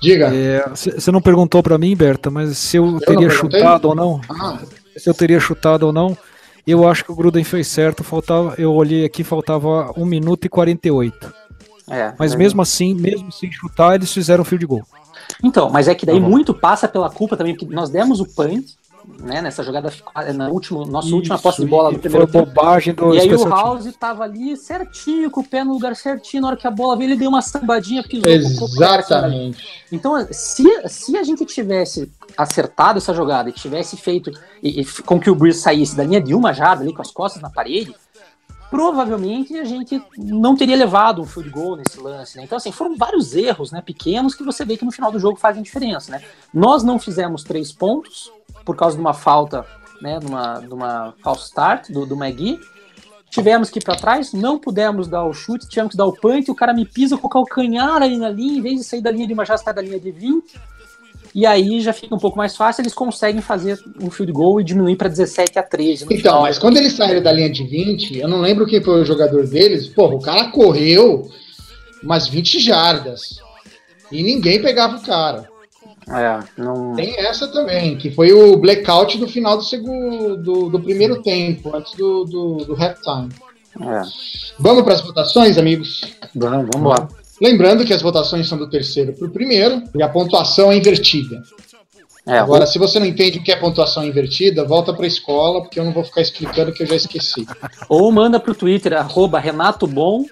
Diga. 0.00 0.30
Você 0.74 1.10
não 1.10 1.20
perguntou 1.20 1.62
pra 1.62 1.76
mim, 1.78 1.94
Berta, 1.96 2.30
mas 2.30 2.56
se 2.56 2.76
eu, 2.76 2.98
teria 3.00 3.28
perguntei? 3.28 3.60
chutado 3.60 3.88
ou 3.88 3.94
não. 3.94 4.20
Ah, 4.30 4.58
Se 4.96 5.08
eu 5.08 5.14
teria 5.14 5.40
chutado 5.40 5.86
ou 5.86 5.92
não. 5.92 6.16
Eu 6.66 6.88
acho 6.88 7.04
que 7.04 7.12
o 7.12 7.14
Gruden 7.14 7.44
fez 7.44 7.68
certo. 7.68 8.02
Faltava, 8.02 8.54
eu 8.56 8.72
olhei 8.72 9.04
aqui, 9.04 9.22
faltava 9.22 9.92
1 9.96 10.04
minuto 10.06 10.46
e 10.46 10.48
48. 10.48 11.34
É, 11.90 12.14
Mas 12.18 12.34
mesmo 12.34 12.62
assim, 12.62 12.94
mesmo 12.94 13.30
sem 13.30 13.52
chutar, 13.52 13.94
eles 13.96 14.10
fizeram 14.10 14.42
field 14.44 14.64
goal. 14.64 14.82
Então, 15.42 15.68
mas 15.68 15.88
é 15.88 15.94
que 15.94 16.06
daí 16.06 16.18
Tá 16.20 16.26
muito 16.26 16.54
passa 16.54 16.88
pela 16.88 17.10
culpa 17.10 17.36
também, 17.36 17.54
porque 17.54 17.74
nós 17.74 17.90
demos 17.90 18.20
o 18.20 18.26
punt 18.26 18.64
né, 19.20 19.40
nessa 19.42 19.62
jogada, 19.62 19.92
na 20.34 20.48
última, 20.48 20.84
nossa 20.86 21.14
última 21.14 21.38
posse 21.38 21.62
de 21.62 21.68
bola 21.68 21.90
do 21.90 21.94
Foi 21.94 22.02
primeiro 22.02 22.26
tempo. 22.26 22.46
bobagem 22.46 22.94
do 22.94 23.14
E 23.14 23.20
aí 23.20 23.34
o. 23.34 23.48
House 23.48 23.90
tava 23.98 24.24
ali 24.24 24.56
certinho, 24.56 25.30
com 25.30 25.40
o 25.40 25.44
pé 25.44 25.64
no 25.64 25.72
lugar 25.72 25.94
certinho, 25.96 26.42
na 26.42 26.48
hora 26.48 26.56
que 26.56 26.66
a 26.66 26.70
bola 26.70 26.96
veio, 26.96 27.10
ele 27.10 27.16
deu 27.16 27.28
uma 27.28 27.42
sambadinha, 27.42 28.02
pisou 28.02 28.22
com 28.22 28.64
o 28.64 28.78
pé, 28.78 28.98
Exatamente. 28.98 29.84
então, 29.90 30.26
se, 30.30 30.64
se 30.88 31.16
a 31.16 31.22
gente 31.22 31.44
tivesse 31.44 32.10
acertado 32.36 32.98
essa 32.98 33.14
jogada 33.14 33.48
e 33.48 33.52
tivesse 33.52 33.96
feito 33.96 34.30
e, 34.62 34.80
e 34.80 34.84
com 35.02 35.20
que 35.20 35.30
o 35.30 35.34
Breeze 35.34 35.60
saísse 35.60 35.96
da 35.96 36.04
linha 36.04 36.20
de 36.20 36.34
uma 36.34 36.52
jarda 36.52 36.82
ali 36.82 36.92
com 36.92 37.02
as 37.02 37.10
costas 37.10 37.40
na 37.40 37.50
parede, 37.50 37.94
provavelmente 38.70 39.56
a 39.56 39.64
gente 39.64 40.02
não 40.16 40.56
teria 40.56 40.76
levado 40.76 41.22
um 41.22 41.26
field 41.26 41.50
goal 41.50 41.76
nesse 41.76 42.00
lance, 42.00 42.36
né? 42.36 42.44
Então, 42.44 42.56
assim, 42.56 42.72
foram 42.72 42.96
vários 42.96 43.34
erros, 43.34 43.70
né, 43.70 43.80
pequenos 43.80 44.34
que 44.34 44.42
você 44.42 44.64
vê 44.64 44.76
que 44.76 44.84
no 44.84 44.92
final 44.92 45.12
do 45.12 45.18
jogo 45.18 45.38
fazem 45.38 45.62
diferença, 45.62 46.10
né? 46.10 46.22
Nós 46.52 46.82
não 46.82 46.98
fizemos 46.98 47.44
três 47.44 47.72
pontos 47.72 48.32
por 48.64 48.76
causa 48.76 48.96
de 48.96 49.00
uma 49.00 49.14
falta, 49.14 49.66
né, 50.00 50.18
de 50.18 50.26
uma, 50.26 50.60
de 50.60 50.72
uma 50.72 51.14
false 51.22 51.44
start 51.44 51.90
do, 51.90 52.06
do 52.06 52.16
McGee. 52.16 52.58
Tivemos 53.30 53.68
que 53.68 53.80
ir 53.80 53.82
para 53.82 53.96
trás, 53.96 54.32
não 54.32 54.58
pudemos 54.58 55.08
dar 55.08 55.24
o 55.24 55.32
chute, 55.32 55.68
tivemos 55.68 55.90
que 55.90 55.96
dar 55.96 56.06
o 56.06 56.12
punch, 56.12 56.50
o 56.50 56.54
cara 56.54 56.72
me 56.72 56.86
pisa 56.86 57.18
com 57.18 57.26
o 57.26 57.30
calcanhar 57.30 58.00
ali 58.00 58.16
na 58.16 58.28
linha, 58.28 58.58
em 58.58 58.62
vez 58.62 58.78
de 58.78 58.84
sair 58.84 59.00
da 59.00 59.10
linha 59.10 59.26
de 59.26 59.32
uma 59.32 59.44
já 59.44 59.56
da 59.56 59.82
linha 59.82 59.98
de 59.98 60.12
20. 60.12 60.60
E 61.34 61.44
aí 61.44 61.80
já 61.80 61.92
fica 61.92 62.14
um 62.14 62.18
pouco 62.18 62.38
mais 62.38 62.56
fácil, 62.56 62.82
eles 62.82 62.94
conseguem 62.94 63.42
fazer 63.42 63.78
um 64.00 64.08
field 64.08 64.32
goal 64.32 64.60
e 64.60 64.64
diminuir 64.64 64.94
para 64.96 65.08
17 65.08 65.58
a 65.58 65.62
13. 65.64 66.04
no 66.04 66.12
Então, 66.12 66.16
final. 66.22 66.42
mas 66.42 66.58
quando 66.58 66.76
eles 66.76 66.92
saíram 66.92 67.20
da 67.20 67.32
linha 67.32 67.50
de 67.50 67.64
20, 67.64 68.18
eu 68.20 68.28
não 68.28 68.40
lembro 68.40 68.66
quem 68.66 68.80
foi 68.80 69.00
o 69.02 69.04
jogador 69.04 69.44
deles, 69.46 69.88
porra, 69.88 70.14
o 70.14 70.20
cara 70.20 70.50
correu 70.50 71.28
umas 72.02 72.28
20 72.28 72.60
jardas. 72.60 73.40
E 74.12 74.22
ninguém 74.22 74.62
pegava 74.62 74.96
o 74.96 75.02
cara. 75.02 75.48
É, 76.08 76.38
não... 76.62 76.92
Tem 76.94 77.18
essa 77.18 77.48
também, 77.48 77.96
que 77.96 78.10
foi 78.10 78.32
o 78.32 78.56
blackout 78.56 79.16
do 79.18 79.26
final 79.26 79.56
do 79.56 79.64
segundo 79.64 80.36
do, 80.36 80.68
do 80.68 80.78
primeiro 80.80 81.20
tempo, 81.22 81.74
antes 81.74 81.94
do, 81.94 82.24
do, 82.24 82.56
do 82.58 82.74
halftime. 82.74 83.30
é. 83.80 84.02
Vamos 84.58 84.84
para 84.84 84.94
as 84.94 85.00
votações, 85.00 85.58
amigos? 85.58 86.02
Vamos, 86.34 86.68
vamos 86.72 86.90
lá. 86.90 87.08
Lembrando 87.40 87.84
que 87.84 87.92
as 87.92 88.00
votações 88.02 88.48
são 88.48 88.56
do 88.56 88.68
terceiro 88.70 89.12
para 89.12 89.26
o 89.26 89.30
primeiro 89.30 89.82
e 89.94 90.02
a 90.02 90.08
pontuação 90.08 90.70
é 90.70 90.76
invertida. 90.76 91.42
É, 92.26 92.38
Agora, 92.38 92.66
se 92.66 92.78
você 92.78 92.98
não 92.98 93.04
entende 93.06 93.38
o 93.38 93.42
que 93.42 93.52
é 93.52 93.56
pontuação 93.56 94.02
invertida, 94.04 94.64
volta 94.64 94.94
para 94.94 95.04
a 95.04 95.08
escola, 95.08 95.60
porque 95.60 95.78
eu 95.78 95.84
não 95.84 95.92
vou 95.92 96.02
ficar 96.04 96.22
explicando 96.22 96.72
que 96.72 96.82
eu 96.82 96.86
já 96.86 96.96
esqueci. 96.96 97.46
Ou 97.88 98.10
manda 98.10 98.40
pro 98.40 98.54
Twitter, 98.54 98.94
arroba 98.94 99.38
Renato 99.38 99.86
Bom, 99.86 100.24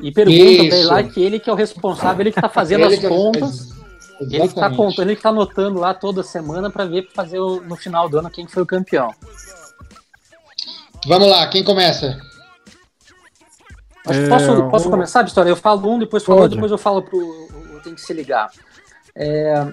e 0.00 0.12
pergunta 0.12 0.38
pra 0.44 0.76
ele 0.76 0.82
lá 0.84 1.02
que 1.02 1.20
ele 1.22 1.40
que 1.40 1.50
é 1.50 1.52
o 1.52 1.56
responsável, 1.56 2.20
ele 2.22 2.30
que 2.30 2.40
tá 2.40 2.48
fazendo 2.48 2.84
Ele 2.84 2.94
as 2.94 3.00
que- 3.00 3.08
contas, 3.08 3.68
ele 4.20 4.30
tá 4.38 4.44
exatamente. 4.44 4.76
contando, 4.76 5.08
ele 5.08 5.16
que 5.16 5.22
tá 5.22 5.28
anotando 5.30 5.80
lá 5.80 5.94
toda 5.94 6.22
semana 6.22 6.70
pra 6.70 6.84
ver, 6.84 7.08
fazer 7.12 7.40
o- 7.40 7.60
no 7.60 7.74
final 7.76 8.08
do 8.08 8.18
ano 8.18 8.30
quem 8.30 8.46
foi 8.46 8.62
o 8.62 8.66
campeão. 8.66 9.10
Vamos 11.08 11.28
lá, 11.28 11.46
quem 11.48 11.64
começa? 11.64 12.18
Acho 14.06 14.20
que 14.20 14.26
É, 14.26 14.28
posso, 14.28 14.70
posso 14.70 14.90
começar, 14.90 15.24
História? 15.24 15.50
Eu 15.50 15.56
falo 15.56 15.90
um, 15.92 15.98
depois 15.98 16.22
falo 16.24 16.38
depois 16.56 16.72
eu 16.72 16.78
falo 16.78 17.02
pro. 17.02 17.18
o- 17.18 17.80
Tem 17.82 17.94
que 17.94 18.00
se 18.00 18.12
ligar. 18.12 18.50
É, 19.14 19.72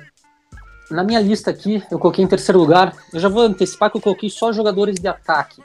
na 0.92 1.04
minha 1.04 1.20
lista 1.20 1.50
aqui, 1.50 1.84
eu 1.90 1.98
coloquei 1.98 2.24
em 2.24 2.28
terceiro 2.28 2.60
lugar. 2.60 2.94
Eu 3.12 3.20
já 3.20 3.28
vou 3.30 3.42
antecipar 3.44 3.90
que 3.90 3.98
eu 3.98 4.02
coloquei 4.02 4.30
só 4.30 4.52
jogadores 4.54 4.96
de 5.00 5.08
ataque. 5.08 5.62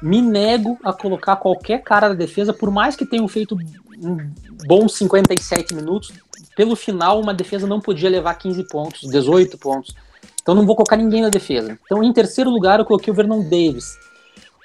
Me 0.00 0.22
nego 0.22 0.78
a 0.84 0.92
colocar 0.92 1.34
qualquer 1.36 1.82
cara 1.82 2.08
da 2.10 2.14
defesa, 2.14 2.52
por 2.52 2.70
mais 2.70 2.94
que 2.94 3.04
tenham 3.04 3.26
feito 3.26 3.56
um 4.00 4.30
bons 4.66 4.94
57 4.96 5.74
minutos. 5.74 6.12
Pelo 6.54 6.76
final, 6.76 7.20
uma 7.20 7.34
defesa 7.34 7.66
não 7.66 7.80
podia 7.80 8.08
levar 8.08 8.34
15 8.34 8.62
pontos, 8.68 9.08
18 9.10 9.58
pontos. 9.58 9.94
Então 10.40 10.54
não 10.54 10.64
vou 10.64 10.76
colocar 10.76 10.96
ninguém 10.96 11.22
na 11.22 11.28
defesa. 11.28 11.76
Então, 11.84 12.02
em 12.02 12.12
terceiro 12.12 12.48
lugar, 12.48 12.78
eu 12.78 12.84
coloquei 12.84 13.12
o 13.12 13.16
Vernon 13.16 13.42
Davis. 13.42 13.98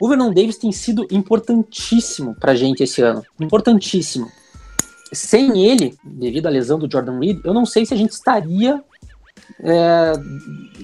O 0.03 0.09
Vernon 0.09 0.33
Davis 0.33 0.57
tem 0.57 0.69
sido 0.69 1.07
importantíssimo 1.09 2.35
pra 2.35 2.53
gente 2.53 2.83
esse 2.83 3.01
ano. 3.01 3.23
Importantíssimo. 3.39 4.29
Sem 5.13 5.65
ele, 5.65 5.97
devido 6.03 6.47
à 6.47 6.49
lesão 6.49 6.77
do 6.77 6.91
Jordan 6.91 7.19
Reed, 7.19 7.39
eu 7.45 7.53
não 7.53 7.65
sei 7.65 7.85
se 7.85 7.93
a 7.93 7.97
gente 7.97 8.11
estaria 8.11 8.83
é, 9.61 10.11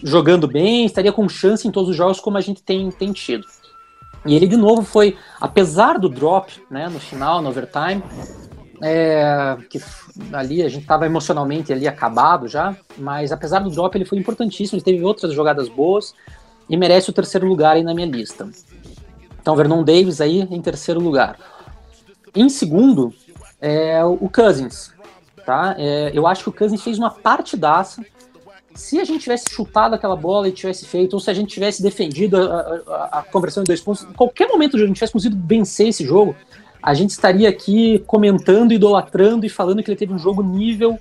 jogando 0.05 0.47
bem, 0.47 0.85
estaria 0.85 1.11
com 1.11 1.27
chance 1.27 1.67
em 1.67 1.71
todos 1.71 1.89
os 1.89 1.97
jogos 1.97 2.21
como 2.21 2.37
a 2.37 2.41
gente 2.41 2.63
tem, 2.63 2.89
tem 2.91 3.11
tido. 3.11 3.45
E 4.25 4.33
ele, 4.37 4.47
de 4.47 4.55
novo, 4.55 4.83
foi, 4.83 5.17
apesar 5.41 5.99
do 5.99 6.07
drop 6.07 6.53
né, 6.71 6.87
no 6.87 7.01
final, 7.01 7.41
no 7.41 7.49
overtime, 7.49 8.01
é, 8.81 9.57
que 9.69 9.81
ali 10.31 10.63
a 10.63 10.69
gente 10.69 10.83
estava 10.83 11.05
emocionalmente 11.05 11.73
ali 11.73 11.89
acabado 11.89 12.47
já, 12.47 12.73
mas 12.97 13.33
apesar 13.33 13.59
do 13.59 13.69
drop, 13.69 13.93
ele 13.97 14.05
foi 14.05 14.17
importantíssimo. 14.17 14.77
Ele 14.77 14.85
teve 14.85 15.03
outras 15.03 15.33
jogadas 15.33 15.67
boas 15.67 16.15
e 16.69 16.77
merece 16.77 17.09
o 17.09 17.13
terceiro 17.13 17.45
lugar 17.45 17.75
aí 17.75 17.83
na 17.83 17.93
minha 17.93 18.07
lista. 18.07 18.49
Então, 19.49 19.57
Vernon 19.57 19.83
Davis 19.83 20.21
aí 20.21 20.41
em 20.41 20.61
terceiro 20.61 20.99
lugar. 20.99 21.35
Em 22.35 22.47
segundo, 22.49 23.11
é 23.59 24.05
o 24.05 24.29
Cousins. 24.29 24.93
Tá? 25.43 25.73
É, 25.75 26.11
eu 26.13 26.27
acho 26.27 26.43
que 26.43 26.49
o 26.49 26.53
Cousins 26.53 26.83
fez 26.83 26.99
uma 26.99 27.09
partidaça. 27.09 28.05
Se 28.75 28.99
a 28.99 29.03
gente 29.03 29.21
tivesse 29.23 29.45
chutado 29.49 29.95
aquela 29.95 30.15
bola 30.15 30.47
e 30.47 30.51
tivesse 30.51 30.85
feito, 30.85 31.15
ou 31.15 31.19
se 31.19 31.31
a 31.31 31.33
gente 31.33 31.51
tivesse 31.51 31.81
defendido 31.81 32.37
a, 32.37 32.43
a- 32.43 33.09
a 33.19 33.23
conversão 33.23 33.63
de 33.63 33.67
dois 33.69 33.81
pontos, 33.81 34.03
em 34.03 34.13
qualquer 34.13 34.47
momento 34.47 34.77
a 34.77 34.79
gente 34.81 34.93
tivesse 34.93 35.13
conseguido 35.13 35.41
vencer 35.43 35.87
esse 35.87 36.05
jogo, 36.05 36.35
a 36.81 36.93
gente 36.93 37.09
estaria 37.09 37.49
aqui 37.49 37.99
comentando, 38.07 38.71
idolatrando 38.71 39.45
e 39.45 39.49
falando 39.49 39.83
que 39.83 39.91
ele 39.91 39.97
teve 39.97 40.13
um 40.13 40.17
jogo 40.17 40.41
nível 40.41 40.97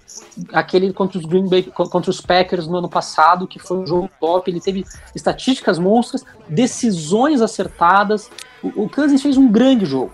aquele 0.52 0.92
contra 0.92 1.18
os 1.18 1.24
Green 1.24 1.48
Bay, 1.48 1.62
contra 1.62 2.10
os 2.10 2.20
Packers 2.20 2.66
no 2.66 2.78
ano 2.78 2.88
passado, 2.88 3.46
que 3.46 3.60
foi 3.60 3.78
um 3.78 3.86
jogo 3.86 4.10
top. 4.20 4.50
Ele 4.50 4.60
teve 4.60 4.84
estatísticas 5.14 5.78
monstras, 5.78 6.24
decisões 6.48 7.40
acertadas. 7.40 8.28
O, 8.62 8.88
Cousins 8.88 9.22
fez 9.22 9.36
um 9.36 9.50
grande 9.50 9.86
jogo. 9.86 10.12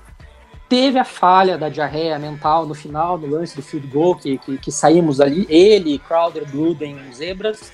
Teve 0.68 0.98
a 0.98 1.04
falha 1.04 1.56
da 1.56 1.70
diarreia 1.70 2.18
mental 2.18 2.66
no 2.66 2.74
final, 2.74 3.16
no 3.16 3.26
lance 3.26 3.56
do 3.56 3.62
field 3.62 3.86
goal, 3.86 4.16
que, 4.16 4.36
que, 4.38 4.58
que 4.58 4.72
saímos 4.72 5.18
ali. 5.18 5.46
Ele, 5.48 5.98
Crowder, 5.98 6.44
Gruden, 6.50 6.98
Zebras. 7.12 7.72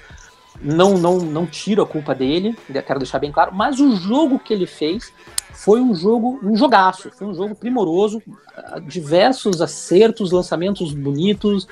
Não, 0.62 0.98
não, 0.98 1.18
não 1.18 1.46
tiro 1.46 1.82
a 1.82 1.86
culpa 1.86 2.14
dele, 2.14 2.54
quero 2.86 2.98
deixar 2.98 3.18
bem 3.18 3.32
claro. 3.32 3.52
Mas 3.54 3.80
o 3.80 3.96
jogo 3.96 4.38
que 4.38 4.52
ele 4.52 4.66
fez 4.66 5.10
foi 5.60 5.78
um 5.78 5.94
jogo, 5.94 6.40
um 6.42 6.56
jogaço, 6.56 7.10
foi 7.10 7.26
um 7.26 7.34
jogo 7.34 7.54
primoroso, 7.54 8.22
diversos 8.86 9.60
acertos, 9.60 10.30
lançamentos 10.30 10.94
bonitos, 10.94 11.68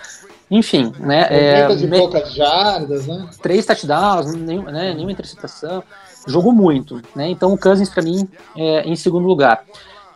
enfim, 0.50 0.92
né? 0.98 1.26
É, 1.30 1.62
90 1.62 1.82
e 1.84 1.86
me- 1.86 1.98
poucas 1.98 2.34
jardas, 2.34 3.06
né? 3.06 3.30
três 3.40 3.64
touchdowns, 3.64 4.34
nenhum, 4.34 4.64
né, 4.64 4.92
nenhuma 4.92 5.12
interceptação, 5.12 5.82
jogou 6.26 6.52
muito, 6.52 7.00
né? 7.16 7.30
Então 7.30 7.50
o 7.50 7.58
Cousins 7.58 7.88
para 7.88 8.02
mim 8.02 8.28
é 8.54 8.82
em 8.82 8.94
segundo 8.94 9.26
lugar. 9.26 9.64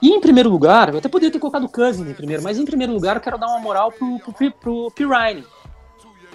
E 0.03 0.11
em 0.11 0.21
primeiro 0.21 0.51
lugar, 0.51 0.91
eu 0.91 0.99
até 0.99 1.09
poderia 1.09 1.33
ter 1.33 1.39
colocado 1.39 1.65
o 1.65 1.69
Cousins 1.69 2.07
em 2.07 2.13
primeiro, 2.15 2.43
mas 2.43 2.59
em 2.59 2.67
primeiro 2.67 2.93
lugar 2.93 3.17
eu 3.17 3.23
quero 3.23 3.39
dar 3.39 3.47
uma 3.47 3.59
moral 3.61 3.91
pro, 3.91 4.19
pro, 4.19 4.33
pro, 4.35 4.51
pro 4.53 4.91
Pirine. 4.91 5.45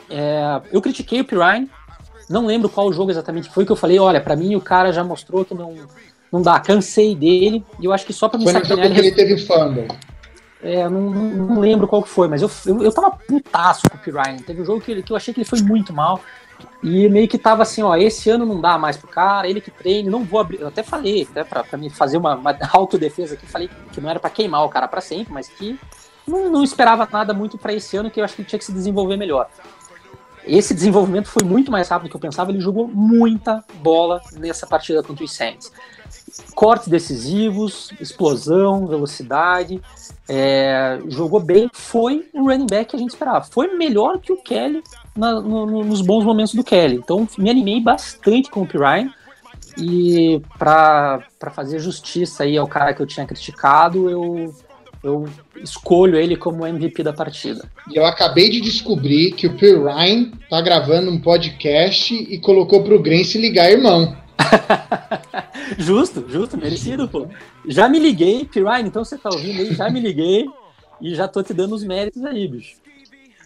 É, 0.09 0.59
eu 0.71 0.81
critiquei 0.81 1.21
o 1.21 1.25
Pirine, 1.25 1.69
não 2.27 2.47
lembro 2.47 2.67
qual 2.67 2.91
jogo 2.91 3.11
exatamente 3.11 3.49
foi 3.51 3.63
que 3.63 3.71
eu 3.71 3.75
falei, 3.75 3.99
olha, 3.99 4.19
para 4.19 4.35
mim 4.35 4.55
o 4.55 4.61
cara 4.61 4.91
já 4.91 5.03
mostrou 5.03 5.45
que 5.45 5.53
não, 5.53 5.75
não 6.31 6.41
dá, 6.41 6.59
cansei 6.59 7.15
dele, 7.15 7.63
e 7.79 7.85
eu 7.85 7.93
acho 7.93 8.05
que 8.05 8.13
só 8.13 8.27
para 8.27 8.37
me 8.37 8.43
Foi 8.43 8.53
sacanear 8.53 8.87
ele 8.87 8.99
ele 8.99 9.11
teve 9.11 9.37
fumble. 9.37 9.87
é, 10.61 10.89
não, 10.89 11.09
não, 11.09 11.23
não 11.47 11.59
lembro 11.59 11.87
qual 11.87 12.03
que 12.03 12.09
foi, 12.09 12.27
mas 12.27 12.41
eu, 12.41 12.51
eu, 12.65 12.83
eu 12.83 12.91
tava 12.91 13.11
putaço 13.11 13.89
com 13.89 13.97
o 13.97 13.99
Pirine. 13.99 14.41
Teve 14.41 14.61
um 14.61 14.65
jogo 14.65 14.81
que, 14.81 15.01
que 15.01 15.11
eu 15.11 15.15
achei 15.15 15.33
que 15.33 15.39
ele 15.39 15.47
foi 15.47 15.61
muito 15.61 15.93
mal. 15.93 16.21
E 16.83 17.07
meio 17.09 17.27
que 17.27 17.37
tava 17.37 17.63
assim, 17.63 17.83
ó, 17.83 17.95
esse 17.95 18.29
ano 18.29 18.45
não 18.45 18.59
dá 18.59 18.77
mais 18.77 18.97
pro 18.97 19.07
cara, 19.07 19.47
ele 19.47 19.61
que 19.61 19.69
treine, 19.69 20.09
não 20.09 20.23
vou 20.23 20.39
abrir. 20.39 20.59
Eu 20.59 20.67
até 20.67 20.81
falei, 20.83 21.27
até 21.29 21.43
pra, 21.43 21.63
pra 21.63 21.77
me 21.77 21.89
fazer 21.89 22.17
uma, 22.17 22.35
uma 22.35 22.55
autodefesa 22.73 23.35
aqui, 23.35 23.45
falei 23.45 23.69
que 23.91 24.01
não 24.01 24.09
era 24.09 24.19
pra 24.19 24.29
queimar 24.29 24.65
o 24.65 24.69
cara 24.69 24.87
pra 24.87 24.99
sempre, 25.01 25.31
mas 25.31 25.47
que 25.47 25.79
não, 26.27 26.49
não 26.49 26.63
esperava 26.63 27.07
nada 27.11 27.33
muito 27.33 27.57
pra 27.57 27.73
esse 27.73 27.95
ano, 27.95 28.11
que 28.11 28.19
eu 28.19 28.23
acho 28.23 28.35
que 28.35 28.41
ele 28.41 28.49
tinha 28.49 28.59
que 28.59 28.65
se 28.65 28.73
desenvolver 28.73 29.17
melhor. 29.17 29.47
Esse 30.45 30.73
desenvolvimento 30.73 31.27
foi 31.27 31.43
muito 31.43 31.71
mais 31.71 31.89
rápido 31.89 32.07
do 32.07 32.09
que 32.11 32.15
eu 32.15 32.21
pensava, 32.21 32.51
ele 32.51 32.59
jogou 32.59 32.87
muita 32.87 33.63
bola 33.75 34.21
nessa 34.33 34.65
partida 34.65 35.03
contra 35.03 35.23
os 35.23 35.33
Saints. 35.33 35.71
Cortes 36.55 36.87
decisivos, 36.87 37.91
explosão, 37.99 38.87
velocidade, 38.87 39.81
é, 40.27 40.99
jogou 41.07 41.39
bem, 41.39 41.69
foi 41.73 42.27
o 42.33 42.43
running 42.47 42.67
back 42.67 42.89
que 42.91 42.95
a 42.95 42.99
gente 42.99 43.09
esperava. 43.09 43.45
Foi 43.45 43.75
melhor 43.75 44.19
que 44.19 44.31
o 44.31 44.37
Kelly 44.37 44.81
na- 45.15 45.39
no- 45.39 45.65
no- 45.65 45.83
nos 45.83 46.01
bons 46.01 46.23
momentos 46.25 46.53
do 46.53 46.63
Kelly. 46.63 46.95
Então 46.97 47.27
me 47.37 47.49
animei 47.49 47.79
bastante 47.81 48.49
com 48.49 48.61
o 48.61 48.67
Pirine. 48.67 49.11
E 49.79 50.41
para 50.57 51.21
fazer 51.53 51.77
justiça 51.79 52.43
aí 52.43 52.57
ao 52.57 52.67
cara 52.67 52.93
que 52.93 53.01
eu 53.01 53.05
tinha 53.05 53.27
criticado, 53.27 54.09
eu, 54.09 54.53
eu 55.03 55.29
escolho 55.61 56.17
ele 56.17 56.35
como 56.35 56.65
MVP 56.65 57.03
da 57.03 57.13
partida. 57.13 57.63
E 57.91 57.95
eu 57.95 58.03
acabei 58.05 58.49
de 58.49 58.59
descobrir 58.59 59.33
que 59.33 59.45
o 59.45 59.53
Pirine 59.55 60.31
tá 60.49 60.59
gravando 60.61 61.11
um 61.11 61.21
podcast 61.21 62.11
e 62.13 62.39
colocou 62.39 62.83
pro 62.83 62.99
Gren 63.01 63.23
se 63.23 63.37
ligar, 63.39 63.71
irmão. 63.71 64.15
justo, 65.77 66.25
justo, 66.29 66.57
merecido, 66.57 67.07
pô. 67.07 67.27
Já 67.65 67.87
me 67.89 67.99
liguei, 67.99 68.45
Pirine, 68.45 68.87
então 68.89 69.03
você 69.03 69.17
tá 69.17 69.29
ouvindo 69.29 69.61
aí, 69.61 69.73
já 69.73 69.89
me 69.89 69.99
liguei 69.99 70.45
e 71.01 71.13
já 71.15 71.27
tô 71.27 71.41
te 71.43 71.53
dando 71.53 71.73
os 71.75 71.83
méritos 71.83 72.23
aí, 72.25 72.47
bicho. 72.47 72.75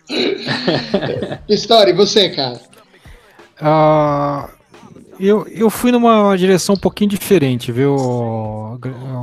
História, 1.47 1.91
e 1.91 1.95
você, 1.95 2.29
cara? 2.29 2.59
Ah, 3.61 4.49
eu, 5.19 5.45
eu 5.47 5.69
fui 5.69 5.91
numa 5.91 6.35
direção 6.35 6.75
um 6.75 6.79
pouquinho 6.79 7.09
diferente, 7.09 7.71
viu? 7.71 7.95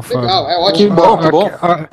Fábio? 0.03 0.21
Legal, 0.21 0.49
é 0.49 0.55
Que 0.73 0.87
ótimo. 0.89 0.95
bom, 0.95 1.19
que 1.19 1.27
A- 1.27 1.31
bom. 1.31 1.47
a- 1.47 1.75
a 1.75 1.89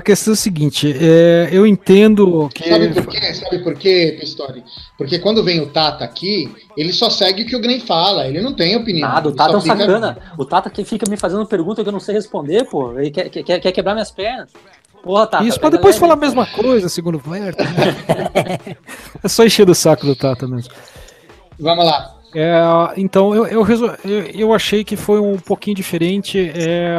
questão 0.00 0.32
é 0.32 0.34
a 0.34 0.36
seguinte, 0.36 0.96
é, 0.98 1.48
eu 1.52 1.66
entendo 1.66 2.48
que. 2.54 2.68
Sabe 2.68 2.88
por 2.94 3.06
quê? 3.06 3.34
Sabe 3.34 3.58
por 3.62 3.74
quê, 3.74 4.16
Pistori? 4.18 4.64
Porque 4.96 5.18
quando 5.18 5.44
vem 5.44 5.60
o 5.60 5.66
Tata 5.66 6.04
aqui, 6.04 6.50
ele 6.76 6.92
só 6.92 7.10
segue 7.10 7.42
o 7.42 7.46
que 7.46 7.54
o 7.54 7.60
Gren 7.60 7.80
fala, 7.80 8.26
ele 8.26 8.40
não 8.40 8.54
tem 8.54 8.76
opinião. 8.76 9.08
Nada, 9.08 9.28
o 9.28 9.32
Tata 9.32 9.52
é 9.52 9.56
um 9.56 9.60
fica- 9.60 9.76
sacana. 9.76 10.18
O 10.38 10.44
Tata 10.44 10.70
que 10.70 10.84
fica 10.84 11.08
me 11.08 11.16
fazendo 11.16 11.44
pergunta 11.46 11.82
que 11.82 11.88
eu 11.88 11.92
não 11.92 12.00
sei 12.00 12.14
responder, 12.14 12.64
pô. 12.64 12.98
Ele 12.98 13.10
quer, 13.10 13.28
quer, 13.28 13.60
quer 13.60 13.72
quebrar 13.72 13.94
minhas 13.94 14.10
pernas. 14.10 14.50
Porra, 15.02 15.26
Tata. 15.26 15.44
Isso, 15.44 15.60
pra 15.60 15.68
depois 15.68 15.96
leve. 15.96 16.00
falar 16.00 16.14
a 16.14 16.16
mesma 16.16 16.46
coisa, 16.46 16.88
segundo 16.88 17.16
o 17.16 17.20
Flair. 17.20 17.54
é 19.22 19.28
só 19.28 19.44
encher 19.44 19.66
do 19.66 19.74
saco 19.74 20.06
do 20.06 20.16
Tata 20.16 20.46
mesmo. 20.48 20.72
Vamos 21.58 21.84
lá. 21.84 22.13
É, 22.34 22.60
então 22.96 23.32
eu, 23.34 23.46
eu, 23.46 23.62
resol- 23.62 23.96
eu, 24.04 24.52
achei 24.52 24.82
que 24.82 24.96
foi 24.96 25.20
um 25.20 25.38
pouquinho 25.38 25.76
diferente 25.76 26.50
é, 26.54 26.96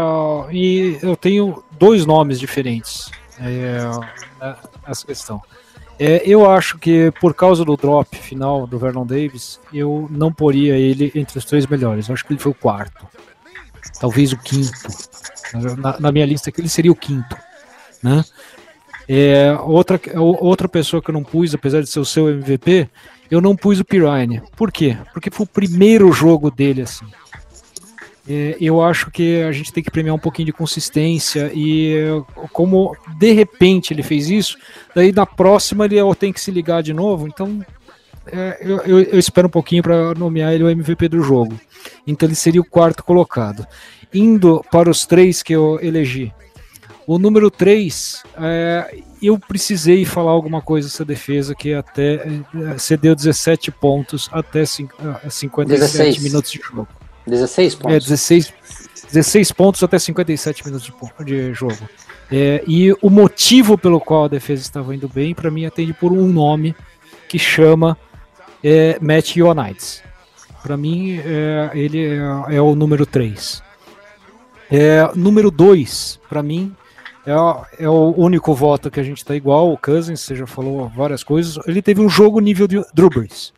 e 0.50 0.98
eu 1.02 1.16
tenho 1.18 1.62
dois 1.78 2.06
nomes 2.06 2.40
diferentes 2.40 3.12
é, 3.40 3.80
nessa 4.88 5.06
questão. 5.06 5.42
É, 6.00 6.22
eu 6.26 6.50
acho 6.50 6.78
que 6.78 7.12
por 7.20 7.34
causa 7.34 7.66
do 7.66 7.76
drop 7.76 8.16
final 8.18 8.66
do 8.66 8.78
Vernon 8.78 9.06
Davis, 9.06 9.60
eu 9.74 10.08
não 10.10 10.32
poria 10.32 10.78
ele 10.78 11.12
entre 11.16 11.38
os 11.38 11.46
três 11.46 11.66
melhores. 11.68 12.08
Eu 12.08 12.14
acho 12.14 12.26
que 12.26 12.34
ele 12.34 12.40
foi 12.40 12.52
o 12.52 12.56
quarto, 12.56 13.06
talvez 14.00 14.32
o 14.32 14.38
quinto. 14.38 14.72
Na, 15.78 16.00
na 16.00 16.12
minha 16.12 16.26
lista 16.26 16.50
aqui 16.50 16.62
ele 16.62 16.70
seria 16.70 16.92
o 16.92 16.96
quinto, 16.96 17.36
né? 18.02 18.24
É, 19.08 19.56
outra, 19.62 20.00
outra 20.20 20.68
pessoa 20.68 21.02
que 21.02 21.10
eu 21.10 21.14
não 21.14 21.24
pus, 21.24 21.54
apesar 21.54 21.82
de 21.82 21.88
ser 21.88 22.00
o 22.00 22.06
seu 22.06 22.30
MVP, 22.30 22.90
eu 23.30 23.42
não 23.42 23.56
pus 23.56 23.80
o 23.80 23.86
Pirine. 23.86 24.42
Por 24.56 24.72
quê? 24.72 24.98
Porque 25.14 25.30
foi 25.32 25.46
o 25.46 25.50
primeiro 25.50 26.12
jogo 26.12 26.50
dele 26.52 26.82
assim. 26.84 27.06
É, 28.28 28.58
eu 28.60 28.82
acho 28.82 29.12
que 29.12 29.44
a 29.44 29.52
gente 29.52 29.72
tem 29.72 29.84
que 29.84 29.92
premiar 29.92 30.16
um 30.16 30.20
pouquinho 30.20 30.48
de 30.48 30.52
consistência 30.54 31.52
e 31.54 31.96
é, 31.96 32.48
como 32.52 32.96
de 33.20 33.32
repente 33.34 33.94
ele 33.94 34.02
fez 34.02 34.32
isso, 34.32 34.58
daí 34.96 35.12
na 35.12 35.28
próxima 35.28 35.86
ele 35.86 35.98
tem 36.16 36.34
que 36.34 36.42
se 36.42 36.50
ligar 36.50 36.82
de 36.82 36.92
novo. 36.92 37.28
Então 37.28 37.64
é, 38.26 38.58
eu- 38.62 38.80
eu 39.00 39.20
espero 39.20 39.48
um 39.48 39.52
pouquinho 39.52 39.84
para 39.84 40.16
nomear 40.16 40.54
ele 40.54 40.64
o 40.64 40.70
MVP 40.70 41.08
do 41.08 41.22
jogo. 41.22 41.60
Então 42.08 42.28
ele 42.28 42.34
seria 42.36 42.62
o 42.62 42.66
quarto 42.66 43.04
colocado. 43.04 43.66
Indo 44.12 44.66
para 44.72 44.90
os 44.90 45.06
três 45.06 45.44
que 45.44 45.54
eu 45.54 45.78
elegi. 45.82 46.34
O 47.08 47.20
número 47.20 47.52
3, 47.52 48.24
eu 49.22 49.38
precisei 49.38 50.06
falar 50.06 50.32
alguma 50.32 50.62
coisa 50.62 50.88
dessa 50.88 51.06
defesa 51.06 51.54
que 51.54 51.74
até 51.74 52.16
é, 52.16 52.78
cedeu 52.80 53.16
17 53.16 53.70
pontos 53.72 54.28
até 54.32 54.66
cin- 54.66 54.90
ah, 55.00 55.30
57 55.30 55.80
16. 55.92 56.18
minutos 56.24 56.52
de 56.52 56.60
jogo. 56.60 56.88
16 57.28 57.74
É, 57.74 57.78
pontos. 57.78 58.06
16, 58.08 58.54
16 59.12 59.52
pontos 59.52 59.84
até 59.84 60.00
57 60.00 60.66
minutos 60.66 60.92
de, 61.24 61.26
de 61.26 61.54
jogo. 61.54 61.78
É, 62.32 62.64
e 62.68 62.92
o 63.04 63.10
motivo 63.12 63.78
pelo 63.78 64.00
qual 64.00 64.26
a 64.26 64.28
defesa 64.28 64.64
estava 64.64 64.96
indo 64.96 65.08
bem, 65.08 65.36
para 65.36 65.52
mim, 65.52 65.66
atende 65.66 65.94
por 65.94 66.12
um 66.12 66.26
nome 66.28 66.76
que 67.30 67.38
chama 67.38 67.96
é, 68.64 68.98
Matt 69.00 69.36
Ioannidis. 69.36 70.02
Para 70.64 70.76
mim, 70.76 71.20
é, 71.24 71.70
ele 71.76 72.04
é, 72.04 72.56
é 72.56 72.62
o 72.62 72.74
número 72.74 73.06
3. 73.06 73.62
É, 74.72 75.08
número 75.16 75.52
2, 75.52 76.20
para 76.28 76.42
mim, 76.42 76.76
é, 77.26 77.36
o- 77.36 77.66
é 77.80 77.90
o 77.90 78.14
único 78.18 78.54
voto 78.54 78.92
que 78.92 79.00
a 79.00 79.04
gente 79.04 79.18
está 79.18 79.36
igual. 79.36 79.72
O 79.72 79.78
Cousins, 79.78 80.22
você 80.22 80.36
já 80.36 80.46
falou 80.46 80.90
várias 80.90 81.24
coisas. 81.24 81.58
Ele 81.68 81.82
teve 81.82 82.02
um 82.02 82.10
jogo 82.10 82.40
nível 82.40 82.68
de 82.68 82.84
Drew 82.94 83.10
Brees. 83.10 83.54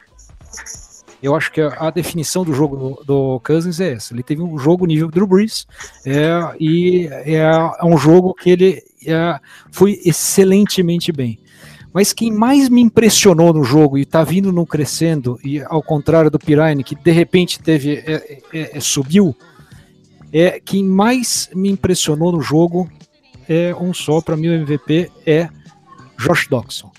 Eu 1.21 1.35
acho 1.35 1.51
que 1.51 1.59
a, 1.59 1.89
definição 1.89 2.45
do 2.45 2.53
jogo 2.53 3.03
do, 3.03 3.39
Cousins 3.39 3.79
é 3.79 3.93
essa. 3.93 4.13
Ele 4.13 4.21
teve 4.21 4.41
um 4.41 4.57
jogo 4.57 4.85
nível 4.85 5.09
Drew 5.09 5.25
Brees 5.25 5.65
é, 6.05 6.29
e 6.59 7.07
é, 7.11 7.39
é 7.39 7.85
um 7.85 7.97
jogo 7.97 8.35
que 8.35 8.51
ele 8.51 8.83
é, 9.05 9.39
foi 9.71 9.99
excelentemente 10.05 11.11
bem. 11.11 11.39
Mas 11.91 12.13
quem 12.13 12.31
mais 12.31 12.69
me 12.69 12.81
impressionou 12.81 13.51
no 13.51 13.63
jogo 13.63 13.97
e 13.97 14.05
tá 14.05 14.23
vindo 14.23 14.51
no 14.51 14.67
crescendo, 14.67 15.39
e 15.43 15.59
ao 15.63 15.81
contrário 15.81 16.29
do 16.29 16.37
Pirine, 16.37 16.83
que 16.83 16.93
de 16.93 17.11
repente 17.11 17.59
teve 17.59 17.95
é, 17.95 18.41
é, 18.53 18.77
é, 18.77 18.79
subiu, 18.79 19.35
é 20.31 20.59
quem 20.63 20.83
mais 20.83 21.49
me 21.55 21.71
impressionou 21.71 22.31
no 22.31 22.41
jogo 22.41 22.87
é 23.47 23.75
um 23.75 23.93
só, 23.93 24.21
para 24.21 24.35
mim 24.35 24.49
o 24.49 24.53
MVP 24.53 25.11
é 25.25 25.49
Josh 26.17 26.47
Doxson. 26.47 26.91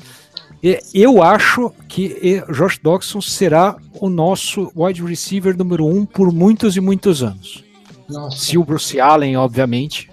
E 0.63 0.81
Eu 0.93 1.23
acho 1.23 1.73
que 1.89 2.43
Josh 2.51 2.79
Doxson 2.83 3.21
será 3.21 3.77
o 4.01 4.09
nosso 4.09 4.73
wide 4.75 5.05
receiver 5.05 5.57
número 5.57 5.87
um 5.87 6.05
por 6.05 6.33
muitos 6.33 6.77
e 6.77 6.81
muitos 6.81 7.23
anos. 7.23 7.65
Nossa. 8.09 8.37
Se 8.39 8.57
o 8.57 8.65
Bruce 8.65 8.99
Allen, 9.01 9.37
obviamente, 9.37 10.11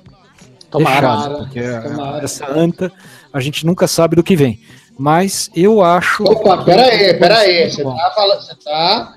Tomara. 0.70 1.16
deixar, 1.16 1.30
porque 1.38 1.62
tomara. 1.62 2.24
essa 2.24 2.52
anta 2.52 2.92
a 3.32 3.40
gente 3.40 3.66
nunca 3.66 3.88
sabe 3.88 4.16
do 4.16 4.24
que 4.24 4.36
vem. 4.36 4.60
Mas 4.98 5.50
eu 5.56 5.84
acho. 5.84 6.24
Opa, 6.24 6.64
pera 6.64 6.84
aí, 6.84 7.14
pera 7.16 7.38
aí. 7.40 7.70
Você 7.70 7.84
tá, 7.84 8.12
falando, 8.16 8.42
você 8.42 8.56
tá, 8.56 9.16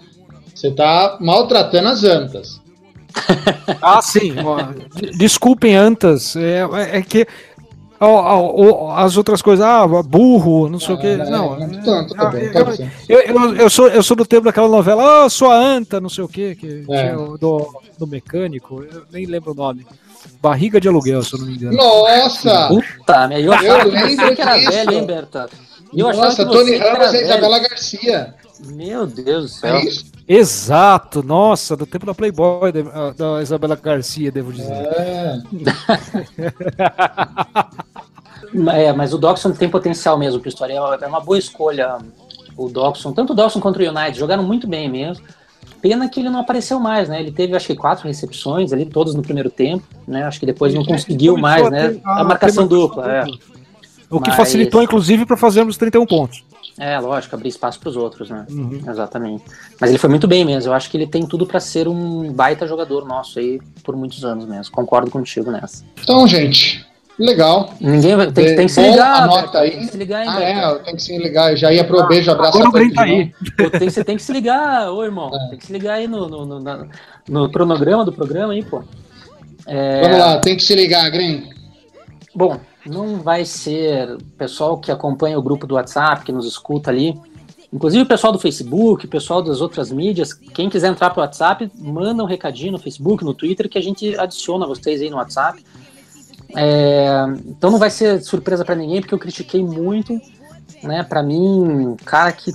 você 0.54 0.70
tá 0.72 1.18
maltratando 1.20 1.88
as 1.88 2.04
antas. 2.04 2.60
Ah, 3.82 4.00
sim. 4.02 4.34
Desculpem, 5.16 5.74
Antas. 5.74 6.34
É, 6.36 6.62
é 6.98 7.02
que. 7.02 7.26
ó, 8.00 8.06
ó, 8.06 8.62
ó, 8.86 8.96
as 8.96 9.16
outras 9.16 9.42
coisas, 9.42 9.64
ah, 9.64 9.86
burro, 10.02 10.68
não 10.68 10.80
sei 10.80 10.94
o 10.94 10.98
que. 10.98 11.16
Não, 11.16 11.60
Então, 11.60 12.06
tudo 12.06 12.20
ah, 12.22 12.30
bem, 12.30 12.44
eu-. 12.46 12.88
Eu, 13.08 13.20
eu, 13.20 13.56
eu 13.56 13.70
sou, 13.70 13.88
eu 13.88 14.02
sou 14.02 14.16
do 14.16 14.24
tempo 14.26 14.44
daquela 14.44 14.68
novela, 14.68 15.24
ah, 15.24 15.28
sou 15.28 15.50
a 15.50 15.56
Anta, 15.56 16.00
não 16.00 16.08
sei 16.08 16.24
o 16.24 16.28
que, 16.28 16.54
que 16.54 16.84
É. 16.90 17.12
do, 17.14 17.80
do 17.98 18.06
mecânico, 18.06 18.84
eu 18.90 19.02
nem 19.12 19.26
lembro 19.26 19.52
o 19.52 19.54
nome. 19.54 19.86
Barriga 20.42 20.80
de 20.80 20.88
aluguel, 20.88 21.22
se 21.22 21.34
eu 21.34 21.40
não 21.40 21.46
me 21.46 21.54
engano. 21.54 21.76
Nossa! 21.76 22.68
Puta, 22.68 23.28
eu 23.38 23.52
achava 23.52 23.84
que 23.84 23.90
lembro 23.90 24.34
que 24.34 24.42
era 24.42 24.58
disso. 24.58 24.70
velho, 24.72 24.92
hein, 24.92 25.06
Berta? 25.06 25.48
Eu 25.94 26.12
Nossa, 26.12 26.44
que 26.44 26.52
Tony 26.52 26.72
que 26.72 26.78
Ramos 26.78 27.14
e. 27.14 27.22
Isabela 27.22 27.58
Garcia. 27.60 28.34
Meu 28.66 29.06
Deus 29.06 29.42
do 29.44 29.48
céu. 29.48 29.76
É 29.76 29.84
isso? 29.84 30.04
Exato, 30.28 31.22
nossa, 31.22 31.74
do 31.74 31.86
tempo 31.86 32.04
da 32.04 32.14
Playboy, 32.14 32.70
da, 32.70 33.10
da 33.12 33.42
Isabela 33.42 33.74
Garcia, 33.76 34.30
devo 34.30 34.52
dizer. 34.52 34.72
É. 34.72 35.38
É, 38.72 38.92
mas 38.94 39.12
o 39.12 39.18
Doxson 39.18 39.52
tem 39.52 39.68
potencial 39.68 40.18
mesmo, 40.18 40.40
Pistori. 40.40 40.72
É 40.72 40.80
uma- 40.80 40.94
é 40.94 41.06
uma 41.06 41.20
boa 41.20 41.38
escolha 41.38 41.98
o 42.56 42.68
Doxson. 42.68 43.12
Tanto 43.12 43.34
o 43.34 43.36
Doxson 43.36 43.60
quanto 43.60 43.78
o 43.78 43.82
United 43.86 44.18
jogaram 44.18 44.42
muito 44.42 44.66
bem 44.66 44.88
mesmo. 44.90 45.22
Pena 45.82 46.08
que 46.08 46.20
ele 46.20 46.30
não 46.30 46.40
apareceu 46.40 46.80
mais, 46.80 47.08
né? 47.10 47.20
Ele 47.20 47.30
teve, 47.30 47.54
acho 47.54 47.66
que, 47.66 47.76
quatro 47.76 48.08
recepções 48.08 48.72
ali, 48.72 48.86
todas 48.86 49.14
no 49.14 49.20
primeiro 49.22 49.50
tempo, 49.50 49.84
né? 50.06 50.24
Acho 50.24 50.40
que 50.40 50.46
depois 50.46 50.72
não 50.72 50.82
conseguiu 50.84 51.34
Começou 51.34 51.70
mais, 51.70 51.70
né? 51.70 52.00
A 52.04 52.24
marcação 52.24 52.66
dupla, 52.66 53.12
é. 53.12 53.24
O 54.10 54.20
que 54.20 54.28
Mas- 54.28 54.36
facilitou, 54.36 54.82
inclusive, 54.82 55.26
para 55.26 55.36
fazermos 55.36 55.76
31 55.76 56.06
pontos. 56.06 56.42
É, 56.78 56.98
lógico, 56.98 57.34
abrir 57.34 57.48
espaço 57.48 57.78
para 57.80 57.88
os 57.88 57.96
outros, 57.96 58.30
né? 58.30 58.46
Uhum. 58.50 58.80
Exatamente. 58.88 59.42
Mas 59.80 59.90
ele 59.90 59.98
foi 59.98 60.08
muito 60.08 60.28
bem 60.28 60.44
mesmo. 60.44 60.70
Eu 60.70 60.74
acho 60.74 60.88
que 60.88 60.96
ele 60.96 61.06
tem 61.06 61.26
tudo 61.26 61.44
para 61.44 61.58
ser 61.60 61.88
um 61.88 62.32
baita 62.32 62.66
jogador 62.68 63.04
nosso 63.04 63.38
aí 63.38 63.60
por 63.82 63.96
muitos 63.96 64.24
anos 64.24 64.46
mesmo. 64.46 64.72
Concordo 64.72 65.10
contigo 65.10 65.50
nessa. 65.50 65.84
Então, 66.00 66.24
gente, 66.28 66.86
legal. 67.18 67.74
Ninguém 67.80 68.14
vai, 68.14 68.30
tem, 68.30 68.44
que- 68.46 68.54
tem 68.54 68.66
que 68.66 68.72
se 68.72 68.80
ligar, 68.80 69.24
anota 69.24 69.58
aí. 69.58 69.72
Tem 69.72 69.80
que 69.80 69.86
se 69.88 69.96
ligar, 69.98 70.22
hein, 70.22 70.28
Ah, 70.32 70.42
é, 70.42 70.64
eu 70.72 70.78
tenho 70.84 70.96
que 70.96 71.02
se 71.02 71.18
ligar. 71.18 71.50
Eu 71.50 71.56
já 71.56 71.72
ia 71.72 71.82
pro 71.84 72.06
beijo, 72.06 72.30
abraço 72.30 72.56
Agora 72.58 72.84
o 72.86 72.92
tá 72.94 73.02
aí. 73.02 73.32
tem- 73.78 73.90
você 73.90 74.04
tem 74.04 74.16
que 74.16 74.22
se 74.22 74.32
ligar, 74.32 74.88
ô 74.92 75.02
irmão. 75.04 75.30
É. 75.34 75.48
Tem 75.50 75.58
que 75.58 75.66
se 75.66 75.72
ligar 75.72 75.94
aí 75.94 76.06
no, 76.06 76.28
no, 76.28 76.46
no, 76.60 76.88
no 77.28 77.50
cronograma 77.50 78.04
do 78.04 78.12
programa 78.12 78.52
aí, 78.52 78.62
pô. 78.64 78.84
É, 79.66 80.00
Vamos 80.02 80.18
lá, 80.18 80.38
tem 80.38 80.56
que 80.56 80.62
se 80.62 80.74
ligar, 80.76 81.10
Gren. 81.10 81.42
Bom, 82.38 82.60
não 82.86 83.16
vai 83.20 83.44
ser 83.44 84.12
o 84.12 84.22
pessoal 84.38 84.78
que 84.78 84.92
acompanha 84.92 85.36
o 85.36 85.42
grupo 85.42 85.66
do 85.66 85.74
WhatsApp, 85.74 86.24
que 86.24 86.30
nos 86.30 86.46
escuta 86.46 86.88
ali. 86.88 87.20
Inclusive 87.72 88.04
o 88.04 88.06
pessoal 88.06 88.32
do 88.32 88.38
Facebook, 88.38 89.06
o 89.06 89.08
pessoal 89.08 89.42
das 89.42 89.60
outras 89.60 89.90
mídias, 89.90 90.32
quem 90.32 90.70
quiser 90.70 90.86
entrar 90.86 91.10
pro 91.10 91.20
WhatsApp, 91.20 91.68
manda 91.74 92.22
um 92.22 92.26
recadinho 92.26 92.70
no 92.70 92.78
Facebook, 92.78 93.24
no 93.24 93.34
Twitter, 93.34 93.68
que 93.68 93.76
a 93.76 93.82
gente 93.82 94.16
adiciona 94.16 94.68
vocês 94.68 95.02
aí 95.02 95.10
no 95.10 95.16
WhatsApp. 95.16 95.64
É, 96.54 97.24
então 97.44 97.72
não 97.72 97.78
vai 97.80 97.90
ser 97.90 98.22
surpresa 98.22 98.64
para 98.64 98.76
ninguém, 98.76 99.00
porque 99.00 99.14
eu 99.14 99.18
critiquei 99.18 99.64
muito, 99.64 100.16
né? 100.80 101.02
Para 101.02 101.24
mim, 101.24 101.96
cara 102.04 102.30
que 102.30 102.52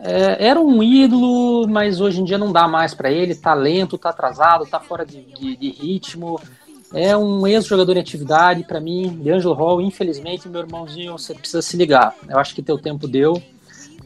é, 0.00 0.46
era 0.48 0.58
um 0.58 0.82
ídolo, 0.82 1.68
mas 1.68 2.00
hoje 2.00 2.22
em 2.22 2.24
dia 2.24 2.38
não 2.38 2.50
dá 2.50 2.66
mais 2.66 2.94
para 2.94 3.10
ele. 3.12 3.34
Tá 3.34 3.52
lento, 3.52 3.98
tá 3.98 4.08
atrasado, 4.08 4.64
tá 4.64 4.80
fora 4.80 5.04
de, 5.04 5.20
de- 5.20 5.56
de 5.56 5.70
ritmo. 5.72 6.40
É 6.92 7.16
um 7.16 7.46
ex-jogador 7.46 7.96
em 7.96 8.00
atividade. 8.00 8.64
Para 8.64 8.80
mim, 8.80 9.18
DeAngelo 9.22 9.54
Hall, 9.54 9.80
infelizmente, 9.80 10.48
meu 10.48 10.62
irmãozinho, 10.62 11.12
você 11.12 11.34
precisa 11.34 11.62
se 11.62 11.76
ligar. 11.76 12.14
Eu 12.28 12.38
acho 12.38 12.54
que 12.54 12.62
teu 12.62 12.78
tempo 12.78 13.06
deu. 13.06 13.40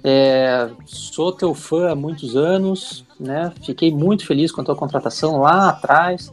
É, 0.04 0.68
sou 0.84 1.30
teu 1.30 1.54
fã 1.54 1.92
há 1.92 1.94
muitos 1.94 2.36
anos, 2.36 3.04
né? 3.20 3.52
Fiquei 3.64 3.92
muito 3.92 4.26
feliz 4.26 4.50
com 4.50 4.60
a 4.60 4.64
tua 4.64 4.74
contratação 4.74 5.40
lá 5.40 5.68
atrás. 5.68 6.32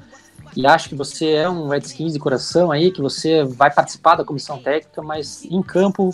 E 0.55 0.65
acho 0.65 0.89
que 0.89 0.95
você 0.95 1.33
é 1.33 1.49
um 1.49 1.67
Redskins 1.67 2.13
de 2.13 2.19
coração 2.19 2.71
aí, 2.71 2.91
que 2.91 3.01
você 3.01 3.43
vai 3.43 3.71
participar 3.71 4.15
da 4.15 4.25
comissão 4.25 4.57
técnica, 4.57 5.01
mas 5.03 5.45
em 5.45 5.61
campo 5.61 6.09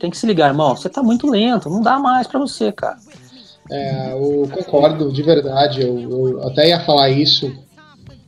tem 0.00 0.10
que 0.10 0.18
se 0.18 0.26
ligar, 0.26 0.48
irmão. 0.48 0.76
Você 0.76 0.88
tá 0.88 1.02
muito 1.02 1.30
lento, 1.30 1.70
não 1.70 1.80
dá 1.80 1.98
mais 1.98 2.26
para 2.26 2.40
você, 2.40 2.72
cara. 2.72 2.98
É, 3.70 4.12
eu 4.12 4.48
concordo, 4.52 5.12
de 5.12 5.22
verdade. 5.22 5.82
Eu, 5.82 5.98
eu, 5.98 6.48
até 6.48 6.68
ia 6.68 6.84
falar 6.84 7.10
isso 7.10 7.52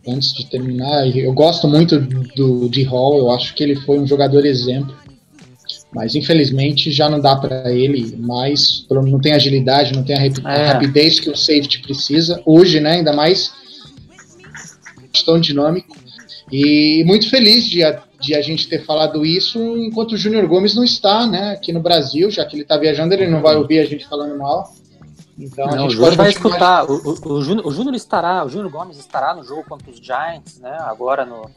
antes 0.09 0.32
de 0.32 0.46
terminar. 0.46 1.06
Eu 1.16 1.32
gosto 1.32 1.68
muito 1.68 1.98
do 2.00 2.68
de 2.68 2.82
Hall, 2.84 3.18
eu 3.18 3.30
acho 3.30 3.54
que 3.54 3.62
ele 3.62 3.76
foi 3.76 3.98
um 3.98 4.06
jogador 4.06 4.44
exemplo. 4.46 4.96
Mas 5.92 6.14
infelizmente 6.14 6.90
já 6.90 7.09
não 7.09 7.20
dá 7.20 7.34
para 7.36 7.72
ele 7.72 8.14
mais, 8.18 8.86
não 8.90 9.20
tem 9.20 9.32
agilidade, 9.32 9.94
não 9.94 10.02
tem 10.02 10.16
a, 10.16 10.52
é. 10.52 10.66
rapidez 10.66 11.18
que 11.18 11.30
o 11.30 11.36
safety 11.36 11.80
precisa. 11.80 12.42
Hoje, 12.44 12.78
né, 12.80 12.96
ainda 12.96 13.12
mais 13.12 13.52
tão 15.24 15.40
dinâmico. 15.40 15.96
E 16.50 17.02
muito 17.06 17.28
feliz 17.28 17.64
de 17.68 17.82
a, 17.82 18.02
de 18.20 18.34
a 18.34 18.42
gente 18.42 18.68
ter 18.68 18.84
falado 18.84 19.24
isso 19.24 19.59
enquanto 19.78 20.12
o 20.12 20.16
Júnior 20.16 20.46
Gomes 20.46 20.74
não 20.74 20.84
está, 20.84 21.26
né, 21.26 21.52
aqui 21.52 21.72
no 21.72 21.80
Brasil, 21.80 22.30
já 22.30 22.44
que 22.44 22.56
ele 22.56 22.62
está 22.62 22.76
viajando, 22.76 23.14
ele 23.14 23.26
não 23.26 23.42
vai 23.42 23.56
ouvir 23.56 23.78
a 23.80 23.84
gente 23.84 24.06
falando 24.06 24.38
mal. 24.38 24.72
Então 25.39 25.66
não, 25.66 25.74
a 25.74 25.78
gente 25.78 25.89
o 25.89 25.97
Júnior 25.97 26.16
vai 26.16 26.30
escutar. 26.30 26.84
O, 26.91 26.95
o, 26.95 27.32
o, 27.34 27.43
Júnior, 27.43 27.66
o 27.66 27.70
Júnior 27.70 27.95
estará, 27.95 28.45
o 28.45 28.49
Júnior 28.49 28.70
Gomes 28.70 28.99
estará 28.99 29.34
no 29.34 29.45
jogo 29.45 29.64
contra 29.64 29.91
os 29.91 29.99
Giants, 29.99 30.59
né? 30.59 30.76
Agora 30.80 31.24
no, 31.24 31.49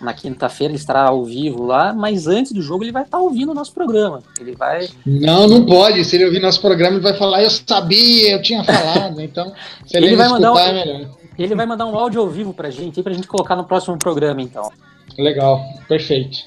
na 0.00 0.14
quinta-feira 0.14 0.72
ele 0.72 0.78
estará 0.78 1.08
ao 1.08 1.24
vivo 1.24 1.64
lá, 1.64 1.92
mas 1.92 2.26
antes 2.26 2.52
do 2.52 2.62
jogo 2.62 2.82
ele 2.82 2.92
vai 2.92 3.02
estar 3.02 3.18
ouvindo 3.18 3.52
o 3.52 3.54
nosso 3.54 3.72
programa. 3.72 4.22
Ele 4.40 4.56
vai. 4.56 4.88
Não, 5.04 5.46
não 5.46 5.66
pode. 5.66 6.02
Se 6.04 6.16
ele 6.16 6.24
ouvir 6.24 6.40
nosso 6.40 6.60
programa, 6.60 6.96
ele 6.96 7.02
vai 7.02 7.14
falar, 7.14 7.42
eu 7.42 7.50
sabia, 7.50 8.32
eu 8.32 8.42
tinha 8.42 8.64
falado. 8.64 9.20
Então, 9.30 9.52
se 9.84 9.96
ele, 9.96 10.06
ele 10.06 10.16
vai 10.16 10.28
mandar 10.28 10.52
um, 10.52 10.58
é 10.58 10.72
melhor. 10.72 11.10
Ele 11.38 11.54
vai 11.54 11.66
mandar 11.66 11.86
um 11.86 11.96
áudio 11.96 12.20
ao 12.20 12.28
vivo 12.28 12.52
pra 12.52 12.70
gente, 12.70 13.02
pra 13.02 13.12
gente 13.12 13.26
colocar 13.26 13.54
no 13.54 13.64
próximo 13.64 13.98
programa, 13.98 14.40
então. 14.40 14.70
Legal, 15.18 15.62
perfeito. 15.88 16.38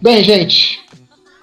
Bem, 0.00 0.22
gente, 0.22 0.80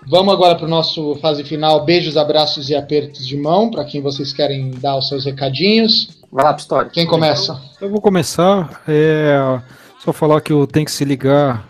vamos 0.08 0.34
agora 0.34 0.56
para 0.56 0.66
o 0.66 0.70
nosso 0.70 1.16
fase 1.16 1.44
final. 1.44 1.86
Beijos, 1.86 2.18
abraços 2.18 2.70
e 2.70 2.76
apertos 2.76 3.28
de 3.28 3.38
mão 3.38 3.70
para 3.70 3.86
quem 3.86 4.02
vocês 4.02 4.34
querem 4.34 4.72
dar 4.72 4.98
os 4.98 5.08
seus 5.08 5.26
recadinhos. 5.26 6.22
Vai 6.32 6.46
lá, 6.46 6.54
Pistori. 6.54 6.90
Quem 6.90 7.06
começa? 7.06 7.62
Eu 7.80 7.90
vou 7.90 8.02
começar. 8.02 8.82
É, 8.88 9.62
só 10.04 10.12
falar 10.12 10.42
que 10.42 10.52
eu 10.52 10.66
tenho 10.66 10.86
que 10.86 10.92
se 10.92 11.06
ligar 11.06 11.66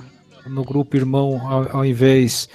no 0.47 0.63
grupo 0.63 0.95
irmão 0.95 1.41
ao, 1.47 1.77
ao 1.77 1.85
invés. 1.85 2.47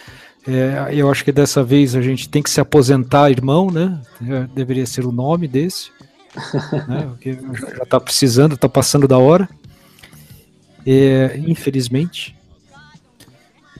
É, 0.47 0.89
eu 0.93 1.11
acho 1.11 1.25
que 1.25 1.33
dessa 1.33 1.63
vez 1.63 1.95
a 1.95 2.01
gente 2.01 2.29
tem 2.29 2.43
que 2.43 2.51
se 2.51 2.61
aposentar, 2.61 3.31
irmão, 3.31 3.71
né? 3.71 4.01
É, 4.27 4.47
deveria 4.55 4.87
ser 4.87 5.05
o 5.05 5.13
nome 5.13 5.47
desse. 5.47 5.91
né? 6.89 7.07
Porque 7.13 7.39
já 7.77 7.83
está 7.83 8.01
precisando, 8.01 8.55
está 8.55 8.69
passando 8.69 9.07
da 9.07 9.19
hora 9.19 9.49
é, 10.89 11.39
infelizmente. 11.47 12.35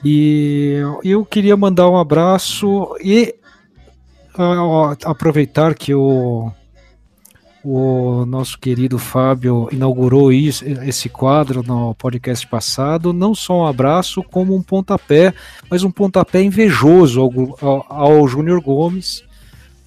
E 0.03 0.77
eu 1.03 1.25
queria 1.25 1.57
mandar 1.57 1.89
um 1.89 1.97
abraço 1.97 2.95
e 3.03 3.35
aproveitar 5.05 5.75
que 5.75 5.93
o, 5.93 6.51
o 7.63 8.25
nosso 8.25 8.57
querido 8.57 8.97
Fábio 8.97 9.67
inaugurou 9.71 10.31
isso, 10.31 10.63
esse 10.65 11.09
quadro 11.09 11.61
no 11.63 11.93
podcast 11.95 12.47
passado. 12.47 13.11
Não 13.11 13.35
só 13.35 13.61
um 13.61 13.65
abraço, 13.65 14.23
como 14.23 14.55
um 14.55 14.61
pontapé, 14.61 15.33
mas 15.69 15.83
um 15.83 15.91
pontapé 15.91 16.41
invejoso 16.41 17.21
ao, 17.21 17.57
ao, 17.61 17.85
ao 17.89 18.27
Júnior 18.27 18.61
Gomes, 18.61 19.23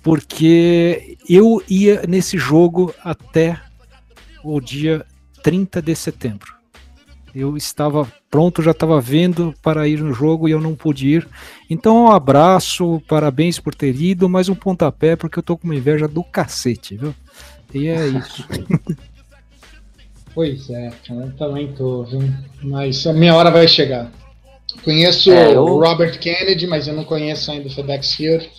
porque 0.02 1.16
eu 1.28 1.62
ia 1.68 2.02
nesse 2.06 2.36
jogo 2.36 2.94
até 3.02 3.58
o 4.44 4.60
dia 4.60 5.06
30 5.42 5.80
de 5.80 5.94
setembro. 5.94 6.61
Eu 7.34 7.56
estava 7.56 8.06
pronto, 8.30 8.62
já 8.62 8.72
estava 8.72 9.00
vendo 9.00 9.54
para 9.62 9.88
ir 9.88 10.00
no 10.00 10.12
jogo 10.12 10.48
e 10.48 10.52
eu 10.52 10.60
não 10.60 10.74
pude 10.74 11.08
ir. 11.08 11.28
Então, 11.68 12.04
um 12.04 12.10
abraço, 12.10 13.02
parabéns 13.08 13.58
por 13.58 13.74
ter 13.74 13.94
ido, 13.94 14.28
mais 14.28 14.48
um 14.48 14.54
pontapé, 14.54 15.16
porque 15.16 15.38
eu 15.38 15.42
tô 15.42 15.56
com 15.56 15.64
uma 15.64 15.74
inveja 15.74 16.06
do 16.06 16.22
cacete, 16.22 16.96
viu? 16.96 17.14
E 17.72 17.88
é 17.88 18.06
isso. 18.08 18.46
pois 20.34 20.68
é, 20.68 20.92
eu 21.08 21.32
também 21.32 21.72
tô, 21.72 22.04
viu? 22.04 22.20
Mas 22.62 23.06
a 23.06 23.12
minha 23.12 23.34
hora 23.34 23.50
vai 23.50 23.66
chegar. 23.66 24.12
Conheço 24.84 25.30
é, 25.30 25.54
eu... 25.54 25.62
o 25.62 25.80
Robert 25.80 26.18
Kennedy, 26.18 26.66
mas 26.66 26.86
eu 26.86 26.94
não 26.94 27.04
conheço 27.04 27.50
ainda 27.50 27.68
o 27.68 27.72
FedEx 27.72 28.14
Field. 28.14 28.50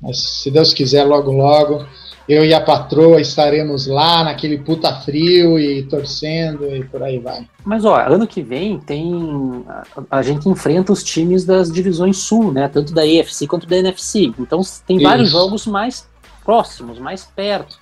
Mas 0.00 0.18
se 0.18 0.50
Deus 0.50 0.72
quiser, 0.72 1.04
logo 1.04 1.32
logo 1.32 1.84
eu 2.32 2.44
e 2.44 2.54
a 2.54 2.60
patroa 2.60 3.20
estaremos 3.20 3.86
lá 3.86 4.24
naquele 4.24 4.58
puta 4.58 4.94
frio 5.00 5.58
e 5.58 5.82
torcendo 5.82 6.66
e 6.74 6.82
por 6.84 7.02
aí 7.02 7.18
vai. 7.18 7.46
Mas 7.64 7.84
ó, 7.84 7.94
ano 7.96 8.26
que 8.26 8.42
vem 8.42 8.78
tem 8.78 9.64
a, 9.68 10.18
a 10.18 10.22
gente 10.22 10.48
enfrenta 10.48 10.92
os 10.92 11.04
times 11.04 11.44
das 11.44 11.70
divisões 11.70 12.16
sul, 12.16 12.50
né? 12.50 12.68
Tanto 12.68 12.94
da 12.94 13.06
EFC 13.06 13.46
quanto 13.46 13.66
da 13.66 13.76
NFC. 13.76 14.32
Então 14.38 14.62
tem 14.86 14.96
Isso. 14.96 15.06
vários 15.06 15.30
jogos 15.30 15.66
mais 15.66 16.08
próximos, 16.42 16.98
mais 16.98 17.24
perto, 17.24 17.78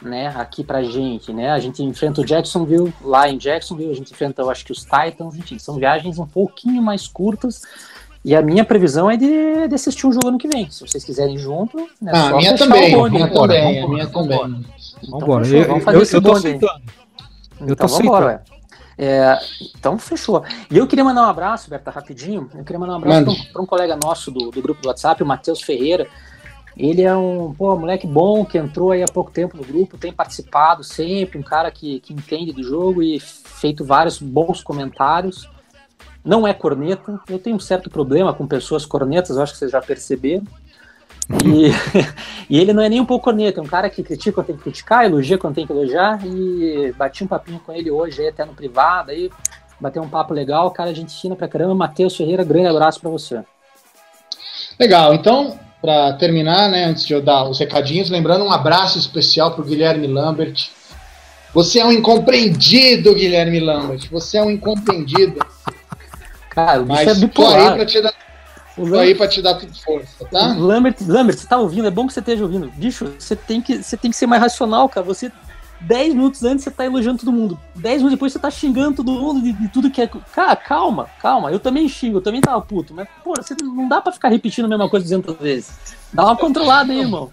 né? 0.00 0.28
Aqui 0.28 0.64
pra 0.64 0.82
gente, 0.82 1.30
né? 1.32 1.50
A 1.50 1.58
gente 1.58 1.82
enfrenta 1.82 2.22
o 2.22 2.24
Jacksonville 2.24 2.92
lá 3.02 3.28
em 3.28 3.36
Jacksonville, 3.36 3.92
a 3.92 3.96
gente 3.96 4.12
enfrenta, 4.12 4.40
eu 4.40 4.50
acho 4.50 4.64
que 4.64 4.72
os 4.72 4.80
Titans, 4.80 5.36
enfim, 5.36 5.58
são 5.58 5.76
viagens 5.76 6.18
um 6.18 6.26
pouquinho 6.26 6.82
mais 6.82 7.06
curtas 7.06 7.62
e 8.24 8.34
a 8.34 8.40
minha 8.40 8.64
previsão 8.64 9.10
é 9.10 9.18
de, 9.18 9.68
de 9.68 9.74
assistir 9.74 10.06
o 10.06 10.12
jogo 10.12 10.28
ano 10.28 10.38
que 10.38 10.48
vem. 10.48 10.70
Se 10.70 10.80
vocês 10.80 11.04
quiserem 11.04 11.36
junto, 11.36 11.76
né, 12.00 12.10
ah, 12.14 12.28
a 12.28 12.36
minha 12.36 12.56
também, 12.56 12.94
a 12.94 13.08
minha 13.10 13.28
também, 13.28 13.82
a 13.82 13.88
minha 13.88 14.06
também. 14.06 14.64
Então, 15.02 15.20
vambora. 15.20 15.46
Eu, 15.46 15.68
vamos 15.68 15.84
fazer 15.84 15.98
eu, 15.98 16.02
esse 16.02 16.16
eu 16.16 16.22
tô 16.22 16.32
aceitando. 16.32 16.82
Eu 17.60 17.72
então, 17.72 17.86
tô 17.86 17.98
vambora, 17.98 18.42
é, 18.96 19.38
então 19.76 19.98
fechou. 19.98 20.42
E 20.70 20.78
eu 20.78 20.86
queria 20.86 21.04
mandar 21.04 21.26
um 21.26 21.28
abraço, 21.28 21.68
Berta, 21.68 21.90
rapidinho. 21.90 22.48
Eu 22.54 22.64
queria 22.64 22.78
mandar 22.78 22.94
um 22.94 22.96
abraço 22.96 23.24
para 23.52 23.60
um, 23.60 23.64
um, 23.64 23.66
colega 23.66 23.94
nosso 23.94 24.30
do, 24.30 24.50
do 24.50 24.62
grupo 24.62 24.80
do 24.80 24.88
WhatsApp, 24.88 25.22
o 25.22 25.26
Matheus 25.26 25.60
Ferreira. 25.60 26.06
Ele 26.76 27.02
é 27.02 27.14
um 27.14 27.52
pô, 27.52 27.76
moleque 27.76 28.06
bom 28.06 28.42
que 28.44 28.56
entrou 28.56 28.90
aí 28.90 29.02
há 29.02 29.06
pouco 29.06 29.30
tempo 29.30 29.56
no 29.56 29.62
grupo, 29.62 29.98
tem 29.98 30.12
participado 30.12 30.82
sempre, 30.82 31.38
um 31.38 31.42
cara 31.42 31.70
que, 31.70 32.00
que 32.00 32.12
entende 32.12 32.52
do 32.52 32.64
jogo 32.64 33.02
e 33.02 33.20
feito 33.20 33.84
vários 33.84 34.18
bons 34.18 34.62
comentários 34.62 35.48
não 36.24 36.46
é 36.46 36.54
corneta. 36.54 37.20
Eu 37.28 37.38
tenho 37.38 37.56
um 37.56 37.60
certo 37.60 37.90
problema 37.90 38.32
com 38.32 38.46
pessoas 38.46 38.86
cornetas, 38.86 39.36
acho 39.36 39.52
que 39.52 39.58
vocês 39.58 39.70
já 39.70 39.82
perceberam. 39.82 40.44
E, 41.44 41.70
e, 42.48 42.58
ele 42.58 42.72
não 42.72 42.82
é 42.82 42.88
nem 42.88 43.00
um 43.00 43.06
pouco 43.06 43.24
corneta, 43.24 43.60
é 43.60 43.62
um 43.62 43.66
cara 43.66 43.88
que 43.88 44.02
critica 44.02 44.32
quando 44.32 44.46
tem 44.46 44.56
que 44.56 44.62
criticar, 44.62 45.04
elogia 45.04 45.38
quando 45.38 45.54
tem 45.54 45.66
que 45.66 45.72
elogiar. 45.72 46.24
E 46.24 46.92
bati 46.96 47.24
um 47.24 47.28
papinho 47.28 47.60
com 47.60 47.72
ele 47.72 47.90
hoje, 47.90 48.22
aí, 48.22 48.28
até 48.28 48.44
no 48.44 48.54
privado, 48.54 49.10
aí 49.10 49.30
bateu 49.80 50.02
um 50.02 50.08
papo 50.08 50.32
legal. 50.32 50.70
Cara, 50.70 50.90
a 50.90 50.94
gente 50.94 51.20
fina 51.20 51.36
pra 51.36 51.48
caramba. 51.48 51.74
Matheus 51.74 52.16
Ferreira, 52.16 52.44
grande 52.44 52.68
abraço 52.68 53.00
para 53.00 53.10
você. 53.10 53.42
Legal, 54.78 55.14
então, 55.14 55.58
para 55.80 56.14
terminar, 56.14 56.70
né, 56.70 56.86
antes 56.86 57.06
de 57.06 57.12
eu 57.12 57.22
dar 57.22 57.44
os 57.44 57.58
recadinhos, 57.58 58.10
lembrando 58.10 58.44
um 58.44 58.50
abraço 58.50 58.98
especial 58.98 59.52
pro 59.52 59.64
Guilherme 59.64 60.06
Lambert. 60.06 60.70
Você 61.52 61.78
é 61.78 61.86
um 61.86 61.92
incompreendido, 61.92 63.14
Guilherme 63.14 63.60
Lambert. 63.60 64.10
Você 64.10 64.38
é 64.38 64.42
um 64.42 64.50
incompreendido. 64.50 65.38
Cara, 66.54 66.80
o 66.80 66.84
bicho 66.84 67.04
Mas 67.04 67.08
é 67.08 67.20
bipolar. 67.20 67.52
Tô 67.52 67.68
aí 67.68 67.74
pra 67.74 67.86
te 67.86 68.02
dar, 68.02 68.14
Lambert, 68.76 69.00
aí 69.00 69.14
pra 69.14 69.28
te 69.28 69.42
dar 69.42 69.60
força, 69.84 70.24
tá? 70.30 70.54
Lambert, 70.56 70.96
Lambert, 71.06 71.38
você 71.38 71.46
tá 71.46 71.58
ouvindo? 71.58 71.86
É 71.86 71.90
bom 71.90 72.06
que 72.06 72.12
você 72.12 72.20
esteja 72.20 72.42
ouvindo. 72.42 72.70
Bicho, 72.74 73.12
você 73.18 73.36
tem 73.36 73.60
que, 73.60 73.82
você 73.82 73.96
tem 73.96 74.10
que 74.10 74.16
ser 74.16 74.26
mais 74.26 74.42
racional, 74.42 74.88
cara. 74.88 75.04
Você 75.06 75.30
10 75.80 76.14
minutos 76.14 76.42
antes 76.44 76.64
você 76.64 76.70
tá 76.70 76.84
elogiando 76.84 77.18
todo 77.18 77.32
mundo. 77.32 77.58
10 77.76 77.96
minutos 77.98 78.16
depois 78.16 78.32
você 78.32 78.38
tá 78.38 78.50
xingando 78.50 78.96
todo 78.96 79.12
mundo 79.12 79.42
de, 79.42 79.52
de, 79.52 79.68
tudo 79.68 79.90
que 79.90 80.02
é. 80.02 80.10
Cara, 80.32 80.56
calma, 80.56 81.08
calma. 81.20 81.50
Eu 81.50 81.60
também 81.60 81.88
xingo, 81.88 82.18
eu 82.18 82.22
também 82.22 82.40
tava 82.40 82.60
puto. 82.60 82.94
Mas, 82.94 83.06
pô, 83.22 83.34
você 83.36 83.54
não 83.62 83.88
dá 83.88 84.00
pra 84.00 84.12
ficar 84.12 84.28
repetindo 84.28 84.64
a 84.64 84.68
mesma 84.68 84.88
coisa 84.88 85.04
200 85.04 85.36
vezes. 85.36 85.72
Dá 86.12 86.24
uma 86.24 86.36
controlada 86.36 86.92
aí, 86.92 87.00
irmão. 87.00 87.30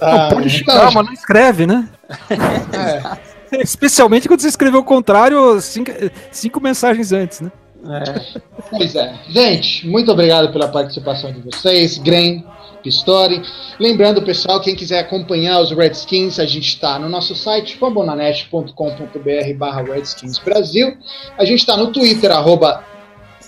Ah, 0.00 0.28
pode 0.32 0.48
xingar, 0.48 0.88
então, 0.90 1.02
não 1.02 1.12
escreve, 1.12 1.66
né? 1.66 1.88
é. 3.52 3.62
Especialmente 3.62 4.28
quando 4.28 4.40
você 4.40 4.48
escreveu 4.48 4.80
o 4.80 4.84
contrário 4.84 5.60
cinco, 5.60 5.90
cinco 6.30 6.60
mensagens 6.60 7.12
antes, 7.12 7.40
né? 7.40 7.50
É. 7.88 8.40
Pois 8.70 8.94
é. 8.94 9.14
Gente, 9.28 9.86
muito 9.86 10.10
obrigado 10.12 10.52
pela 10.52 10.68
participação 10.68 11.32
de 11.32 11.40
vocês. 11.40 11.98
Gren, 11.98 12.42
Pistori. 12.82 13.42
Lembrando, 13.78 14.22
pessoal, 14.22 14.60
quem 14.60 14.74
quiser 14.74 15.00
acompanhar 15.00 15.60
os 15.60 15.70
Redskins, 15.70 16.38
a 16.38 16.46
gente 16.46 16.68
está 16.68 16.98
no 16.98 17.08
nosso 17.08 17.34
site, 17.34 17.76
fambonanet.com.br 17.76 19.54
barra 19.56 19.82
Redskins 19.82 20.38
Brasil. 20.38 20.96
A 21.38 21.44
gente 21.44 21.60
está 21.60 21.76
no 21.76 21.92
Twitter, 21.92 22.30
arroba 22.30 22.84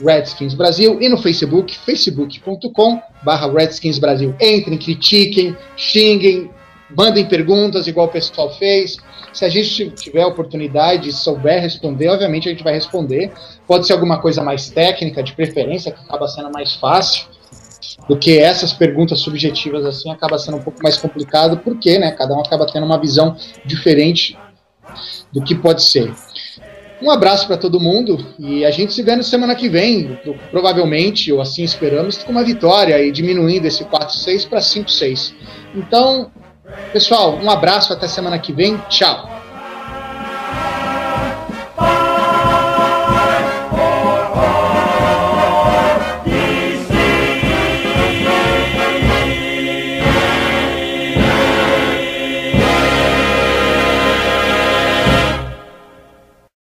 Redskins 0.00 0.54
Brasil, 0.54 1.00
e 1.00 1.09
no 1.09 1.18
Facebook, 1.18 1.76
facebook.com 1.78 3.00
barra 3.22 3.50
Redskins 3.52 3.98
Brasil. 3.98 4.34
Entrem, 4.40 4.78
critiquem, 4.78 5.56
xinguem, 5.76 6.50
mandem 6.96 7.26
perguntas, 7.26 7.86
igual 7.86 8.06
o 8.06 8.10
pessoal 8.10 8.50
fez. 8.54 8.96
Se 9.32 9.44
a 9.46 9.48
gente 9.48 9.90
tiver 9.90 10.22
a 10.22 10.26
oportunidade 10.26 11.09
e 11.09 11.12
souber 11.12 11.62
responder, 11.62 12.09
obviamente 12.09 12.48
a 12.48 12.52
gente 12.52 12.62
vai 12.62 12.74
responder. 12.74 13.32
Pode 13.72 13.86
ser 13.86 13.94
alguma 13.94 14.20
coisa 14.20 14.42
mais 14.42 14.68
técnica, 14.68 15.22
de 15.22 15.32
preferência, 15.32 15.90
que 15.90 15.98
acaba 16.04 16.28
sendo 16.28 16.52
mais 16.52 16.74
fácil 16.74 17.24
do 18.06 18.18
que 18.18 18.38
essas 18.38 18.70
perguntas 18.70 19.20
subjetivas 19.20 19.86
assim, 19.86 20.10
acaba 20.10 20.36
sendo 20.36 20.58
um 20.58 20.62
pouco 20.62 20.82
mais 20.82 20.98
complicado, 20.98 21.56
porque 21.56 21.98
né, 21.98 22.10
cada 22.10 22.34
um 22.34 22.40
acaba 22.40 22.66
tendo 22.66 22.84
uma 22.84 23.00
visão 23.00 23.34
diferente 23.64 24.36
do 25.32 25.42
que 25.42 25.54
pode 25.54 25.82
ser. 25.84 26.12
Um 27.00 27.10
abraço 27.10 27.46
para 27.46 27.56
todo 27.56 27.80
mundo 27.80 28.22
e 28.38 28.62
a 28.62 28.70
gente 28.70 28.92
se 28.92 29.02
vê 29.02 29.16
na 29.16 29.22
semana 29.22 29.54
que 29.54 29.70
vem, 29.70 30.20
provavelmente, 30.50 31.32
ou 31.32 31.40
assim 31.40 31.64
esperamos, 31.64 32.18
com 32.18 32.30
uma 32.30 32.44
vitória 32.44 33.02
e 33.02 33.10
diminuindo 33.10 33.64
esse 33.64 33.86
4-6 33.86 34.50
para 34.50 34.60
5-6. 34.60 35.32
Então, 35.74 36.30
Pessoal, 36.92 37.36
um 37.36 37.50
abraço, 37.50 37.92
até 37.92 38.06
semana 38.06 38.38
que 38.38 38.52
vem. 38.52 38.76
Tchau. 38.90 39.41